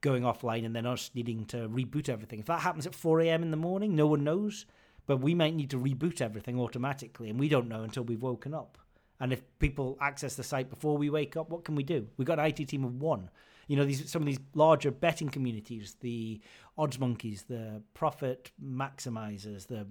going 0.03 0.23
offline 0.23 0.67
and 0.67 0.77
then 0.77 0.87
us 0.87 1.11
needing 1.15 1.47
to 1.47 1.69
reboot 1.69 2.09
everything. 2.09 2.41
If 2.41 2.47
that 2.47 2.61
happens 2.61 2.87
at 2.87 2.95
4 2.95 3.23
a.m. 3.23 3.43
in 3.43 3.51
the 3.51 3.57
morning, 3.57 3.97
no 3.97 4.07
one 4.07 4.25
knows. 4.25 4.67
But 5.07 5.19
we 5.19 5.35
might 5.35 5.55
need 5.55 5.71
to 5.71 5.79
reboot 5.79 6.21
everything 6.21 6.59
automatically, 6.59 7.31
and 7.31 7.39
we 7.39 7.49
don't 7.49 7.69
know 7.69 7.83
until 7.83 8.03
we've 8.03 8.23
woken 8.23 8.53
up. 8.53 8.79
And 9.21 9.33
if 9.33 9.43
people 9.59 9.97
access 10.01 10.35
the 10.35 10.43
site 10.43 10.69
before 10.71 10.97
we 10.97 11.11
wake 11.11 11.37
up, 11.37 11.51
what 11.51 11.65
can 11.65 11.75
we 11.75 11.83
do? 11.83 12.07
We've 12.17 12.27
got 12.27 12.39
an 12.39 12.47
IT 12.47 12.69
team 12.69 12.85
of 12.85 13.01
one. 13.01 13.31
You 13.67 13.77
know, 13.77 13.85
these 13.85 14.11
some 14.11 14.23
of 14.23 14.27
these 14.27 14.39
larger 14.55 14.91
betting 14.91 15.29
communities, 15.29 15.97
the 16.01 16.41
odds 16.79 16.99
monkeys, 16.99 17.45
the 17.49 17.83
profit 17.95 18.53
maximizers, 18.63 19.67
the 19.67 19.87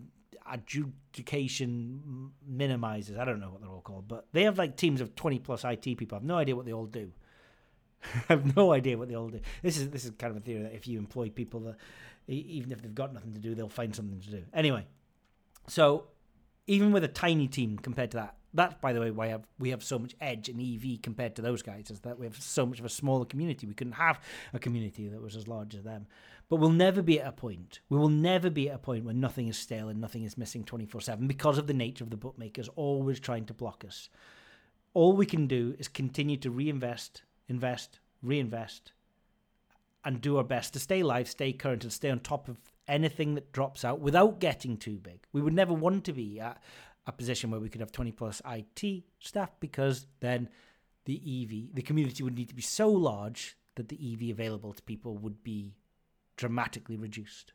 adjudication 0.49 2.31
minimizers. 2.49 3.17
I 3.17 3.25
don't 3.25 3.39
know 3.39 3.49
what 3.49 3.61
they're 3.61 3.69
all 3.69 3.81
called, 3.81 4.07
but 4.07 4.27
they 4.31 4.43
have 4.43 4.57
like 4.57 4.77
teams 4.77 5.01
of 5.01 5.15
twenty 5.15 5.39
plus 5.39 5.65
IT 5.65 5.81
people. 5.81 6.15
I 6.15 6.19
have 6.19 6.23
no 6.23 6.37
idea 6.37 6.55
what 6.55 6.65
they 6.65 6.73
all 6.73 6.85
do. 6.85 7.11
I 8.29 8.33
have 8.33 8.55
no 8.55 8.71
idea 8.71 8.97
what 8.97 9.09
they 9.09 9.15
all 9.15 9.29
do. 9.29 9.41
This 9.61 9.77
is 9.77 9.89
this 9.89 10.05
is 10.05 10.11
kind 10.11 10.31
of 10.31 10.37
a 10.37 10.45
theory 10.45 10.63
that 10.63 10.73
if 10.73 10.87
you 10.87 10.97
employ 10.97 11.29
people 11.29 11.59
that 11.61 11.75
even 12.27 12.71
if 12.71 12.81
they've 12.81 12.95
got 12.95 13.13
nothing 13.13 13.33
to 13.33 13.39
do, 13.39 13.55
they'll 13.55 13.69
find 13.69 13.95
something 13.95 14.19
to 14.21 14.31
do. 14.31 14.43
Anyway, 14.53 14.85
so 15.67 16.05
even 16.67 16.91
with 16.91 17.03
a 17.03 17.07
tiny 17.07 17.47
team 17.47 17.77
compared 17.77 18.11
to 18.11 18.17
that, 18.17 18.35
that's 18.55 18.75
by 18.81 18.93
the 18.93 18.99
way 18.99 19.11
why 19.11 19.27
have, 19.27 19.45
we 19.59 19.69
have 19.69 19.83
so 19.83 19.99
much 19.99 20.15
edge 20.19 20.49
in 20.49 20.59
EV 20.59 21.01
compared 21.01 21.35
to 21.35 21.41
those 21.41 21.61
guys 21.61 21.91
is 21.91 21.99
that 22.01 22.17
we 22.17 22.25
have 22.25 22.41
so 22.41 22.65
much 22.65 22.79
of 22.79 22.85
a 22.85 22.89
smaller 22.89 23.25
community. 23.25 23.67
We 23.67 23.73
couldn't 23.73 23.93
have 23.93 24.19
a 24.53 24.59
community 24.59 25.07
that 25.07 25.21
was 25.21 25.35
as 25.35 25.47
large 25.47 25.75
as 25.75 25.83
them. 25.83 26.07
But 26.49 26.57
we'll 26.57 26.69
never 26.69 27.01
be 27.01 27.19
at 27.19 27.27
a 27.27 27.31
point. 27.31 27.79
We 27.89 27.97
will 27.97 28.09
never 28.09 28.49
be 28.49 28.69
at 28.69 28.75
a 28.75 28.79
point 28.79 29.03
where 29.03 29.13
nothing 29.13 29.47
is 29.47 29.57
stale 29.57 29.89
and 29.89 29.99
nothing 29.99 30.23
is 30.23 30.37
missing 30.37 30.63
24/7 30.63 31.27
because 31.27 31.57
of 31.57 31.67
the 31.67 31.73
nature 31.73 32.03
of 32.03 32.11
the 32.11 32.17
bookmakers 32.17 32.69
always 32.75 33.19
trying 33.19 33.45
to 33.45 33.53
block 33.53 33.83
us. 33.85 34.09
All 34.93 35.13
we 35.13 35.25
can 35.25 35.47
do 35.47 35.75
is 35.77 35.87
continue 35.87 36.37
to 36.37 36.51
reinvest, 36.51 37.23
invest, 37.47 37.99
reinvest 38.21 38.93
and 40.05 40.21
do 40.21 40.37
our 40.37 40.43
best 40.43 40.73
to 40.73 40.79
stay 40.79 41.01
live, 41.01 41.27
stay 41.27 41.51
current, 41.51 41.83
and 41.83 41.91
stay 41.91 42.11
on 42.11 42.19
top 42.19 42.47
of 42.47 42.57
anything 42.87 43.33
that 43.33 43.51
drops 43.51 43.83
out 43.83 43.99
without 43.99 44.39
getting 44.39 44.77
too 44.77 44.97
big. 44.97 45.25
We 45.33 45.41
would 45.41 45.53
never 45.53 45.73
want 45.73 46.05
to 46.05 46.13
be 46.13 46.39
at 46.39 46.61
a 47.07 47.11
position 47.11 47.51
where 47.51 47.59
we 47.59 47.69
could 47.69 47.81
have 47.81 47.91
20 47.91 48.11
plus 48.11 48.41
IT 48.45 49.03
staff 49.19 49.51
because 49.59 50.07
then 50.19 50.49
the 51.05 51.15
EV, 51.15 51.75
the 51.75 51.81
community 51.81 52.23
would 52.23 52.35
need 52.35 52.49
to 52.49 52.55
be 52.55 52.61
so 52.61 52.89
large 52.89 53.57
that 53.75 53.89
the 53.89 54.13
EV 54.13 54.31
available 54.31 54.73
to 54.73 54.81
people 54.81 55.17
would 55.17 55.43
be 55.43 55.75
dramatically 56.37 56.97
reduced. 56.97 57.53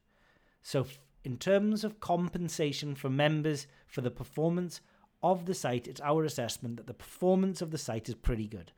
So, 0.62 0.86
in 1.24 1.36
terms 1.36 1.84
of 1.84 2.00
compensation 2.00 2.94
for 2.94 3.10
members 3.10 3.66
for 3.86 4.00
the 4.00 4.10
performance 4.10 4.80
of 5.22 5.46
the 5.46 5.54
site, 5.54 5.86
it's 5.86 6.00
our 6.00 6.24
assessment 6.24 6.76
that 6.76 6.86
the 6.86 6.94
performance 6.94 7.60
of 7.60 7.70
the 7.70 7.78
site 7.78 8.08
is 8.08 8.14
pretty 8.14 8.46
good. 8.46 8.72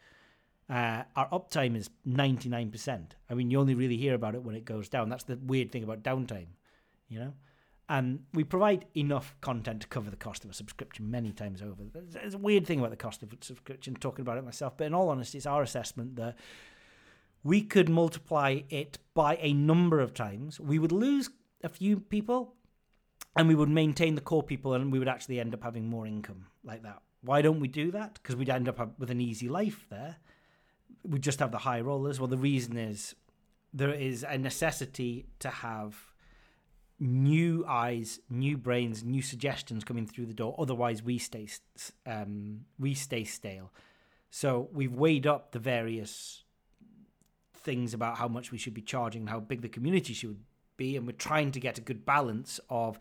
Uh, 0.69 1.03
our 1.16 1.28
uptime 1.31 1.77
is 1.77 1.90
99%. 2.09 3.11
I 3.28 3.35
mean, 3.35 3.51
you 3.51 3.61
only 3.61 3.74
really 3.74 3.97
hear 3.97 4.15
about 4.15 4.35
it 4.35 4.43
when 4.43 4.55
it 4.55 4.65
goes 4.65 4.89
down. 4.89 5.09
That's 5.09 5.24
the 5.24 5.36
weird 5.36 5.70
thing 5.70 5.85
about 5.85 6.03
downtime, 6.03 6.47
you 7.09 7.19
know? 7.20 7.35
And 7.89 8.21
we 8.33 8.45
provide 8.45 8.87
enough 8.97 9.35
content 9.41 9.83
to 9.83 9.87
cover 9.87 10.09
the 10.09 10.17
cost 10.17 10.45
of 10.45 10.51
a 10.51 10.55
subscription 10.55 11.11
many 11.11 11.33
times 11.33 11.61
over. 11.61 11.83
There's 11.93 12.35
a 12.35 12.39
weird 12.39 12.67
thing 12.67 12.79
about 12.79 12.91
the 12.91 12.97
cost 12.97 13.23
of 13.23 13.33
a 13.33 13.37
subscription, 13.41 13.95
talking 13.95 14.23
about 14.23 14.39
it 14.39 14.45
myself, 14.45 14.77
but 14.77 14.87
in 14.87 14.95
all 14.95 15.11
honesty, 15.11 15.39
it's 15.39 15.47
our 15.47 15.63
assessment 15.63 16.17
that 16.17 16.37
we 17.45 17.61
could 17.61 17.89
multiply 17.89 18.61
it 18.71 18.99
by 19.15 19.37
a 19.41 19.53
number 19.53 20.01
of 20.01 20.15
times. 20.15 20.61
We 20.61 20.79
would 20.79 20.93
lose 20.93 21.29
a 21.63 21.69
few 21.69 22.01
people 22.01 22.55
and 23.37 23.49
we 23.49 23.55
would 23.55 23.69
maintain 23.69 24.15
the 24.15 24.21
core 24.21 24.43
people 24.43 24.75
and 24.75 24.93
we 24.93 24.99
would 24.99 25.09
actually 25.09 25.41
end 25.41 25.55
up 25.55 25.63
having 25.63 25.89
more 25.89 26.07
income 26.07 26.47
like 26.65 26.83
that. 26.83 27.03
Why 27.23 27.43
don't 27.43 27.61
we 27.61 27.69
do 27.69 27.91
that? 27.93 28.15
Because 28.15 28.37
we'd 28.37 28.51
end 28.51 28.69
up 28.69 28.99
with 28.99 29.11
an 29.11 29.21
easy 29.21 29.49
life 29.49 29.87
there. 29.91 30.17
We 31.03 31.19
just 31.19 31.41
have 31.41 31.53
the 31.53 31.59
high 31.59 31.81
rollers. 31.81 32.21
Well, 32.21 32.29
the 32.29 32.37
reason 32.37 32.77
is 32.77 33.15
there 33.73 33.93
is 33.93 34.23
a 34.23 34.39
necessity 34.39 35.27
to 35.41 35.49
have 35.49 36.11
new 37.03 37.65
eyes, 37.66 38.20
new 38.31 38.57
brains, 38.57 39.03
new 39.03 39.23
suggestions 39.23 39.83
coming 39.83 40.07
through 40.07 40.27
the 40.27 40.35
door. 40.35 40.55
Otherwise, 40.59 41.03
we 41.03 41.19
stay 41.19 41.49
um, 42.07 42.61
we 42.79 42.95
stay 42.95 43.24
stale. 43.24 43.73
So 44.31 44.69
we've 44.73 44.95
weighed 44.95 45.27
up 45.27 45.53
the 45.53 45.59
various 45.59 46.45
things 47.55 47.93
about 47.93 48.16
how 48.16 48.29
much 48.29 48.51
we 48.51 48.59
should 48.59 48.74
be 48.74 48.81
charging 48.81 49.27
how 49.27 49.41
big 49.41 49.62
the 49.62 49.69
community 49.69 50.15
should 50.15 50.41
be, 50.77 50.97
and 50.97 51.07
we're 51.07 51.12
trying 51.12 51.51
to 51.53 51.61
get 51.61 51.77
a 51.77 51.83
good 51.83 52.07
balance 52.07 52.61
of 52.70 52.99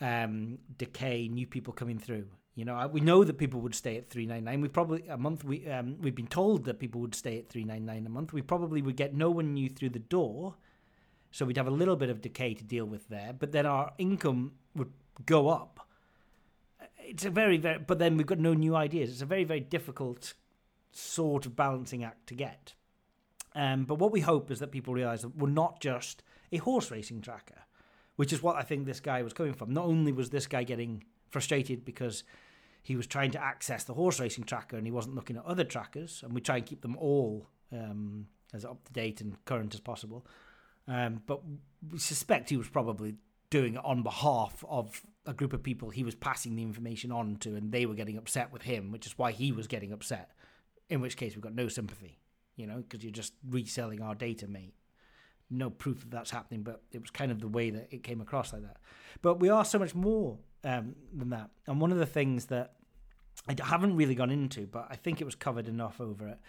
um, 0.00 0.58
decay, 0.76 1.28
new 1.28 1.46
people 1.46 1.72
coming 1.72 1.98
through. 1.98 2.26
You 2.54 2.66
know, 2.66 2.86
we 2.92 3.00
know 3.00 3.24
that 3.24 3.38
people 3.38 3.60
would 3.62 3.74
stay 3.74 3.96
at 3.96 4.10
three 4.10 4.26
nine 4.26 4.44
nine. 4.44 4.60
We 4.60 4.68
probably 4.68 5.08
a 5.08 5.16
month. 5.16 5.42
We 5.42 5.66
um, 5.68 5.96
we've 6.02 6.14
been 6.14 6.26
told 6.26 6.64
that 6.66 6.78
people 6.78 7.00
would 7.00 7.14
stay 7.14 7.38
at 7.38 7.48
three 7.48 7.64
nine 7.64 7.86
nine 7.86 8.04
a 8.06 8.10
month. 8.10 8.34
We 8.34 8.42
probably 8.42 8.82
would 8.82 8.96
get 8.96 9.14
no 9.14 9.30
one 9.30 9.54
new 9.54 9.70
through 9.70 9.90
the 9.90 9.98
door, 9.98 10.56
so 11.32 11.44
we'd 11.44 11.56
have 11.56 11.66
a 11.66 11.70
little 11.70 11.96
bit 11.96 12.10
of 12.10 12.20
decay 12.20 12.54
to 12.54 12.62
deal 12.62 12.84
with 12.84 13.08
there. 13.08 13.34
But 13.36 13.50
then 13.50 13.66
our 13.66 13.92
income 13.98 14.52
would 14.76 14.92
go 15.26 15.48
up. 15.48 15.88
It's 16.98 17.24
a 17.24 17.30
very 17.30 17.56
very. 17.56 17.78
But 17.78 17.98
then 17.98 18.16
we've 18.16 18.26
got 18.26 18.38
no 18.38 18.54
new 18.54 18.76
ideas. 18.76 19.10
It's 19.10 19.22
a 19.22 19.26
very 19.26 19.44
very 19.44 19.60
difficult 19.60 20.34
sort 20.92 21.46
of 21.46 21.56
balancing 21.56 22.04
act 22.04 22.28
to 22.28 22.34
get. 22.34 22.74
Um, 23.54 23.84
but 23.84 23.96
what 23.96 24.12
we 24.12 24.20
hope 24.20 24.50
is 24.50 24.60
that 24.60 24.70
people 24.70 24.94
realise 24.94 25.22
that 25.22 25.36
we're 25.36 25.48
not 25.48 25.80
just 25.80 26.22
a 26.52 26.58
horse 26.58 26.90
racing 26.90 27.20
tracker, 27.22 27.62
which 28.16 28.32
is 28.32 28.42
what 28.42 28.56
I 28.56 28.62
think 28.62 28.86
this 28.86 29.00
guy 29.00 29.22
was 29.22 29.32
coming 29.32 29.54
from. 29.54 29.72
Not 29.72 29.86
only 29.86 30.12
was 30.12 30.30
this 30.30 30.46
guy 30.46 30.62
getting 30.62 31.04
frustrated 31.30 31.84
because 31.84 32.24
he 32.82 32.96
was 32.96 33.06
trying 33.06 33.30
to 33.30 33.42
access 33.42 33.84
the 33.84 33.94
horse 33.94 34.20
racing 34.20 34.44
tracker 34.44 34.76
and 34.76 34.86
he 34.86 34.90
wasn't 34.90 35.14
looking 35.14 35.36
at 35.36 35.44
other 35.44 35.64
trackers, 35.64 36.22
and 36.22 36.34
we 36.34 36.40
try 36.40 36.56
and 36.56 36.66
keep 36.66 36.82
them 36.82 36.96
all 36.96 37.46
um, 37.72 38.26
as 38.52 38.64
up 38.64 38.84
to 38.84 38.92
date 38.92 39.20
and 39.20 39.42
current 39.44 39.74
as 39.74 39.80
possible. 39.80 40.26
Um, 40.88 41.22
but 41.26 41.40
we 41.90 41.98
suspect 41.98 42.50
he 42.50 42.56
was 42.56 42.68
probably 42.68 43.16
doing 43.50 43.74
it 43.74 43.84
on 43.84 44.02
behalf 44.02 44.64
of 44.68 45.02
a 45.26 45.32
group 45.32 45.52
of 45.52 45.62
people 45.62 45.90
he 45.90 46.02
was 46.02 46.14
passing 46.14 46.56
the 46.56 46.62
information 46.62 47.12
on 47.12 47.36
to, 47.36 47.54
and 47.54 47.70
they 47.70 47.86
were 47.86 47.94
getting 47.94 48.16
upset 48.16 48.52
with 48.52 48.62
him, 48.62 48.90
which 48.90 49.06
is 49.06 49.16
why 49.16 49.32
he 49.32 49.52
was 49.52 49.66
getting 49.66 49.92
upset. 49.92 50.30
In 50.88 51.00
which 51.00 51.16
case, 51.16 51.34
we've 51.34 51.42
got 51.42 51.54
no 51.54 51.68
sympathy, 51.68 52.18
you 52.56 52.66
know, 52.66 52.78
because 52.78 53.04
you're 53.04 53.12
just 53.12 53.34
reselling 53.48 54.02
our 54.02 54.14
data, 54.14 54.48
mate. 54.48 54.74
No 55.50 55.70
proof 55.70 56.00
that 56.00 56.10
that's 56.10 56.30
happening, 56.30 56.62
but 56.62 56.82
it 56.92 57.00
was 57.00 57.10
kind 57.10 57.30
of 57.30 57.40
the 57.40 57.48
way 57.48 57.70
that 57.70 57.88
it 57.90 58.02
came 58.02 58.20
across 58.20 58.52
like 58.52 58.62
that. 58.62 58.78
But 59.20 59.38
we 59.38 59.48
are 59.50 59.64
so 59.64 59.78
much 59.78 59.94
more 59.94 60.38
um, 60.64 60.96
than 61.14 61.30
that. 61.30 61.50
And 61.66 61.80
one 61.80 61.92
of 61.92 61.98
the 61.98 62.06
things 62.06 62.46
that 62.46 62.72
I 63.48 63.54
haven't 63.62 63.96
really 63.96 64.14
gone 64.14 64.30
into, 64.30 64.66
but 64.66 64.86
I 64.90 64.96
think 64.96 65.20
it 65.20 65.24
was 65.24 65.34
covered 65.34 65.68
enough 65.68 66.00
over 66.00 66.28
at 66.28 66.40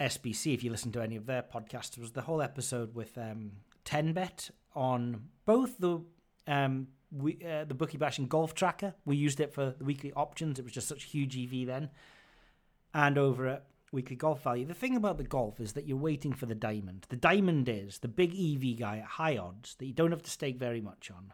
SBC, 0.00 0.54
if 0.54 0.64
you 0.64 0.70
listen 0.70 0.92
to 0.92 1.02
any 1.02 1.16
of 1.16 1.26
their 1.26 1.42
podcasts, 1.42 1.98
was 1.98 2.12
the 2.12 2.22
whole 2.22 2.42
episode 2.42 2.94
with 2.94 3.16
um, 3.16 3.52
10bet 3.84 4.50
on 4.74 5.28
both 5.46 5.78
the 5.78 6.00
um, 6.46 6.88
we, 7.12 7.38
uh, 7.48 7.64
the 7.64 7.74
bookie 7.74 7.96
bashing 7.98 8.26
golf 8.26 8.54
tracker. 8.54 8.94
We 9.04 9.16
used 9.16 9.40
it 9.40 9.52
for 9.52 9.74
the 9.78 9.84
weekly 9.84 10.12
options. 10.14 10.58
It 10.58 10.64
was 10.64 10.72
just 10.72 10.88
such 10.88 11.04
huge 11.04 11.38
EV 11.38 11.66
then. 11.66 11.90
And 12.92 13.16
over 13.18 13.46
at 13.46 13.66
weekly 13.92 14.16
golf 14.16 14.42
value. 14.42 14.66
The 14.66 14.74
thing 14.74 14.96
about 14.96 15.16
the 15.16 15.24
golf 15.24 15.60
is 15.60 15.72
that 15.72 15.86
you're 15.86 15.96
waiting 15.96 16.32
for 16.32 16.46
the 16.46 16.54
diamond. 16.54 17.06
The 17.08 17.16
diamond 17.16 17.68
is 17.68 17.98
the 17.98 18.08
big 18.08 18.32
EV 18.32 18.78
guy 18.78 18.98
at 18.98 19.04
high 19.04 19.38
odds 19.38 19.76
that 19.76 19.86
you 19.86 19.94
don't 19.94 20.10
have 20.10 20.22
to 20.24 20.30
stake 20.30 20.58
very 20.58 20.80
much 20.80 21.10
on. 21.10 21.32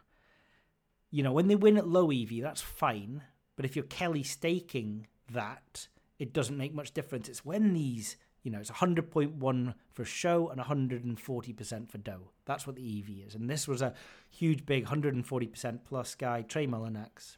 You 1.09 1.23
know, 1.23 1.33
when 1.33 1.47
they 1.47 1.55
win 1.55 1.77
at 1.77 1.87
low 1.87 2.11
EV, 2.11 2.41
that's 2.41 2.61
fine. 2.61 3.23
But 3.55 3.65
if 3.65 3.75
you're 3.75 3.83
Kelly 3.85 4.23
staking 4.23 5.07
that, 5.31 5.87
it 6.19 6.31
doesn't 6.31 6.57
make 6.57 6.73
much 6.73 6.93
difference. 6.93 7.27
It's 7.27 7.43
when 7.43 7.73
these, 7.73 8.15
you 8.43 8.51
know, 8.51 8.59
it's 8.59 8.71
100.1 8.71 9.73
for 9.91 10.05
show 10.05 10.49
and 10.49 10.59
140% 10.59 11.89
for 11.89 11.97
dough. 11.97 12.31
That's 12.45 12.65
what 12.65 12.75
the 12.75 12.99
EV 12.99 13.27
is. 13.27 13.35
And 13.35 13.49
this 13.49 13.67
was 13.67 13.81
a 13.81 13.93
huge, 14.29 14.65
big 14.65 14.85
140% 14.85 15.79
plus 15.85 16.15
guy, 16.15 16.41
Trey 16.41 16.65
Mullinax. 16.65 17.37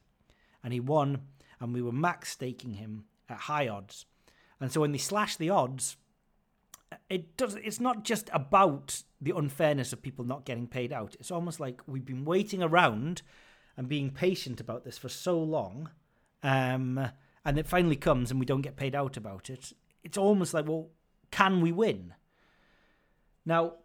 And 0.64 0.72
he 0.72 0.80
won, 0.80 1.24
and 1.60 1.74
we 1.74 1.82
were 1.82 1.92
max 1.92 2.30
staking 2.32 2.76
him 2.76 3.06
at 3.30 3.38
high 3.38 3.68
odds. 3.68 4.06
And 4.62 4.72
so 4.72 4.82
when 4.82 4.94
they 4.94 4.98
slash 4.98 5.36
the 5.36 5.50
odds, 5.50 5.98
it 7.10 7.36
does. 7.36 7.56
It's 7.56 7.80
not 7.80 8.04
just 8.04 8.30
about 8.32 9.04
the 9.20 9.36
unfairness 9.36 9.94
of 9.94 10.02
people 10.02 10.26
not 10.26 10.46
getting 10.46 10.68
paid 10.68 10.94
out. 10.94 11.16
It's 11.20 11.32
almost 11.32 11.60
like 11.60 11.82
we've 11.88 12.06
been 12.06 12.24
waiting 12.24 12.62
around 12.62 13.24
and 13.76 13.90
being 13.90 14.12
patient 14.12 14.62
about 14.62 14.86
this 14.86 14.98
for 14.98 15.10
so 15.10 15.40
long, 15.40 15.90
um, 16.44 17.10
and 17.44 17.58
it 17.58 17.68
finally 17.68 17.96
comes 17.96 18.32
and 18.32 18.40
we 18.40 18.46
don't 18.46 18.62
get 18.62 18.76
paid 18.76 18.96
out 18.96 19.18
about 19.18 19.50
it. 19.50 19.74
It's 20.04 20.18
almost 20.18 20.54
like, 20.54 20.68
well, 20.68 20.90
can 21.32 21.62
we 21.62 21.72
win? 21.72 22.14
Now, 23.46 23.76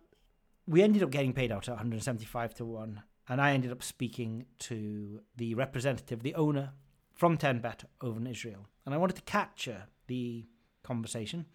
we 0.67 0.83
ended 0.83 1.03
up 1.03 1.11
getting 1.11 1.33
paid 1.33 1.51
out 1.51 1.69
at 1.69 1.73
175 1.73 2.55
to 2.55 2.65
one, 2.65 3.03
and 3.29 3.41
I 3.41 3.53
ended 3.53 3.73
up 3.73 3.83
speaking 3.83 4.47
to 4.61 5.21
the 5.37 5.55
representative, 5.55 6.23
the 6.23 6.35
owner 6.35 6.73
from 7.15 7.39
10bet 7.39 7.85
over 8.01 8.21
in 8.21 8.27
Israel, 8.27 8.69
and 8.85 8.95
I 8.95 8.99
wanted 8.99 9.17
to 9.17 9.23
capture 9.23 9.85
the 10.07 10.47
conversation. 10.83 11.47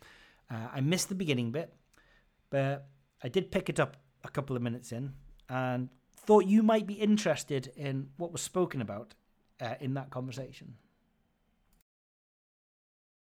Uh, 0.51 0.67
I 0.73 0.81
missed 0.81 1.09
the 1.09 1.15
beginning 1.15 1.51
bit, 1.51 1.73
but 2.49 2.87
I 3.23 3.29
did 3.29 3.51
pick 3.51 3.69
it 3.69 3.79
up 3.79 3.97
a 4.23 4.29
couple 4.29 4.55
of 4.55 4.61
minutes 4.61 4.91
in 4.91 5.13
and 5.49 5.89
thought 6.15 6.45
you 6.45 6.63
might 6.63 6.87
be 6.87 6.95
interested 6.95 7.71
in 7.75 8.09
what 8.17 8.31
was 8.31 8.41
spoken 8.41 8.81
about 8.81 9.13
uh, 9.61 9.75
in 9.79 9.93
that 9.93 10.09
conversation. 10.09 10.75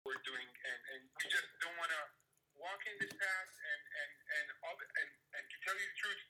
we're 0.05 0.21
doing, 0.21 0.45
and, 0.45 0.81
and 0.95 1.01
we 1.17 1.25
just 1.33 1.49
don't 1.65 1.75
want 1.81 1.91
to 1.91 2.03
walk 2.61 2.81
in 2.85 2.95
this 3.01 3.13
path. 3.17 3.51
And 3.51 3.83
and 4.05 4.13
and, 4.37 4.47
all 4.63 4.77
the, 4.77 4.87
and 5.01 5.11
and 5.41 5.45
to 5.49 5.57
tell 5.65 5.75
you 5.75 5.87
the 5.89 5.99
truth, 5.99 6.23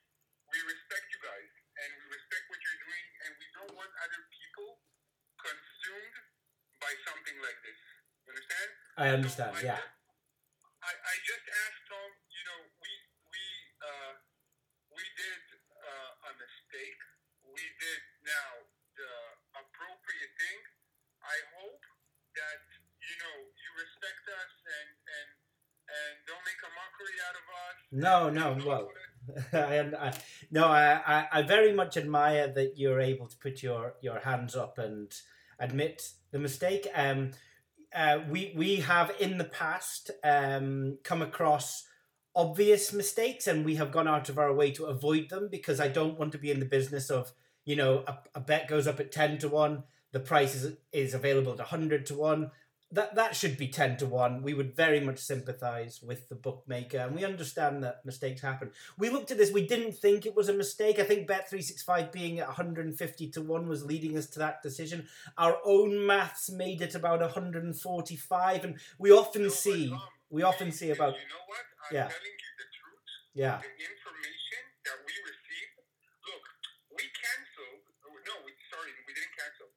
we 0.49 0.59
respect 0.65 1.05
you 1.11 1.21
guys, 1.21 1.51
and 1.83 1.89
we 2.01 2.05
respect 2.15 2.45
what 2.49 2.61
you're 2.63 2.81
doing, 2.87 3.05
and 3.27 3.31
we 3.37 3.47
don't 3.59 3.75
want 3.75 3.91
other 4.01 4.23
people 4.31 4.79
consumed 5.43 6.17
by 6.79 6.93
something 7.05 7.37
like 7.43 7.59
this. 7.67 7.81
You 8.25 8.33
understand? 8.33 8.71
I 8.97 9.09
understand, 9.11 9.53
So 9.57 9.61
I 9.61 9.65
yeah. 9.65 9.77
just- 9.81 9.93
I, 10.85 10.93
I 10.93 11.15
just 11.25 11.47
asked 11.49 11.85
Tom. 11.89 12.09
You 12.29 12.43
know, 12.45 12.61
we 12.77 12.93
we 13.33 13.43
uh, 13.81 14.13
we 14.93 15.05
did 15.17 15.43
uh, 15.81 16.29
a 16.29 16.33
mistake. 16.37 17.01
We 17.41 17.65
did 17.81 18.01
now 18.29 18.51
the 19.01 19.13
appropriate 19.57 20.35
thing. 20.37 20.61
I 21.25 21.37
hope 21.57 21.81
that 22.37 22.61
you 23.01 23.17
know 23.17 23.37
you 23.49 23.69
respect 23.81 24.23
us 24.29 24.53
and 24.77 24.91
and 25.09 25.29
and 25.89 26.13
don't 26.29 26.45
make 26.45 26.61
a 26.61 26.71
mockery 26.77 27.17
out 27.25 27.37
of 27.41 27.47
us. 27.65 27.77
No, 27.93 28.17
no, 28.29 28.47
well, 28.65 28.89
I, 29.53 30.09
I, 30.09 30.13
no, 30.51 30.65
I, 30.69 31.01
I, 31.07 31.29
I 31.33 31.43
very 31.43 31.73
much 31.73 31.97
admire 31.97 32.49
that 32.49 32.77
you're 32.77 33.01
able 33.01 33.27
to 33.29 33.37
put 33.37 33.63
your, 33.63 33.95
your 34.01 34.19
hands 34.21 34.57
up 34.57 34.79
and 34.79 35.13
admit 35.61 36.03
the 36.33 36.39
mistake. 36.39 36.89
Um, 36.95 37.33
uh, 37.95 38.21
we 38.29 38.53
we 38.57 38.77
have 38.77 39.13
in 39.21 39.39
the 39.39 39.45
past 39.45 40.11
um, 40.23 40.99
come 41.05 41.23
across 41.23 41.85
obvious 42.35 42.93
mistakes, 42.93 43.47
and 43.47 43.65
we 43.65 43.77
have 43.77 43.93
gone 43.93 44.09
out 44.09 44.29
of 44.29 44.39
our 44.39 44.53
way 44.53 44.71
to 44.73 44.87
avoid 44.87 45.31
them 45.31 45.49
because 45.51 45.81
I 45.81 45.89
don't 45.89 46.19
want 46.19 46.33
to 46.33 46.39
be 46.39 46.51
in 46.51 46.61
the 46.61 46.67
business 46.67 47.11
of 47.11 47.33
you 47.65 47.77
know 47.77 48.05
a, 48.07 48.19
a 48.35 48.41
bet 48.41 48.69
goes 48.69 48.87
up 48.87 49.01
at 49.01 49.13
ten 49.13 49.39
to 49.39 49.49
one, 49.49 49.85
the 50.13 50.21
price 50.21 50.55
is 50.55 50.77
is 50.93 51.15
available 51.15 51.53
at 51.53 51.61
hundred 51.61 52.07
to 52.07 52.15
one. 52.15 52.51
That 52.95 53.15
that 53.17 53.35
should 53.35 53.57
be 53.59 53.69
ten 53.69 53.97
to 53.99 54.07
one. 54.07 54.43
We 54.43 54.55
would 54.55 54.77
very 54.77 55.01
much 55.01 55.19
sympathise 55.19 56.01
with 56.01 56.29
the 56.29 56.37
bookmaker, 56.37 56.99
and 56.99 57.15
we 57.17 57.25
understand 57.25 57.83
that 57.83 58.05
mistakes 58.05 58.41
happen. 58.41 58.71
We 58.97 59.11
looked 59.11 59.31
at 59.33 59.39
this. 59.39 59.51
We 59.53 59.67
didn't 59.67 59.93
think 60.05 60.25
it 60.27 60.37
was 60.37 60.49
a 60.49 60.53
mistake. 60.63 60.99
I 61.01 61.05
think 61.05 61.27
Bet 61.27 61.51
three 61.51 61.63
six 61.63 61.83
five 61.83 62.13
being 62.13 62.39
at 62.39 62.47
one 62.47 62.57
hundred 62.57 62.87
and 62.87 62.97
fifty 62.97 63.29
to 63.31 63.43
one 63.43 63.69
was 63.69 63.85
leading 63.85 64.17
us 64.17 64.27
to 64.35 64.39
that 64.39 64.63
decision. 64.63 65.09
Our 65.37 65.59
own 65.65 66.07
maths 66.07 66.51
made 66.51 66.81
it 66.83 66.95
about 66.95 67.21
one 67.21 67.31
hundred 67.31 67.65
and 67.65 67.75
forty 67.89 68.17
five, 68.17 68.65
and 68.65 68.79
we 68.99 69.11
often 69.11 69.51
see 69.51 69.89
Tom, 69.89 70.01
we 70.31 70.43
often 70.43 70.71
see 70.71 70.91
about 70.91 71.15
You 71.15 71.27
know 71.35 71.45
what? 71.51 71.65
I'm 71.91 71.97
Yeah. 71.97 72.09
telling 72.15 72.37
you 72.45 72.51
the 72.63 72.69
truth. 72.79 73.05
yeah 73.35 73.59
the 73.59 73.85
information 73.93 74.63
that 74.87 74.99
we 75.07 75.15
received. 75.33 75.75
Look, 76.31 76.45
we 76.97 77.05
canceled. 77.11 77.83
No, 78.29 78.35
we 78.47 78.53
sorry, 78.71 78.93
we 79.09 79.13
didn't 79.19 79.35
cancel. 79.41 79.69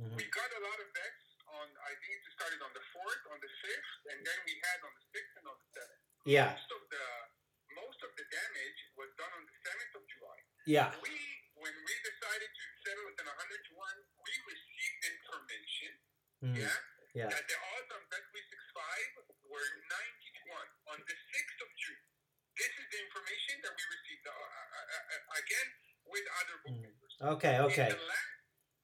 Mhm. 0.00 0.16
We 0.16 0.24
got 0.40 0.50
a 0.56 0.60
lot 0.68 0.78
of 0.80 0.88
bets 0.96 1.22
on. 1.52 1.66
I 1.90 1.92
think 2.02 2.21
started 2.42 2.58
on 2.66 2.72
the 2.74 2.82
fourth, 2.90 3.22
on 3.30 3.38
the 3.38 3.52
fifth, 3.62 3.92
and 4.10 4.18
then 4.26 4.38
we 4.42 4.54
had 4.66 4.78
on 4.82 4.90
the 4.98 5.04
sixth 5.14 5.34
and 5.38 5.46
on 5.46 5.54
the 5.62 5.68
seventh. 5.78 6.02
yeah 6.26 6.50
Most 6.58 6.70
of 6.74 6.82
the 6.90 7.06
most 7.78 8.00
of 8.02 8.10
the 8.18 8.26
damage 8.34 8.80
was 8.98 9.08
done 9.14 9.30
on 9.30 9.42
the 9.46 9.54
seventh 9.62 9.94
of 9.94 10.02
July. 10.10 10.38
yeah 10.66 10.90
We 11.06 11.14
when 11.62 11.70
we 11.86 11.94
decided 12.02 12.50
to 12.50 12.64
settle 12.82 13.06
it 13.06 13.16
in 13.22 13.26
hundred 13.30 13.62
to 13.70 13.72
one, 13.78 13.98
we 14.26 14.32
received 14.50 15.00
information. 15.14 15.90
Mhm. 16.42 16.56
Yeah. 16.58 16.76
yeah 17.14 17.30
That 17.30 17.46
the 17.46 17.58
odds 17.78 17.90
on 17.94 18.02
Bet 18.10 18.24
three 18.34 18.42
six 18.50 18.60
five 18.74 19.06
were 19.46 19.68
ninety 19.86 20.28
to 20.34 20.42
one 20.50 20.68
on 20.90 20.98
the 21.06 21.16
sixth 21.30 21.58
of 21.62 21.70
June. 21.78 22.02
This 22.58 22.72
is 22.74 22.86
the 22.90 22.98
information 23.06 23.54
that 23.62 23.72
we 23.78 23.82
received 23.94 24.24
uh, 24.26 24.34
uh, 24.34 24.76
uh, 24.82 25.14
uh, 25.14 25.40
again 25.40 25.68
with 26.10 26.26
other 26.42 26.56
bookmakers. 26.66 27.12
okay 27.38 27.56
okay 27.70 27.88
In 27.94 27.96
the 28.02 28.10
last, 28.10 28.32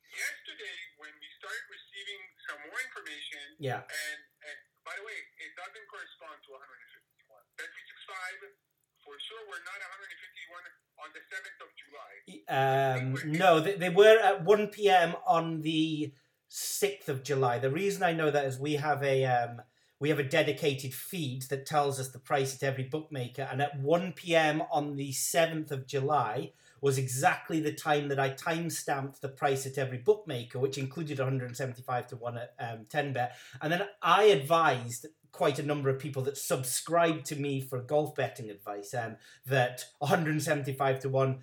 yesterday, 0.09 0.77
when 1.03 1.13
we 1.21 1.29
started 1.37 1.65
receiving 1.69 2.23
some 2.49 2.63
more 2.79 2.87
information, 2.87 3.43
yeah 3.59 3.83
and, 3.83 4.21
and 4.47 4.59
by 4.89 4.97
the 4.97 5.05
way, 5.05 5.21
it 5.45 5.53
doesn't 5.53 5.85
correspond 5.93 6.41
to 6.49 6.57
151. 6.57 7.29
Bet 7.61 7.69
365, 7.69 8.57
for 9.05 9.13
sure, 9.21 9.45
we're 9.45 9.61
not 9.69 9.77
151 9.85 10.65
on 11.05 11.09
the 11.13 11.21
7th 11.29 11.61
of 11.61 11.71
July. 11.77 12.13
Um, 12.49 13.37
no, 13.37 13.61
they, 13.61 13.77
they 13.77 13.93
were 13.93 14.17
at 14.17 14.49
1 14.49 14.69
p.m. 14.69 15.13
on 15.29 15.61
the 15.61 16.15
6th 16.49 17.09
of 17.09 17.23
July. 17.23 17.59
The 17.59 17.71
reason 17.71 18.03
I 18.03 18.17
know 18.17 18.31
that 18.31 18.47
is 18.47 18.59
we 18.59 18.81
have 18.81 19.03
a 19.03 19.27
um, 19.27 19.61
we 20.01 20.09
have 20.09 20.19
a 20.19 20.25
dedicated 20.25 20.95
feed 20.95 21.43
that 21.51 21.67
tells 21.67 22.01
us 22.01 22.09
the 22.09 22.19
price 22.19 22.55
at 22.55 22.63
every 22.63 22.85
bookmaker, 22.85 23.47
and 23.51 23.61
at 23.61 23.79
1 23.79 24.13
p.m. 24.13 24.63
on 24.73 24.97
the 24.97 25.13
7th 25.13 25.71
of 25.71 25.87
July 25.87 26.53
was 26.81 26.99
exactly 26.99 27.61
the 27.61 27.73
time 27.73 28.09
that 28.09 28.21
I 28.21 28.31
timestamped 28.31 29.21
the 29.21 29.29
price 29.29 29.67
at 29.67 29.79
every 29.79 29.99
bookmaker, 29.99 30.59
which 30.59 30.79
included 30.79 31.19
175 31.19 32.07
to 32.09 32.17
1 32.17 32.39
at 32.39 32.55
um, 32.59 32.87
10 32.89 33.13
bet. 33.13 33.37
And 33.61 33.73
then 33.73 33.83
I 34.03 34.25
advised 34.25 35.07
quite 35.33 35.59
a 35.59 35.63
number 35.63 35.89
of 35.89 35.99
people 35.99 36.23
that 36.23 36.37
subscribed 36.37 37.27
to 37.27 37.37
me 37.37 37.61
for 37.61 37.81
golf 37.81 38.15
betting 38.15 38.51
advice 38.51 38.95
um, 38.95 39.17
that 39.47 39.85
175 39.99 41.01
to 41.01 41.09
1 41.09 41.39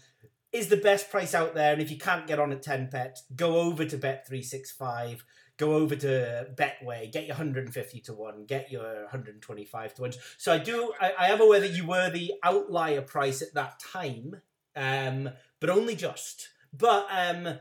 is 0.51 0.69
the 0.69 0.77
best 0.77 1.11
price 1.11 1.35
out 1.35 1.53
there. 1.53 1.73
And 1.73 1.81
if 1.81 1.91
you 1.91 1.97
can't 1.97 2.27
get 2.27 2.39
on 2.39 2.51
at 2.51 2.63
10 2.63 2.89
bet, 2.89 3.19
go 3.35 3.57
over 3.57 3.85
to 3.85 3.97
Bet365, 3.97 5.21
go 5.57 5.73
over 5.73 5.95
to 5.95 6.47
Betway, 6.55 7.11
get 7.11 7.25
your 7.25 7.35
150 7.35 7.99
to 8.01 8.13
1, 8.13 8.45
get 8.45 8.71
your 8.71 9.01
125 9.03 9.93
to 9.95 10.01
1. 10.01 10.13
So 10.37 10.53
I 10.53 10.57
do, 10.57 10.93
I, 10.99 11.13
I 11.19 11.27
am 11.27 11.41
aware 11.41 11.59
that 11.59 11.73
you 11.73 11.85
were 11.85 12.09
the 12.09 12.33
outlier 12.43 13.01
price 13.01 13.41
at 13.41 13.53
that 13.53 13.79
time, 13.79 14.41
um, 14.75 15.29
but 15.59 15.69
only 15.69 15.95
just. 15.95 16.49
But 16.73 17.07
um, 17.09 17.59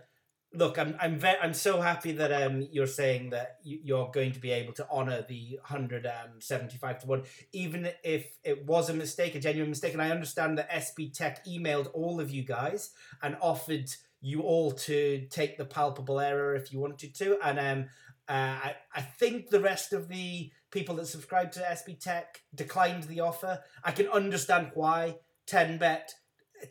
look, 0.52 0.78
I'm 0.78 0.96
I'm 1.00 1.18
ve- 1.18 1.38
I'm 1.42 1.54
so 1.54 1.80
happy 1.80 2.12
that 2.12 2.32
um 2.32 2.66
you're 2.70 2.86
saying 2.86 3.30
that 3.30 3.58
you, 3.62 3.80
you're 3.82 4.10
going 4.12 4.32
to 4.32 4.40
be 4.40 4.50
able 4.50 4.72
to 4.74 4.86
honor 4.90 5.24
the 5.28 5.58
hundred 5.62 6.06
and 6.06 6.42
seventy 6.42 6.78
five 6.78 7.00
to 7.00 7.06
one, 7.06 7.22
even 7.52 7.88
if 8.02 8.38
it 8.44 8.66
was 8.66 8.90
a 8.90 8.94
mistake, 8.94 9.34
a 9.34 9.40
genuine 9.40 9.70
mistake. 9.70 9.92
And 9.92 10.02
I 10.02 10.10
understand 10.10 10.58
that 10.58 10.70
SBTech 10.70 11.46
emailed 11.48 11.88
all 11.92 12.20
of 12.20 12.30
you 12.30 12.42
guys 12.42 12.90
and 13.22 13.36
offered 13.40 13.90
you 14.20 14.40
all 14.40 14.70
to 14.70 15.26
take 15.30 15.58
the 15.58 15.64
palpable 15.66 16.18
error 16.18 16.54
if 16.54 16.72
you 16.72 16.80
wanted 16.80 17.14
to, 17.16 17.38
and 17.44 17.58
um. 17.58 17.90
Uh, 18.26 18.56
I, 18.64 18.76
I 18.94 19.02
think 19.02 19.50
the 19.50 19.60
rest 19.60 19.92
of 19.92 20.08
the 20.08 20.50
people 20.70 20.94
that 20.94 21.08
subscribed 21.08 21.52
to 21.52 21.60
SBTech 21.60 22.24
declined 22.54 23.02
the 23.02 23.20
offer. 23.20 23.60
I 23.84 23.92
can 23.92 24.08
understand 24.08 24.70
why 24.72 25.16
10bet 25.46 26.08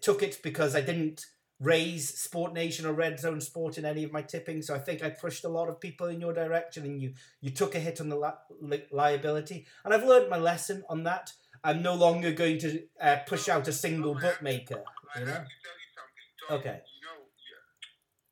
took 0.01 0.23
it 0.23 0.39
because 0.43 0.75
I 0.75 0.81
didn't 0.81 1.25
raise 1.59 2.09
Sport 2.19 2.53
Nation 2.53 2.85
or 2.85 2.93
Red 2.93 3.19
Zone 3.19 3.39
Sport 3.39 3.77
in 3.77 3.85
any 3.85 4.03
of 4.03 4.11
my 4.11 4.21
tipping. 4.21 4.61
So 4.61 4.75
I 4.75 4.79
think 4.79 5.03
I 5.03 5.09
pushed 5.09 5.45
a 5.45 5.49
lot 5.49 5.69
of 5.69 5.79
people 5.79 6.07
in 6.07 6.19
your 6.19 6.33
direction, 6.33 6.83
and 6.83 7.01
you 7.01 7.13
you 7.41 7.51
took 7.51 7.75
a 7.75 7.79
hit 7.79 8.01
on 8.01 8.09
the 8.09 8.17
li- 8.17 8.43
li- 8.61 8.87
liability. 8.91 9.65
And 9.85 9.93
I've 9.93 10.03
learned 10.03 10.29
my 10.29 10.37
lesson 10.37 10.83
on 10.89 11.03
that. 11.03 11.31
I'm 11.63 11.81
no 11.81 11.95
longer 11.95 12.31
going 12.33 12.59
to 12.59 12.83
uh, 12.99 13.17
push 13.25 13.47
out 13.47 13.67
a 13.67 13.71
single 13.71 14.15
bookmaker. 14.15 14.83
You 15.15 15.25
know? 15.25 15.31
have 15.31 15.47
to 15.47 15.57
tell 15.63 15.77
you 15.79 15.89
something. 15.95 16.27
Tom, 16.39 16.59
Okay. 16.59 16.77
Yeah, 16.83 17.15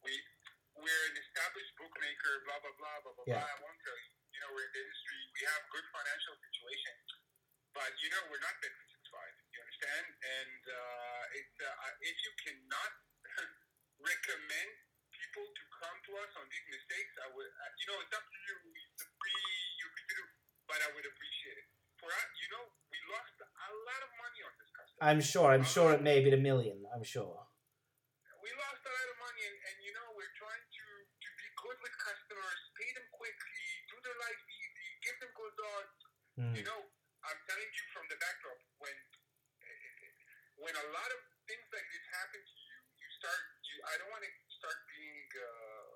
we 0.04 0.12
we're 0.76 1.04
an 1.08 1.16
established 1.16 1.74
bookmaker. 1.80 2.34
Blah 2.44 2.60
blah 2.60 2.76
blah 2.76 2.98
blah 3.06 3.14
blah. 3.16 3.26
Yeah. 3.32 3.40
blah. 3.40 3.48
I 3.48 3.58
won't 3.64 3.80
tell 3.88 3.96
you. 3.96 4.12
You 4.36 4.40
know, 4.44 4.52
we're 4.52 4.68
in 4.68 4.74
the 4.76 4.84
industry. 4.84 5.16
We 5.32 5.42
have 5.48 5.64
good 5.72 5.88
financial 5.96 6.36
situation, 6.36 6.94
but 7.72 7.92
you 8.04 8.10
know, 8.12 8.24
we're 8.28 8.44
not. 8.44 8.60
You 8.60 8.91
understand? 9.82 10.06
And 10.22 10.62
uh, 10.70 11.38
it's 11.38 11.58
uh, 11.58 12.06
if 12.06 12.16
you 12.22 12.32
cannot 12.46 12.92
recommend 14.10 14.70
people 15.10 15.46
to 15.50 15.64
come 15.82 15.98
to 16.06 16.12
us 16.22 16.32
on 16.38 16.46
these 16.50 16.68
mistakes, 16.70 17.14
I 17.26 17.28
would. 17.34 17.50
Uh, 17.50 17.72
you 17.82 17.86
know, 17.90 17.98
it's 18.06 18.14
up 18.14 18.26
to 18.26 18.38
you. 18.46 18.56
It's 18.78 19.02
a 19.02 19.10
free. 19.18 19.42
You're 19.82 19.92
free 19.98 20.06
to 20.06 20.16
do, 20.22 20.26
but 20.70 20.80
I 20.86 20.90
would 20.94 21.06
appreciate 21.10 21.58
it. 21.66 21.68
For 21.98 22.10
us, 22.10 22.30
you 22.42 22.50
know, 22.54 22.66
we 22.90 22.98
lost 23.14 23.36
a 23.42 23.70
lot 23.86 24.02
of 24.06 24.12
money 24.18 24.42
on 24.46 24.54
this 24.58 24.70
customer. 24.74 25.02
I'm 25.02 25.22
sure. 25.22 25.48
I'm 25.54 25.66
sure 25.66 25.94
it 25.94 26.02
may 26.02 26.22
be 26.22 26.34
a 26.34 26.38
million. 26.42 26.82
I'm 26.94 27.06
sure. 27.06 27.46
we 28.42 28.50
lost 28.58 28.82
a 28.86 28.90
lot 28.94 29.08
of 29.14 29.18
money 29.22 29.44
and, 29.46 29.58
and 29.70 29.78
you 29.86 29.94
know 29.94 30.08
we're 30.18 30.34
trying 30.34 30.66
to 30.66 30.86
to 31.22 31.30
be 31.38 31.46
good 31.62 31.78
with 31.86 31.94
customers 32.02 32.60
pay 32.74 32.90
them 32.98 33.06
quickly 33.14 33.66
do 33.86 34.02
their 34.02 34.18
life 34.18 34.42
easy 34.50 34.90
give 35.06 35.14
them 35.22 35.30
good 35.38 35.54
odds 35.78 35.94
Hmm. 36.42 36.56
you 36.58 36.66
know 36.66 36.82
i'm 37.22 37.40
telling 37.46 37.70
you 37.70 37.86
from 37.94 38.10
the 38.10 38.18
backdrop 38.18 38.58
when 38.82 38.98
when 40.62 40.74
a 40.78 40.86
lot 40.94 41.10
of 41.12 41.20
things 41.50 41.66
like 41.74 41.88
this 41.92 42.06
happen 42.14 42.42
to 42.42 42.56
you 42.62 42.76
you 43.02 43.08
start 43.18 43.42
you 43.66 43.76
i 43.90 43.94
don't 43.98 44.12
want 44.14 44.24
to 44.24 44.32
start 44.54 44.78
being 44.94 45.26
uh, 45.42 45.94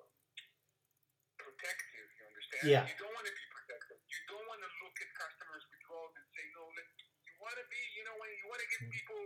protective 1.38 2.06
you 2.18 2.22
understand 2.26 2.62
Yeah. 2.66 2.82
you 2.86 2.96
don't 2.98 3.14
want 3.14 3.26
to 3.26 3.34
be 3.34 3.44
protective 3.54 3.98
you 4.02 4.20
don't 4.28 4.46
want 4.50 4.60
to 4.62 4.70
look 4.82 4.96
at 4.98 5.08
customers 5.14 5.62
withdrawals 5.70 6.14
and 6.18 6.26
say 6.34 6.44
no 6.56 6.62
let 6.74 6.86
you 6.98 7.34
want 7.38 7.56
to 7.56 7.66
be 7.70 7.80
you 7.94 8.02
know 8.06 8.16
when 8.18 8.30
you 8.34 8.44
want 8.50 8.60
to 8.64 8.68
give 8.74 8.82
people 8.90 9.22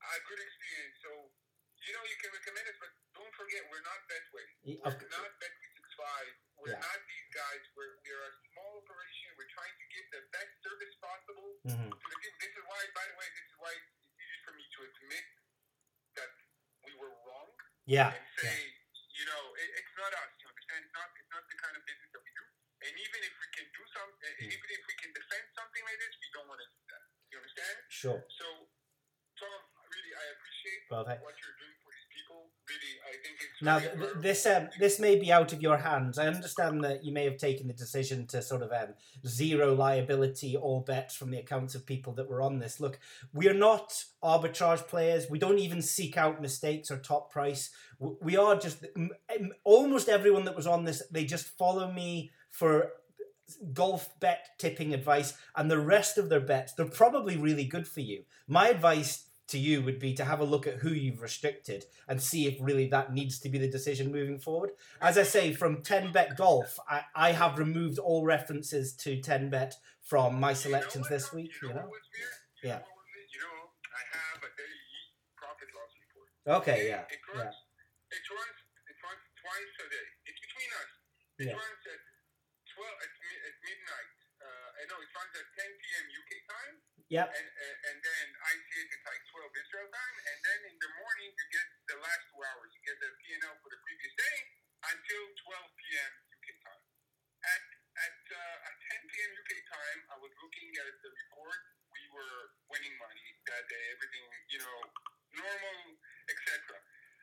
a 0.00 0.16
good 0.26 0.40
experience 0.40 0.96
so 1.04 1.12
you 1.80 1.96
know, 1.96 2.04
you 2.04 2.16
can 2.20 2.28
recommend 2.36 2.68
us, 2.68 2.76
but 2.76 2.92
don't 3.16 3.32
forget, 3.40 3.64
we're 3.72 3.80
not 3.80 4.04
Betway. 4.04 4.44
We're 4.84 5.16
not 5.16 5.32
Bet365. 5.40 6.04
We're 6.60 6.76
Yeah. 6.76 6.84
not 6.84 6.98
these 7.08 7.28
guys. 7.32 7.62
We're, 7.72 7.96
we're 8.04 8.20
a 8.20 8.32
small 8.52 8.84
operation. 8.84 9.32
We're 9.40 9.48
trying 9.48 9.72
to 9.72 9.86
give 9.88 10.06
the 10.12 10.22
best 10.28 10.52
service 10.60 10.92
possible 11.00 11.56
Mhm. 11.64 11.88
to 11.88 12.06
the 12.12 12.18
people. 12.20 12.36
This 12.36 12.52
is 12.52 12.64
why, 12.68 12.80
by 12.92 13.04
the 13.08 13.16
way, 13.16 13.28
this 13.32 13.46
is 13.48 13.56
why 13.64 13.72
it's 13.72 13.96
easy 14.12 14.38
for 14.44 14.52
me 14.60 14.64
to 14.76 14.78
admit 14.92 15.24
that 16.20 16.32
we 16.84 16.92
were 17.00 17.12
wrong 17.24 17.48
Yeah. 17.90 18.14
and 18.14 18.22
say, 18.38 18.58
you 19.18 19.24
know, 19.26 19.42
it, 19.58 19.68
it's 19.82 19.94
not 19.98 20.14
us. 20.14 20.30
You 20.38 20.46
understand? 20.46 20.80
It's 20.86 20.94
not. 20.94 21.10
It's 21.18 21.30
not 21.34 21.42
the 21.50 21.58
kind 21.58 21.74
of 21.74 21.82
business 21.82 22.10
that 22.14 22.22
we 22.22 22.30
do. 22.38 22.44
And 22.86 22.94
even 22.94 23.20
if 23.26 23.34
we 23.34 23.48
can 23.50 23.66
do 23.74 23.82
Hmm. 24.40 24.48
even 24.48 24.68
if 24.72 24.82
we 24.86 24.94
can 25.00 25.10
defend 25.12 25.44
something 25.56 25.82
like 25.84 25.98
this, 26.00 26.14
we 26.20 26.28
don't 26.32 26.48
want 26.48 26.60
to 26.62 26.68
do 26.70 26.80
that. 26.92 27.02
You 27.28 27.36
understand? 27.42 27.76
Sure. 27.88 28.20
So, 28.40 28.46
Tom, 29.36 29.60
really, 29.88 30.12
I 30.16 30.24
appreciate 30.36 30.80
Perfect. 30.88 31.20
what 31.24 31.36
you're 31.40 31.58
doing 31.60 31.76
for 31.80 31.90
these 31.92 32.08
people. 32.12 32.40
Really, 32.68 32.94
I 33.04 33.12
think 33.20 33.34
it's 33.40 33.48
Now, 33.62 33.78
th- 33.78 33.92
th- 33.92 34.12
this 34.20 34.46
um, 34.46 34.68
this 34.78 34.98
may 34.98 35.18
be 35.18 35.32
out 35.32 35.52
of 35.52 35.62
your 35.62 35.76
hands. 35.76 36.18
I 36.18 36.26
understand 36.26 36.82
that 36.84 37.04
you 37.04 37.12
may 37.12 37.24
have 37.24 37.36
taken 37.36 37.66
the 37.66 37.74
decision 37.74 38.26
to 38.28 38.42
sort 38.42 38.62
of 38.62 38.72
um, 38.72 38.94
zero 39.26 39.74
liability 39.74 40.56
all 40.56 40.80
bets 40.80 41.14
from 41.14 41.30
the 41.30 41.38
accounts 41.38 41.74
of 41.74 41.86
people 41.86 42.12
that 42.14 42.28
were 42.28 42.42
on 42.42 42.58
this. 42.58 42.80
Look, 42.80 42.98
we're 43.32 43.54
not 43.54 44.04
arbitrage 44.22 44.86
players. 44.88 45.28
We 45.28 45.38
don't 45.38 45.58
even 45.58 45.82
seek 45.82 46.16
out 46.16 46.40
mistakes 46.40 46.90
or 46.90 46.98
top 46.98 47.30
price. 47.30 47.70
We 47.98 48.36
are 48.36 48.56
just 48.56 48.86
almost 49.64 50.08
everyone 50.08 50.44
that 50.46 50.56
was 50.56 50.66
on 50.66 50.84
this. 50.84 51.02
They 51.10 51.24
just 51.24 51.46
follow 51.58 51.92
me 51.92 52.30
for 52.50 52.92
golf 53.72 54.08
bet 54.20 54.46
tipping 54.58 54.94
advice, 54.94 55.34
and 55.56 55.70
the 55.70 55.80
rest 55.80 56.18
of 56.18 56.28
their 56.28 56.40
bets 56.40 56.72
they're 56.72 56.86
probably 56.86 57.36
really 57.36 57.64
good 57.64 57.86
for 57.86 58.00
you. 58.00 58.24
My 58.46 58.68
advice 58.68 59.26
to 59.50 59.58
you 59.58 59.82
would 59.82 59.98
be 59.98 60.14
to 60.14 60.24
have 60.24 60.40
a 60.40 60.44
look 60.44 60.66
at 60.66 60.76
who 60.78 60.90
you've 60.90 61.22
restricted 61.22 61.84
and 62.08 62.20
see 62.20 62.46
if 62.46 62.56
really 62.60 62.88
that 62.88 63.12
needs 63.12 63.38
to 63.40 63.48
be 63.48 63.58
the 63.58 63.68
decision 63.70 64.10
moving 64.10 64.38
forward. 64.38 64.70
As 65.00 65.18
I 65.18 65.22
say, 65.24 65.52
from 65.52 65.82
10 65.82 66.12
bet 66.12 66.36
golf, 66.36 66.78
I, 66.88 67.02
I 67.14 67.32
have 67.32 67.58
removed 67.58 67.98
all 67.98 68.24
references 68.24 68.94
to 69.04 69.20
10 69.20 69.50
bet 69.50 69.74
from 70.02 70.40
my 70.40 70.54
selections 70.54 70.94
you 70.94 71.00
know 71.00 71.04
what, 71.04 71.10
this 71.10 71.32
week. 71.32 71.52
You 71.62 71.68
know, 71.68 71.74
know. 71.74 71.80
what 71.82 71.90
was 72.00 72.08
weird? 72.10 72.34
You 72.62 72.68
Yeah. 72.70 72.78
Know 72.78 72.90
what? 72.90 73.06
You 73.30 73.40
know, 73.40 73.58
I 73.94 74.02
have 74.10 74.40
a 74.42 74.50
daily 74.58 74.98
profit 75.38 75.68
loss 75.76 75.92
report. 76.02 76.28
Okay. 76.62 76.88
Yeah. 76.88 77.04
It 77.10 77.20
Yeah. 77.30 77.46
runs, 77.46 77.56
it 78.10 78.24
runs, 78.26 78.58
it 78.90 78.96
runs 79.06 79.22
twice 79.38 79.74
a 79.82 79.86
day. 79.90 80.06
It's 80.26 80.40
between 80.40 80.70
us. 80.80 80.90
It 81.38 81.46
Yeah. 81.50 81.58
runs 81.58 81.82
at 81.86 82.00
12 82.74 82.98
at, 83.06 83.12
mi- 83.22 83.42
at 83.46 83.54
midnight. 83.66 84.10
Uh, 84.40 84.68
I 84.80 84.82
know 84.88 84.98
it 85.04 85.10
runs 85.12 85.34
at 85.36 85.46
10 85.52 85.68
p.m. 85.84 86.04
UK 86.16 86.30
time, 86.48 86.74
Yeah. 87.12 87.28
and 87.28 87.48
and, 87.60 87.76
and 87.92 87.98
then 88.00 88.26
I 88.40 88.52
see 88.56 88.80
it 88.80 88.88
at 88.88 89.00
like 89.80 89.88
12 89.88 89.96
Israel 89.96 89.96
time, 89.96 90.16
and 90.28 90.38
then 90.44 90.60
in 90.68 90.76
the 90.76 90.90
morning 91.00 91.30
you 91.32 91.46
get 91.56 91.66
the 91.88 91.96
last 92.04 92.22
two 92.28 92.40
hours. 92.44 92.68
You 92.76 92.80
get 92.84 92.98
the 93.00 93.10
P&L 93.16 93.54
for 93.64 93.70
the 93.72 93.80
previous 93.80 94.12
day 94.12 94.38
until 94.92 95.22
12 95.40 95.80
p.m. 95.80 96.12
UK 96.36 96.46
time. 96.60 96.84
At 97.40 97.64
at 97.96 98.18
uh, 98.28 98.68
at 98.68 98.74
10 98.76 99.08
p.m. 99.08 99.30
UK 99.40 99.52
time, 99.72 100.00
I 100.12 100.16
was 100.20 100.32
looking 100.44 100.68
at 100.84 100.92
the 101.00 101.08
report. 101.08 101.60
We 101.96 102.02
were 102.12 102.38
winning 102.68 102.92
money 103.00 103.24
that 103.48 103.64
day. 103.72 103.84
Everything, 103.96 104.24
you 104.52 104.60
know, 104.60 104.78
normal, 105.40 105.78
etc. 106.28 106.76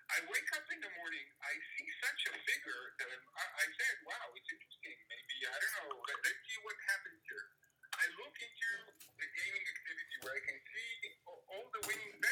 I 0.07 0.17
wake 0.25 0.49
up 0.57 0.65
in 0.73 0.81
the 0.81 0.91
morning. 0.97 1.25
I 1.45 1.53
see 1.77 1.87
such 2.01 2.21
a 2.25 2.33
figure 2.41 2.83
that 2.97 3.09
I'm, 3.13 3.25
I, 3.37 3.45
I 3.53 3.65
said, 3.69 3.95
"Wow, 4.01 4.33
it's 4.33 4.49
interesting. 4.49 4.97
Maybe 5.05 5.45
I 5.45 5.57
don't 5.61 5.73
know. 5.85 6.01
Let, 6.09 6.17
let's 6.25 6.41
see 6.41 6.57
what 6.65 6.77
happens 6.89 7.21
here." 7.21 7.45
I 7.97 8.05
look 8.21 8.35
into 8.37 8.71
the 8.93 9.25
gaming 9.25 9.65
activity 9.65 10.15
where 10.21 10.33
I 10.37 10.41
can 10.45 10.59
see 10.69 11.17
all, 11.25 11.65
the 11.73 11.81
winning 11.89 12.13
bets 12.21 12.26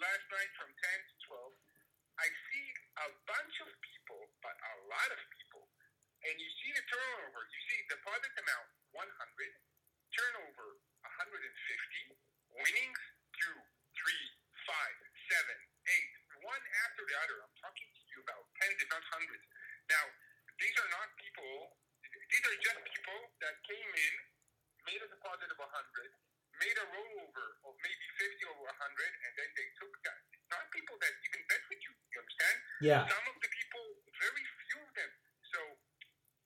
last 0.00 0.24
night 0.28 0.52
from 0.56 0.70
10 0.72 0.76
to 0.76 1.14
12. 1.28 1.56
I 2.16 2.28
see 2.28 2.66
a 3.04 3.08
bunch 3.28 3.54
of 3.60 3.70
people, 3.80 4.20
but 4.40 4.56
a 4.56 4.74
lot 4.88 5.08
of 5.12 5.20
people, 5.36 5.68
and 6.24 6.34
you 6.40 6.48
see 6.64 6.72
the 6.72 6.84
turnover. 6.88 7.44
You 7.44 7.60
see 7.68 7.80
deposit 7.92 8.32
amount 8.40 8.68
100, 8.96 9.04
turnover 10.16 10.68
150, 11.04 12.16
winnings 12.56 13.02
2, 13.44 13.52
3, 13.52 13.60
5, 14.64 14.96
7, 15.28 15.52
8, 15.84 16.44
one 16.44 16.64
after 16.88 17.02
the 17.04 17.16
other. 17.20 17.36
I'm 17.44 17.56
talking 17.60 17.88
to 17.88 18.02
you 18.08 18.18
about 18.24 18.42
tens, 18.60 18.80
if 18.80 18.88
not 18.88 19.04
hundreds. 19.12 19.44
Now, 19.92 20.04
these 20.56 20.76
are 20.80 20.90
not 20.92 21.08
people, 21.20 21.76
these 22.32 22.44
are 22.48 22.58
just 22.64 22.80
people 22.80 23.20
that 23.44 23.54
came 23.68 23.92
in, 23.92 24.14
made 24.88 25.00
a 25.04 25.08
deposit 25.12 25.52
of 25.52 25.58
100, 25.60 25.68
made 26.62 26.76
a 26.80 26.86
rollover 26.88 27.46
of 27.68 27.72
maybe 27.84 28.06
50 28.16 28.48
over 28.48 28.64
100, 28.72 28.72
and 28.72 29.32
then 29.36 29.50
they 29.52 29.68
took 29.76 29.92
that. 30.08 30.20
It's 30.32 30.48
not 30.48 30.64
people 30.72 30.96
that 30.96 31.12
even 31.28 31.42
bet 31.50 31.62
with 31.68 31.80
you, 31.84 31.92
you 31.92 32.18
understand? 32.24 32.58
Yeah 32.80 33.08
of 33.08 33.36
the 33.40 33.48
people, 33.48 33.84
very 34.20 34.44
few 34.68 34.80
of 34.84 34.90
them. 34.92 35.10
So 35.48 35.60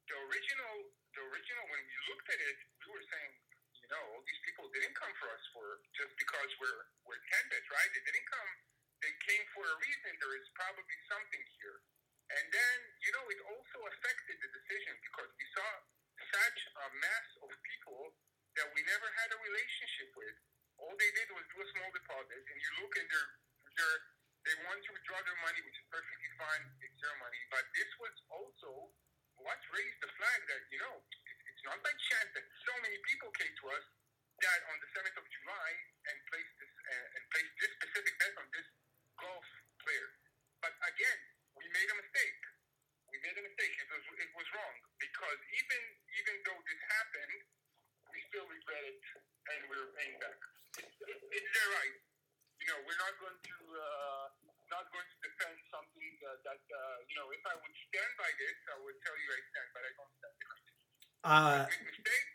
the 0.07 0.17
original, 0.31 0.75
the 1.15 1.23
original, 1.27 1.65
when 1.75 1.83
we 1.83 1.97
looked 2.11 2.29
at 2.31 2.39
it, 2.39 2.59
we 2.87 2.87
were 2.95 3.07
saying, 3.11 3.33
you 3.83 3.89
know, 3.91 4.03
all 4.15 4.23
these 4.23 4.43
people 4.47 4.71
didn't 4.71 4.95
come 4.95 5.11
for 5.19 5.27
us 5.35 5.43
for 5.51 5.83
just 5.99 6.15
because 6.15 6.51
we're 6.63 6.83
we're 7.03 7.19
ten 7.35 7.45
bets, 7.51 7.67
right? 7.75 7.91
They 7.95 8.05
didn't 8.07 8.29
come. 8.31 8.51
They 9.03 9.13
came 9.27 9.45
for 9.57 9.65
a 9.67 9.75
reason. 9.83 10.11
There 10.23 10.37
is 10.39 10.47
probably 10.55 10.99
something 11.11 11.43
here. 11.59 11.79
And 12.31 12.47
then, 12.55 12.79
you 13.03 13.11
know, 13.11 13.25
it 13.27 13.41
also 13.51 13.79
affected 13.91 14.37
the 14.39 14.51
decision 14.55 14.95
because 15.03 15.31
we 15.35 15.45
saw 15.51 15.69
such 16.31 16.61
a 16.79 16.87
mass 17.03 17.29
of 17.43 17.51
people 17.67 18.15
that 18.55 18.71
we 18.71 18.87
never 18.87 19.09
had 19.19 19.35
a 19.35 19.39
relationship 19.43 20.15
with. 20.15 20.37
All 20.79 20.95
they 20.95 21.11
did 21.19 21.27
was 21.35 21.43
do 21.51 21.59
a 21.59 21.67
small 21.75 21.91
deposit, 21.91 22.39
and 22.39 22.57
you 22.63 22.71
look 22.87 22.95
and 23.03 23.09
they're 23.11 23.31
they're 23.75 23.99
they 24.45 24.57
want 24.65 24.81
to 24.81 24.91
withdraw 24.97 25.21
their 25.21 25.41
money, 25.45 25.61
which 25.69 25.77
is 25.77 25.87
perfectly 25.93 26.31
fine. 26.41 26.65
It's 26.81 26.97
their 27.05 27.17
money. 27.21 27.41
But 27.53 27.65
this 27.77 27.91
was 28.01 28.15
also 28.33 28.89
what 29.37 29.61
raised 29.73 30.01
the 30.01 30.11
flag 30.17 30.41
that, 30.49 30.63
you 30.73 30.81
know, 30.81 30.97
it- 30.97 31.43
it's 31.49 31.65
not 31.65 31.83
by 31.85 31.93
chance 31.93 32.33
that 32.33 32.47
so 32.65 32.73
many 32.81 32.97
people 33.05 33.31
came 33.33 33.55
to 33.57 33.67
us 33.77 33.85
that 34.41 34.61
on 34.73 34.81
the 34.81 34.89
7th 34.97 35.17
of 35.21 35.29
July 35.29 35.71
and 36.09 36.17
placed 36.33 36.55
this, 36.57 36.73
uh, 36.89 37.17
and 37.17 37.23
placed 37.31 37.55
this 37.61 37.73
specific 37.77 38.15
bet 38.19 38.35
on 38.39 38.49
this 38.51 38.69
golf 39.21 39.45
player. 39.85 40.09
But 40.65 40.73
again, 40.89 41.21
we 41.57 41.69
made 41.69 41.91
a 41.91 41.97
mistake. 42.01 42.41
to 53.45 53.55
uh, 53.75 54.25
not 54.71 54.85
going 54.93 55.09
to 55.09 55.19
defend 55.25 55.57
something 55.73 56.15
uh, 56.27 56.37
that 56.47 56.63
uh, 56.63 56.97
you 57.09 57.15
know. 57.19 57.29
If 57.33 57.43
I 57.47 57.55
would 57.57 57.77
stand 57.91 58.13
by 58.21 58.31
this, 58.39 58.57
I 58.71 58.77
would 58.83 58.99
tell 59.03 59.17
you 59.17 59.29
I 59.33 59.41
stand, 59.51 59.69
but 59.75 59.83
I 59.83 59.91
don't 59.97 60.13
stand 60.21 60.35
behind 60.39 60.65
it. 60.65 60.77
Uh, 61.25 61.59
Big 61.69 61.83
mistake. 61.89 62.29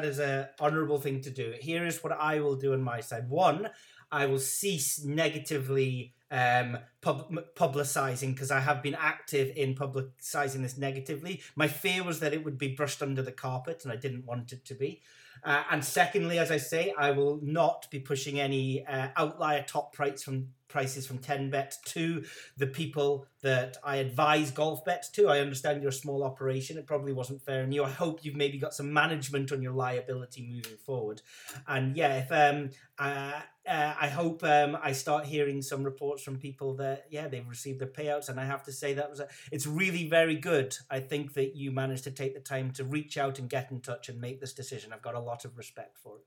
That 0.00 0.08
is 0.08 0.18
a 0.18 0.48
honourable 0.60 0.98
thing 0.98 1.20
to 1.20 1.30
do. 1.30 1.54
Here 1.60 1.86
is 1.86 2.02
what 2.02 2.12
I 2.12 2.40
will 2.40 2.56
do 2.56 2.72
on 2.72 2.82
my 2.82 3.00
side. 3.00 3.28
One, 3.28 3.68
I 4.10 4.26
will 4.26 4.38
cease 4.38 5.04
negatively 5.04 6.14
um, 6.30 6.78
pub- 7.02 7.44
publicizing 7.54 8.32
because 8.32 8.50
I 8.50 8.60
have 8.60 8.82
been 8.82 8.96
active 8.98 9.54
in 9.56 9.74
publicizing 9.74 10.62
this 10.62 10.78
negatively. 10.78 11.42
My 11.54 11.68
fear 11.68 12.02
was 12.02 12.20
that 12.20 12.32
it 12.32 12.44
would 12.44 12.56
be 12.56 12.68
brushed 12.68 13.02
under 13.02 13.22
the 13.22 13.32
carpet, 13.32 13.84
and 13.84 13.92
I 13.92 13.96
didn't 13.96 14.24
want 14.24 14.52
it 14.52 14.64
to 14.66 14.74
be. 14.74 15.02
Uh, 15.44 15.64
and 15.70 15.84
secondly, 15.84 16.38
as 16.38 16.50
I 16.50 16.56
say, 16.56 16.94
I 16.96 17.10
will 17.10 17.38
not 17.42 17.86
be 17.90 18.00
pushing 18.00 18.40
any 18.40 18.84
uh, 18.86 19.08
outlier 19.16 19.62
top 19.66 19.92
price 19.92 20.22
from 20.22 20.48
prices 20.70 21.06
from 21.06 21.18
10bet 21.18 21.82
to 21.86 22.24
the 22.56 22.66
people 22.66 23.26
that 23.42 23.76
I 23.84 23.96
advise 23.96 24.50
golf 24.50 24.84
bets 24.84 25.08
to. 25.10 25.28
I 25.28 25.40
understand 25.40 25.82
you're 25.82 25.90
a 25.90 25.92
small 25.92 26.22
operation. 26.24 26.78
It 26.78 26.86
probably 26.86 27.12
wasn't 27.12 27.42
fair 27.42 27.62
on 27.62 27.72
you. 27.72 27.84
I 27.84 27.90
hope 27.90 28.24
you've 28.24 28.36
maybe 28.36 28.58
got 28.58 28.74
some 28.74 28.92
management 28.92 29.52
on 29.52 29.62
your 29.62 29.72
liability 29.72 30.46
moving 30.46 30.78
forward. 30.84 31.22
And 31.66 31.96
yeah, 31.96 32.18
if 32.18 32.32
um, 32.32 32.70
uh, 32.98 33.40
uh, 33.68 33.94
I 34.00 34.08
hope 34.08 34.42
um, 34.44 34.76
I 34.82 34.92
start 34.92 35.24
hearing 35.26 35.62
some 35.62 35.84
reports 35.84 36.22
from 36.22 36.38
people 36.38 36.74
that 36.76 37.06
yeah 37.10 37.28
they've 37.28 37.48
received 37.48 37.80
their 37.80 37.88
payouts, 37.88 38.28
and 38.28 38.38
I 38.40 38.44
have 38.44 38.62
to 38.64 38.72
say 38.72 38.94
that 38.94 39.10
was 39.10 39.20
a, 39.20 39.28
it's 39.52 39.66
really 39.66 40.08
very 40.08 40.36
good. 40.36 40.76
I 40.90 41.00
think 41.00 41.34
that 41.34 41.56
you 41.56 41.70
managed 41.72 42.04
to 42.04 42.10
take 42.10 42.34
the 42.34 42.40
time 42.40 42.72
to 42.72 42.84
reach 42.84 43.16
out 43.18 43.38
and 43.38 43.48
get 43.48 43.70
in 43.70 43.80
touch 43.80 44.08
and 44.08 44.20
make 44.20 44.40
this 44.40 44.52
decision. 44.52 44.92
I've 44.92 45.02
got 45.02 45.14
a 45.14 45.20
lot 45.20 45.44
of 45.44 45.56
respect 45.56 45.98
for 45.98 46.16
it. 46.18 46.24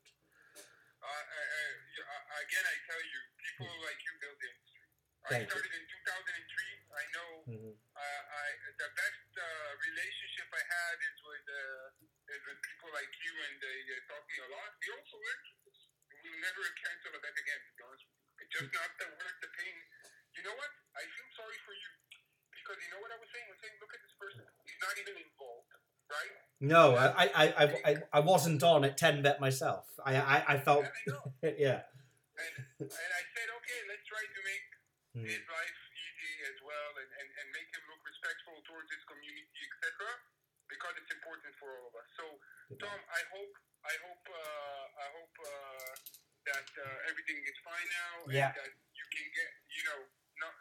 Uh, 1.02 1.06
I, 1.06 1.20
I, 1.20 1.64
you- 1.94 2.08
I- 2.10 2.42
again, 2.46 2.66
I 2.66 2.76
tell 2.90 3.02
you, 3.02 3.20
people 3.38 3.74
like 3.86 4.00
you 4.06 4.12
build 4.22 4.38
the 4.42 4.52
industry. 5.24 5.36
I 5.36 5.40
Thank 5.40 5.44
you. 5.48 5.56
started 5.56 5.74
in 5.80 5.86
2003. 5.88 6.74
I 6.94 7.04
know 7.16 7.30
Mhm. 7.48 7.74
uh, 7.74 8.22
I, 8.44 8.48
the 8.78 8.90
best 8.94 9.30
uh, 9.40 9.72
relationship 9.88 10.48
I 10.54 10.64
had 10.68 10.96
is 11.00 11.18
with 11.24 11.48
uh, 11.50 12.34
is 12.34 12.42
with 12.48 12.60
people 12.62 12.90
like 12.94 13.14
you, 13.24 13.34
and 13.48 13.54
they 13.62 13.78
uh, 13.88 14.08
taught 14.12 14.26
me 14.28 14.38
a 14.44 14.48
lot. 14.52 14.70
We 14.80 14.88
also 14.94 15.16
learned 15.18 15.46
from. 15.48 15.62
We 16.24 16.30
will 16.32 16.40
never 16.40 16.64
cancel 16.80 17.12
a 17.16 17.20
bet 17.20 17.36
again. 17.36 17.60
To 17.68 17.72
be 17.76 17.82
honest 17.84 18.04
with 18.08 18.16
you, 18.16 18.44
it's 18.44 18.52
just 18.56 18.70
not 18.72 18.90
the 19.00 19.08
worth 19.12 19.40
the 19.44 19.52
pain. 19.60 19.76
You 20.40 20.44
know 20.48 20.56
what? 20.56 20.72
I 20.96 21.04
feel 21.04 21.30
sorry 21.36 21.60
for 21.68 21.74
you 21.76 21.92
because 22.54 22.80
you 22.80 22.90
know 22.96 23.02
what 23.04 23.12
I 23.12 23.20
was 23.20 23.30
saying. 23.34 23.48
I 23.48 23.52
was 23.52 23.60
saying, 23.60 23.76
look 23.84 23.92
at 23.92 24.02
this 24.04 24.16
person. 24.16 24.44
He's 24.64 24.80
not 24.80 24.96
even 25.04 25.16
involved, 25.20 25.72
right? 26.08 26.34
No, 26.64 26.84
I 26.96 27.26
I, 27.28 27.46
I, 27.60 27.66
I, 27.84 27.92
I 28.14 28.22
wasn't 28.24 28.64
on 28.64 28.86
at 28.88 28.96
ten 28.96 29.20
bet 29.22 29.42
myself. 29.44 29.84
I 30.06 30.16
I, 30.16 30.38
I 30.54 30.56
felt 30.60 30.86
yeah. 31.44 31.84
And, 32.34 32.66
and 32.82 33.12
I 33.14 33.24
said, 33.38 33.48
okay, 33.62 33.80
let's 33.86 34.02
try 34.10 34.18
to 34.26 34.40
make 34.42 34.66
Mm. 35.14 35.30
his 35.30 35.46
life 35.46 35.80
easy 35.94 36.34
as 36.50 36.58
well 36.66 36.92
and, 36.98 37.10
and, 37.22 37.28
and 37.38 37.48
make 37.54 37.70
him 37.70 37.86
look 37.86 38.02
respectful 38.02 38.58
towards 38.66 38.90
his 38.90 39.04
community, 39.06 39.62
etc. 39.70 40.10
Because 40.66 40.94
it's 40.98 41.12
important 41.14 41.54
for 41.62 41.70
all 41.70 41.86
of 41.86 41.96
us. 42.02 42.10
So, 42.18 42.26
Tom, 42.82 42.98
I 43.14 43.22
hope 43.30 43.54
I 43.86 43.94
hope 44.10 44.26
uh, 44.26 44.84
I 45.06 45.08
hope 45.14 45.36
uh, 45.38 45.92
that 46.50 46.66
uh, 46.82 47.10
everything 47.14 47.38
is 47.46 47.58
fine 47.62 47.88
now 47.94 48.14
Yeah. 48.34 48.50
and 48.50 48.58
that 48.58 48.74
you 48.98 49.06
can 49.14 49.26
get 49.38 49.50
you 49.70 49.84
know 49.92 50.00
not 50.42 50.54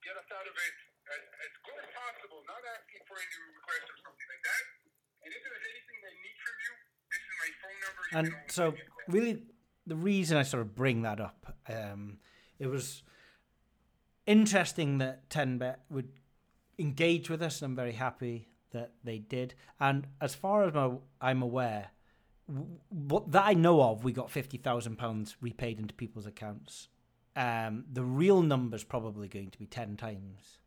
get 0.00 0.14
us 0.16 0.28
out 0.32 0.46
of 0.48 0.56
it 0.56 0.76
as, 1.12 1.22
as 1.44 1.52
good 1.60 1.76
as 1.84 1.90
possible. 1.92 2.40
Not 2.48 2.64
asking 2.80 3.04
for 3.04 3.20
any 3.20 3.36
requests 3.60 3.92
or 3.92 3.98
something 4.08 4.28
like 4.32 4.44
that. 4.48 4.64
And 5.26 5.30
if 5.36 5.40
there's 5.44 5.66
anything 5.68 5.98
they 6.00 6.16
need 6.16 6.38
from 6.40 6.56
you, 6.64 6.72
this 7.12 7.20
is 7.28 7.34
my 7.44 7.50
phone 7.60 7.78
number. 7.84 8.02
You 8.08 8.14
and 8.16 8.26
so 8.48 8.64
give 8.72 8.80
me 8.80 8.80
a 8.80 8.88
call. 8.88 9.12
really 9.12 9.34
the 9.86 9.94
reason 10.00 10.34
i 10.34 10.42
sort 10.42 10.62
of 10.66 10.74
bring 10.74 11.02
that 11.02 11.20
up 11.20 11.54
um 11.70 12.18
it 12.58 12.66
was 12.66 13.04
interesting 14.26 14.98
that 14.98 15.28
10bet 15.30 15.76
would 15.88 16.08
engage 16.78 17.30
with 17.30 17.42
us 17.42 17.62
and 17.62 17.70
i'm 17.70 17.76
very 17.76 17.92
happy 17.92 18.48
that 18.72 18.92
they 19.04 19.18
did. 19.18 19.54
And 19.80 20.06
as 20.20 20.34
far 20.34 20.64
as 20.64 20.74
my, 20.74 20.92
i'm 21.20 21.42
aware 21.42 21.88
what 22.88 23.32
that 23.32 23.44
i 23.44 23.54
know 23.54 23.82
of 23.82 24.04
we 24.04 24.12
got 24.12 24.30
50000 24.30 24.96
pounds 24.96 25.36
repaid 25.40 25.78
into 25.80 25.94
people's 25.94 26.26
accounts. 26.26 26.88
Um 27.34 27.84
the 27.92 28.04
real 28.04 28.42
number's 28.42 28.84
probably 28.84 29.28
going 29.28 29.50
to 29.50 29.58
be 29.58 29.66
10 29.66 29.96
times 29.96 30.58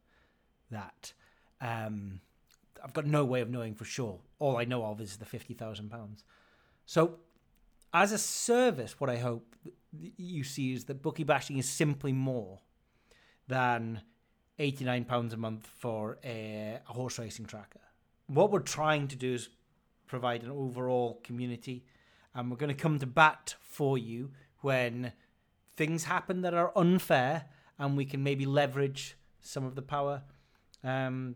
that. 0.71 1.13
Um 1.61 2.21
i've 2.83 2.93
got 2.93 3.05
no 3.05 3.25
way 3.25 3.41
of 3.41 3.49
knowing 3.49 3.75
for 3.75 3.85
sure. 3.85 4.19
All 4.39 4.57
i 4.57 4.65
know 4.65 4.83
of 4.85 5.01
is 5.01 5.17
the 5.17 5.25
50000 5.25 5.89
pounds. 5.89 6.23
So 6.85 7.19
as 7.93 8.11
a 8.11 8.19
service, 8.19 8.99
what 8.99 9.09
I 9.09 9.17
hope 9.17 9.55
you 9.91 10.43
see 10.43 10.73
is 10.73 10.85
that 10.85 11.01
bookie 11.01 11.23
bashing 11.23 11.57
is 11.57 11.67
simply 11.67 12.13
more 12.13 12.59
than 13.49 14.01
eighty-nine 14.57 15.03
pounds 15.03 15.33
a 15.33 15.37
month 15.37 15.67
for 15.77 16.17
a, 16.23 16.79
a 16.87 16.93
horse 16.93 17.19
racing 17.19 17.45
tracker. 17.45 17.81
What 18.27 18.51
we're 18.51 18.59
trying 18.59 19.09
to 19.09 19.17
do 19.17 19.33
is 19.33 19.49
provide 20.07 20.43
an 20.43 20.51
overall 20.51 21.19
community, 21.23 21.83
and 22.33 22.49
we're 22.49 22.57
going 22.57 22.75
to 22.75 22.81
come 22.81 22.99
to 22.99 23.05
bat 23.05 23.55
for 23.61 23.97
you 23.97 24.31
when 24.61 25.11
things 25.75 26.03
happen 26.05 26.41
that 26.41 26.53
are 26.53 26.71
unfair, 26.75 27.45
and 27.77 27.97
we 27.97 28.05
can 28.05 28.23
maybe 28.23 28.45
leverage 28.45 29.17
some 29.41 29.65
of 29.65 29.75
the 29.75 29.81
power 29.81 30.21
um, 30.83 31.35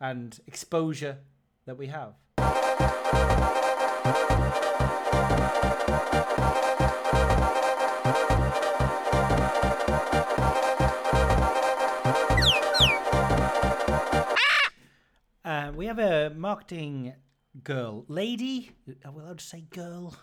and 0.00 0.40
exposure 0.46 1.18
that 1.66 1.76
we 1.76 1.88
have. 1.88 2.14
Marketing 16.34 17.14
girl, 17.62 18.04
lady. 18.08 18.72
Are 19.04 19.12
we 19.12 19.22
allowed 19.22 19.38
to 19.38 19.44
say 19.44 19.62
girl? 19.70 20.16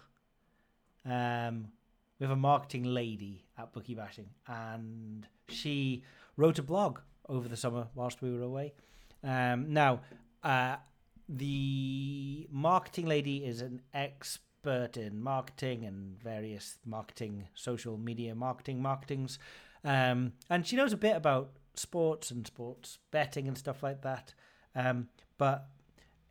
Um, 1.06 1.70
we 2.20 2.26
have 2.26 2.32
a 2.32 2.40
marketing 2.40 2.84
lady 2.84 3.46
at 3.58 3.72
Bookie 3.72 3.96
Bashing, 3.96 4.30
and 4.48 5.28
she 5.48 6.04
wrote 6.36 6.60
a 6.60 6.64
blog 6.64 7.00
over 7.30 7.48
the 7.48 7.58
summer 7.58 7.88
whilst 7.96 8.22
we 8.22 8.32
were 8.32 8.42
away. 8.42 8.74
Um, 9.24 9.72
now, 9.74 10.02
uh, 10.44 10.78
the 11.30 12.48
marketing 12.52 13.06
lady 13.06 13.46
is 13.46 13.62
an 13.62 13.82
expert 13.94 14.98
in 14.98 15.22
marketing 15.22 15.86
and 15.86 16.22
various 16.22 16.78
marketing, 16.86 17.48
social 17.54 17.98
media 17.98 18.36
marketing, 18.36 18.82
marketings, 18.82 19.40
um, 19.84 20.34
and 20.50 20.66
she 20.66 20.76
knows 20.76 20.94
a 20.94 20.98
bit 20.98 21.16
about 21.16 21.52
sports 21.76 22.32
and 22.32 22.46
sports 22.48 22.98
betting 23.12 23.48
and 23.48 23.58
stuff 23.58 23.84
like 23.84 24.02
that. 24.02 24.34
Um, 24.76 25.10
but 25.38 25.68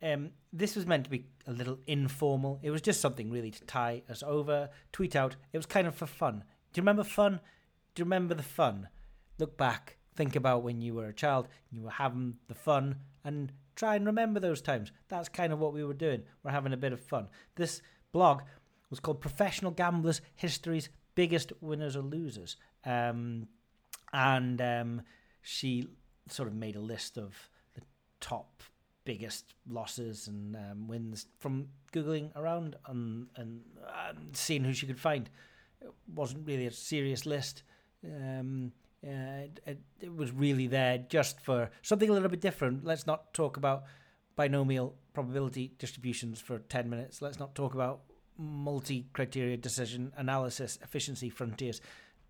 um, 0.01 0.31
this 0.53 0.75
was 0.75 0.85
meant 0.85 1.05
to 1.05 1.09
be 1.09 1.25
a 1.45 1.51
little 1.51 1.79
informal. 1.87 2.59
It 2.61 2.71
was 2.71 2.81
just 2.81 3.01
something 3.01 3.31
really 3.31 3.51
to 3.51 3.63
tie 3.65 4.03
us 4.09 4.23
over, 4.23 4.69
tweet 4.91 5.15
out. 5.15 5.35
It 5.53 5.57
was 5.57 5.65
kind 5.65 5.87
of 5.87 5.95
for 5.95 6.05
fun. 6.05 6.43
Do 6.73 6.79
you 6.79 6.81
remember 6.81 7.03
fun? 7.03 7.39
Do 7.95 8.01
you 8.01 8.05
remember 8.05 8.35
the 8.35 8.43
fun? 8.43 8.89
Look 9.39 9.57
back, 9.57 9.97
think 10.15 10.35
about 10.35 10.63
when 10.63 10.81
you 10.81 10.93
were 10.93 11.07
a 11.07 11.13
child, 11.13 11.47
you 11.71 11.83
were 11.83 11.91
having 11.91 12.35
the 12.47 12.55
fun, 12.55 12.97
and 13.23 13.51
try 13.75 13.95
and 13.95 14.05
remember 14.05 14.39
those 14.39 14.61
times. 14.61 14.91
That's 15.09 15.29
kind 15.29 15.53
of 15.53 15.59
what 15.59 15.73
we 15.73 15.83
were 15.83 15.93
doing. 15.93 16.23
We're 16.43 16.51
having 16.51 16.73
a 16.73 16.77
bit 16.77 16.93
of 16.93 16.99
fun. 16.99 17.29
This 17.55 17.81
blog 18.11 18.41
was 18.89 18.99
called 18.99 19.21
Professional 19.21 19.71
Gamblers 19.71 20.21
History's 20.35 20.89
Biggest 21.15 21.53
Winners 21.61 21.95
or 21.95 22.01
Losers. 22.01 22.57
Um, 22.85 23.47
and 24.13 24.61
um, 24.61 25.01
she 25.41 25.87
sort 26.29 26.47
of 26.47 26.55
made 26.55 26.75
a 26.75 26.81
list 26.81 27.17
of 27.17 27.49
the 27.75 27.81
top 28.19 28.63
biggest 29.07 29.55
losses 29.69 30.27
and 30.27 30.53
um, 30.57 30.85
wins 30.85 31.27
from 31.39 31.69
googling 31.93 32.29
around 32.35 32.75
and, 32.87 33.27
and 33.37 33.61
and 34.09 34.35
seeing 34.35 34.65
who 34.65 34.73
she 34.73 34.85
could 34.85 34.99
find. 34.99 35.29
It 35.81 35.93
wasn't 36.13 36.45
really 36.45 36.67
a 36.67 36.71
serious 36.71 37.25
list. 37.25 37.63
Um, 38.03 38.73
uh, 39.01 39.45
it, 39.45 39.59
it, 39.65 39.79
it 40.01 40.13
was 40.13 40.33
really 40.33 40.67
there 40.67 40.97
just 40.97 41.39
for 41.39 41.69
something 41.83 42.09
a 42.09 42.13
little 42.13 42.27
bit 42.27 42.41
different. 42.41 42.83
Let's 42.83 43.07
not 43.07 43.33
talk 43.33 43.55
about 43.55 43.83
binomial 44.35 44.95
probability 45.13 45.71
distributions 45.79 46.41
for 46.41 46.59
10 46.59 46.89
minutes. 46.89 47.21
Let's 47.21 47.39
not 47.39 47.55
talk 47.55 47.75
about 47.75 48.01
multi 48.37 49.05
criteria 49.13 49.55
decision 49.55 50.11
analysis 50.17 50.79
efficiency 50.83 51.29
frontiers. 51.29 51.79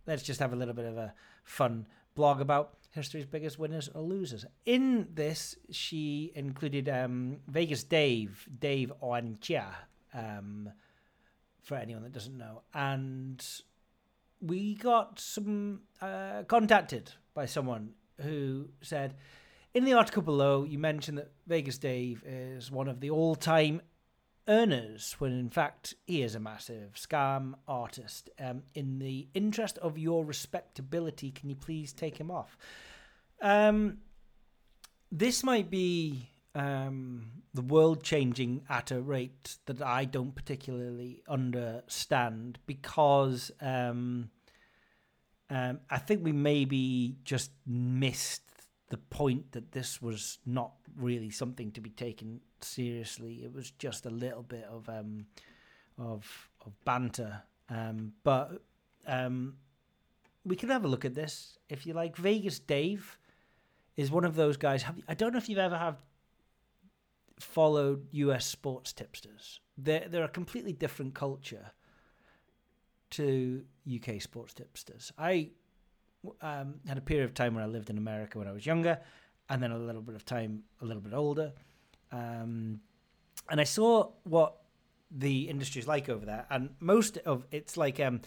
Let's 0.05 0.21
just 0.21 0.39
have 0.39 0.53
a 0.53 0.55
little 0.55 0.75
bit 0.75 0.85
of 0.85 0.95
a 0.97 1.13
fun 1.43 1.87
blog 2.13 2.39
about 2.39 2.75
history's 2.97 3.25
biggest 3.25 3.57
winners 3.57 3.89
or 3.93 4.01
losers. 4.01 4.45
In 4.65 5.07
this, 5.13 5.55
she 5.71 6.33
included 6.35 6.89
um, 6.89 7.37
Vegas 7.47 7.83
Dave, 7.85 8.47
Dave 8.59 8.91
Oancea, 9.01 9.67
um, 10.13 10.69
for 11.61 11.75
anyone 11.75 12.03
that 12.03 12.11
doesn't 12.11 12.37
know. 12.37 12.63
And 12.73 13.41
we 14.41 14.75
got 14.75 15.19
some 15.19 15.81
uh, 16.01 16.43
contacted 16.47 17.13
by 17.33 17.45
someone 17.45 17.93
who 18.21 18.69
said, 18.81 19.15
in 19.73 19.85
the 19.85 19.93
article 19.93 20.23
below, 20.23 20.63
you 20.63 20.79
mentioned 20.79 21.17
that 21.17 21.31
Vegas 21.45 21.77
Dave 21.77 22.23
is 22.25 22.71
one 22.71 22.87
of 22.87 22.99
the 22.99 23.11
all-time 23.11 23.81
earners 24.47 25.15
when 25.19 25.31
in 25.31 25.49
fact 25.49 25.95
he 26.05 26.21
is 26.21 26.35
a 26.35 26.39
massive 26.39 26.93
scam 26.93 27.53
artist. 27.67 28.29
Um, 28.39 28.63
in 28.73 28.99
the 28.99 29.27
interest 29.33 29.77
of 29.79 29.97
your 29.97 30.25
respectability, 30.25 31.31
can 31.31 31.49
you 31.49 31.55
please 31.55 31.93
take 31.93 32.17
him 32.17 32.31
off? 32.31 32.57
Um, 33.41 33.99
this 35.11 35.43
might 35.43 35.69
be 35.69 36.29
um, 36.55 37.31
the 37.53 37.61
world 37.61 38.03
changing 38.03 38.63
at 38.69 38.91
a 38.91 39.01
rate 39.01 39.57
that 39.65 39.81
I 39.81 40.05
don't 40.05 40.33
particularly 40.33 41.21
understand 41.27 42.59
because 42.65 43.51
um, 43.61 44.29
um, 45.49 45.79
I 45.89 45.97
think 45.97 46.23
we 46.23 46.31
maybe 46.31 47.15
just 47.23 47.51
missed 47.65 48.41
the 48.89 48.97
point 48.97 49.51
that 49.51 49.71
this 49.71 50.01
was 50.01 50.39
not 50.45 50.71
really 50.97 51.29
something 51.29 51.71
to 51.71 51.81
be 51.81 51.89
taken 51.89 52.39
seriously. 52.61 53.41
It 53.43 53.53
was 53.53 53.71
just 53.71 54.05
a 54.05 54.09
little 54.09 54.43
bit 54.43 54.65
of 54.71 54.87
um, 54.87 55.25
of 55.97 56.49
of 56.65 56.73
banter, 56.85 57.41
um, 57.69 58.13
but 58.23 58.61
um, 59.05 59.55
we 60.45 60.55
can 60.55 60.69
have 60.69 60.85
a 60.85 60.87
look 60.87 61.05
at 61.05 61.15
this 61.15 61.57
if 61.69 61.85
you 61.85 61.93
like. 61.93 62.15
Vegas 62.15 62.59
Dave 62.59 63.17
is 63.97 64.11
one 64.11 64.23
of 64.23 64.35
those 64.35 64.57
guys. 64.57 64.83
Have, 64.83 64.95
I 65.07 65.13
don't 65.13 65.33
know 65.33 65.37
if 65.37 65.49
you've 65.49 65.59
ever 65.59 65.77
have 65.77 65.97
followed 67.39 68.07
US 68.11 68.45
sports 68.45 68.93
tipsters. 68.93 69.59
They're 69.77 70.07
they're 70.07 70.23
a 70.23 70.29
completely 70.29 70.73
different 70.73 71.13
culture 71.13 71.71
to 73.11 73.63
UK 73.93 74.21
sports 74.21 74.53
tipsters. 74.53 75.11
I 75.17 75.51
um, 76.41 76.75
had 76.87 76.97
a 76.97 77.01
period 77.01 77.25
of 77.25 77.33
time 77.33 77.55
where 77.55 77.63
I 77.63 77.67
lived 77.67 77.89
in 77.89 77.97
America 77.97 78.37
when 78.37 78.47
I 78.47 78.51
was 78.51 78.65
younger, 78.65 78.99
and 79.49 79.61
then 79.61 79.71
a 79.71 79.77
little 79.77 80.01
bit 80.01 80.15
of 80.15 80.25
time 80.25 80.63
a 80.81 80.85
little 80.85 81.01
bit 81.01 81.13
older. 81.13 81.53
Um, 82.11 82.81
and 83.49 83.61
I 83.61 83.63
saw 83.63 84.11
what 84.23 84.57
the 85.11 85.49
industry 85.49 85.81
is 85.81 85.87
like 85.87 86.09
over 86.09 86.25
there, 86.25 86.45
and 86.49 86.69
most 86.79 87.17
of 87.19 87.45
it's 87.51 87.77
like 87.77 87.99
um, 87.99 88.21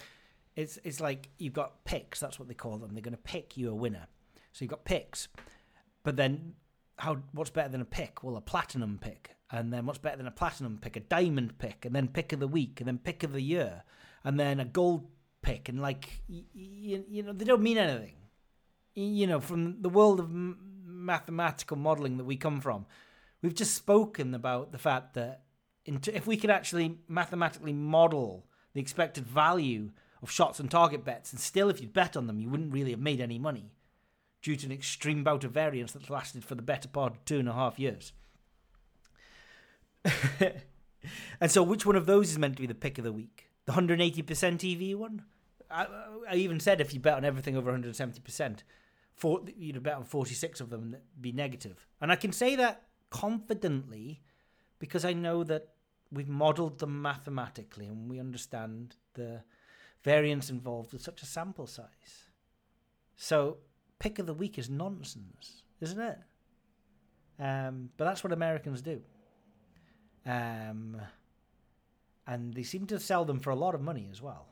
it's 0.57 0.79
it's 0.85 1.01
like 1.01 1.29
you've 1.39 1.53
got 1.53 1.85
picks. 1.85 2.21
That's 2.21 2.39
what 2.39 2.49
they 2.49 2.55
call 2.55 2.79
them. 2.79 2.95
They're 2.95 3.03
going 3.03 3.13
to 3.13 3.23
pick 3.23 3.57
you 3.57 3.71
a 3.71 3.75
winner. 3.75 4.07
So 4.53 4.65
you've 4.65 4.71
got 4.71 4.85
picks, 4.85 5.29
but 6.03 6.17
then 6.17 6.55
how? 6.99 7.19
What's 7.33 7.51
better 7.51 7.69
than 7.69 7.81
a 7.81 7.87
pick? 7.87 8.23
Well, 8.23 8.37
a 8.37 8.41
platinum 8.41 8.99
pick, 9.01 9.37
and 9.51 9.73
then 9.73 9.87
what's 9.87 9.99
better 9.99 10.17
than 10.17 10.27
a 10.27 10.33
platinum 10.33 10.79
pick? 10.81 10.97
A 10.97 11.01
diamond 11.01 11.59
pick, 11.59 11.85
and 11.85 11.95
then 11.95 12.09
pick 12.09 12.33
of 12.33 12.41
the 12.41 12.49
week, 12.49 12.81
and 12.81 12.89
then 12.89 12.99
pick 12.99 13.23
of 13.23 13.33
the 13.33 13.43
year, 13.43 13.85
and 14.25 14.41
then 14.41 14.59
a 14.61 14.65
gold 14.65 15.07
pick, 15.43 15.69
and 15.69 15.81
like 15.81 16.23
you, 16.29 17.05
you 17.09 17.23
know 17.23 17.33
they 17.33 17.45
don't 17.45 17.63
mean 17.63 17.79
anything. 17.79 18.15
You 18.95 19.27
know, 19.27 19.41
from 19.41 19.83
the 19.83 19.89
world 19.89 20.21
of 20.21 20.27
m- 20.27 20.59
mathematical 20.85 21.77
modeling 21.77 22.17
that 22.19 22.25
we 22.25 22.37
come 22.37 22.61
from, 22.61 22.87
we've 23.43 23.55
just 23.55 23.75
spoken 23.75 24.35
about 24.35 24.73
the 24.73 24.79
fact 24.79 25.15
that 25.15 25.43
if 25.85 26.27
we 26.27 26.37
could 26.37 26.51
actually 26.51 26.99
mathematically 27.09 27.73
model 27.73 28.47
the 28.75 28.81
expected 28.81 29.27
value 29.27 29.91
of 30.23 30.31
shots 30.31 30.61
and 30.61 30.71
target 30.71 31.05
bets, 31.05 31.33
and 31.33 31.41
still, 31.41 31.71
if 31.71 31.81
you'd 31.81 31.93
bet 31.93 32.17
on 32.17 32.27
them, 32.27 32.41
you 32.41 32.49
wouldn't 32.49 32.73
really 32.73 32.91
have 32.91 33.01
made 33.01 33.21
any 33.21 33.39
money 33.39 33.73
due 34.43 34.57
to 34.57 34.67
an 34.67 34.73
extreme 34.73 35.23
bout 35.25 35.45
of 35.45 35.53
variance 35.53 35.93
that 35.93 36.11
lasted 36.11 36.45
for 36.45 36.55
the 36.55 36.63
better 36.63 36.89
part 36.89 37.13
of 37.13 37.25
two 37.25 37.39
and 37.39 37.49
a 37.49 37.53
half 37.53 37.79
years. 37.79 38.13
and 41.41 41.51
so, 41.51 41.63
which 41.63 41.87
one 41.87 41.97
of 41.97 42.07
those 42.07 42.31
is 42.31 42.39
meant 42.39 42.57
to 42.57 42.63
be 42.63 42.67
the 42.67 42.75
pick 42.75 42.99
of 42.99 43.05
the 43.05 43.13
week? 43.13 43.50
The 43.71 43.77
180% 43.77 44.93
EV 44.93 44.99
one? 44.99 45.23
I, 45.71 45.87
I 46.29 46.35
even 46.35 46.59
said 46.59 46.81
if 46.81 46.93
you 46.93 46.99
bet 46.99 47.15
on 47.15 47.25
everything 47.25 47.57
over 47.57 47.73
170%, 47.73 48.59
for, 49.15 49.43
you'd 49.57 49.81
bet 49.83 49.95
on 49.95 50.05
46 50.05 50.61
of 50.61 50.71
them 50.71 50.97
be 51.21 51.31
negative. 51.31 51.87
And 52.01 52.11
I 52.11 52.17
can 52.17 52.33
say 52.33 52.57
that 52.57 52.83
confidently 53.11 54.23
because 54.81 55.05
I 55.05 55.13
know 55.13 55.45
that 55.45 55.69
we've 56.11 56.29
modeled 56.29 56.81
them 56.81 57.01
mathematically 57.01 57.87
and 57.87 58.11
we 58.11 58.19
understand 58.19 58.97
the 59.15 59.43
variance 60.03 60.51
involved 60.51 60.93
with 60.93 61.03
such 61.03 61.23
a 61.23 61.27
sample 61.27 61.69
size. 61.69 62.31
So, 63.15 63.59
pick 64.01 64.19
of 64.19 64.27
the 64.27 64.35
week 64.35 64.59
is 64.59 64.69
nonsense, 64.69 65.63
isn't 65.81 66.01
it? 66.01 66.19
Um, 67.39 67.91
but 67.97 68.07
that's 68.07 68.25
what 68.25 68.33
Americans 68.33 68.83
do. 68.83 69.01
Um, 70.27 71.01
and 72.31 72.55
they 72.55 72.63
seem 72.63 72.87
to 72.87 73.01
sell 73.01 73.25
them 73.25 73.41
for 73.41 73.51
a 73.51 73.57
lot 73.57 73.75
of 73.75 73.83
money 73.83 74.09
as 74.11 74.23
well. 74.23 74.47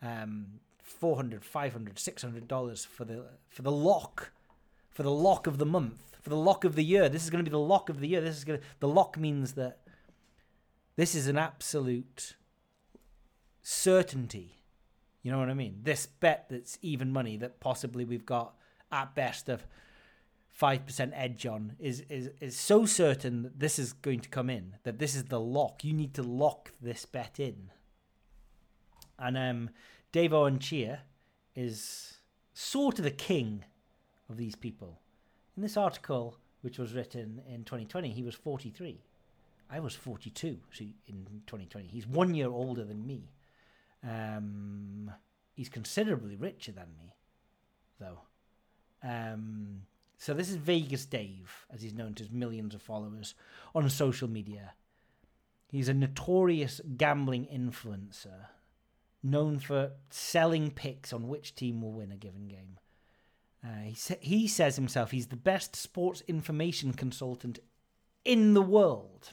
Um, 0.00 0.60
400 0.82 1.44
500 1.44 1.98
600 1.98 2.48
dollars 2.48 2.84
for 2.84 3.04
the 3.04 3.26
for 3.48 3.62
the 3.62 3.72
lock 3.72 4.30
for 4.90 5.02
the 5.02 5.10
lock 5.10 5.46
of 5.46 5.58
the 5.58 5.66
month 5.66 6.16
for 6.22 6.30
the 6.30 6.36
lock 6.36 6.64
of 6.64 6.74
the 6.74 6.84
year. 6.84 7.08
This 7.08 7.24
is 7.24 7.30
going 7.30 7.44
to 7.44 7.48
be 7.48 7.52
the 7.52 7.58
lock 7.58 7.90
of 7.90 8.00
the 8.00 8.08
year. 8.08 8.20
This 8.20 8.36
is 8.36 8.44
going 8.44 8.60
to 8.60 8.66
the 8.80 8.88
lock 8.88 9.18
means 9.18 9.52
that 9.52 9.80
this 10.96 11.14
is 11.14 11.26
an 11.26 11.36
absolute 11.36 12.36
certainty. 13.62 14.56
You 15.22 15.32
know 15.32 15.38
what 15.38 15.50
i 15.50 15.54
mean? 15.54 15.80
This 15.82 16.06
bet 16.06 16.46
that's 16.48 16.78
even 16.80 17.12
money 17.12 17.36
that 17.36 17.60
possibly 17.60 18.04
we've 18.04 18.24
got 18.24 18.54
at 18.90 19.14
best 19.14 19.48
of 19.48 19.66
5% 20.60 21.12
edge 21.14 21.44
on 21.46 21.74
is, 21.78 22.02
is 22.08 22.30
is 22.40 22.58
so 22.58 22.86
certain 22.86 23.42
that 23.42 23.60
this 23.60 23.78
is 23.78 23.92
going 23.92 24.20
to 24.20 24.28
come 24.28 24.48
in 24.48 24.76
that 24.84 24.98
this 24.98 25.14
is 25.14 25.24
the 25.24 25.40
lock 25.40 25.84
you 25.84 25.92
need 25.92 26.14
to 26.14 26.22
lock 26.22 26.72
this 26.80 27.04
bet 27.04 27.38
in 27.38 27.70
and 29.18 29.36
um 29.36 29.70
Dave 30.12 30.32
Owen 30.32 30.58
Chia 30.58 31.00
is 31.54 32.18
sort 32.54 32.98
of 32.98 33.04
the 33.04 33.10
king 33.10 33.64
of 34.30 34.38
these 34.38 34.54
people. 34.54 34.98
In 35.56 35.62
this 35.62 35.76
article, 35.76 36.38
which 36.62 36.78
was 36.78 36.94
written 36.94 37.42
in 37.46 37.64
2020, 37.64 38.08
he 38.08 38.22
was 38.22 38.34
43. 38.34 38.98
I 39.68 39.80
was 39.80 39.94
42 39.94 40.58
so 40.72 40.84
in 41.06 41.26
2020. 41.46 41.86
He's 41.86 42.06
one 42.06 42.34
year 42.34 42.48
older 42.48 42.82
than 42.84 43.06
me. 43.06 43.30
Um, 44.02 45.10
he's 45.54 45.68
considerably 45.68 46.36
richer 46.36 46.72
than 46.72 46.94
me, 46.98 47.14
though. 48.00 48.20
Um, 49.02 49.82
so 50.18 50.34
this 50.34 50.50
is 50.50 50.56
Vegas 50.56 51.04
Dave, 51.04 51.66
as 51.72 51.82
he's 51.82 51.94
known 51.94 52.14
to 52.14 52.22
his 52.22 52.32
millions 52.32 52.74
of 52.74 52.82
followers 52.82 53.34
on 53.74 53.88
social 53.90 54.28
media. 54.28 54.74
He's 55.70 55.88
a 55.88 55.94
notorious 55.94 56.80
gambling 56.96 57.46
influencer 57.46 58.46
known 59.22 59.58
for 59.58 59.90
selling 60.10 60.70
picks 60.70 61.12
on 61.12 61.28
which 61.28 61.54
team 61.54 61.82
will 61.82 61.92
win 61.92 62.12
a 62.12 62.16
given 62.16 62.48
game. 62.48 62.78
Uh, 63.64 63.82
he, 63.84 63.94
sa- 63.94 64.14
he 64.20 64.46
says 64.46 64.76
himself 64.76 65.10
he's 65.10 65.26
the 65.26 65.36
best 65.36 65.74
sports 65.74 66.22
information 66.28 66.92
consultant 66.92 67.58
in 68.24 68.54
the 68.54 68.62
world. 68.62 69.32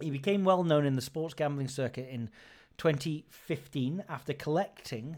He 0.00 0.10
became 0.10 0.44
well 0.44 0.62
known 0.62 0.84
in 0.84 0.96
the 0.96 1.02
sports 1.02 1.34
gambling 1.34 1.68
circuit 1.68 2.08
in 2.10 2.30
2015 2.76 4.04
after 4.08 4.32
collecting 4.32 5.16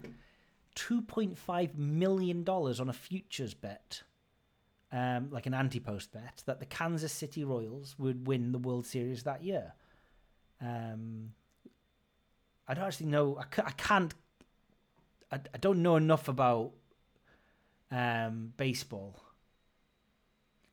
$2.5 0.76 1.76
million 1.76 2.48
on 2.48 2.88
a 2.88 2.92
futures 2.92 3.54
bet, 3.54 4.02
um, 4.92 5.28
like 5.30 5.46
an 5.46 5.54
anti 5.54 5.80
post 5.80 6.12
bet, 6.12 6.42
that 6.46 6.60
the 6.60 6.66
Kansas 6.66 7.12
City 7.12 7.44
Royals 7.44 7.94
would 7.98 8.26
win 8.26 8.52
the 8.52 8.58
World 8.58 8.86
Series 8.86 9.22
that 9.24 9.42
year. 9.42 9.74
Um, 10.60 11.32
I 12.66 12.74
don't 12.74 12.84
actually 12.84 13.06
know. 13.06 13.38
I, 13.38 13.62
I 13.62 13.70
can't. 13.72 14.14
I, 15.32 15.40
I 15.54 15.58
don't 15.58 15.82
know 15.82 15.96
enough 15.96 16.28
about 16.28 16.72
um, 17.90 18.52
baseball 18.56 19.16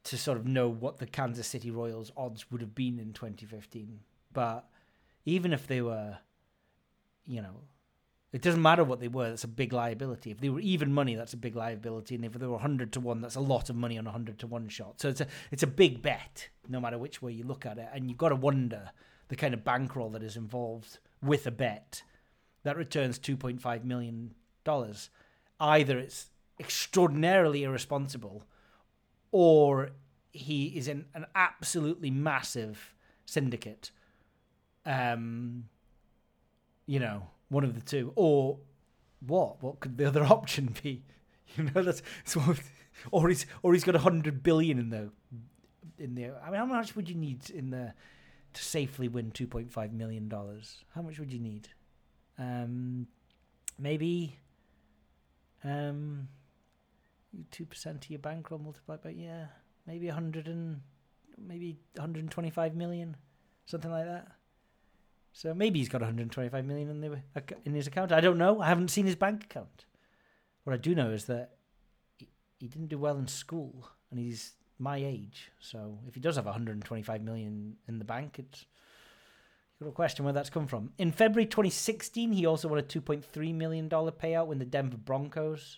to 0.03 0.17
sort 0.17 0.37
of 0.37 0.47
know 0.47 0.69
what 0.69 0.99
the 0.99 1.05
Kansas 1.05 1.47
City 1.47 1.69
Royals 1.69 2.11
odds 2.15 2.49
would 2.49 2.61
have 2.61 2.73
been 2.73 2.97
in 2.97 3.11
2015. 3.11 3.99
But 4.31 4.65
even 5.25 5.51
if 5.51 5.67
they 5.67 5.81
were, 5.81 6.19
you 7.25 7.41
know, 7.41 7.61
it 8.33 8.41
doesn't 8.41 8.61
matter 8.61 8.83
what 8.83 8.99
they 8.99 9.07
were. 9.07 9.29
That's 9.29 9.45
a 9.45 9.47
big 9.47 9.71
liability. 9.71 10.31
If 10.31 10.39
they 10.39 10.49
were 10.49 10.59
even 10.59 10.91
money, 10.93 11.15
that's 11.15 11.33
a 11.33 11.37
big 11.37 11.55
liability, 11.55 12.15
and 12.15 12.25
if 12.25 12.33
they 12.33 12.45
were 12.45 12.57
hundred 12.57 12.93
to 12.93 12.99
one, 12.99 13.21
that's 13.21 13.35
a 13.35 13.41
lot 13.41 13.69
of 13.69 13.75
money 13.75 13.97
on 13.97 14.05
a 14.05 14.11
hundred 14.11 14.39
to 14.39 14.47
one 14.47 14.67
shot. 14.67 14.99
So 14.99 15.09
it's 15.09 15.21
a 15.21 15.27
it's 15.51 15.63
a 15.63 15.67
big 15.67 16.01
bet, 16.01 16.49
no 16.67 16.79
matter 16.79 16.97
which 16.97 17.21
way 17.21 17.31
you 17.31 17.43
look 17.43 17.65
at 17.65 17.77
it. 17.77 17.87
And 17.93 18.09
you've 18.09 18.17
got 18.17 18.29
to 18.29 18.35
wonder 18.35 18.91
the 19.29 19.35
kind 19.35 19.53
of 19.53 19.63
bankroll 19.63 20.09
that 20.11 20.23
is 20.23 20.35
involved 20.35 20.99
with 21.21 21.47
a 21.47 21.51
bet 21.51 22.03
that 22.63 22.77
returns 22.77 23.19
$2.5 23.19 23.83
million. 23.83 24.35
Either 25.59 25.97
it's 25.97 26.29
extraordinarily 26.59 27.63
irresponsible 27.63 28.43
or 29.31 29.91
he 30.31 30.67
is 30.67 30.87
in 30.87 31.05
an 31.13 31.25
absolutely 31.35 32.11
massive 32.11 32.93
syndicate. 33.25 33.91
Um, 34.85 35.65
you 36.85 36.99
know, 36.99 37.27
one 37.49 37.63
of 37.63 37.75
the 37.75 37.81
two. 37.81 38.13
Or 38.15 38.59
what? 39.25 39.61
What 39.61 39.79
could 39.79 39.97
the 39.97 40.05
other 40.07 40.23
option 40.37 40.75
be? 40.83 41.03
You 41.55 41.65
know, 41.65 41.81
that's, 41.81 42.01
that's 42.25 42.61
or 43.11 43.29
he's 43.29 43.45
or 43.63 43.73
he's 43.73 43.83
got 43.83 43.95
a 43.95 43.99
hundred 43.99 44.43
billion 44.43 44.79
in 44.79 44.89
the 44.89 45.11
in 45.97 46.15
the. 46.15 46.31
I 46.43 46.49
mean, 46.49 46.59
how 46.59 46.65
much 46.65 46.95
would 46.95 47.09
you 47.09 47.15
need 47.15 47.49
in 47.49 47.69
the 47.69 47.93
to 48.53 48.63
safely 48.63 49.07
win 49.07 49.31
two 49.31 49.47
point 49.47 49.71
five 49.71 49.93
million 49.93 50.27
dollars? 50.27 50.83
How 50.93 51.01
much 51.01 51.19
would 51.19 51.31
you 51.31 51.39
need? 51.39 51.69
Um, 52.37 53.07
maybe 53.79 54.37
um, 55.63 56.27
two 57.51 57.65
percent 57.65 58.05
of 58.05 58.11
your 58.11 58.19
bankroll 58.19 58.59
multiplied 58.59 59.01
by 59.01 59.11
yeah, 59.11 59.45
maybe 59.85 60.09
a 60.09 60.13
hundred 60.13 60.47
and 60.47 60.81
maybe 61.37 61.77
125 61.95 62.75
million. 62.75 63.15
something 63.65 63.91
like 63.91 64.05
that. 64.05 64.27
So 65.37 65.53
maybe 65.53 65.77
he's 65.77 65.87
got 65.87 66.01
125 66.01 66.65
million 66.65 66.89
in 66.89 66.99
the 66.99 67.21
in 67.63 67.75
his 67.75 67.85
account. 67.85 68.11
I 68.11 68.21
don't 68.21 68.39
know. 68.39 68.59
I 68.59 68.65
haven't 68.65 68.87
seen 68.87 69.05
his 69.05 69.15
bank 69.15 69.43
account. 69.43 69.85
What 70.63 70.73
I 70.73 70.77
do 70.77 70.95
know 70.95 71.11
is 71.11 71.25
that 71.25 71.51
he, 72.17 72.27
he 72.59 72.67
didn't 72.67 72.87
do 72.87 72.97
well 72.97 73.19
in 73.19 73.27
school, 73.27 73.87
and 74.09 74.19
he's 74.19 74.53
my 74.79 74.97
age. 74.97 75.51
So 75.59 75.99
if 76.07 76.15
he 76.15 76.19
does 76.19 76.37
have 76.37 76.45
125 76.45 77.21
million 77.21 77.75
in 77.87 77.99
the 77.99 78.03
bank, 78.03 78.39
it's 78.39 78.65
you 79.79 79.85
got 79.85 79.91
to 79.91 79.95
question 79.95 80.25
where 80.25 80.33
that's 80.33 80.49
come 80.49 80.65
from. 80.65 80.91
In 80.97 81.11
February 81.11 81.45
2016, 81.45 82.31
he 82.31 82.47
also 82.47 82.67
won 82.67 82.79
a 82.79 82.81
2.3 82.81 83.53
million 83.53 83.87
dollar 83.87 84.11
payout 84.11 84.47
when 84.47 84.57
the 84.57 84.65
Denver 84.65 84.97
Broncos 84.97 85.77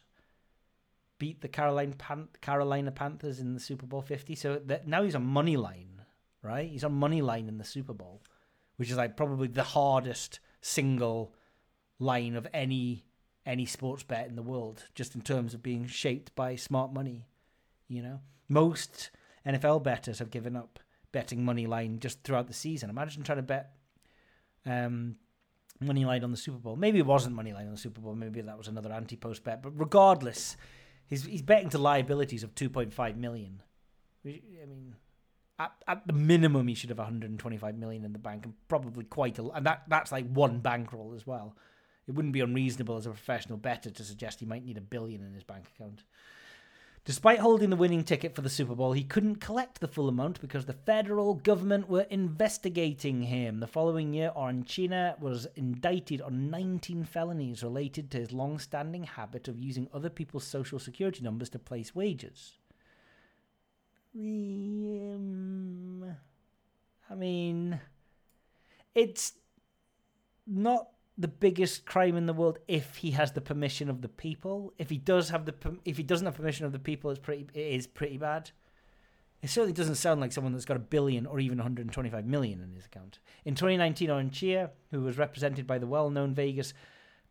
beat 1.17 1.41
the 1.41 1.49
Carolina 1.49 1.95
Pan- 1.97 2.29
Carolina 2.39 2.91
Panthers 2.91 3.41
in 3.41 3.55
the 3.55 3.59
Super 3.59 3.85
Bowl 3.85 4.01
50. 4.01 4.35
So 4.35 4.61
that 4.67 4.87
now 4.87 5.03
he's 5.03 5.15
on 5.15 5.25
money 5.25 5.57
line, 5.57 6.05
right? 6.41 6.69
He's 6.69 6.85
on 6.85 6.93
money 6.93 7.21
line 7.21 7.49
in 7.49 7.57
the 7.57 7.65
Super 7.65 7.93
Bowl, 7.93 8.21
which 8.79 8.89
is 8.89 8.95
like 8.95 9.17
probably 9.17 9.49
the 9.49 9.61
hardest 9.61 10.39
single 10.61 11.35
line 11.99 12.33
of 12.33 12.47
any 12.53 13.03
any 13.45 13.65
sports 13.65 14.03
bet 14.03 14.29
in 14.29 14.37
the 14.37 14.41
world, 14.41 14.85
just 14.95 15.15
in 15.15 15.21
terms 15.21 15.53
of 15.53 15.61
being 15.61 15.85
shaped 15.85 16.33
by 16.33 16.55
smart 16.55 16.93
money. 16.93 17.25
You 17.89 18.01
know, 18.01 18.21
most 18.47 19.11
NFL 19.45 19.83
bettors 19.83 20.19
have 20.19 20.31
given 20.31 20.55
up 20.55 20.79
betting 21.11 21.43
money 21.43 21.67
line 21.67 21.99
just 21.99 22.23
throughout 22.23 22.47
the 22.47 22.53
season. 22.53 22.89
Imagine 22.89 23.23
trying 23.23 23.39
to 23.39 23.43
bet 23.43 23.73
um, 24.65 25.17
money 25.81 26.05
line 26.05 26.23
on 26.23 26.31
the 26.31 26.37
Super 26.37 26.59
Bowl. 26.59 26.77
Maybe 26.77 26.99
it 26.99 27.05
wasn't 27.05 27.35
money 27.35 27.51
line 27.51 27.65
on 27.65 27.73
the 27.73 27.77
Super 27.77 27.99
Bowl. 27.99 28.15
Maybe 28.15 28.39
that 28.39 28.57
was 28.57 28.69
another 28.69 28.93
anti-post 28.93 29.43
bet. 29.43 29.61
But 29.61 29.77
regardless, 29.77 30.55
he's 31.05 31.25
he's 31.25 31.41
betting 31.41 31.69
to 31.71 31.77
liabilities 31.77 32.43
of 32.43 32.55
2.5 32.55 33.17
million. 33.17 33.61
I 34.23 34.65
mean, 34.65 34.95
at, 35.59 35.73
at 35.87 36.07
the 36.07 36.13
minimum, 36.13 36.67
he 36.67 36.73
should 36.73 36.89
have 36.89 36.97
125 36.97 37.77
million 37.77 38.05
in 38.05 38.13
the 38.13 38.19
bank, 38.19 38.45
and 38.45 38.53
probably 38.67 39.03
quite 39.03 39.37
a. 39.37 39.43
And 39.49 39.65
that 39.65 39.83
that's 39.87 40.11
like 40.11 40.27
one 40.31 40.59
bankroll 40.59 41.13
as 41.13 41.27
well. 41.27 41.55
It 42.07 42.15
wouldn't 42.15 42.33
be 42.33 42.41
unreasonable 42.41 42.97
as 42.97 43.05
a 43.05 43.11
professional 43.11 43.57
bettor 43.57 43.91
to 43.91 44.03
suggest 44.03 44.39
he 44.39 44.45
might 44.45 44.65
need 44.65 44.77
a 44.77 44.81
billion 44.81 45.21
in 45.21 45.33
his 45.33 45.43
bank 45.43 45.65
account. 45.75 46.03
Despite 47.05 47.39
holding 47.39 47.69
the 47.69 47.75
winning 47.75 48.03
ticket 48.03 48.35
for 48.35 48.41
the 48.41 48.49
Super 48.49 48.75
Bowl, 48.75 48.91
he 48.91 49.03
couldn't 49.03 49.37
collect 49.37 49.79
the 49.79 49.87
full 49.87 50.09
amount 50.09 50.41
because 50.41 50.65
the 50.65 50.73
federal 50.73 51.33
government 51.33 51.89
were 51.89 52.05
investigating 52.09 53.23
him. 53.23 53.59
The 53.59 53.67
following 53.67 54.13
year, 54.13 54.31
Oranchina 54.35 55.19
was 55.19 55.47
indicted 55.55 56.21
on 56.21 56.49
19 56.49 57.05
felonies 57.05 57.63
related 57.63 58.11
to 58.11 58.19
his 58.19 58.31
long 58.31 58.59
standing 58.59 59.03
habit 59.03 59.47
of 59.47 59.57
using 59.57 59.87
other 59.93 60.09
people's 60.09 60.45
social 60.45 60.77
security 60.77 61.23
numbers 61.23 61.49
to 61.49 61.59
place 61.59 61.95
wages. 64.13 65.15
Um, 65.15 66.15
I 67.09 67.15
mean, 67.15 67.79
it's 68.95 69.33
not 70.45 70.89
the 71.17 71.27
biggest 71.27 71.85
crime 71.85 72.15
in 72.15 72.25
the 72.25 72.33
world 72.33 72.59
if 72.67 72.97
he 72.97 73.11
has 73.11 73.33
the 73.33 73.41
permission 73.41 73.89
of 73.89 74.01
the 74.01 74.07
people. 74.07 74.73
If 74.77 74.89
he 74.89 74.97
does 74.97 75.29
have 75.29 75.45
the 75.45 75.53
if 75.85 75.97
he 75.97 76.03
doesn't 76.03 76.25
have 76.25 76.35
permission 76.35 76.65
of 76.65 76.71
the 76.71 76.79
people, 76.79 77.11
it's 77.11 77.19
pretty 77.19 77.47
it 77.53 77.59
is 77.59 77.87
pretty 77.87 78.17
bad. 78.17 78.51
It 79.41 79.49
certainly 79.49 79.73
doesn't 79.73 79.95
sound 79.95 80.19
like 80.19 80.33
someone 80.33 80.51
that's 80.51 80.65
got 80.65 80.75
a 80.75 80.81
billion 80.81 81.25
or 81.25 81.39
even 81.39 81.57
125 81.57 82.25
million 82.25 82.61
in 82.61 82.73
his 82.73 82.85
account. 82.85 83.19
In 83.45 83.55
2019, 83.55 84.09
Oranchia, 84.09 84.71
who 84.91 85.01
was 85.01 85.17
represented 85.17 85.65
by 85.65 85.77
the 85.77 85.87
well-known 85.87 86.33
Vegas 86.33 86.73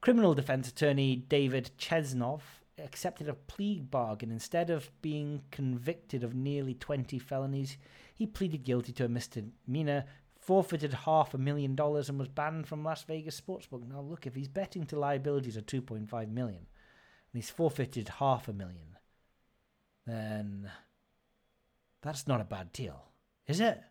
criminal 0.01 0.33
defense 0.33 0.69
attorney 0.69 1.17
David 1.17 1.71
Chesnoff, 1.79 2.58
accepted 2.79 3.29
a 3.29 3.35
plea 3.35 3.81
bargain. 3.81 4.31
Instead 4.31 4.71
of 4.71 4.91
being 5.03 5.43
convicted 5.51 6.25
of 6.25 6.35
nearly 6.35 6.75
20 6.75 7.19
felonies, 7.19 7.77
he 8.15 8.27
pleaded 8.27 8.65
guilty 8.65 8.93
to 8.93 9.05
a 9.05 9.09
misdemeanor 9.09 10.05
forfeited 10.49 10.95
half 10.95 11.35
a 11.35 11.39
million 11.39 11.75
dollars 11.75 12.09
and 12.09 12.19
was 12.19 12.29
banned 12.29 12.67
from 12.67 12.83
Las 12.83 13.03
Vegas 13.03 13.39
sportsbook. 13.39 13.87
Now 13.87 14.01
look, 14.01 14.27
if 14.27 14.35
he's 14.35 14.49
betting 14.49 14.87
to 14.87 14.99
liabilities 14.99 15.59
of 15.59 15.67
2.5 15.67 16.11
million 16.31 16.61
and 16.61 17.35
he's 17.35 17.51
forfeited 17.51 18.09
half 18.09 18.49
a 18.49 18.55
million, 18.55 18.97
then 20.07 20.71
that's 22.01 22.27
not 22.27 22.41
a 22.41 22.45
bad 22.45 22.73
deal, 22.73 23.11
is 23.47 23.61
it? 23.61 23.83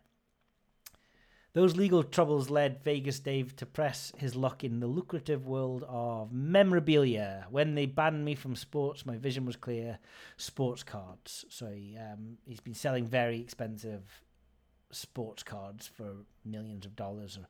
Those 1.54 1.76
legal 1.76 2.02
troubles 2.02 2.50
led 2.50 2.84
Vegas 2.84 3.20
Dave 3.20 3.56
to 3.56 3.66
press 3.66 4.12
his 4.16 4.36
luck 4.36 4.64
in 4.64 4.80
the 4.80 4.86
lucrative 4.86 5.46
world 5.46 5.84
of 5.88 6.30
memorabilia. 6.30 7.46
When 7.50 7.74
they 7.74 7.86
banned 7.86 8.24
me 8.24 8.34
from 8.34 8.54
sports, 8.54 9.06
my 9.06 9.16
vision 9.16 9.46
was 9.46 9.56
clear: 9.56 9.98
sports 10.36 10.82
cards. 10.82 11.46
So 11.48 11.68
he, 11.68 11.96
um, 11.96 12.36
he's 12.44 12.60
been 12.60 12.74
selling 12.74 13.06
very 13.06 13.40
expensive 13.40 14.22
sports 14.90 15.42
cards 15.42 15.86
for 15.86 16.12
millions 16.44 16.86
of 16.86 16.96
dollars 16.96 17.36
or 17.36 17.46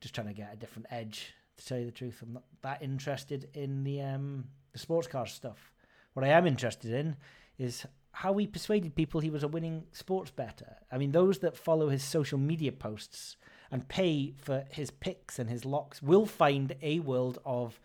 just 0.00 0.14
trying 0.14 0.28
to 0.28 0.32
get 0.34 0.52
a 0.52 0.56
different 0.56 0.86
edge 0.90 1.34
to 1.56 1.66
tell 1.66 1.78
you 1.78 1.86
the 1.86 1.90
truth 1.90 2.22
i'm 2.22 2.34
not 2.34 2.44
that 2.62 2.82
interested 2.82 3.48
in 3.54 3.82
the 3.82 4.00
um 4.00 4.44
the 4.72 4.78
sports 4.78 5.08
car 5.08 5.26
stuff 5.26 5.72
what 6.12 6.24
i 6.24 6.28
am 6.28 6.46
interested 6.46 6.92
in 6.92 7.16
is 7.58 7.86
how 8.20 8.32
he 8.38 8.46
persuaded 8.46 8.94
people 8.94 9.20
he 9.20 9.28
was 9.28 9.42
a 9.42 9.48
winning 9.48 9.84
sports 9.92 10.30
better. 10.30 10.78
I 10.90 10.96
mean 10.96 11.12
those 11.12 11.40
that 11.40 11.54
follow 11.54 11.90
his 11.90 12.02
social 12.02 12.38
media 12.38 12.72
posts 12.72 13.36
and 13.70 13.86
pay 13.88 14.32
for 14.38 14.64
his 14.70 14.90
picks 14.90 15.38
and 15.38 15.50
his 15.50 15.66
locks 15.66 16.00
will 16.00 16.24
find 16.24 16.74
a 16.80 17.00
world 17.00 17.38
of 17.44 17.78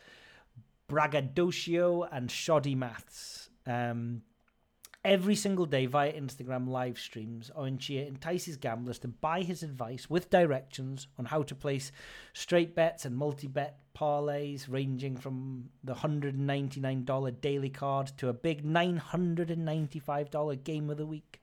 braggadocio 0.87 2.03
and 2.03 2.31
shoddy 2.31 2.75
maths. 2.75 3.49
Um 3.67 4.21
Every 5.03 5.34
single 5.34 5.65
day 5.65 5.88
via 5.88 6.14
Instagram 6.14 6.68
live 6.68 6.99
streams, 6.99 7.49
Oancea 7.57 8.07
entices 8.07 8.56
gamblers 8.56 8.99
to 8.99 9.07
buy 9.07 9.41
his 9.41 9.64
advice 9.64 10.07
with 10.11 10.30
directions 10.30 11.07
on 11.18 11.26
how 11.26 11.41
to 11.41 11.56
place 11.56 11.91
straight 12.34 12.76
bets 12.76 13.03
and 13.03 13.18
multi 13.18 13.48
bet 13.48 13.80
parlays, 13.95 14.68
ranging 14.69 15.18
from 15.18 15.72
the 15.84 15.95
$199 15.95 17.41
daily 17.41 17.72
card 17.72 18.11
to 18.18 18.30
a 18.30 18.34
big 18.34 18.64
$995 18.64 20.64
game 20.64 20.91
of 20.91 20.98
the 20.98 21.07
week. 21.07 21.41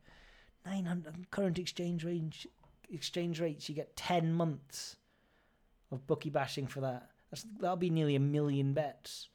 900 0.65 1.29
current 1.33 1.59
exchange 1.59 2.05
range 2.05 2.47
exchange 2.89 3.41
rates, 3.41 3.69
you 3.69 3.75
get 3.75 3.97
10 3.97 4.33
months 4.33 4.95
of 5.91 6.07
bookie 6.07 6.31
bashing 6.31 6.69
for 6.69 6.81
that. 6.81 7.11
That's, 7.33 7.45
that'll 7.59 7.77
be 7.77 7.91
nearly 7.91 8.15
a 8.15 8.21
million 8.21 8.73
bets. 8.73 9.31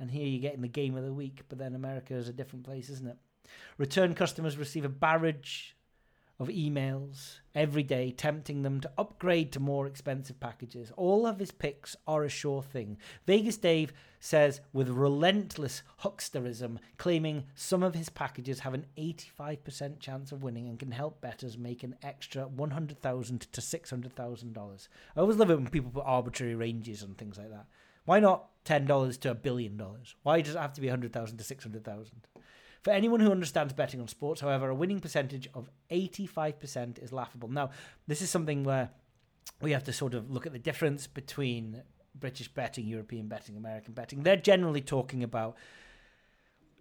And 0.00 0.10
here 0.10 0.26
you're 0.26 0.42
getting 0.42 0.62
the 0.62 0.68
game 0.68 0.96
of 0.96 1.04
the 1.04 1.12
week, 1.12 1.42
but 1.48 1.58
then 1.58 1.76
America 1.76 2.14
is 2.14 2.28
a 2.28 2.32
different 2.32 2.64
place, 2.64 2.90
isn't 2.90 3.06
it? 3.06 3.18
Return 3.76 4.14
customers 4.14 4.56
receive 4.56 4.84
a 4.84 4.88
barrage 4.88 5.72
of 6.40 6.48
emails 6.48 7.40
every 7.54 7.82
day 7.82 8.12
tempting 8.12 8.62
them 8.62 8.80
to 8.80 8.90
upgrade 8.96 9.50
to 9.52 9.58
more 9.58 9.86
expensive 9.86 10.38
packages. 10.38 10.92
All 10.96 11.26
of 11.26 11.40
his 11.40 11.50
picks 11.50 11.96
are 12.06 12.22
a 12.22 12.28
sure 12.28 12.62
thing. 12.62 12.96
Vegas 13.26 13.56
Dave 13.56 13.92
says 14.20 14.60
with 14.72 14.88
relentless 14.88 15.82
hucksterism, 16.02 16.78
claiming 16.96 17.44
some 17.56 17.82
of 17.82 17.94
his 17.94 18.08
packages 18.08 18.60
have 18.60 18.74
an 18.74 18.86
85% 18.96 19.98
chance 19.98 20.30
of 20.30 20.44
winning 20.44 20.68
and 20.68 20.78
can 20.78 20.92
help 20.92 21.20
bettors 21.20 21.58
make 21.58 21.82
an 21.82 21.96
extra 22.02 22.46
100,000 22.46 23.40
to 23.40 23.60
$600,000. 23.60 24.88
I 25.16 25.20
always 25.20 25.36
love 25.36 25.50
it 25.50 25.56
when 25.56 25.68
people 25.68 25.90
put 25.90 26.04
arbitrary 26.06 26.54
ranges 26.54 27.02
and 27.02 27.18
things 27.18 27.36
like 27.36 27.50
that. 27.50 27.66
Why 28.04 28.20
not 28.20 28.64
$10 28.64 29.20
to 29.20 29.30
a 29.32 29.34
billion 29.34 29.76
dollars? 29.76 30.14
Why 30.22 30.40
does 30.40 30.54
it 30.54 30.58
have 30.58 30.72
to 30.74 30.80
be 30.80 30.86
100,000 30.86 31.36
to 31.36 31.44
600,000? 31.44 32.28
For 32.82 32.90
anyone 32.92 33.20
who 33.20 33.30
understands 33.30 33.72
betting 33.72 34.00
on 34.00 34.08
sports, 34.08 34.40
however, 34.40 34.68
a 34.68 34.74
winning 34.74 35.00
percentage 35.00 35.48
of 35.54 35.68
85% 35.90 37.02
is 37.02 37.12
laughable. 37.12 37.48
Now, 37.48 37.70
this 38.06 38.22
is 38.22 38.30
something 38.30 38.64
where 38.64 38.90
we 39.60 39.72
have 39.72 39.84
to 39.84 39.92
sort 39.92 40.14
of 40.14 40.30
look 40.30 40.46
at 40.46 40.52
the 40.52 40.58
difference 40.58 41.06
between 41.06 41.82
British 42.14 42.48
betting, 42.48 42.86
European 42.86 43.26
betting, 43.26 43.56
American 43.56 43.94
betting. 43.94 44.22
They're 44.22 44.36
generally 44.36 44.80
talking 44.80 45.22
about 45.22 45.56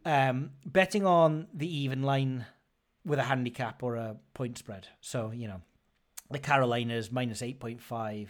um, 0.06 0.52
betting 0.66 1.06
on 1.06 1.48
the 1.54 1.68
even 1.80 2.04
line 2.04 2.46
with 3.06 3.20
a 3.20 3.24
handicap 3.24 3.82
or 3.82 3.96
a 3.96 4.18
point 4.34 4.58
spread. 4.58 4.88
So, 5.02 5.32
you 5.32 5.48
know, 5.48 5.62
the 6.30 6.40
Carolinas 6.40 7.12
minus 7.12 7.42
8.5 7.42 8.28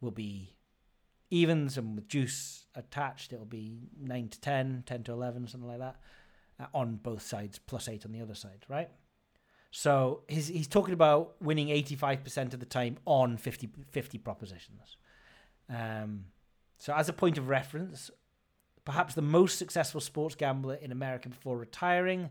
will 0.00 0.10
be 0.10 0.56
evens, 1.30 1.78
and 1.78 1.94
with 1.94 2.08
juice 2.08 2.66
attached, 2.74 3.32
it'll 3.32 3.46
be 3.46 3.88
9 3.98 4.28
to 4.28 4.40
10, 4.40 4.82
10 4.84 5.02
to 5.04 5.12
11, 5.12 5.48
something 5.48 5.68
like 5.68 5.78
that 5.78 5.96
on 6.74 6.96
both 6.96 7.22
sides, 7.22 7.58
plus 7.58 7.88
eight 7.88 8.04
on 8.04 8.12
the 8.12 8.20
other 8.20 8.34
side, 8.34 8.64
right? 8.68 8.90
So 9.70 10.22
he's, 10.28 10.48
he's 10.48 10.68
talking 10.68 10.92
about 10.92 11.34
winning 11.40 11.68
85% 11.68 12.52
of 12.52 12.60
the 12.60 12.66
time 12.66 12.98
on 13.06 13.36
50, 13.36 13.70
50 13.90 14.18
propositions. 14.18 14.96
Um, 15.70 16.26
so, 16.78 16.92
as 16.94 17.08
a 17.08 17.12
point 17.12 17.38
of 17.38 17.48
reference, 17.48 18.10
perhaps 18.84 19.14
the 19.14 19.22
most 19.22 19.58
successful 19.58 20.00
sports 20.00 20.34
gambler 20.34 20.74
in 20.74 20.92
America 20.92 21.28
before 21.28 21.56
retiring, 21.56 22.30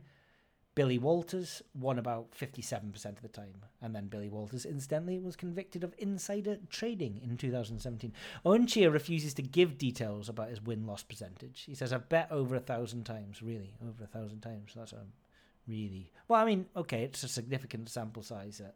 Billy 0.73 0.97
Walters, 0.97 1.61
won 1.73 1.99
about 1.99 2.31
57% 2.31 3.05
of 3.05 3.21
the 3.21 3.27
time. 3.27 3.65
And 3.81 3.93
then 3.93 4.07
Billy 4.07 4.29
Walters, 4.29 4.65
incidentally, 4.65 5.19
was 5.19 5.35
convicted 5.35 5.83
of 5.83 5.93
insider 5.97 6.57
trading 6.69 7.19
in 7.21 7.35
2017. 7.35 8.13
Oancea 8.45 8.91
refuses 8.91 9.33
to 9.33 9.41
give 9.41 9.77
details 9.77 10.29
about 10.29 10.49
his 10.49 10.61
win 10.61 10.85
loss 10.87 11.03
percentage. 11.03 11.63
He 11.67 11.75
says, 11.75 11.91
I've 11.91 12.07
bet 12.07 12.31
over 12.31 12.55
a 12.55 12.61
thousand 12.61 13.03
times, 13.03 13.41
really, 13.41 13.73
over 13.85 14.03
a 14.03 14.07
thousand 14.07 14.41
times. 14.41 14.71
That's 14.75 14.93
a 14.93 15.03
really. 15.67 16.11
Well, 16.27 16.41
I 16.41 16.45
mean, 16.45 16.67
okay, 16.75 17.03
it's 17.03 17.23
a 17.23 17.27
significant 17.27 17.89
sample 17.89 18.23
size 18.23 18.61
at 18.61 18.75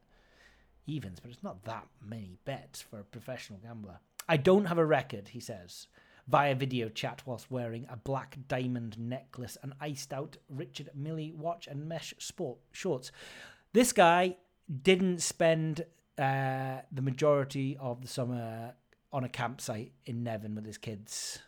evens, 0.88 1.20
but 1.20 1.32
it's 1.32 1.44
not 1.44 1.64
that 1.64 1.88
many 2.06 2.38
bets 2.46 2.82
for 2.82 3.00
a 3.00 3.06
professional 3.06 3.60
gambler. 3.60 4.00
I 4.28 4.38
don't 4.38 4.66
have 4.66 4.78
a 4.78 4.86
record, 4.86 5.30
he 5.30 5.40
says, 5.40 5.88
via 6.28 6.56
video 6.56 6.90
chat 6.90 7.22
whilst 7.26 7.52
wearing 7.52 7.86
a 7.90 7.98
black 7.98 8.38
diamond 8.48 8.98
necklace, 8.98 9.58
an 9.62 9.74
iced 9.80 10.12
out 10.12 10.38
Richard 10.50 10.90
Mille 10.96 11.32
watch, 11.36 11.68
and 11.68 11.88
mesh 11.88 12.14
sport 12.18 12.58
shorts. 12.72 13.12
This 13.74 13.92
guy 13.92 14.38
didn't 14.82 15.22
spend 15.22 15.86
uh, 16.18 16.78
the 16.92 17.02
majority 17.02 17.78
of 17.80 18.02
the 18.02 18.08
summer 18.08 18.74
on 19.12 19.24
a 19.24 19.30
campsite 19.30 19.92
in 20.06 20.24
Nefyn 20.24 20.56
with 20.56 20.66
his 20.66 20.78
kids, 20.78 21.40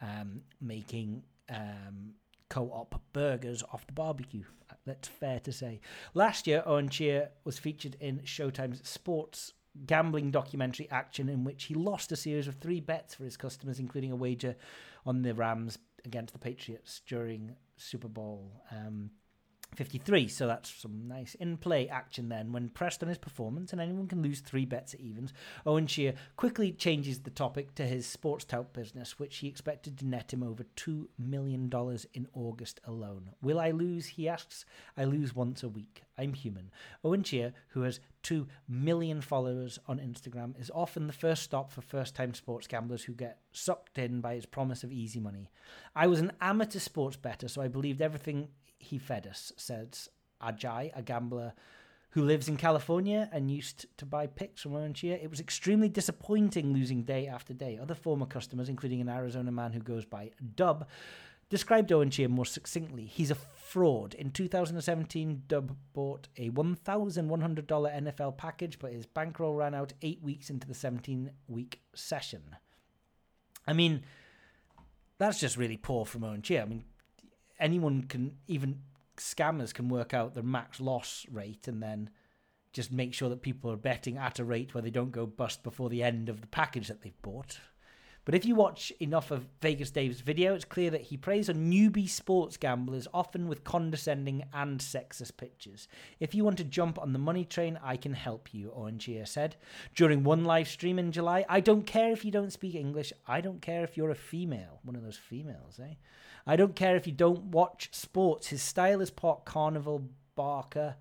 um, 0.00 0.42
making 0.60 1.22
um, 1.48 2.14
co-op 2.48 3.00
burgers 3.12 3.62
off 3.72 3.86
the 3.86 3.92
barbecue. 3.92 4.44
That's 4.86 5.08
fair 5.08 5.40
to 5.40 5.52
say. 5.52 5.80
Last 6.12 6.46
year, 6.46 6.62
Owen 6.66 6.88
Cheer 6.88 7.30
was 7.44 7.58
featured 7.58 7.96
in 8.00 8.20
Showtime's 8.20 8.86
sports 8.86 9.52
gambling 9.86 10.30
documentary 10.30 10.88
Action, 10.90 11.28
in 11.28 11.44
which 11.44 11.64
he 11.64 11.74
lost 11.74 12.12
a 12.12 12.16
series 12.16 12.48
of 12.48 12.56
three 12.56 12.80
bets 12.80 13.14
for 13.14 13.24
his 13.24 13.36
customers, 13.36 13.78
including 13.78 14.12
a 14.12 14.16
wager 14.16 14.56
on 15.06 15.22
the 15.22 15.34
Rams 15.34 15.78
against 16.04 16.32
the 16.32 16.38
Patriots 16.38 17.00
during 17.06 17.56
Super 17.76 18.08
Bowl. 18.08 18.62
Um, 18.70 19.10
53. 19.74 20.28
So 20.28 20.46
that's 20.46 20.70
some 20.70 21.06
nice 21.08 21.34
in 21.34 21.56
play 21.56 21.88
action 21.88 22.28
then. 22.28 22.52
When 22.52 22.68
pressed 22.68 23.02
on 23.02 23.08
his 23.08 23.18
performance, 23.18 23.72
and 23.72 23.80
anyone 23.80 24.06
can 24.06 24.22
lose 24.22 24.40
three 24.40 24.64
bets 24.64 24.94
at 24.94 25.00
evens, 25.00 25.32
Owen 25.66 25.86
Shear 25.86 26.14
quickly 26.36 26.72
changes 26.72 27.20
the 27.20 27.30
topic 27.30 27.74
to 27.74 27.86
his 27.86 28.06
sports 28.06 28.44
tout 28.44 28.72
business, 28.72 29.18
which 29.18 29.38
he 29.38 29.48
expected 29.48 29.98
to 29.98 30.06
net 30.06 30.32
him 30.32 30.42
over 30.42 30.64
$2 30.76 31.06
million 31.18 31.70
in 32.14 32.28
August 32.34 32.80
alone. 32.86 33.30
Will 33.42 33.60
I 33.60 33.70
lose? 33.70 34.06
He 34.06 34.28
asks. 34.28 34.64
I 34.96 35.04
lose 35.04 35.34
once 35.34 35.62
a 35.62 35.68
week. 35.68 36.02
I'm 36.16 36.34
human. 36.34 36.70
Owen 37.04 37.22
Cheer, 37.22 37.52
who 37.68 37.82
has 37.82 38.00
2 38.22 38.46
million 38.68 39.20
followers 39.20 39.78
on 39.86 39.98
Instagram, 39.98 40.58
is 40.60 40.70
often 40.74 41.06
the 41.06 41.12
first 41.12 41.42
stop 41.42 41.72
for 41.72 41.80
first 41.80 42.14
time 42.14 42.34
sports 42.34 42.66
gamblers 42.66 43.04
who 43.04 43.12
get 43.12 43.38
sucked 43.52 43.98
in 43.98 44.20
by 44.20 44.34
his 44.34 44.46
promise 44.46 44.84
of 44.84 44.92
easy 44.92 45.20
money. 45.20 45.50
I 45.94 46.06
was 46.06 46.20
an 46.20 46.32
amateur 46.40 46.78
sports 46.78 47.16
bettor, 47.16 47.48
so 47.48 47.62
I 47.62 47.68
believed 47.68 48.00
everything 48.00 48.48
he 48.84 48.98
fed 48.98 49.26
us, 49.26 49.52
says 49.56 50.08
Ajay, 50.42 50.90
a 50.94 51.02
gambler 51.02 51.54
who 52.10 52.22
lives 52.22 52.48
in 52.48 52.56
California 52.56 53.28
and 53.32 53.50
used 53.50 53.86
to 53.96 54.06
buy 54.06 54.26
picks 54.28 54.62
from 54.62 54.94
Cheer. 54.94 55.18
It 55.20 55.30
was 55.30 55.40
extremely 55.40 55.88
disappointing 55.88 56.72
losing 56.72 57.02
day 57.02 57.26
after 57.26 57.52
day. 57.52 57.76
Other 57.80 57.96
former 57.96 58.26
customers, 58.26 58.68
including 58.68 59.00
an 59.00 59.08
Arizona 59.08 59.50
man 59.50 59.72
who 59.72 59.80
goes 59.80 60.04
by 60.04 60.30
Dub, 60.54 60.86
described 61.48 61.92
Owen 61.92 62.12
more 62.30 62.44
succinctly. 62.44 63.06
He's 63.06 63.32
a 63.32 63.34
fraud. 63.34 64.14
In 64.14 64.30
2017, 64.30 65.42
Dub 65.48 65.76
bought 65.92 66.28
a 66.36 66.50
$1,100 66.50 67.66
NFL 67.66 68.36
package, 68.36 68.78
but 68.78 68.92
his 68.92 69.06
bankroll 69.06 69.56
ran 69.56 69.74
out 69.74 69.92
eight 70.02 70.22
weeks 70.22 70.50
into 70.50 70.68
the 70.68 70.74
17 70.74 71.30
week 71.48 71.80
session. 71.96 72.42
I 73.66 73.72
mean, 73.72 74.04
that's 75.18 75.40
just 75.40 75.56
really 75.56 75.76
poor 75.76 76.04
from 76.04 76.22
Owen 76.22 76.42
Cheer. 76.42 76.62
I 76.62 76.66
mean, 76.66 76.84
anyone 77.64 78.02
can, 78.02 78.36
even 78.46 78.80
scammers 79.16 79.72
can 79.72 79.88
work 79.88 80.12
out 80.12 80.34
their 80.34 80.42
max 80.42 80.80
loss 80.80 81.24
rate 81.32 81.66
and 81.66 81.82
then 81.82 82.10
just 82.74 82.92
make 82.92 83.14
sure 83.14 83.30
that 83.30 83.40
people 83.40 83.70
are 83.70 83.76
betting 83.76 84.18
at 84.18 84.38
a 84.38 84.44
rate 84.44 84.74
where 84.74 84.82
they 84.82 84.90
don't 84.90 85.12
go 85.12 85.26
bust 85.26 85.62
before 85.62 85.88
the 85.88 86.02
end 86.02 86.28
of 86.28 86.42
the 86.42 86.46
package 86.46 86.88
that 86.88 87.00
they've 87.00 87.22
bought. 87.22 87.58
But 88.24 88.34
if 88.34 88.46
you 88.46 88.54
watch 88.54 88.92
enough 89.00 89.30
of 89.30 89.46
Vegas 89.60 89.90
Dave's 89.90 90.20
video, 90.20 90.54
it's 90.54 90.64
clear 90.64 90.90
that 90.90 91.02
he 91.02 91.16
preys 91.16 91.50
on 91.50 91.70
newbie 91.70 92.08
sports 92.08 92.56
gamblers, 92.56 93.06
often 93.12 93.48
with 93.48 93.64
condescending 93.64 94.44
and 94.52 94.80
sexist 94.80 95.36
pictures. 95.36 95.88
If 96.20 96.34
you 96.34 96.42
want 96.42 96.56
to 96.58 96.64
jump 96.64 96.98
on 96.98 97.12
the 97.12 97.18
money 97.18 97.44
train, 97.44 97.78
I 97.82 97.96
can 97.96 98.14
help 98.14 98.54
you, 98.54 98.72
Chia 98.98 99.26
said. 99.26 99.56
During 99.94 100.24
one 100.24 100.44
live 100.44 100.68
stream 100.68 100.98
in 100.98 101.12
July, 101.12 101.44
I 101.48 101.60
don't 101.60 101.86
care 101.86 102.12
if 102.12 102.24
you 102.24 102.30
don't 102.30 102.52
speak 102.52 102.74
English. 102.74 103.12
I 103.26 103.40
don't 103.42 103.60
care 103.60 103.84
if 103.84 103.96
you're 103.96 104.10
a 104.10 104.14
female. 104.14 104.80
One 104.84 104.96
of 104.96 105.02
those 105.02 105.18
females, 105.18 105.78
eh? 105.82 105.94
I 106.46 106.56
don't 106.56 106.76
care 106.76 106.96
if 106.96 107.06
you 107.06 107.12
don't 107.12 107.46
watch 107.46 107.90
sports. 107.92 108.48
His 108.48 108.62
style 108.62 109.00
is 109.00 109.10
part 109.10 109.44
carnival 109.44 110.08
barker 110.34 110.96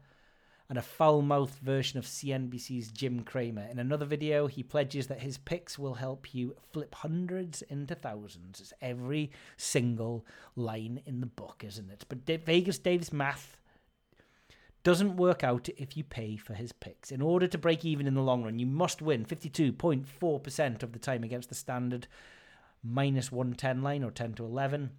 and 0.73 0.79
a 0.79 0.81
foul 0.81 1.21
mouthed 1.21 1.59
version 1.59 1.99
of 1.99 2.05
CNBC's 2.05 2.91
Jim 2.91 3.19
Cramer. 3.19 3.67
In 3.69 3.77
another 3.77 4.07
video, 4.07 4.47
he 4.47 4.63
pledges 4.63 5.05
that 5.05 5.21
his 5.21 5.37
picks 5.37 5.77
will 5.77 5.93
help 5.93 6.33
you 6.33 6.55
flip 6.71 6.95
hundreds 6.95 7.61
into 7.61 7.93
thousands. 7.93 8.59
It's 8.59 8.73
every 8.81 9.29
single 9.55 10.25
line 10.55 11.03
in 11.05 11.19
the 11.19 11.27
book, 11.27 11.63
isn't 11.63 11.91
it? 11.91 12.05
But 12.09 12.25
Vegas 12.43 12.79
Dave's 12.79 13.13
math 13.13 13.59
doesn't 14.81 15.15
work 15.15 15.43
out 15.43 15.69
if 15.77 15.95
you 15.95 16.03
pay 16.03 16.37
for 16.37 16.55
his 16.55 16.71
picks. 16.71 17.11
In 17.11 17.21
order 17.21 17.45
to 17.45 17.57
break 17.59 17.85
even 17.85 18.07
in 18.07 18.15
the 18.15 18.21
long 18.21 18.43
run, 18.43 18.57
you 18.57 18.65
must 18.65 18.99
win 18.99 19.25
52.4% 19.25 20.81
of 20.81 20.91
the 20.91 20.97
time 20.97 21.23
against 21.23 21.49
the 21.49 21.55
standard 21.55 22.07
minus 22.83 23.31
110 23.31 23.83
line 23.83 24.03
or 24.03 24.09
10 24.09 24.33
to 24.33 24.43
11 24.43 24.89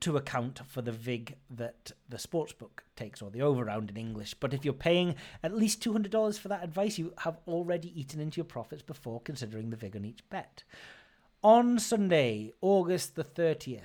to 0.00 0.16
account 0.16 0.60
for 0.66 0.82
the 0.82 0.92
vig 0.92 1.36
that 1.50 1.92
the 2.08 2.16
sportsbook 2.16 2.80
takes 2.94 3.20
or 3.20 3.30
the 3.30 3.40
overround 3.40 3.90
in 3.90 3.96
English. 3.96 4.34
But 4.34 4.54
if 4.54 4.64
you're 4.64 4.74
paying 4.74 5.16
at 5.42 5.54
least 5.54 5.82
$200 5.82 6.38
for 6.38 6.48
that 6.48 6.62
advice, 6.62 6.98
you 6.98 7.12
have 7.18 7.38
already 7.48 7.98
eaten 7.98 8.20
into 8.20 8.36
your 8.36 8.44
profits 8.44 8.82
before 8.82 9.20
considering 9.20 9.70
the 9.70 9.76
vig 9.76 9.96
on 9.96 10.04
each 10.04 10.28
bet. 10.30 10.62
On 11.42 11.78
Sunday, 11.78 12.52
August 12.60 13.14
the 13.14 13.24
30th, 13.24 13.82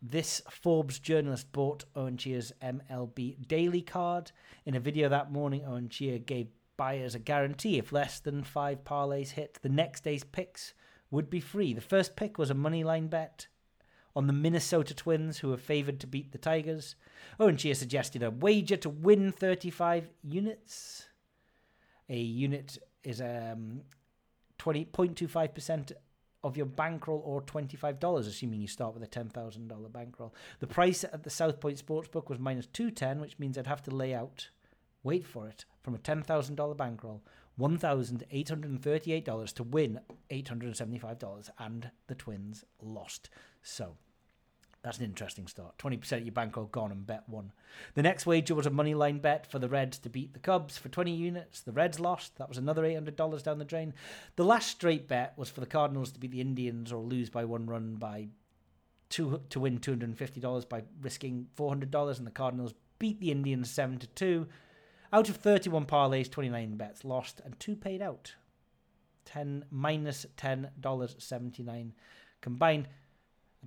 this 0.00 0.42
Forbes 0.48 0.98
journalist 0.98 1.50
bought 1.52 1.84
Owen 1.96 2.16
Cheer's 2.16 2.52
MLB 2.62 3.46
daily 3.48 3.82
card. 3.82 4.30
In 4.64 4.76
a 4.76 4.80
video 4.80 5.08
that 5.08 5.32
morning, 5.32 5.64
Owen 5.66 5.88
Cheer 5.88 6.18
gave 6.18 6.48
buyers 6.76 7.16
a 7.16 7.18
guarantee 7.18 7.78
if 7.78 7.92
less 7.92 8.20
than 8.20 8.44
five 8.44 8.84
parlays 8.84 9.30
hit, 9.30 9.58
the 9.62 9.68
next 9.68 10.04
day's 10.04 10.24
picks 10.24 10.72
would 11.10 11.28
be 11.28 11.40
free. 11.40 11.74
The 11.74 11.80
first 11.80 12.14
pick 12.16 12.38
was 12.38 12.50
a 12.50 12.54
money 12.54 12.84
line 12.84 13.08
bet 13.08 13.48
on 14.18 14.26
the 14.26 14.32
Minnesota 14.32 14.92
Twins, 14.94 15.38
who 15.38 15.52
are 15.52 15.56
favoured 15.56 16.00
to 16.00 16.06
beat 16.08 16.32
the 16.32 16.38
Tigers. 16.38 16.96
Owen 17.38 17.56
Cheer 17.56 17.74
suggested 17.74 18.20
a 18.20 18.32
wager 18.32 18.76
to 18.76 18.88
win 18.88 19.30
35 19.30 20.08
units. 20.24 21.06
A 22.08 22.18
unit 22.18 22.78
is 23.04 23.20
um, 23.20 23.82
20.25% 24.58 25.92
of 26.42 26.56
your 26.56 26.66
bankroll 26.66 27.22
or 27.24 27.42
$25, 27.42 28.18
assuming 28.26 28.60
you 28.60 28.66
start 28.66 28.92
with 28.92 29.04
a 29.04 29.06
$10,000 29.06 29.92
bankroll. 29.92 30.34
The 30.58 30.66
price 30.66 31.04
at 31.04 31.22
the 31.22 31.30
South 31.30 31.60
Point 31.60 31.80
Sportsbook 31.80 32.28
was 32.28 32.40
minus 32.40 32.66
210, 32.66 33.20
which 33.20 33.38
means 33.38 33.56
I'd 33.56 33.68
have 33.68 33.84
to 33.84 33.94
lay 33.94 34.12
out, 34.14 34.48
wait 35.04 35.28
for 35.28 35.46
it, 35.46 35.64
from 35.84 35.94
a 35.94 35.98
$10,000 35.98 36.76
bankroll, 36.76 37.22
$1,838 37.60 39.54
to 39.54 39.62
win 39.62 40.00
$875, 40.28 41.50
and 41.56 41.92
the 42.08 42.16
Twins 42.16 42.64
lost. 42.82 43.30
So 43.62 43.96
that's 44.82 44.98
an 44.98 45.04
interesting 45.04 45.46
start. 45.46 45.76
20% 45.78 46.12
of 46.12 46.22
your 46.22 46.32
bankroll 46.32 46.66
gone 46.66 46.92
and 46.92 47.06
bet 47.06 47.24
one. 47.28 47.52
The 47.94 48.02
next 48.02 48.26
wager 48.26 48.54
was 48.54 48.66
a 48.66 48.70
money 48.70 48.94
line 48.94 49.18
bet 49.18 49.50
for 49.50 49.58
the 49.58 49.68
Reds 49.68 49.98
to 49.98 50.08
beat 50.08 50.32
the 50.32 50.38
Cubs 50.38 50.78
for 50.78 50.88
20 50.88 51.10
units. 51.10 51.60
The 51.60 51.72
Reds 51.72 51.98
lost. 51.98 52.38
That 52.38 52.48
was 52.48 52.58
another 52.58 52.82
$800 52.82 53.42
down 53.42 53.58
the 53.58 53.64
drain. 53.64 53.92
The 54.36 54.44
last 54.44 54.70
straight 54.70 55.08
bet 55.08 55.34
was 55.36 55.50
for 55.50 55.60
the 55.60 55.66
Cardinals 55.66 56.12
to 56.12 56.20
beat 56.20 56.30
the 56.30 56.40
Indians 56.40 56.92
or 56.92 57.02
lose 57.02 57.28
by 57.28 57.44
one 57.44 57.66
run 57.66 57.96
by 57.96 58.28
two 59.08 59.40
to 59.50 59.60
win 59.60 59.78
$250 59.78 60.68
by 60.68 60.82
risking 61.00 61.48
$400 61.56 62.18
and 62.18 62.26
the 62.26 62.30
Cardinals 62.30 62.74
beat 62.98 63.20
the 63.20 63.32
Indians 63.32 63.70
7 63.70 63.98
to 63.98 64.06
2. 64.06 64.46
Out 65.12 65.28
of 65.28 65.36
31 65.36 65.86
parlays, 65.86 66.30
29 66.30 66.76
bets 66.76 67.04
lost 67.04 67.40
and 67.44 67.58
two 67.58 67.74
paid 67.74 68.02
out. 68.02 68.34
10 69.24 69.64
minus 69.70 70.26
$10.79 70.36 71.92
combined. 72.40 72.88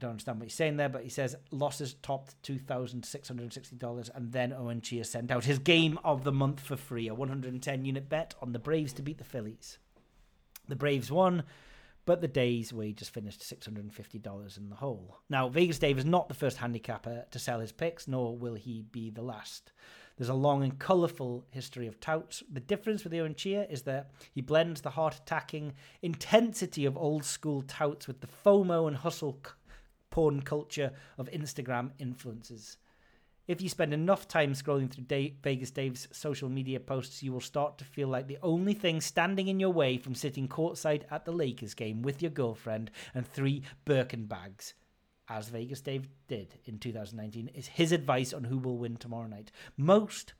Don't 0.01 0.11
understand 0.11 0.39
what 0.39 0.47
he's 0.47 0.55
saying 0.55 0.77
there, 0.77 0.89
but 0.89 1.03
he 1.03 1.09
says 1.09 1.35
losses 1.51 1.93
topped 2.01 2.41
$2,660, 2.41 4.09
and 4.15 4.31
then 4.31 4.51
Owen 4.51 4.81
Chia 4.81 5.03
sent 5.03 5.29
out 5.29 5.45
his 5.45 5.59
game 5.59 5.99
of 6.03 6.23
the 6.23 6.31
month 6.31 6.59
for 6.59 6.75
free 6.75 7.07
a 7.07 7.13
110 7.13 7.85
unit 7.85 8.09
bet 8.09 8.33
on 8.41 8.51
the 8.51 8.57
Braves 8.57 8.93
to 8.93 9.03
beat 9.03 9.19
the 9.19 9.23
Phillies. 9.23 9.77
The 10.67 10.75
Braves 10.75 11.11
won, 11.11 11.43
but 12.05 12.19
the 12.19 12.27
day's 12.27 12.73
wages 12.73 13.09
finished 13.09 13.41
$650 13.41 14.57
in 14.57 14.69
the 14.69 14.75
hole. 14.75 15.19
Now, 15.29 15.49
Vegas 15.49 15.77
Dave 15.77 15.99
is 15.99 16.05
not 16.05 16.29
the 16.29 16.33
first 16.33 16.57
handicapper 16.57 17.25
to 17.29 17.39
sell 17.39 17.59
his 17.59 17.71
picks, 17.71 18.07
nor 18.07 18.35
will 18.35 18.55
he 18.55 18.81
be 18.91 19.11
the 19.11 19.21
last. 19.21 19.71
There's 20.17 20.29
a 20.29 20.33
long 20.33 20.63
and 20.63 20.79
colourful 20.79 21.45
history 21.51 21.85
of 21.85 21.99
touts. 21.99 22.41
The 22.51 22.59
difference 22.59 23.03
with 23.03 23.13
Owen 23.13 23.35
Chia 23.35 23.67
is 23.69 23.83
that 23.83 24.09
he 24.33 24.41
blends 24.41 24.81
the 24.81 24.89
heart 24.89 25.15
attacking 25.15 25.73
intensity 26.01 26.85
of 26.85 26.97
old 26.97 27.23
school 27.23 27.61
touts 27.61 28.07
with 28.07 28.21
the 28.21 28.27
FOMO 28.43 28.87
and 28.87 28.97
hustle 28.97 29.39
porn 30.11 30.41
culture 30.41 30.91
of 31.17 31.31
Instagram 31.31 31.91
influencers. 31.99 32.77
If 33.47 33.61
you 33.61 33.69
spend 33.69 33.93
enough 33.93 34.27
time 34.27 34.53
scrolling 34.53 34.91
through 34.91 35.05
Dave, 35.05 35.37
Vegas 35.43 35.71
Dave's 35.71 36.07
social 36.11 36.47
media 36.47 36.79
posts, 36.79 37.23
you 37.23 37.33
will 37.33 37.41
start 37.41 37.77
to 37.79 37.83
feel 37.83 38.07
like 38.07 38.27
the 38.27 38.37
only 38.43 38.73
thing 38.73 39.01
standing 39.01 39.47
in 39.47 39.59
your 39.59 39.73
way 39.73 39.97
from 39.97 40.13
sitting 40.13 40.47
courtside 40.47 41.03
at 41.09 41.25
the 41.25 41.31
Lakers 41.31 41.73
game 41.73 42.03
with 42.03 42.21
your 42.21 42.31
girlfriend 42.31 42.91
and 43.15 43.27
three 43.27 43.63
Birkin 43.83 44.25
bags, 44.25 44.75
as 45.27 45.49
Vegas 45.49 45.81
Dave 45.81 46.07
did 46.27 46.59
in 46.65 46.77
2019, 46.77 47.49
is 47.55 47.67
his 47.67 47.91
advice 47.91 48.31
on 48.31 48.43
who 48.43 48.59
will 48.59 48.77
win 48.77 48.95
tomorrow 48.95 49.27
night. 49.27 49.51
Most 49.75 50.33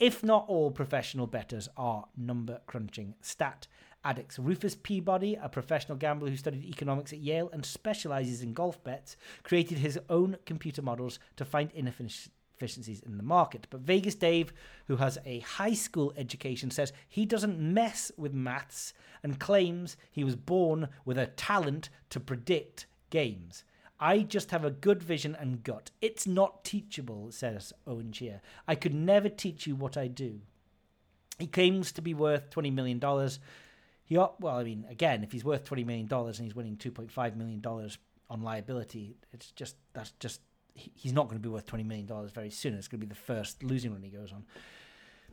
if 0.00 0.22
not 0.22 0.44
all 0.46 0.70
professional 0.70 1.26
bettors 1.26 1.68
are 1.76 2.06
number 2.16 2.60
crunching 2.66 3.14
stat 3.20 3.66
addicts. 4.08 4.38
Rufus 4.38 4.74
Peabody, 4.74 5.38
a 5.40 5.48
professional 5.50 5.98
gambler 5.98 6.30
who 6.30 6.36
studied 6.36 6.64
economics 6.64 7.12
at 7.12 7.18
Yale 7.18 7.50
and 7.52 7.64
specializes 7.64 8.40
in 8.40 8.54
golf 8.54 8.82
bets, 8.82 9.16
created 9.42 9.78
his 9.78 9.98
own 10.08 10.38
computer 10.46 10.80
models 10.80 11.18
to 11.36 11.44
find 11.44 11.70
inefficiencies 11.72 13.02
in 13.04 13.18
the 13.18 13.22
market. 13.22 13.66
But 13.68 13.80
Vegas 13.80 14.14
Dave, 14.14 14.52
who 14.86 14.96
has 14.96 15.18
a 15.26 15.40
high 15.40 15.74
school 15.74 16.14
education, 16.16 16.70
says 16.70 16.94
he 17.06 17.26
doesn't 17.26 17.60
mess 17.60 18.10
with 18.16 18.32
maths 18.32 18.94
and 19.22 19.38
claims 19.38 19.98
he 20.10 20.24
was 20.24 20.36
born 20.36 20.88
with 21.04 21.18
a 21.18 21.26
talent 21.26 21.90
to 22.08 22.18
predict 22.18 22.86
games. 23.10 23.62
I 24.00 24.20
just 24.20 24.52
have 24.52 24.64
a 24.64 24.70
good 24.70 25.02
vision 25.02 25.36
and 25.38 25.62
gut. 25.64 25.90
It's 26.00 26.26
not 26.26 26.64
teachable, 26.64 27.30
says 27.32 27.72
Owen 27.86 28.12
Cheer. 28.12 28.40
I 28.66 28.74
could 28.74 28.94
never 28.94 29.28
teach 29.28 29.66
you 29.66 29.74
what 29.74 29.96
I 29.96 30.06
do. 30.06 30.40
He 31.38 31.46
claims 31.46 31.92
to 31.92 32.02
be 32.02 32.14
worth 32.14 32.50
$20 32.50 32.72
million. 32.72 33.00
He, 34.08 34.16
well, 34.16 34.56
I 34.56 34.64
mean, 34.64 34.86
again, 34.88 35.22
if 35.22 35.32
he's 35.32 35.44
worth 35.44 35.64
$20 35.64 35.84
million 35.84 36.08
and 36.10 36.36
he's 36.36 36.54
winning 36.54 36.76
$2.5 36.76 37.36
million 37.36 37.62
on 38.30 38.42
liability, 38.42 39.16
it's 39.32 39.50
just, 39.50 39.76
that's 39.92 40.12
just, 40.18 40.40
he's 40.72 41.12
not 41.12 41.26
going 41.26 41.36
to 41.36 41.46
be 41.46 41.52
worth 41.52 41.66
$20 41.66 41.84
million 41.84 42.08
very 42.32 42.50
soon. 42.50 42.74
It's 42.74 42.88
going 42.88 43.00
to 43.00 43.06
be 43.06 43.10
the 43.10 43.20
first 43.20 43.62
losing 43.62 43.92
run 43.92 44.02
he 44.02 44.08
goes 44.08 44.32
on. 44.32 44.44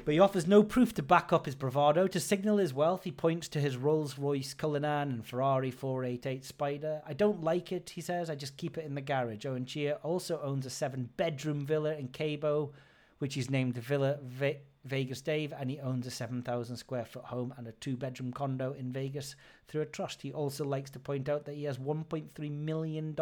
But 0.03 0.13
he 0.13 0.19
offers 0.19 0.45
no 0.45 0.61
proof 0.61 0.93
to 0.95 1.03
back 1.03 1.31
up 1.31 1.45
his 1.45 1.55
bravado. 1.55 2.05
To 2.07 2.19
signal 2.19 2.57
his 2.57 2.73
wealth, 2.73 3.05
he 3.05 3.11
points 3.11 3.47
to 3.49 3.61
his 3.61 3.77
Rolls 3.77 4.19
Royce 4.19 4.53
Cullinan 4.53 5.09
and 5.09 5.25
Ferrari 5.25 5.71
488 5.71 6.43
Spider. 6.43 7.01
I 7.07 7.13
don't 7.13 7.41
like 7.41 7.71
it, 7.71 7.91
he 7.91 8.01
says. 8.01 8.29
I 8.29 8.35
just 8.35 8.57
keep 8.57 8.77
it 8.77 8.85
in 8.85 8.95
the 8.95 9.01
garage. 9.01 9.45
Owen 9.45 9.65
Cheer 9.65 9.93
also 10.03 10.41
owns 10.43 10.65
a 10.65 10.69
seven 10.69 11.09
bedroom 11.15 11.65
villa 11.65 11.95
in 11.95 12.09
Cabo, 12.09 12.73
which 13.19 13.37
is 13.37 13.49
named 13.49 13.77
Villa 13.77 14.17
Ve- 14.21 14.59
Vegas 14.85 15.21
Dave, 15.21 15.51
and 15.51 15.69
he 15.69 15.79
owns 15.79 16.05
a 16.05 16.11
7,000 16.11 16.77
square 16.77 17.05
foot 17.05 17.25
home 17.25 17.53
and 17.57 17.67
a 17.67 17.71
two 17.73 17.97
bedroom 17.97 18.31
condo 18.31 18.73
in 18.73 18.91
Vegas 18.91 19.35
through 19.67 19.81
a 19.81 19.85
trust. 19.85 20.21
He 20.21 20.31
also 20.31 20.63
likes 20.63 20.91
to 20.91 20.99
point 20.99 21.27
out 21.27 21.45
that 21.45 21.55
he 21.55 21.63
has 21.63 21.77
$1.3 21.79 22.51
million 22.51 23.15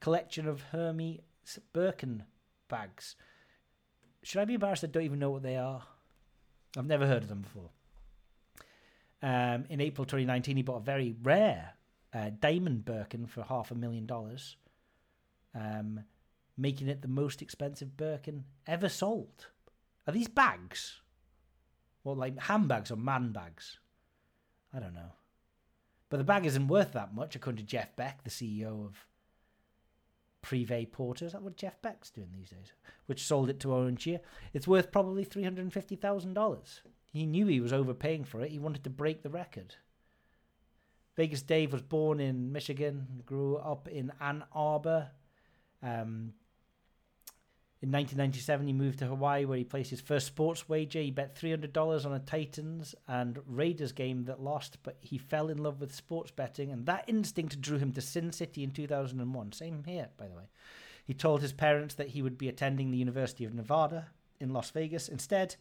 collection 0.00 0.48
of 0.48 0.62
Hermes 0.62 1.20
Birkin 1.72 2.24
bags. 2.68 3.14
Should 4.22 4.40
I 4.40 4.44
be 4.44 4.54
embarrassed 4.54 4.82
I 4.82 4.88
don't 4.88 5.04
even 5.04 5.20
know 5.20 5.30
what 5.30 5.44
they 5.44 5.56
are? 5.56 5.82
I've 6.76 6.86
never 6.86 7.06
heard 7.06 7.22
of 7.22 7.28
them 7.28 7.42
before. 7.42 7.70
Um, 9.22 9.64
in 9.70 9.80
April 9.80 10.04
2019, 10.04 10.56
he 10.56 10.62
bought 10.62 10.78
a 10.78 10.84
very 10.84 11.14
rare 11.22 11.74
uh, 12.12 12.30
diamond 12.40 12.84
Birkin 12.84 13.26
for 13.26 13.42
half 13.42 13.70
a 13.70 13.74
million 13.74 14.06
dollars, 14.06 14.56
um, 15.54 16.00
making 16.56 16.88
it 16.88 17.02
the 17.02 17.08
most 17.08 17.42
expensive 17.42 17.96
Birkin 17.96 18.44
ever 18.66 18.88
sold. 18.88 19.46
Are 20.06 20.12
these 20.12 20.28
bags? 20.28 21.00
Well, 22.04 22.14
like 22.14 22.38
handbags 22.38 22.90
or 22.90 22.96
man 22.96 23.32
bags? 23.32 23.78
I 24.72 24.78
don't 24.78 24.94
know. 24.94 25.12
But 26.08 26.18
the 26.18 26.24
bag 26.24 26.46
isn't 26.46 26.68
worth 26.68 26.92
that 26.92 27.14
much, 27.14 27.34
according 27.34 27.64
to 27.64 27.70
Jeff 27.70 27.96
Beck, 27.96 28.22
the 28.22 28.30
CEO 28.30 28.84
of 28.84 29.06
Privé 30.44 30.90
Porter. 30.90 31.26
Is 31.26 31.32
that 31.32 31.42
what 31.42 31.56
Jeff 31.56 31.82
Beck's 31.82 32.10
doing 32.10 32.30
these 32.32 32.50
days? 32.50 32.72
Which 33.06 33.24
sold 33.24 33.50
it 33.50 33.58
to 33.60 33.74
Owen 33.74 33.96
Cheer. 33.96 34.20
It's 34.52 34.68
worth 34.68 34.92
probably 34.92 35.24
$350,000. 35.24 36.80
He 37.12 37.26
knew 37.26 37.46
he 37.46 37.60
was 37.60 37.72
overpaying 37.72 38.24
for 38.24 38.40
it. 38.42 38.52
He 38.52 38.58
wanted 38.58 38.84
to 38.84 38.90
break 38.90 39.22
the 39.22 39.30
record. 39.30 39.74
Vegas 41.16 41.42
Dave 41.42 41.72
was 41.72 41.82
born 41.82 42.20
in 42.20 42.52
Michigan, 42.52 43.22
grew 43.24 43.56
up 43.56 43.88
in 43.88 44.12
Ann 44.20 44.44
Arbor. 44.52 45.08
Um, 45.82 46.34
in 47.86 47.92
1997, 47.92 48.66
he 48.66 48.72
moved 48.72 48.98
to 48.98 49.06
Hawaii 49.06 49.44
where 49.44 49.58
he 49.58 49.62
placed 49.62 49.90
his 49.90 50.00
first 50.00 50.26
sports 50.26 50.68
wager. 50.68 51.00
He 51.00 51.12
bet 51.12 51.40
$300 51.40 52.04
on 52.04 52.14
a 52.14 52.18
Titans 52.18 52.96
and 53.06 53.38
Raiders 53.46 53.92
game 53.92 54.24
that 54.24 54.42
lost, 54.42 54.78
but 54.82 54.96
he 55.00 55.18
fell 55.18 55.48
in 55.50 55.58
love 55.58 55.80
with 55.80 55.94
sports 55.94 56.32
betting, 56.32 56.72
and 56.72 56.84
that 56.86 57.04
instinct 57.06 57.60
drew 57.60 57.78
him 57.78 57.92
to 57.92 58.00
Sin 58.00 58.32
City 58.32 58.64
in 58.64 58.72
2001. 58.72 59.52
Same 59.52 59.84
here, 59.86 60.08
by 60.16 60.26
the 60.26 60.34
way. 60.34 60.48
He 61.04 61.14
told 61.14 61.42
his 61.42 61.52
parents 61.52 61.94
that 61.94 62.08
he 62.08 62.22
would 62.22 62.36
be 62.36 62.48
attending 62.48 62.90
the 62.90 62.98
University 62.98 63.44
of 63.44 63.54
Nevada 63.54 64.08
in 64.40 64.52
Las 64.52 64.70
Vegas. 64.70 65.08
Instead, 65.08 65.54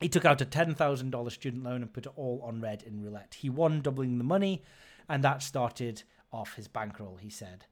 he 0.00 0.08
took 0.08 0.24
out 0.24 0.40
a 0.40 0.46
$10,000 0.46 1.32
student 1.32 1.64
loan 1.64 1.82
and 1.82 1.92
put 1.92 2.06
it 2.06 2.12
all 2.16 2.40
on 2.42 2.62
red 2.62 2.82
in 2.82 3.02
roulette. 3.02 3.36
He 3.40 3.50
won, 3.50 3.82
doubling 3.82 4.16
the 4.16 4.24
money, 4.24 4.62
and 5.06 5.22
that 5.22 5.42
started 5.42 6.02
off 6.32 6.54
his 6.54 6.66
bankroll, 6.66 7.18
he 7.20 7.28
said. 7.28 7.66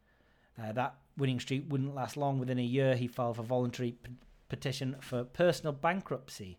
Uh, 0.61 0.73
that 0.73 0.95
winning 1.17 1.41
streak 1.41 1.65
wouldn't 1.69 1.95
last 1.95 2.17
long. 2.17 2.39
Within 2.39 2.59
a 2.59 2.63
year, 2.63 2.97
he 2.97 3.07
filed 3.07 3.37
for 3.37 3.43
voluntary 3.43 3.93
p- 3.93 4.13
petition 4.49 4.97
for 5.01 5.25
personal 5.25 5.73
bankruptcy. 5.73 6.59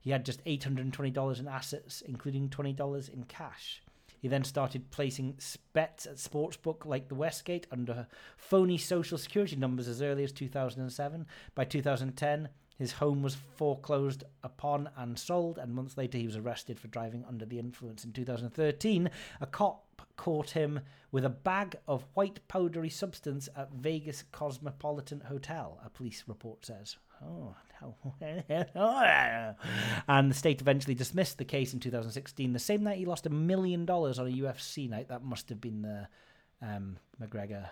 He 0.00 0.10
had 0.10 0.24
just 0.24 0.44
$820 0.44 1.40
in 1.40 1.48
assets, 1.48 2.02
including 2.02 2.48
$20 2.48 3.12
in 3.12 3.24
cash. 3.24 3.82
He 4.20 4.28
then 4.28 4.44
started 4.44 4.90
placing 4.90 5.36
bets 5.74 6.06
at 6.06 6.16
sportsbook 6.16 6.86
like 6.86 7.08
the 7.08 7.14
Westgate 7.14 7.66
under 7.70 8.06
phony 8.38 8.78
social 8.78 9.18
security 9.18 9.56
numbers 9.56 9.86
as 9.86 10.00
early 10.00 10.24
as 10.24 10.32
2007. 10.32 11.26
By 11.54 11.64
2010, 11.64 12.48
his 12.76 12.92
home 12.92 13.22
was 13.22 13.36
foreclosed 13.56 14.24
upon 14.42 14.90
and 14.96 15.18
sold, 15.18 15.58
and 15.58 15.74
months 15.74 15.96
later 15.96 16.18
he 16.18 16.26
was 16.26 16.36
arrested 16.36 16.80
for 16.80 16.88
driving 16.88 17.24
under 17.28 17.44
the 17.44 17.58
influence. 17.58 18.04
In 18.04 18.12
2013, 18.12 19.10
a 19.40 19.46
cop 19.46 20.02
caught 20.16 20.50
him 20.50 20.80
with 21.12 21.24
a 21.24 21.30
bag 21.30 21.76
of 21.86 22.04
white 22.14 22.46
powdery 22.48 22.90
substance 22.90 23.48
at 23.56 23.72
Vegas 23.72 24.24
Cosmopolitan 24.32 25.20
Hotel, 25.20 25.80
a 25.84 25.90
police 25.90 26.24
report 26.26 26.66
says. 26.66 26.96
Oh, 27.22 27.54
no. 27.80 27.96
and 30.08 30.30
the 30.30 30.34
state 30.34 30.60
eventually 30.60 30.94
dismissed 30.94 31.38
the 31.38 31.44
case 31.44 31.72
in 31.72 31.80
2016. 31.80 32.52
The 32.52 32.58
same 32.58 32.82
night 32.82 32.98
he 32.98 33.06
lost 33.06 33.26
a 33.26 33.30
million 33.30 33.86
dollars 33.86 34.18
on 34.18 34.26
a 34.26 34.30
UFC 34.30 34.90
night. 34.90 35.08
That 35.08 35.22
must 35.22 35.48
have 35.48 35.60
been 35.60 35.82
the 35.82 36.08
um, 36.60 36.98
McGregor 37.20 37.68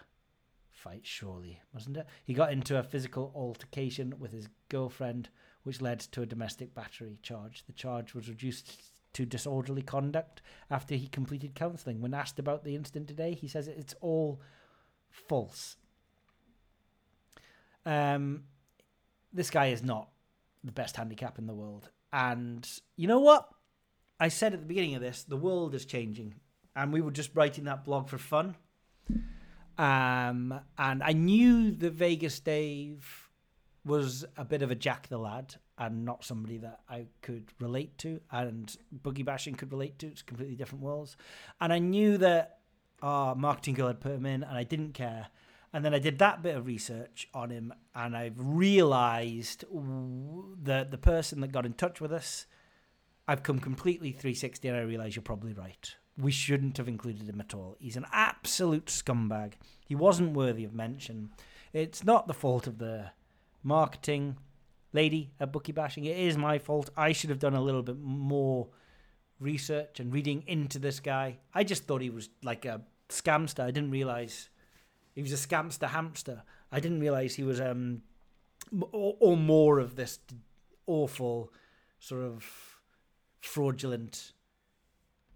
fight, 0.82 1.02
surely, 1.04 1.60
wasn't 1.72 1.96
it? 1.96 2.06
He 2.24 2.34
got 2.34 2.52
into 2.52 2.78
a 2.78 2.82
physical 2.82 3.32
altercation 3.34 4.14
with 4.18 4.32
his 4.32 4.48
girlfriend, 4.68 5.28
which 5.62 5.80
led 5.80 6.00
to 6.00 6.22
a 6.22 6.26
domestic 6.26 6.74
battery 6.74 7.18
charge. 7.22 7.64
The 7.66 7.72
charge 7.72 8.14
was 8.14 8.28
reduced 8.28 8.82
to 9.14 9.24
disorderly 9.24 9.82
conduct 9.82 10.42
after 10.70 10.94
he 10.94 11.06
completed 11.06 11.54
counselling. 11.54 12.00
When 12.00 12.14
asked 12.14 12.38
about 12.38 12.64
the 12.64 12.74
incident 12.74 13.08
today, 13.08 13.34
he 13.34 13.46
says 13.46 13.68
it's 13.68 13.94
all 14.00 14.40
false. 15.10 15.76
Um, 17.84 18.44
this 19.32 19.50
guy 19.50 19.66
is 19.66 19.82
not 19.82 20.08
the 20.64 20.72
best 20.72 20.96
handicap 20.96 21.38
in 21.38 21.46
the 21.46 21.54
world. 21.54 21.90
And 22.12 22.68
you 22.96 23.06
know 23.06 23.20
what? 23.20 23.48
I 24.18 24.28
said 24.28 24.52
at 24.52 24.60
the 24.60 24.66
beginning 24.66 24.94
of 24.94 25.00
this, 25.00 25.24
the 25.24 25.36
world 25.36 25.74
is 25.74 25.84
changing. 25.84 26.34
And 26.74 26.92
we 26.92 27.00
were 27.00 27.10
just 27.10 27.34
writing 27.34 27.64
that 27.64 27.84
blog 27.84 28.08
for 28.08 28.18
fun. 28.18 28.56
Um, 29.78 30.60
and 30.78 31.02
I 31.02 31.12
knew 31.12 31.72
that 31.72 31.92
Vegas 31.92 32.40
Dave 32.40 33.28
was 33.84 34.24
a 34.36 34.44
bit 34.44 34.62
of 34.62 34.70
a 34.70 34.74
Jack 34.74 35.08
the 35.08 35.18
Lad 35.18 35.56
and 35.78 36.04
not 36.04 36.24
somebody 36.24 36.58
that 36.58 36.80
I 36.88 37.06
could 37.22 37.46
relate 37.58 37.98
to, 37.98 38.20
and 38.30 38.74
Bookie 38.92 39.22
Bashing 39.22 39.54
could 39.54 39.72
relate 39.72 39.98
to. 40.00 40.06
It's 40.06 40.22
completely 40.22 40.54
different 40.54 40.84
worlds. 40.84 41.16
And 41.60 41.72
I 41.72 41.78
knew 41.78 42.18
that 42.18 42.58
our 43.00 43.34
marketing 43.34 43.74
girl 43.74 43.88
had 43.88 44.00
put 44.00 44.12
him 44.12 44.26
in, 44.26 44.44
and 44.44 44.56
I 44.56 44.62
didn't 44.62 44.92
care. 44.92 45.28
And 45.72 45.84
then 45.84 45.94
I 45.94 45.98
did 45.98 46.18
that 46.18 46.42
bit 46.42 46.54
of 46.56 46.66
research 46.66 47.28
on 47.34 47.50
him, 47.50 47.72
and 47.94 48.16
I've 48.16 48.36
realised 48.36 49.64
that 50.62 50.90
the 50.90 50.98
person 50.98 51.40
that 51.40 51.50
got 51.50 51.66
in 51.66 51.72
touch 51.72 52.00
with 52.00 52.12
us, 52.12 52.46
I've 53.26 53.42
come 53.42 53.58
completely 53.58 54.12
360, 54.12 54.68
and 54.68 54.76
I 54.76 54.82
realise 54.82 55.16
you're 55.16 55.22
probably 55.22 55.54
right. 55.54 55.96
We 56.18 56.30
shouldn't 56.30 56.76
have 56.76 56.88
included 56.88 57.28
him 57.28 57.40
at 57.40 57.54
all. 57.54 57.76
He's 57.78 57.96
an 57.96 58.06
absolute 58.12 58.86
scumbag. 58.86 59.54
He 59.86 59.94
wasn't 59.94 60.36
worthy 60.36 60.64
of 60.64 60.74
mention. 60.74 61.30
It's 61.72 62.04
not 62.04 62.26
the 62.26 62.34
fault 62.34 62.66
of 62.66 62.78
the 62.78 63.10
marketing 63.62 64.36
lady 64.92 65.32
at 65.40 65.52
Bookie 65.52 65.72
Bashing. 65.72 66.04
It 66.04 66.18
is 66.18 66.36
my 66.36 66.58
fault. 66.58 66.90
I 66.96 67.12
should 67.12 67.30
have 67.30 67.38
done 67.38 67.54
a 67.54 67.62
little 67.62 67.82
bit 67.82 67.98
more 67.98 68.68
research 69.40 70.00
and 70.00 70.12
reading 70.12 70.44
into 70.46 70.78
this 70.78 71.00
guy. 71.00 71.38
I 71.54 71.64
just 71.64 71.84
thought 71.84 72.02
he 72.02 72.10
was 72.10 72.28
like 72.42 72.64
a 72.64 72.82
scamster. 73.08 73.60
I 73.60 73.70
didn't 73.70 73.90
realize 73.90 74.50
he 75.14 75.22
was 75.22 75.32
a 75.32 75.36
scamster 75.48 75.88
hamster. 75.88 76.42
I 76.70 76.80
didn't 76.80 77.00
realize 77.00 77.34
he 77.34 77.42
was 77.42 77.60
um 77.60 78.02
or, 78.92 79.16
or 79.18 79.36
more 79.36 79.78
of 79.78 79.96
this 79.96 80.18
awful 80.86 81.52
sort 81.98 82.22
of 82.22 82.44
fraudulent 83.40 84.32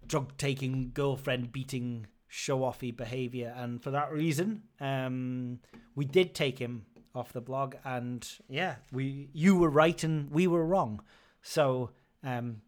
drug 0.07 0.37
taking 0.37 0.91
girlfriend 0.93 1.51
beating 1.51 2.07
show 2.27 2.59
offy 2.59 2.95
behavior. 2.95 3.53
And 3.55 3.81
for 3.81 3.91
that 3.91 4.11
reason 4.11 4.63
um 4.79 5.59
we 5.95 6.05
did 6.05 6.33
take 6.33 6.59
him 6.59 6.85
off 7.15 7.33
the 7.33 7.41
blog. 7.41 7.75
And 7.83 8.27
yeah 8.49 8.75
we 8.91 9.29
you 9.33 9.57
were 9.57 9.69
right 9.69 10.03
and 10.03 10.31
we 10.31 10.47
were 10.47 10.65
wrong. 10.65 11.01
So 11.41 11.91
um 12.23 12.61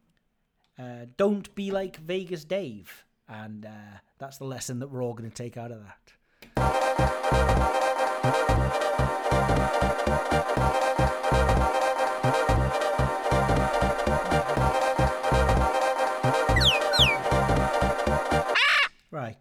uh, 0.78 1.06
don't 1.18 1.54
be 1.56 1.72
like 1.72 1.98
Vegas 1.98 2.46
Dave. 2.46 3.06
And 3.28 3.66
uh, 3.66 4.00
that's 4.18 4.38
the 4.38 4.46
lesson 4.46 4.80
that 4.80 4.90
we're 4.90 5.04
all 5.04 5.14
going 5.14 5.30
to 5.30 5.36
take 5.36 5.58
out 5.58 5.72
of 5.72 5.82
that 5.82 7.79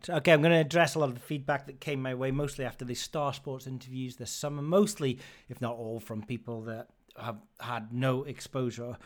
okay, 0.09 0.33
I'm 0.33 0.43
going 0.43 0.53
to 0.53 0.59
address 0.59 0.95
a 0.95 0.99
lot 0.99 1.09
of 1.09 1.15
the 1.15 1.21
feedback 1.21 1.67
that 1.67 1.81
came 1.81 2.03
my 2.03 2.15
way, 2.15 2.31
mostly 2.31 2.65
after 2.65 2.85
the 2.85 2.95
Star 2.95 3.33
Sports 3.33 3.67
interviews 3.67 4.17
this 4.17 4.31
summer, 4.31 4.63
mostly, 4.63 5.19
if 5.49 5.61
not 5.61 5.77
all, 5.77 6.01
from 6.01 6.23
people 6.23 6.63
that 6.63 6.89
have 7.17 7.39
had 7.61 7.93
no 7.93 8.25
exposure 8.25 8.97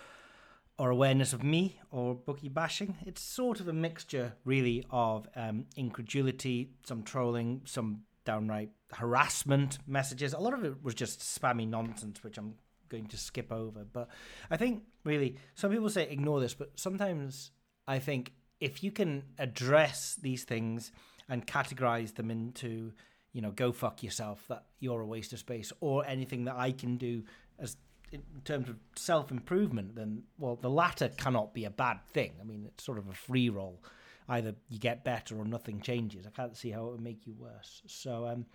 or 0.78 0.90
awareness 0.90 1.32
of 1.32 1.42
me 1.42 1.78
or 1.90 2.14
bookie 2.14 2.48
bashing. 2.48 2.96
It's 3.06 3.20
sort 3.20 3.60
of 3.60 3.68
a 3.68 3.72
mixture, 3.72 4.34
really, 4.44 4.84
of 4.90 5.28
um, 5.36 5.66
incredulity, 5.76 6.70
some 6.84 7.02
trolling, 7.02 7.62
some 7.64 8.02
downright 8.24 8.70
harassment 8.92 9.78
messages. 9.86 10.32
A 10.32 10.38
lot 10.38 10.54
of 10.54 10.64
it 10.64 10.82
was 10.82 10.94
just 10.94 11.20
spammy 11.20 11.68
nonsense, 11.68 12.22
which 12.22 12.38
I'm 12.38 12.54
going 12.88 13.06
to 13.06 13.16
skip 13.16 13.52
over. 13.52 13.84
But 13.84 14.08
I 14.50 14.56
think, 14.56 14.84
really, 15.04 15.36
some 15.54 15.70
people 15.70 15.90
say 15.90 16.08
ignore 16.08 16.40
this, 16.40 16.54
but 16.54 16.72
sometimes 16.76 17.50
I 17.86 17.98
think 17.98 18.32
if 18.62 18.84
you 18.84 18.92
can 18.92 19.24
address 19.40 20.16
these 20.22 20.44
things 20.44 20.92
and 21.28 21.44
categorize 21.44 22.14
them 22.14 22.30
into, 22.30 22.92
you 23.32 23.42
know, 23.42 23.50
go 23.50 23.72
fuck 23.72 24.04
yourself, 24.04 24.44
that 24.48 24.64
you're 24.78 25.00
a 25.00 25.06
waste 25.06 25.32
of 25.32 25.40
space, 25.40 25.72
or 25.80 26.06
anything 26.06 26.44
that 26.44 26.54
I 26.54 26.70
can 26.70 26.96
do 26.96 27.24
as 27.58 27.76
in 28.12 28.22
terms 28.44 28.68
of 28.68 28.76
self 28.94 29.32
improvement, 29.32 29.96
then 29.96 30.22
well, 30.38 30.54
the 30.54 30.70
latter 30.70 31.08
cannot 31.08 31.52
be 31.54 31.64
a 31.64 31.70
bad 31.70 31.98
thing. 32.12 32.32
I 32.40 32.44
mean, 32.44 32.64
it's 32.66 32.84
sort 32.84 32.98
of 32.98 33.08
a 33.08 33.12
free 33.12 33.48
roll. 33.48 33.82
Either 34.28 34.54
you 34.68 34.78
get 34.78 35.02
better 35.02 35.36
or 35.36 35.44
nothing 35.44 35.80
changes. 35.80 36.24
I 36.24 36.30
can't 36.30 36.56
see 36.56 36.70
how 36.70 36.86
it 36.86 36.90
would 36.92 37.00
make 37.00 37.26
you 37.26 37.34
worse. 37.36 37.82
So, 37.86 38.28
um, 38.28 38.46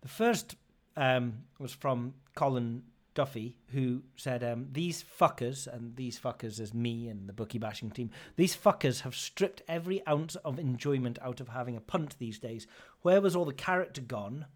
the 0.00 0.08
first 0.08 0.56
um, 0.96 1.44
was 1.58 1.72
from 1.72 2.14
Colin 2.34 2.82
Duffy, 3.20 3.54
who 3.74 4.00
said, 4.16 4.42
um, 4.42 4.68
These 4.72 5.04
fuckers, 5.04 5.66
and 5.66 5.94
these 5.94 6.18
fuckers 6.18 6.58
is 6.58 6.72
me 6.72 7.06
and 7.06 7.28
the 7.28 7.34
bookie 7.34 7.58
bashing 7.58 7.90
team, 7.90 8.08
these 8.36 8.56
fuckers 8.56 9.02
have 9.02 9.14
stripped 9.14 9.60
every 9.68 10.00
ounce 10.06 10.36
of 10.36 10.58
enjoyment 10.58 11.18
out 11.20 11.38
of 11.38 11.48
having 11.48 11.76
a 11.76 11.82
punt 11.82 12.16
these 12.18 12.38
days. 12.38 12.66
Where 13.02 13.20
was 13.20 13.36
all 13.36 13.44
the 13.44 13.52
character 13.52 14.00
gone 14.00 14.46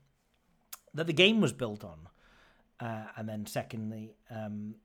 that 0.95 1.07
the 1.07 1.13
game 1.13 1.43
was 1.43 1.53
built 1.53 1.85
on? 1.85 2.09
Uh, 2.81 3.05
and 3.19 3.29
then, 3.29 3.45
secondly, 3.45 4.15
um, 4.31 4.77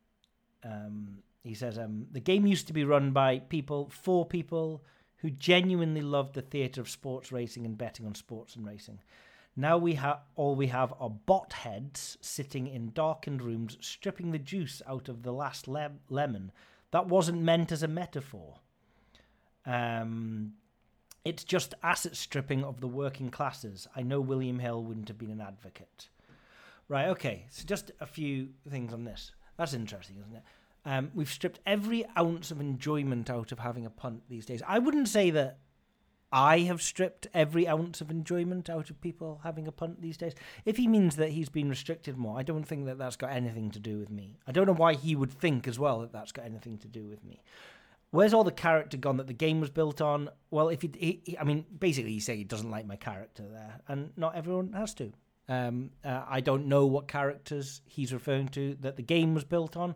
um, 0.66 1.20
he 1.42 1.54
says, 1.54 1.78
um, 1.78 2.08
The 2.12 2.20
game 2.20 2.46
used 2.46 2.68
to 2.68 2.74
be 2.74 2.84
run 2.84 3.12
by 3.12 3.40
people, 3.40 3.90
for 3.94 4.26
people 4.26 4.84
who 5.20 5.30
genuinely 5.30 6.02
loved 6.02 6.34
the 6.34 6.42
theatre 6.42 6.82
of 6.82 6.90
sports 6.90 7.32
racing 7.32 7.66
and 7.66 7.78
betting 7.78 8.06
on 8.06 8.14
sports 8.14 8.58
and 8.58 8.68
racing. 8.68 9.00
Now 9.56 9.78
we 9.78 9.96
have 9.96 10.22
all 10.36 10.56
we 10.56 10.68
have 10.68 10.94
are 11.00 11.10
bot 11.10 11.54
heads 11.54 12.18
sitting 12.22 12.68
in 12.68 12.92
darkened 12.94 13.42
rooms, 13.42 13.78
stripping 13.82 14.32
the 14.32 14.40
juice 14.40 14.82
out 14.88 15.10
of 15.10 15.24
the 15.24 15.34
last 15.34 15.68
le- 15.68 15.92
lemon. 16.10 16.52
That 16.92 17.08
wasn't 17.08 17.42
meant 17.42 17.72
as 17.72 17.84
a 17.84 17.88
metaphor. 17.88 18.60
Um, 19.66 20.54
it's 21.26 21.44
just 21.44 21.74
asset 21.84 22.16
stripping 22.16 22.64
of 22.64 22.80
the 22.82 22.88
working 22.88 23.30
classes. 23.30 23.88
I 23.96 24.02
know 24.02 24.22
William 24.22 24.60
Hill 24.60 24.84
wouldn't 24.84 25.10
have 25.10 25.18
been 25.18 25.32
an 25.32 25.42
advocate. 25.42 26.10
Right. 26.88 27.10
Okay. 27.10 27.46
So 27.50 27.66
just 27.66 27.92
a 28.00 28.06
few 28.06 28.50
things 28.70 28.94
on 28.94 29.04
this. 29.04 29.32
That's 29.58 29.74
interesting, 29.74 30.18
isn't 30.20 30.36
it? 30.36 30.44
Um, 30.86 31.12
we've 31.14 31.30
stripped 31.30 31.60
every 31.66 32.06
ounce 32.18 32.52
of 32.52 32.62
enjoyment 32.62 33.30
out 33.30 33.52
of 33.52 33.60
having 33.60 33.86
a 33.86 33.90
punt 33.90 34.24
these 34.30 34.46
days. 34.46 34.64
I 34.68 34.80
wouldn't 34.80 35.10
say 35.10 35.30
that 35.32 35.60
I 36.32 36.60
have 36.60 36.82
stripped 36.82 37.28
every 37.34 37.68
ounce 37.68 38.02
of 38.02 38.12
enjoyment 38.12 38.70
out 38.70 38.90
of 38.90 39.02
people 39.02 39.42
having 39.44 39.68
a 39.68 39.72
punt 39.72 40.02
these 40.02 40.18
days. 40.18 40.36
If 40.64 40.78
he 40.78 40.88
means 40.88 41.16
that 41.16 41.30
he's 41.30 41.50
been 41.50 41.70
restricted 41.70 42.18
more, 42.18 42.38
I 42.38 42.44
don't 42.44 42.66
think 42.66 42.86
that 42.86 43.00
that's 43.00 43.16
got 43.16 43.32
anything 43.32 43.72
to 43.72 43.80
do 43.80 43.98
with 43.98 44.12
me. 44.12 44.38
I 44.46 44.52
don't 44.52 44.68
know 44.68 44.74
why 44.74 44.94
he 44.94 45.16
would 45.16 45.32
think 45.32 45.68
as 45.68 45.80
well 45.80 46.02
that 46.02 46.12
that's 46.12 46.32
got 46.32 46.46
anything 46.46 46.78
to 46.80 46.88
do 46.88 47.08
with 47.08 47.24
me. 47.24 47.42
Where's 48.12 48.34
all 48.34 48.44
the 48.44 48.52
character 48.52 48.98
gone 48.98 49.18
that 49.18 49.28
the 49.28 49.34
game 49.34 49.60
was 49.60 49.70
built 49.70 50.02
on? 50.02 50.30
Well, 50.52 50.70
if 50.70 50.82
he, 50.82 50.92
he, 50.98 51.22
he 51.26 51.38
I 51.38 51.44
mean, 51.44 51.66
basically, 51.78 52.14
he's 52.14 52.26
saying 52.26 52.40
he 52.40 52.44
doesn't 52.44 52.72
like 52.72 52.86
my 52.86 52.96
character 52.96 53.44
there, 53.48 53.82
and 53.88 54.12
not 54.18 54.36
everyone 54.36 54.74
has 54.74 54.94
to. 54.96 55.12
Um, 55.48 55.92
uh, 56.06 56.24
I 56.28 56.42
don't 56.42 56.68
know 56.68 56.86
what 56.86 57.08
characters 57.08 57.82
he's 57.86 58.14
referring 58.14 58.50
to 58.50 58.78
that 58.82 58.98
the 58.98 59.04
game 59.04 59.34
was 59.34 59.44
built 59.44 59.76
on. 59.76 59.96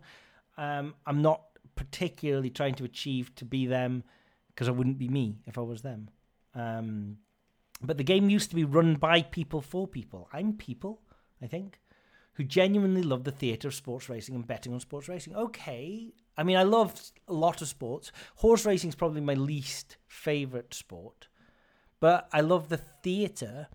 Um, 0.56 0.94
I'm 1.06 1.22
not 1.22 1.42
particularly 1.76 2.50
trying 2.50 2.74
to 2.74 2.84
achieve 2.84 3.34
to 3.36 3.44
be 3.44 3.66
them 3.66 4.04
because 4.48 4.68
I 4.68 4.72
wouldn't 4.72 4.98
be 4.98 5.08
me 5.08 5.38
if 5.46 5.58
I 5.58 5.62
was 5.62 5.82
them. 5.82 6.08
Um, 6.54 7.18
but 7.82 7.98
the 7.98 8.04
game 8.04 8.30
used 8.30 8.50
to 8.50 8.56
be 8.56 8.64
run 8.64 8.94
by 8.96 9.22
people 9.22 9.60
for 9.60 9.86
people. 9.86 10.28
I'm 10.32 10.54
people, 10.54 11.00
I 11.42 11.46
think, 11.46 11.80
who 12.34 12.44
genuinely 12.44 13.02
love 13.02 13.24
the 13.24 13.30
theatre 13.30 13.68
of 13.68 13.74
sports 13.74 14.08
racing 14.08 14.34
and 14.34 14.46
betting 14.46 14.72
on 14.72 14.80
sports 14.80 15.08
racing. 15.08 15.34
Okay. 15.34 16.12
I 16.36 16.42
mean, 16.42 16.56
I 16.56 16.62
love 16.62 17.00
a 17.28 17.32
lot 17.32 17.62
of 17.62 17.68
sports. 17.68 18.10
Horse 18.36 18.66
racing 18.66 18.88
is 18.88 18.94
probably 18.94 19.20
my 19.20 19.34
least 19.34 19.98
favourite 20.06 20.74
sport. 20.74 21.28
But 22.00 22.28
I 22.32 22.40
love 22.40 22.68
the 22.68 22.80
theatre 23.02 23.68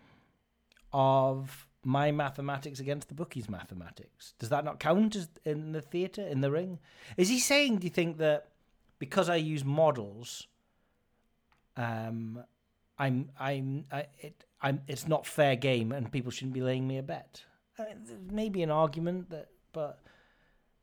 of 0.91 1.67
my 1.83 2.11
mathematics 2.11 2.79
against 2.79 3.07
the 3.07 3.13
bookies' 3.13 3.49
mathematics. 3.49 4.33
Does 4.39 4.49
that 4.49 4.65
not 4.65 4.79
count 4.79 5.15
as 5.15 5.29
in 5.45 5.71
the 5.71 5.81
theatre, 5.81 6.25
in 6.25 6.41
the 6.41 6.51
ring? 6.51 6.79
Is 7.15 7.29
he 7.29 7.39
saying, 7.39 7.77
do 7.77 7.85
you 7.85 7.91
think, 7.91 8.17
that 8.17 8.49
because 8.99 9.29
I 9.29 9.37
use 9.37 9.63
models, 9.63 10.47
um, 11.77 12.43
I'm 12.99 13.29
I'm 13.39 13.85
I, 13.91 14.05
it 14.19 14.45
I'm 14.61 14.81
it's 14.87 15.07
not 15.07 15.25
fair 15.25 15.55
game 15.55 15.91
and 15.91 16.11
people 16.11 16.31
shouldn't 16.31 16.53
be 16.53 16.61
laying 16.61 16.87
me 16.87 16.97
a 16.97 17.03
bet. 17.03 17.43
I 17.77 17.85
mean, 17.85 18.27
maybe 18.29 18.61
an 18.61 18.71
argument 18.71 19.29
that, 19.29 19.47
but 19.71 19.99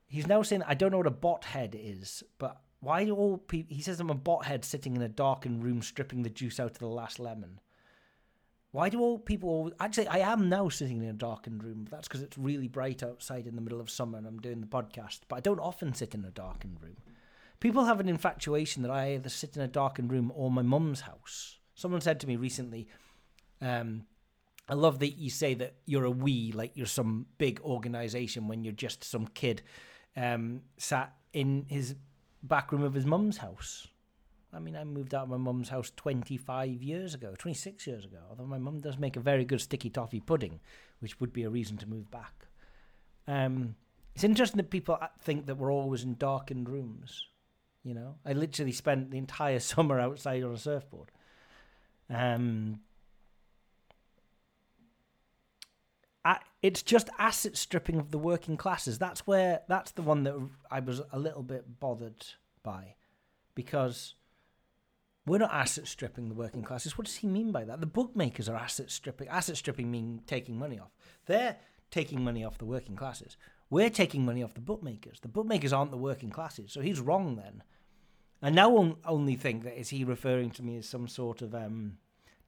he's 0.08 0.26
now 0.26 0.42
saying 0.42 0.62
I 0.66 0.74
don't 0.74 0.90
know 0.90 0.98
what 0.98 1.06
a 1.06 1.10
bot 1.10 1.44
head 1.44 1.76
is, 1.78 2.22
but 2.38 2.60
why 2.80 3.04
do 3.04 3.14
all 3.14 3.38
people? 3.38 3.76
He 3.76 3.82
says 3.82 4.00
I'm 4.00 4.10
a 4.10 4.14
bot 4.14 4.46
head 4.46 4.64
sitting 4.64 4.96
in 4.96 5.02
a 5.02 5.08
darkened 5.08 5.62
room 5.62 5.82
stripping 5.82 6.22
the 6.22 6.30
juice 6.30 6.58
out 6.58 6.72
of 6.72 6.78
the 6.78 6.86
last 6.86 7.18
lemon. 7.20 7.60
Why 8.72 8.90
do 8.90 9.00
all 9.00 9.18
people 9.18 9.48
always, 9.48 9.74
actually? 9.80 10.08
I 10.08 10.18
am 10.18 10.50
now 10.50 10.68
sitting 10.68 10.98
in 11.02 11.08
a 11.08 11.14
darkened 11.14 11.64
room. 11.64 11.84
But 11.84 11.92
that's 11.92 12.08
because 12.08 12.22
it's 12.22 12.36
really 12.36 12.68
bright 12.68 13.02
outside 13.02 13.46
in 13.46 13.56
the 13.56 13.62
middle 13.62 13.80
of 13.80 13.88
summer 13.88 14.18
and 14.18 14.26
I'm 14.26 14.38
doing 14.38 14.60
the 14.60 14.66
podcast. 14.66 15.20
But 15.28 15.36
I 15.36 15.40
don't 15.40 15.60
often 15.60 15.94
sit 15.94 16.14
in 16.14 16.24
a 16.24 16.30
darkened 16.30 16.82
room. 16.82 16.98
People 17.58 17.86
have 17.86 18.00
an 18.00 18.08
infatuation 18.08 18.82
that 18.82 18.90
I 18.90 19.14
either 19.14 19.30
sit 19.30 19.56
in 19.56 19.62
a 19.62 19.68
darkened 19.68 20.12
room 20.12 20.30
or 20.34 20.50
my 20.50 20.60
mum's 20.60 21.00
house. 21.00 21.58
Someone 21.76 22.00
said 22.00 22.18
to 22.20 22.26
me 22.26 22.36
recently, 22.36 22.88
um, 23.60 24.06
I 24.68 24.74
love 24.74 24.98
that 24.98 25.10
you 25.10 25.30
say 25.30 25.54
that 25.54 25.74
you're 25.84 26.04
a 26.04 26.10
we, 26.10 26.50
like 26.50 26.72
you're 26.74 26.86
some 26.86 27.26
big 27.38 27.60
organization 27.60 28.48
when 28.48 28.64
you're 28.64 28.72
just 28.72 29.04
some 29.04 29.28
kid 29.28 29.62
um, 30.16 30.62
sat 30.78 31.14
in 31.32 31.66
his 31.68 31.94
back 32.42 32.72
room 32.72 32.82
of 32.82 32.94
his 32.94 33.06
mum's 33.06 33.36
house. 33.36 33.86
I 34.52 34.58
mean, 34.58 34.74
I 34.74 34.84
moved 34.84 35.14
out 35.14 35.24
of 35.24 35.28
my 35.28 35.36
mum's 35.36 35.68
house 35.68 35.92
25 35.96 36.82
years 36.82 37.14
ago, 37.14 37.34
26 37.36 37.86
years 37.86 38.04
ago, 38.06 38.18
although 38.30 38.46
my 38.46 38.58
mum 38.58 38.80
does 38.80 38.98
make 38.98 39.16
a 39.16 39.20
very 39.20 39.44
good 39.44 39.60
sticky 39.60 39.90
toffee 39.90 40.20
pudding, 40.20 40.60
which 41.00 41.20
would 41.20 41.32
be 41.32 41.42
a 41.42 41.50
reason 41.50 41.76
to 41.76 41.86
move 41.86 42.10
back. 42.10 42.46
Um, 43.28 43.76
it's 44.14 44.24
interesting 44.24 44.56
that 44.56 44.70
people 44.70 44.98
think 45.20 45.44
that 45.46 45.56
we're 45.56 45.72
always 45.72 46.04
in 46.04 46.14
darkened 46.14 46.70
rooms. 46.70 47.26
You 47.84 47.94
know, 47.94 48.14
I 48.24 48.32
literally 48.32 48.72
spent 48.72 49.10
the 49.10 49.18
entire 49.18 49.58
summer 49.60 50.00
outside 50.00 50.42
on 50.42 50.54
a 50.54 50.58
surfboard. 50.58 51.12
Um, 52.08 52.80
I, 56.24 56.38
it's 56.62 56.82
just 56.82 57.08
asset 57.18 57.56
stripping 57.56 57.98
of 57.98 58.10
the 58.10 58.18
working 58.18 58.56
classes. 58.56 58.98
That's 58.98 59.26
where 59.26 59.60
that's 59.68 59.92
the 59.92 60.02
one 60.02 60.24
that 60.24 60.34
I 60.70 60.80
was 60.80 61.02
a 61.12 61.18
little 61.18 61.42
bit 61.42 61.80
bothered 61.80 62.26
by, 62.62 62.94
because 63.54 64.14
we're 65.26 65.38
not 65.38 65.52
asset 65.52 65.88
stripping 65.88 66.28
the 66.28 66.34
working 66.34 66.62
classes. 66.62 66.96
What 66.96 67.06
does 67.06 67.16
he 67.16 67.26
mean 67.26 67.50
by 67.50 67.64
that? 67.64 67.80
The 67.80 67.86
bookmakers 67.86 68.48
are 68.48 68.56
asset 68.56 68.90
stripping. 68.90 69.28
Asset 69.28 69.56
stripping 69.56 69.90
mean 69.90 70.22
taking 70.26 70.58
money 70.58 70.78
off. 70.78 70.92
They're 71.26 71.56
taking 71.90 72.22
money 72.22 72.44
off 72.44 72.58
the 72.58 72.64
working 72.64 72.96
classes. 72.96 73.36
We're 73.68 73.90
taking 73.90 74.24
money 74.24 74.44
off 74.44 74.54
the 74.54 74.60
bookmakers. 74.60 75.18
The 75.20 75.28
bookmakers 75.28 75.72
aren't 75.72 75.90
the 75.90 75.96
working 75.96 76.30
classes, 76.30 76.72
so 76.72 76.80
he's 76.80 77.00
wrong 77.00 77.34
then. 77.34 77.64
I 78.46 78.50
now 78.50 78.96
only 79.04 79.34
think 79.34 79.64
that 79.64 79.76
is 79.76 79.88
he 79.88 80.04
referring 80.04 80.52
to 80.52 80.62
me 80.62 80.76
as 80.76 80.88
some 80.88 81.08
sort 81.08 81.42
of 81.42 81.52
um, 81.52 81.98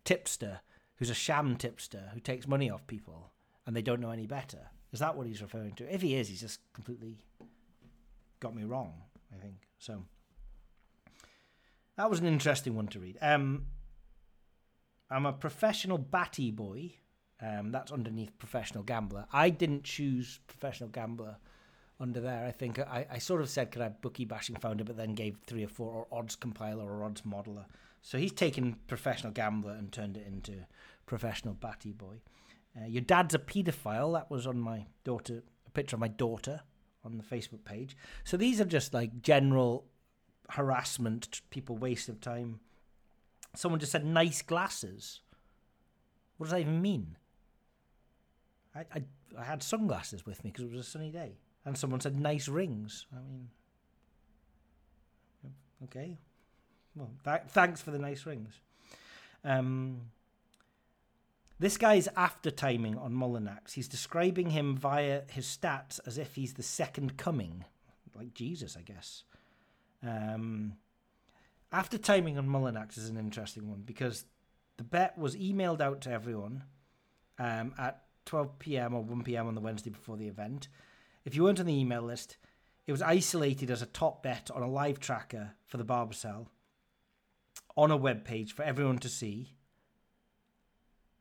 tipster 0.05 0.61
who's 0.95 1.11
a 1.11 1.15
sham 1.15 1.57
tipster 1.57 2.11
who 2.15 2.20
takes 2.20 2.47
money 2.47 2.70
off 2.70 2.87
people 2.87 3.33
and 3.66 3.75
they 3.75 3.83
don't 3.83 4.01
know 4.01 4.12
any 4.12 4.29
better. 4.29 4.70
Is 4.93 5.01
that 5.01 5.16
what 5.16 5.27
he's 5.27 5.43
referring 5.43 5.73
to? 5.73 5.93
If 5.93 6.01
he 6.01 6.15
is, 6.15 6.29
he's 6.29 6.41
just 6.41 6.61
completely 6.73 7.19
got 8.39 8.55
me 8.55 8.62
wrong. 8.62 8.93
I 9.37 9.43
think 9.43 9.57
so. 9.81 10.05
That 11.97 12.09
was 12.09 12.20
an 12.20 12.27
interesting 12.27 12.77
one 12.77 12.87
to 12.89 13.01
read. 13.01 13.19
Um, 13.20 13.66
I'm 15.11 15.27
a 15.27 15.33
professional 15.33 15.99
batty 15.99 16.53
boy. 16.53 16.93
Um, 17.43 17.73
that's 17.73 17.91
underneath 17.91 18.39
professional 18.39 18.85
gambler. 18.85 19.27
I 19.33 19.51
didn't 19.51 19.83
choose 19.83 20.39
professional 20.47 20.91
gambler 20.91 21.39
under 22.01 22.20
there. 22.20 22.47
I 22.47 22.53
think 22.53 22.79
I, 22.79 23.07
I 23.11 23.19
sort 23.19 23.41
of 23.41 23.49
said 23.49 23.70
could 23.70 23.83
I 23.83 23.89
bookie 23.89 24.25
bashing 24.25 24.57
founder, 24.57 24.85
but 24.85 24.97
then 24.97 25.15
gave 25.15 25.39
three 25.47 25.65
or 25.65 25.69
four 25.69 25.93
or 25.93 26.07
odds 26.16 26.37
compiler 26.37 26.85
or 26.85 27.05
odds 27.05 27.23
modeler. 27.23 27.65
So 28.03 28.19
he's 28.19 28.33
taken 28.33 28.77
professional 28.87 29.33
gambler 29.33 29.73
and 29.73 29.91
turned 29.91 30.16
it 30.16 30.27
into 30.27 30.66
professional 31.07 31.55
batty 31.55 31.93
boy. 31.93 32.20
Uh, 32.77 32.87
your 32.87 33.03
dad's 33.03 33.35
a 33.35 33.39
paedophile. 33.39 34.12
That 34.15 34.31
was 34.31 34.47
on 34.47 34.59
my 34.59 34.87
daughter, 35.05 35.43
a 35.66 35.70
picture 35.70 35.97
of 35.97 36.01
my 36.01 36.09
daughter 36.09 36.61
on 37.05 37.19
the 37.19 37.25
Facebook 37.25 37.65
page. 37.65 37.97
So 38.25 38.37
these 38.37 38.61
are 38.61 38.65
just 38.65 38.95
like 38.95 39.23
general 39.23 39.87
harassment, 40.51 41.41
people 41.51 41.77
waste 41.77 42.09
of 42.09 42.20
time. 42.20 42.61
Someone 43.55 43.81
just 43.81 43.93
said 43.93 44.05
nice 44.05 44.43
glasses. 44.43 45.20
What 46.37 46.47
does 46.47 46.53
that 46.53 46.61
even 46.61 46.81
mean? 46.81 47.16
I, 48.75 48.81
I, 48.95 49.03
I 49.37 49.45
had 49.45 49.62
sunglasses 49.62 50.25
with 50.25 50.45
me 50.45 50.51
because 50.51 50.65
it 50.66 50.70
was 50.70 50.87
a 50.87 50.91
sunny 50.91 51.11
day. 51.11 51.39
And 51.69 51.77
someone 51.77 52.01
said 52.01 52.19
nice 52.19 52.49
rings. 52.49 53.05
I 53.12 53.20
mean, 53.20 53.51
okay. 55.85 56.16
Well, 56.97 57.11
th- 57.24 57.43
thanks 57.49 57.82
for 57.82 57.90
the 57.90 57.99
nice 57.99 58.24
rings. 58.24 58.59
Um, 59.45 60.01
this 61.59 61.77
guy's 61.77 62.09
after 62.16 62.51
timing 62.51 62.97
on 62.97 63.12
Mullinax. 63.12 63.73
He's 63.74 63.86
describing 63.86 64.49
him 64.49 64.78
via 64.78 65.24
his 65.28 65.45
stats 65.45 66.01
as 66.07 66.16
if 66.16 66.36
he's 66.36 66.55
the 66.55 66.62
second 66.62 67.19
coming, 67.19 67.66
like 68.15 68.32
Jesus, 68.32 68.74
I 68.74 68.81
guess. 68.81 69.24
Um, 70.03 70.73
after 71.70 71.99
timing 71.99 72.39
on 72.39 72.49
Mullinax 72.49 72.97
is 72.97 73.11
an 73.11 73.19
interesting 73.19 73.69
one 73.69 73.82
because 73.85 74.24
the 74.78 74.85
bet 74.85 75.19
was 75.19 75.36
emailed 75.36 75.82
out 75.82 76.01
to 76.03 76.11
everyone 76.11 76.62
um, 77.39 77.74
at 77.78 78.05
12 78.24 78.59
p.m. 78.59 78.95
or 78.95 79.03
1 79.03 79.23
p.m. 79.23 79.49
on 79.49 79.55
the 79.55 79.61
Wednesday 79.61 79.90
before 79.90 80.16
the 80.16 80.28
event. 80.28 80.69
If 81.28 81.36
you 81.36 81.44
weren't 81.44 81.60
on 81.60 81.66
the 81.66 81.78
email 81.78 82.00
list, 82.00 82.38
it 82.86 82.92
was 82.92 83.02
isolated 83.02 83.70
as 83.70 83.82
a 83.82 83.86
top 83.86 84.22
bet 84.22 84.50
on 84.50 84.62
a 84.62 84.66
live 84.66 84.98
tracker 84.98 85.50
for 85.66 85.76
the 85.76 85.84
Barbasol 85.84 86.46
on 87.76 87.90
a 87.90 87.98
web 87.98 88.24
page 88.24 88.55
for 88.55 88.62
everyone 88.62 88.96
to 89.00 89.10
see. 89.10 89.52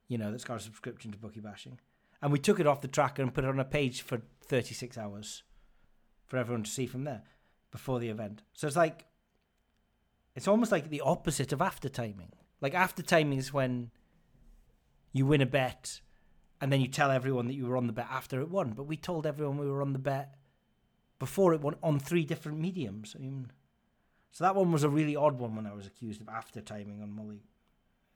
You 0.08 0.18
know, 0.18 0.32
that's 0.32 0.46
got 0.46 0.62
a 0.62 0.64
subscription 0.64 1.12
to 1.12 1.18
Bookie 1.18 1.42
Bashing. 1.42 1.82
And 2.22 2.32
we 2.32 2.40
took 2.40 2.62
it 2.62 2.66
off 2.66 2.80
the 2.80 2.88
tracker 2.88 3.22
and 3.22 3.34
put 3.34 3.44
it 3.44 3.50
on 3.50 3.60
a 3.60 3.66
page 3.66 4.02
for 4.02 4.22
36 4.46 4.98
hours 4.98 5.44
for 6.26 6.38
everyone 6.38 6.64
to 6.64 6.72
see 6.72 6.86
from 6.86 7.04
there 7.04 7.24
before 7.70 8.00
the 8.00 8.08
event. 8.08 8.44
So 8.54 8.66
it's 8.66 8.78
like, 8.78 9.08
it's 10.38 10.48
almost 10.48 10.72
like 10.72 10.90
the 10.90 11.02
opposite 11.02 11.52
of 11.52 11.62
after 11.62 11.90
timing. 11.90 12.32
Like 12.62 12.74
after 12.74 13.04
timing 13.04 13.40
is 13.40 13.52
when 13.52 13.92
you 15.12 15.26
win 15.26 15.42
a 15.42 15.46
bet 15.46 16.00
and 16.62 16.72
then 16.72 16.82
you 16.82 16.88
tell 16.88 17.12
everyone 17.12 17.48
that 17.48 17.54
you 17.54 17.66
were 17.66 17.78
on 17.78 17.88
the 17.88 17.94
bet 17.94 18.08
after 18.10 18.42
it 18.42 18.50
won. 18.50 18.72
But 18.72 18.84
we 18.84 18.98
told 18.98 19.26
everyone 19.26 19.58
we 19.58 19.70
were 19.70 19.82
on 19.82 19.94
the 19.94 20.00
bet 20.00 20.36
before 21.20 21.54
it 21.54 21.62
won 21.62 21.76
on 21.84 22.00
three 22.00 22.26
different 22.26 22.60
mediums. 22.60 23.16
I 23.18 23.22
mean, 23.22 23.52
so 24.32 24.44
that 24.44 24.56
one 24.56 24.72
was 24.72 24.84
a 24.84 24.90
really 24.90 25.16
odd 25.16 25.40
one 25.40 25.56
when 25.56 25.66
I 25.66 25.74
was 25.74 25.88
accused 25.88 26.22
of 26.22 26.30
after 26.30 26.62
timing 26.62 27.02
on 27.02 27.10
Mully, 27.10 27.40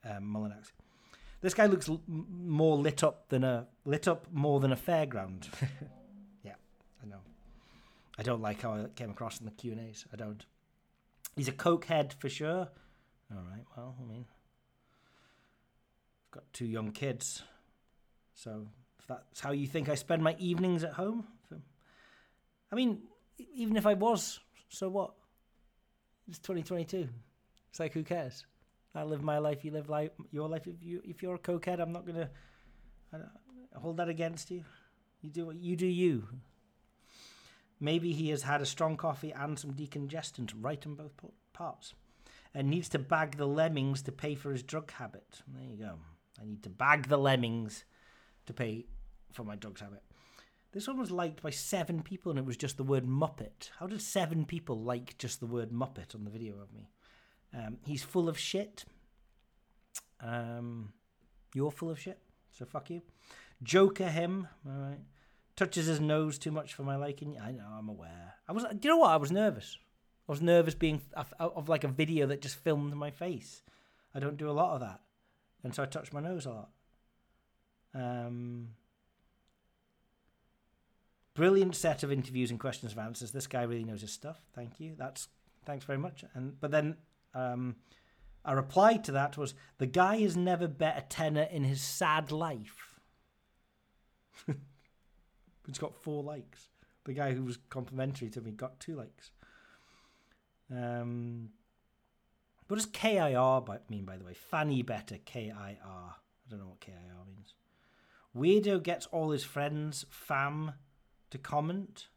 um, 0.08 0.24
Mullinax. 0.24 0.72
This 1.40 1.54
guy 1.54 1.66
looks 1.66 1.88
l- 1.88 2.00
more 2.06 2.76
lit 2.76 3.02
up 3.02 3.28
than 3.28 3.42
a 3.42 3.66
lit 3.84 4.06
up 4.06 4.26
more 4.32 4.60
than 4.60 4.72
a 4.72 4.76
fairground. 4.76 5.48
yeah, 6.44 6.54
I 7.02 7.06
know. 7.06 7.20
I 8.16 8.22
don't 8.22 8.40
like 8.40 8.62
how 8.62 8.74
I 8.74 8.86
came 8.94 9.10
across 9.10 9.40
in 9.40 9.46
the 9.46 9.52
Q 9.52 9.72
and 9.72 9.80
A's. 9.80 10.04
I 10.12 10.16
don't. 10.16 10.44
He's 11.34 11.48
a 11.48 11.52
coke 11.52 11.86
head 11.86 12.14
for 12.18 12.28
sure. 12.28 12.68
All 13.34 13.42
right. 13.50 13.64
Well, 13.76 13.96
I 14.00 14.04
mean, 14.08 14.26
I've 16.26 16.30
got 16.30 16.44
two 16.52 16.66
young 16.66 16.92
kids, 16.92 17.42
so 18.42 18.66
if 18.98 19.06
that's 19.06 19.40
how 19.40 19.52
you 19.52 19.66
think 19.66 19.88
I 19.88 19.94
spend 19.94 20.22
my 20.22 20.34
evenings 20.38 20.82
at 20.82 20.94
home, 20.94 21.26
I 22.70 22.74
mean, 22.74 23.02
even 23.54 23.76
if 23.76 23.86
I 23.86 23.94
was, 23.94 24.40
so 24.68 24.88
what? 24.88 25.12
It's 26.28 26.38
2022. 26.38 27.08
It's 27.70 27.80
like 27.80 27.92
who 27.92 28.02
cares? 28.02 28.46
I 28.94 29.04
live 29.04 29.22
my 29.22 29.38
life. 29.38 29.64
You 29.64 29.70
live 29.70 29.88
life, 29.88 30.10
your 30.30 30.48
life. 30.48 30.66
If 30.66 30.82
you 30.82 31.00
if 31.04 31.22
you're 31.22 31.36
a 31.36 31.38
cokehead, 31.38 31.80
I'm 31.80 31.92
not 31.92 32.06
gonna 32.06 32.30
hold 33.74 33.98
that 33.98 34.08
against 34.08 34.50
you. 34.50 34.64
You 35.20 35.30
do 35.30 35.46
what 35.46 35.56
you 35.56 35.76
do. 35.76 35.86
You. 35.86 36.28
Maybe 37.80 38.12
he 38.12 38.30
has 38.30 38.42
had 38.42 38.60
a 38.60 38.66
strong 38.66 38.96
coffee 38.96 39.32
and 39.32 39.58
some 39.58 39.72
decongestant 39.72 40.52
right 40.60 40.84
in 40.84 40.94
both 40.94 41.12
parts, 41.52 41.94
and 42.54 42.68
needs 42.68 42.88
to 42.90 42.98
bag 42.98 43.36
the 43.36 43.46
lemmings 43.46 44.02
to 44.02 44.12
pay 44.12 44.34
for 44.34 44.52
his 44.52 44.62
drug 44.62 44.90
habit. 44.92 45.42
There 45.48 45.64
you 45.64 45.76
go. 45.76 45.98
I 46.40 46.44
need 46.44 46.62
to 46.64 46.70
bag 46.70 47.08
the 47.08 47.18
lemmings 47.18 47.84
to 48.46 48.52
pay 48.52 48.86
for 49.32 49.44
my 49.44 49.56
drugs 49.56 49.80
habit. 49.80 50.02
This 50.72 50.88
one 50.88 50.98
was 50.98 51.10
liked 51.10 51.42
by 51.42 51.50
seven 51.50 52.02
people, 52.02 52.30
and 52.30 52.38
it 52.38 52.46
was 52.46 52.56
just 52.56 52.78
the 52.78 52.82
word 52.82 53.04
Muppet. 53.04 53.70
How 53.78 53.86
did 53.86 54.00
seven 54.00 54.46
people 54.46 54.80
like 54.80 55.18
just 55.18 55.40
the 55.40 55.46
word 55.46 55.70
Muppet 55.70 56.14
on 56.14 56.24
the 56.24 56.30
video 56.30 56.54
of 56.60 56.72
me? 56.72 56.88
Um, 57.54 57.76
he's 57.84 58.02
full 58.02 58.28
of 58.28 58.38
shit. 58.38 58.86
Um, 60.20 60.92
you're 61.54 61.70
full 61.70 61.90
of 61.90 62.00
shit, 62.00 62.18
so 62.50 62.64
fuck 62.64 62.88
you. 62.88 63.02
Joker 63.62 64.08
him, 64.08 64.48
all 64.66 64.72
right. 64.72 65.00
Touches 65.54 65.86
his 65.86 66.00
nose 66.00 66.38
too 66.38 66.50
much 66.50 66.72
for 66.72 66.82
my 66.82 66.96
liking. 66.96 67.38
I 67.38 67.52
know, 67.52 67.66
I'm 67.78 67.90
aware. 67.90 68.34
I 68.48 68.52
was. 68.52 68.62
Do 68.62 68.78
you 68.82 68.90
know 68.90 68.96
what? 68.96 69.10
I 69.10 69.16
was 69.16 69.30
nervous. 69.30 69.76
I 70.26 70.32
was 70.32 70.40
nervous 70.40 70.74
being 70.74 71.02
of 71.38 71.68
like 71.68 71.84
a 71.84 71.88
video 71.88 72.26
that 72.28 72.40
just 72.40 72.56
filmed 72.56 72.94
my 72.94 73.10
face. 73.10 73.62
I 74.14 74.20
don't 74.20 74.38
do 74.38 74.48
a 74.48 74.52
lot 74.52 74.74
of 74.74 74.80
that, 74.80 75.00
and 75.62 75.74
so 75.74 75.82
I 75.82 75.86
touched 75.86 76.14
my 76.14 76.20
nose 76.20 76.46
a 76.46 76.50
lot. 76.50 76.70
Um, 77.94 78.68
brilliant 81.34 81.74
set 81.74 82.02
of 82.02 82.12
interviews 82.12 82.50
and 82.50 82.60
questions 82.60 82.92
and 82.92 83.00
answers. 83.00 83.32
This 83.32 83.46
guy 83.46 83.62
really 83.62 83.84
knows 83.84 84.00
his 84.00 84.12
stuff. 84.12 84.40
Thank 84.54 84.80
you. 84.80 84.94
That's 84.96 85.28
thanks 85.64 85.84
very 85.84 85.98
much. 85.98 86.24
And 86.34 86.58
but 86.60 86.70
then 86.70 86.96
um, 87.34 87.76
a 88.44 88.56
reply 88.56 88.96
to 88.98 89.12
that 89.12 89.36
was 89.36 89.54
the 89.78 89.86
guy 89.86 90.18
has 90.18 90.36
never 90.36 90.68
bet 90.68 90.98
a 90.98 91.02
tenner 91.02 91.48
in 91.50 91.64
his 91.64 91.80
sad 91.80 92.32
life. 92.32 93.00
it's 95.68 95.78
got 95.78 95.94
four 95.94 96.22
likes. 96.22 96.68
The 97.04 97.12
guy 97.12 97.32
who 97.32 97.44
was 97.44 97.58
complimentary 97.68 98.30
to 98.30 98.40
me 98.40 98.52
got 98.52 98.78
two 98.80 98.94
likes. 98.94 99.30
Um, 100.70 101.50
what 102.68 102.76
does 102.76 102.86
KIR 102.86 103.60
mean, 103.90 104.04
by 104.04 104.16
the 104.16 104.24
way? 104.24 104.34
Fanny 104.34 104.82
better 104.82 105.18
KIR. 105.24 105.52
I 105.54 105.76
don't 106.48 106.60
know 106.60 106.68
what 106.68 106.80
KIR 106.80 106.94
means. 107.26 107.54
Weirdo 108.36 108.82
gets 108.82 109.06
all 109.06 109.30
his 109.30 109.44
friends, 109.44 110.06
fam, 110.08 110.72
to 111.30 111.38
comment. 111.38 112.08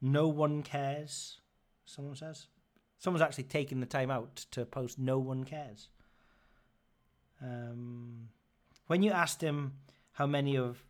No 0.00 0.28
one 0.28 0.62
cares, 0.62 1.40
someone 1.84 2.16
says. 2.16 2.46
Someone's 2.98 3.22
actually 3.22 3.44
taking 3.44 3.80
the 3.80 3.86
time 3.86 4.10
out 4.10 4.36
to 4.50 4.64
post 4.64 4.98
no 4.98 5.18
one 5.18 5.44
cares. 5.44 5.88
Um, 7.42 8.30
when 8.86 9.02
you 9.02 9.10
asked 9.12 9.42
him 9.42 9.74
how 10.12 10.26
many 10.26 10.56
of 10.56 10.84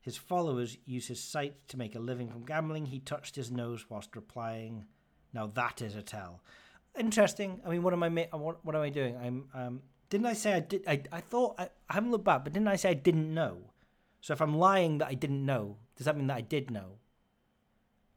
his 0.00 0.16
followers 0.16 0.76
use 0.84 1.06
his 1.06 1.22
site 1.22 1.68
to 1.68 1.78
make 1.78 1.94
a 1.94 2.00
living 2.00 2.28
from 2.28 2.44
gambling, 2.44 2.86
he 2.86 2.98
touched 2.98 3.36
his 3.36 3.50
nose 3.50 3.86
whilst 3.88 4.16
replying, 4.16 4.84
"Now 5.32 5.46
that 5.46 5.80
is 5.80 5.94
a 5.94 6.02
tell." 6.02 6.42
Interesting. 6.98 7.60
I 7.64 7.70
mean, 7.70 7.82
what 7.82 7.92
am 7.92 8.02
I? 8.02 8.08
Ma- 8.08 8.36
what, 8.36 8.64
what 8.64 8.74
am 8.74 8.82
I 8.82 8.90
doing? 8.90 9.16
I'm. 9.16 9.48
Um, 9.54 9.82
didn't 10.10 10.26
I 10.26 10.34
say 10.34 10.54
I 10.54 10.60
did? 10.60 10.84
I, 10.86 11.02
I 11.12 11.20
thought 11.20 11.54
I, 11.58 11.68
I 11.88 11.94
haven't 11.94 12.10
looked 12.10 12.24
back, 12.24 12.44
but 12.44 12.52
didn't 12.52 12.68
I 12.68 12.76
say 12.76 12.90
I 12.90 12.94
didn't 12.94 13.32
know? 13.32 13.58
So 14.24 14.32
if 14.32 14.40
I'm 14.40 14.56
lying 14.56 14.96
that 14.98 15.08
I 15.08 15.12
didn't 15.12 15.44
know, 15.44 15.76
does 15.96 16.06
that 16.06 16.16
mean 16.16 16.28
that 16.28 16.38
I 16.38 16.40
did 16.40 16.70
know? 16.70 16.96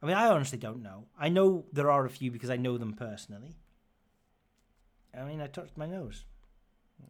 I 0.02 0.06
mean, 0.06 0.16
I 0.16 0.28
honestly 0.28 0.56
don't 0.56 0.82
know. 0.82 1.04
I 1.20 1.28
know 1.28 1.66
there 1.70 1.90
are 1.90 2.06
a 2.06 2.08
few 2.08 2.30
because 2.30 2.48
I 2.48 2.56
know 2.56 2.78
them 2.78 2.94
personally. 2.94 3.56
I 5.14 5.24
mean, 5.24 5.42
I 5.42 5.48
touched 5.48 5.76
my 5.76 5.84
nose. 5.84 6.24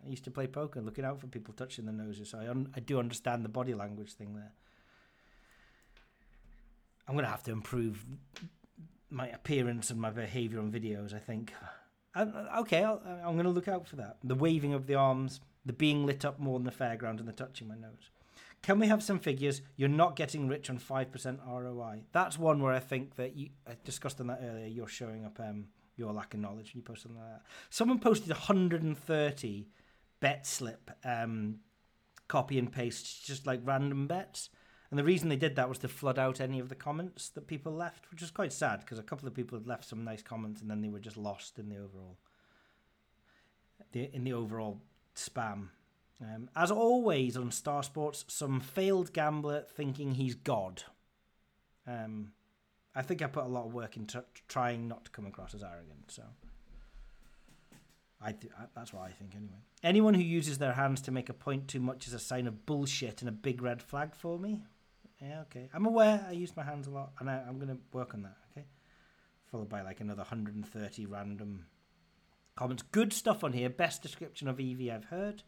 I 0.04 0.08
used 0.08 0.24
to 0.24 0.32
play 0.32 0.48
poker, 0.48 0.80
looking 0.80 1.04
out 1.04 1.20
for 1.20 1.28
people 1.28 1.54
touching 1.54 1.84
their 1.84 1.94
noses, 1.94 2.30
so 2.30 2.40
I, 2.40 2.48
un- 2.48 2.72
I 2.74 2.80
do 2.80 2.98
understand 2.98 3.44
the 3.44 3.48
body 3.48 3.72
language 3.72 4.14
thing 4.14 4.34
there. 4.34 4.52
I'm 7.06 7.14
going 7.14 7.24
to 7.24 7.30
have 7.30 7.44
to 7.44 7.52
improve 7.52 8.04
my 9.10 9.28
appearance 9.28 9.90
and 9.90 10.00
my 10.00 10.10
behaviour 10.10 10.58
on 10.58 10.72
videos, 10.72 11.14
I 11.14 11.20
think. 11.20 11.52
I, 12.16 12.22
okay, 12.62 12.82
I'll, 12.82 13.00
I'm 13.06 13.34
going 13.34 13.44
to 13.44 13.50
look 13.50 13.68
out 13.68 13.86
for 13.86 13.94
that. 13.94 14.16
The 14.24 14.34
waving 14.34 14.74
of 14.74 14.88
the 14.88 14.96
arms, 14.96 15.38
the 15.64 15.72
being 15.72 16.04
lit 16.04 16.24
up 16.24 16.40
more 16.40 16.58
than 16.58 16.66
the 16.66 16.72
fairground, 16.72 17.20
and 17.20 17.28
the 17.28 17.32
touching 17.32 17.68
my 17.68 17.76
nose. 17.76 18.10
Can 18.62 18.78
we 18.78 18.88
have 18.88 19.02
some 19.02 19.18
figures? 19.18 19.62
You're 19.76 19.88
not 19.88 20.16
getting 20.16 20.48
rich 20.48 20.68
on 20.68 20.78
5% 20.78 21.38
ROI. 21.46 22.02
That's 22.12 22.38
one 22.38 22.60
where 22.62 22.72
I 22.72 22.80
think 22.80 23.16
that 23.16 23.36
you, 23.36 23.50
I 23.66 23.76
discussed 23.84 24.20
on 24.20 24.26
that 24.26 24.40
earlier, 24.42 24.66
you're 24.66 24.88
showing 24.88 25.24
up 25.24 25.38
um, 25.40 25.66
your 25.96 26.12
lack 26.12 26.34
of 26.34 26.40
knowledge 26.40 26.74
when 26.74 26.80
you 26.80 26.82
post 26.82 27.02
something 27.02 27.20
like 27.20 27.30
that. 27.30 27.42
Someone 27.70 27.98
posted 27.98 28.30
130 28.30 29.68
bet 30.20 30.46
slip 30.46 30.90
um, 31.04 31.60
copy 32.26 32.58
and 32.58 32.70
paste, 32.70 33.24
just 33.26 33.46
like 33.46 33.60
random 33.64 34.06
bets. 34.06 34.50
And 34.90 34.98
the 34.98 35.04
reason 35.04 35.28
they 35.28 35.36
did 35.36 35.56
that 35.56 35.68
was 35.68 35.78
to 35.78 35.88
flood 35.88 36.18
out 36.18 36.40
any 36.40 36.60
of 36.60 36.68
the 36.68 36.74
comments 36.74 37.28
that 37.30 37.46
people 37.46 37.72
left, 37.72 38.10
which 38.10 38.22
was 38.22 38.30
quite 38.30 38.52
sad 38.52 38.80
because 38.80 38.98
a 38.98 39.02
couple 39.02 39.28
of 39.28 39.34
people 39.34 39.58
had 39.58 39.66
left 39.66 39.84
some 39.84 40.04
nice 40.04 40.22
comments 40.22 40.60
and 40.60 40.70
then 40.70 40.80
they 40.80 40.88
were 40.88 40.98
just 40.98 41.16
lost 41.16 41.58
in 41.58 41.68
the 41.68 41.76
overall 41.76 42.16
the 43.92 44.14
in 44.14 44.24
the 44.24 44.32
overall 44.32 44.80
spam. 45.14 45.68
Um, 46.20 46.50
as 46.56 46.70
always 46.70 47.36
on 47.36 47.50
Star 47.52 47.82
Sports, 47.82 48.24
some 48.28 48.60
failed 48.60 49.12
gambler 49.12 49.62
thinking 49.76 50.14
he's 50.14 50.34
God. 50.34 50.82
Um, 51.86 52.32
I 52.94 53.02
think 53.02 53.22
I 53.22 53.26
put 53.28 53.44
a 53.44 53.48
lot 53.48 53.66
of 53.66 53.72
work 53.74 53.96
into 53.96 54.24
trying 54.48 54.88
not 54.88 55.04
to 55.04 55.10
come 55.12 55.26
across 55.26 55.54
as 55.54 55.62
arrogant. 55.62 56.10
So 56.10 56.24
I 58.20 58.32
th- 58.32 58.52
I- 58.58 58.66
that's 58.74 58.92
what 58.92 59.02
I 59.04 59.10
think 59.12 59.34
anyway. 59.36 59.60
Anyone 59.84 60.14
who 60.14 60.22
uses 60.22 60.58
their 60.58 60.72
hands 60.72 61.00
to 61.02 61.12
make 61.12 61.28
a 61.28 61.32
point 61.34 61.68
too 61.68 61.78
much 61.80 62.08
is 62.08 62.14
a 62.14 62.18
sign 62.18 62.48
of 62.48 62.66
bullshit 62.66 63.22
and 63.22 63.28
a 63.28 63.32
big 63.32 63.62
red 63.62 63.80
flag 63.80 64.14
for 64.14 64.38
me. 64.38 64.64
Yeah, 65.22 65.42
okay. 65.42 65.68
I'm 65.72 65.86
aware 65.86 66.24
I 66.28 66.32
use 66.32 66.56
my 66.56 66.64
hands 66.64 66.86
a 66.88 66.90
lot, 66.90 67.12
and 67.20 67.30
I, 67.30 67.44
I'm 67.46 67.58
going 67.58 67.68
to 67.76 67.78
work 67.92 68.14
on 68.14 68.22
that. 68.22 68.36
Okay. 68.52 68.66
Followed 69.52 69.68
by 69.68 69.82
like 69.82 70.00
another 70.00 70.22
130 70.22 71.06
random 71.06 71.66
comments. 72.56 72.82
Good 72.82 73.12
stuff 73.12 73.44
on 73.44 73.52
here. 73.52 73.70
Best 73.70 74.02
description 74.02 74.48
of 74.48 74.58
EV 74.60 74.90
I've 74.92 75.06
heard. 75.06 75.42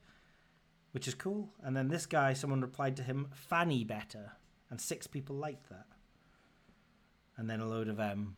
Which 0.93 1.09
is 1.09 1.15
cool. 1.15 1.51
And 1.63 1.77
then 1.77 1.89
this 1.89 2.07
guy, 2.07 2.33
someone 2.33 2.61
replied 2.61 2.97
to 2.97 3.03
him, 3.03 3.29
"Fanny 3.35 3.85
better," 3.85 4.33
and 4.71 4.81
six 4.81 5.07
people 5.07 5.37
liked 5.37 5.69
that. 5.69 5.87
And 7.37 7.49
then 7.49 7.61
a 7.61 7.67
load 7.67 7.89
of 7.89 7.99
um, 8.01 8.37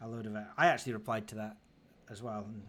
a 0.00 0.08
load 0.08 0.26
of 0.26 0.34
uh, 0.34 0.44
I 0.56 0.66
actually 0.66 0.92
replied 0.92 1.28
to 1.28 1.34
that 1.36 1.56
as 2.10 2.22
well, 2.22 2.44
and 2.46 2.62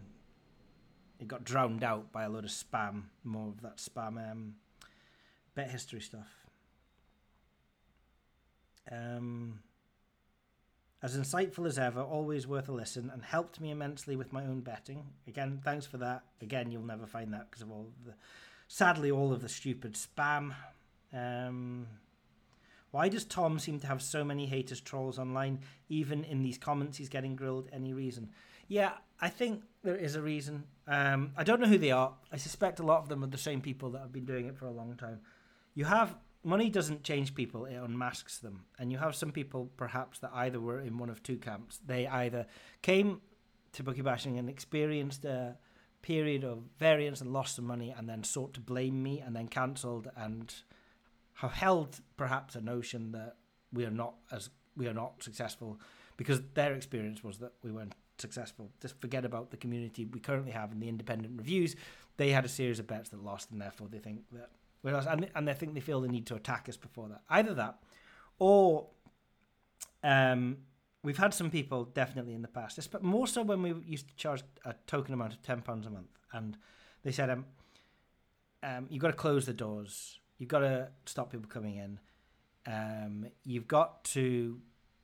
it 1.20 1.28
got 1.28 1.44
drowned 1.44 1.82
out 1.82 2.12
by 2.12 2.24
a 2.24 2.28
load 2.28 2.44
of 2.44 2.50
spam, 2.50 3.04
more 3.24 3.48
of 3.48 3.62
that 3.62 3.78
spam 3.78 4.30
um, 4.30 4.54
bet 5.54 5.70
history 5.70 6.00
stuff. 6.00 6.46
Um, 8.90 9.60
as 11.02 11.16
insightful 11.18 11.66
as 11.66 11.78
ever, 11.78 12.00
always 12.00 12.46
worth 12.46 12.68
a 12.68 12.72
listen, 12.72 13.10
and 13.12 13.22
helped 13.22 13.60
me 13.60 13.70
immensely 13.70 14.16
with 14.16 14.32
my 14.32 14.44
own 14.44 14.60
betting. 14.60 15.04
Again, 15.26 15.60
thanks 15.62 15.86
for 15.86 15.98
that. 15.98 16.22
Again, 16.40 16.70
you'll 16.70 16.82
never 16.82 17.06
find 17.06 17.32
that 17.32 17.50
because 17.50 17.62
of 17.62 17.70
all 17.70 17.90
the, 18.04 18.14
sadly, 18.68 19.10
all 19.10 19.32
of 19.32 19.42
the 19.42 19.48
stupid 19.48 19.94
spam. 19.94 20.54
Um, 21.12 21.86
why 22.90 23.08
does 23.08 23.24
Tom 23.24 23.58
seem 23.58 23.80
to 23.80 23.86
have 23.86 24.00
so 24.00 24.24
many 24.24 24.46
haters, 24.46 24.80
trolls 24.80 25.18
online? 25.18 25.60
Even 25.88 26.24
in 26.24 26.42
these 26.42 26.58
comments, 26.58 26.96
he's 26.98 27.08
getting 27.08 27.36
grilled. 27.36 27.68
Any 27.72 27.92
reason? 27.92 28.30
Yeah, 28.68 28.92
I 29.20 29.28
think 29.28 29.62
there 29.82 29.96
is 29.96 30.16
a 30.16 30.22
reason. 30.22 30.64
Um, 30.86 31.32
I 31.36 31.44
don't 31.44 31.60
know 31.60 31.68
who 31.68 31.78
they 31.78 31.90
are. 31.90 32.14
I 32.32 32.36
suspect 32.36 32.80
a 32.80 32.84
lot 32.84 33.02
of 33.02 33.08
them 33.08 33.22
are 33.22 33.28
the 33.28 33.38
same 33.38 33.60
people 33.60 33.90
that 33.90 34.00
have 34.00 34.12
been 34.12 34.24
doing 34.24 34.46
it 34.46 34.56
for 34.56 34.66
a 34.66 34.72
long 34.72 34.96
time. 34.96 35.20
You 35.74 35.84
have 35.84 36.16
money 36.42 36.70
doesn't 36.70 37.02
change 37.04 37.34
people; 37.34 37.66
it 37.66 37.76
unmasks 37.76 38.38
them. 38.38 38.64
And 38.78 38.90
you 38.90 38.98
have 38.98 39.14
some 39.14 39.30
people, 39.30 39.70
perhaps, 39.76 40.18
that 40.20 40.30
either 40.32 40.60
were 40.60 40.80
in 40.80 40.98
one 40.98 41.10
of 41.10 41.22
two 41.22 41.36
camps. 41.36 41.80
They 41.86 42.06
either 42.06 42.46
came 42.82 43.20
to 43.72 43.82
bookie 43.82 44.02
bashing 44.02 44.38
and 44.38 44.48
experienced 44.48 45.24
a 45.24 45.56
period 46.06 46.44
of 46.44 46.62
variance 46.78 47.20
and 47.20 47.32
lost 47.32 47.56
some 47.56 47.66
money, 47.66 47.92
and 47.96 48.08
then 48.08 48.22
sought 48.22 48.54
to 48.54 48.60
blame 48.60 49.02
me, 49.02 49.18
and 49.18 49.34
then 49.34 49.48
cancelled 49.48 50.08
and 50.16 50.54
have 51.34 51.52
held 51.52 52.00
perhaps 52.16 52.54
a 52.54 52.60
notion 52.60 53.10
that 53.10 53.34
we 53.72 53.84
are 53.84 53.90
not 53.90 54.14
as 54.30 54.50
we 54.76 54.86
are 54.86 54.94
not 54.94 55.22
successful 55.22 55.80
because 56.16 56.40
their 56.54 56.74
experience 56.74 57.24
was 57.24 57.38
that 57.38 57.52
we 57.62 57.72
weren't 57.72 57.94
successful. 58.18 58.70
Just 58.80 59.00
forget 59.00 59.24
about 59.24 59.50
the 59.50 59.56
community 59.56 60.04
we 60.04 60.20
currently 60.20 60.52
have 60.52 60.70
and 60.70 60.80
the 60.80 60.88
independent 60.88 61.34
reviews. 61.36 61.74
They 62.18 62.30
had 62.30 62.44
a 62.44 62.48
series 62.48 62.78
of 62.78 62.86
bets 62.86 63.08
that 63.10 63.24
lost, 63.24 63.50
and 63.50 63.60
therefore 63.60 63.88
they 63.90 63.98
think 63.98 64.20
that 64.32 64.50
we're 64.84 64.92
lost, 64.92 65.08
and 65.08 65.28
and 65.34 65.48
they 65.48 65.54
think 65.54 65.74
they 65.74 65.80
feel 65.80 66.00
the 66.00 66.08
need 66.08 66.26
to 66.26 66.36
attack 66.36 66.68
us 66.68 66.76
before 66.76 67.08
that. 67.08 67.22
Either 67.28 67.52
that, 67.54 67.78
or 68.38 68.86
um, 70.04 70.58
we've 71.06 71.16
had 71.16 71.32
some 71.32 71.50
people 71.50 71.84
definitely 71.84 72.34
in 72.34 72.42
the 72.42 72.48
past, 72.48 72.90
but 72.90 73.00
more 73.00 73.28
so 73.28 73.40
when 73.40 73.62
we 73.62 73.72
used 73.86 74.08
to 74.08 74.16
charge 74.16 74.42
a 74.64 74.74
token 74.88 75.14
amount 75.14 75.32
of 75.32 75.40
ten 75.40 75.62
pounds 75.62 75.86
a 75.86 75.90
month, 75.90 76.10
and 76.32 76.58
they 77.04 77.12
said, 77.12 77.30
um, 77.30 77.44
um, 78.64 78.86
you've 78.90 79.00
got 79.00 79.12
to 79.12 79.16
close 79.16 79.46
the 79.46 79.52
doors, 79.52 80.18
you've 80.38 80.48
got 80.48 80.58
to 80.58 80.88
stop 81.04 81.30
people 81.30 81.48
coming 81.48 81.76
in, 81.76 82.00
um, 82.66 83.26
you've 83.44 83.68
got 83.68 84.02
to 84.02 84.60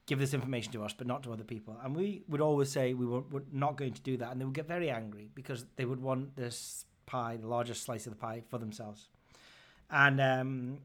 give 0.06 0.18
this 0.18 0.34
information 0.34 0.72
to 0.72 0.82
us, 0.82 0.92
but 0.92 1.06
not 1.06 1.22
to 1.22 1.32
other 1.32 1.44
people. 1.44 1.78
And 1.84 1.94
we 1.94 2.24
would 2.28 2.40
always 2.40 2.68
say 2.68 2.94
we 2.94 3.06
were, 3.06 3.20
were 3.20 3.44
not 3.52 3.76
going 3.76 3.92
to 3.92 4.02
do 4.02 4.16
that, 4.16 4.32
and 4.32 4.40
they 4.40 4.44
would 4.44 4.54
get 4.54 4.66
very 4.66 4.90
angry 4.90 5.30
because 5.32 5.64
they 5.76 5.84
would 5.84 6.00
want 6.00 6.34
this 6.34 6.84
pie, 7.06 7.36
the 7.36 7.46
largest 7.46 7.84
slice 7.84 8.06
of 8.06 8.12
the 8.12 8.18
pie, 8.18 8.42
for 8.48 8.58
themselves. 8.58 9.08
And 9.88 10.20
um, 10.20 10.78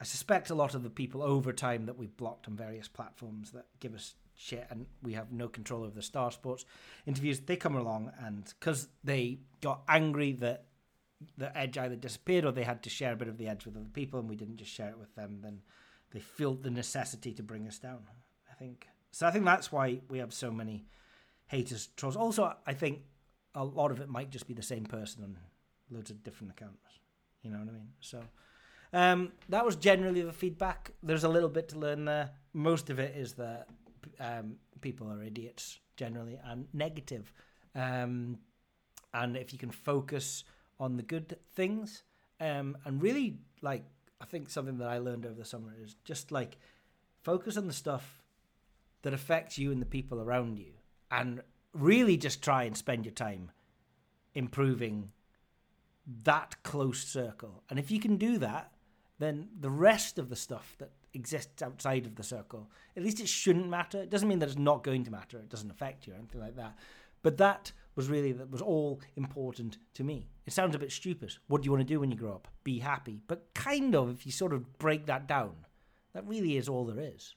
I 0.00 0.04
suspect 0.04 0.50
a 0.50 0.54
lot 0.54 0.76
of 0.76 0.84
the 0.84 0.90
people 0.90 1.20
over 1.20 1.52
time 1.52 1.86
that 1.86 1.98
we've 1.98 2.16
blocked 2.16 2.46
on 2.46 2.54
various 2.54 2.86
platforms 2.86 3.50
that 3.50 3.66
give 3.80 3.94
us 3.94 4.14
shit 4.42 4.66
and 4.70 4.86
we 5.02 5.12
have 5.12 5.32
no 5.32 5.48
control 5.48 5.82
over 5.82 5.94
the 5.94 6.02
Star 6.02 6.30
Sports 6.30 6.64
interviews, 7.06 7.40
they 7.40 7.56
come 7.56 7.76
along 7.76 8.12
and 8.24 8.52
because 8.58 8.88
they 9.04 9.38
got 9.60 9.82
angry 9.88 10.32
that 10.32 10.64
the 11.38 11.56
edge 11.56 11.78
either 11.78 11.96
disappeared 11.96 12.44
or 12.44 12.52
they 12.52 12.64
had 12.64 12.82
to 12.82 12.90
share 12.90 13.12
a 13.12 13.16
bit 13.16 13.28
of 13.28 13.38
the 13.38 13.48
edge 13.48 13.64
with 13.64 13.76
other 13.76 13.90
people 13.92 14.18
and 14.18 14.28
we 14.28 14.36
didn't 14.36 14.56
just 14.56 14.72
share 14.72 14.90
it 14.90 14.98
with 14.98 15.14
them, 15.14 15.38
then 15.42 15.60
they 16.12 16.20
felt 16.20 16.62
the 16.62 16.70
necessity 16.70 17.32
to 17.32 17.42
bring 17.42 17.66
us 17.66 17.78
down. 17.78 18.00
I 18.50 18.54
think 18.54 18.88
so. 19.12 19.26
I 19.26 19.30
think 19.30 19.44
that's 19.44 19.70
why 19.70 20.00
we 20.08 20.18
have 20.18 20.32
so 20.32 20.50
many 20.50 20.86
haters, 21.46 21.88
trolls. 21.96 22.16
Also, 22.16 22.54
I 22.66 22.72
think 22.72 23.00
a 23.54 23.64
lot 23.64 23.90
of 23.90 24.00
it 24.00 24.08
might 24.08 24.30
just 24.30 24.46
be 24.46 24.54
the 24.54 24.62
same 24.62 24.84
person 24.84 25.22
on 25.22 25.36
loads 25.90 26.10
of 26.10 26.22
different 26.24 26.52
accounts. 26.52 26.98
You 27.42 27.50
know 27.50 27.58
what 27.58 27.68
I 27.68 27.72
mean? 27.72 27.88
So 28.00 28.22
um, 28.92 29.32
that 29.48 29.64
was 29.64 29.76
generally 29.76 30.22
the 30.22 30.32
feedback. 30.32 30.92
There's 31.02 31.24
a 31.24 31.28
little 31.28 31.48
bit 31.48 31.68
to 31.70 31.78
learn 31.78 32.04
there. 32.04 32.30
Most 32.52 32.90
of 32.90 32.98
it 32.98 33.16
is 33.16 33.34
that 33.34 33.68
um, 34.20 34.56
people 34.80 35.10
are 35.10 35.22
idiots 35.22 35.78
generally 35.96 36.38
and 36.44 36.66
negative. 36.72 37.32
Um, 37.74 38.38
and 39.14 39.36
if 39.36 39.52
you 39.52 39.58
can 39.58 39.70
focus 39.70 40.44
on 40.80 40.96
the 40.96 41.02
good 41.02 41.38
things 41.54 42.02
um, 42.40 42.76
and 42.84 43.02
really 43.02 43.38
like, 43.60 43.84
I 44.20 44.24
think 44.24 44.50
something 44.50 44.78
that 44.78 44.88
I 44.88 44.98
learned 44.98 45.26
over 45.26 45.34
the 45.34 45.44
summer 45.44 45.72
is 45.82 45.96
just 46.04 46.32
like 46.32 46.58
focus 47.22 47.56
on 47.56 47.66
the 47.66 47.72
stuff 47.72 48.22
that 49.02 49.14
affects 49.14 49.58
you 49.58 49.70
and 49.72 49.80
the 49.80 49.86
people 49.86 50.20
around 50.20 50.58
you 50.58 50.72
and 51.10 51.42
really 51.74 52.16
just 52.16 52.42
try 52.42 52.64
and 52.64 52.76
spend 52.76 53.04
your 53.04 53.14
time 53.14 53.50
improving 54.34 55.10
that 56.24 56.62
close 56.62 57.04
circle. 57.04 57.62
And 57.70 57.78
if 57.78 57.90
you 57.90 58.00
can 58.00 58.16
do 58.16 58.38
that, 58.38 58.72
then 59.18 59.48
the 59.58 59.70
rest 59.70 60.18
of 60.18 60.28
the 60.28 60.36
stuff 60.36 60.74
that 60.78 60.90
exists 61.14 61.62
outside 61.62 62.06
of 62.06 62.16
the 62.16 62.22
circle, 62.22 62.70
at 62.96 63.02
least 63.02 63.20
it 63.20 63.28
shouldn't 63.28 63.68
matter. 63.68 64.02
It 64.02 64.10
doesn't 64.10 64.28
mean 64.28 64.38
that 64.40 64.48
it's 64.48 64.58
not 64.58 64.82
going 64.82 65.04
to 65.04 65.10
matter. 65.10 65.38
It 65.38 65.48
doesn't 65.48 65.70
affect 65.70 66.06
you 66.06 66.12
or 66.12 66.16
anything 66.16 66.40
like 66.40 66.56
that. 66.56 66.76
But 67.22 67.36
that 67.38 67.72
was 67.94 68.08
really 68.08 68.32
that 68.32 68.50
was 68.50 68.62
all 68.62 69.00
important 69.16 69.78
to 69.94 70.04
me. 70.04 70.28
It 70.46 70.52
sounds 70.52 70.74
a 70.74 70.78
bit 70.78 70.92
stupid. 70.92 71.34
What 71.46 71.62
do 71.62 71.66
you 71.66 71.72
want 71.72 71.86
to 71.86 71.94
do 71.94 72.00
when 72.00 72.10
you 72.10 72.16
grow 72.16 72.32
up? 72.32 72.48
Be 72.64 72.78
happy. 72.78 73.20
But 73.26 73.54
kind 73.54 73.94
of, 73.94 74.10
if 74.10 74.26
you 74.26 74.32
sort 74.32 74.52
of 74.52 74.78
break 74.78 75.06
that 75.06 75.28
down, 75.28 75.54
that 76.14 76.26
really 76.26 76.56
is 76.56 76.68
all 76.68 76.84
there 76.84 77.04
is. 77.04 77.34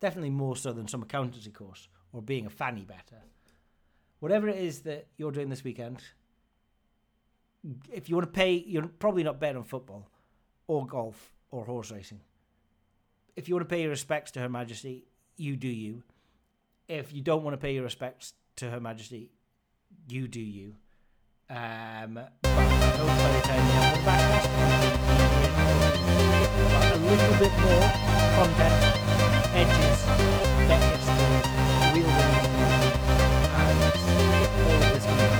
Definitely 0.00 0.30
more 0.30 0.56
so 0.56 0.72
than 0.72 0.88
some 0.88 1.02
accountancy 1.02 1.50
course 1.50 1.88
or 2.12 2.20
being 2.20 2.46
a 2.46 2.50
fanny 2.50 2.84
better. 2.84 3.22
Whatever 4.20 4.48
it 4.48 4.58
is 4.58 4.80
that 4.80 5.06
you're 5.16 5.32
doing 5.32 5.48
this 5.48 5.64
weekend, 5.64 6.02
if 7.92 8.08
you 8.08 8.16
want 8.16 8.26
to 8.26 8.32
pay, 8.32 8.52
you're 8.66 8.86
probably 8.86 9.22
not 9.22 9.40
betting 9.40 9.58
on 9.58 9.64
football 9.64 10.08
or 10.66 10.86
golf 10.86 11.32
or 11.50 11.64
horse 11.64 11.90
racing 11.90 12.20
if 13.36 13.48
you 13.48 13.54
want 13.54 13.68
to 13.68 13.72
pay 13.72 13.82
your 13.82 13.90
respects 13.90 14.32
to 14.32 14.40
Her 14.40 14.48
Majesty, 14.48 15.04
you 15.36 15.56
do 15.56 15.68
you. 15.68 16.02
If 16.88 17.12
you 17.12 17.20
don't 17.20 17.44
want 17.44 17.52
to 17.54 17.58
pay 17.58 17.74
your 17.74 17.84
respects 17.84 18.32
to 18.56 18.70
Her 18.70 18.80
Majesty, 18.80 19.30
you 20.08 20.26
do 20.26 20.40
you. 20.40 20.74
Um, 21.50 22.18
a 22.18 22.30
little 26.96 27.38
bit 27.38 27.52
more 27.60 27.90
content, 28.34 28.74
edges, 29.54 30.04
and 30.08 30.82
all 35.30 35.35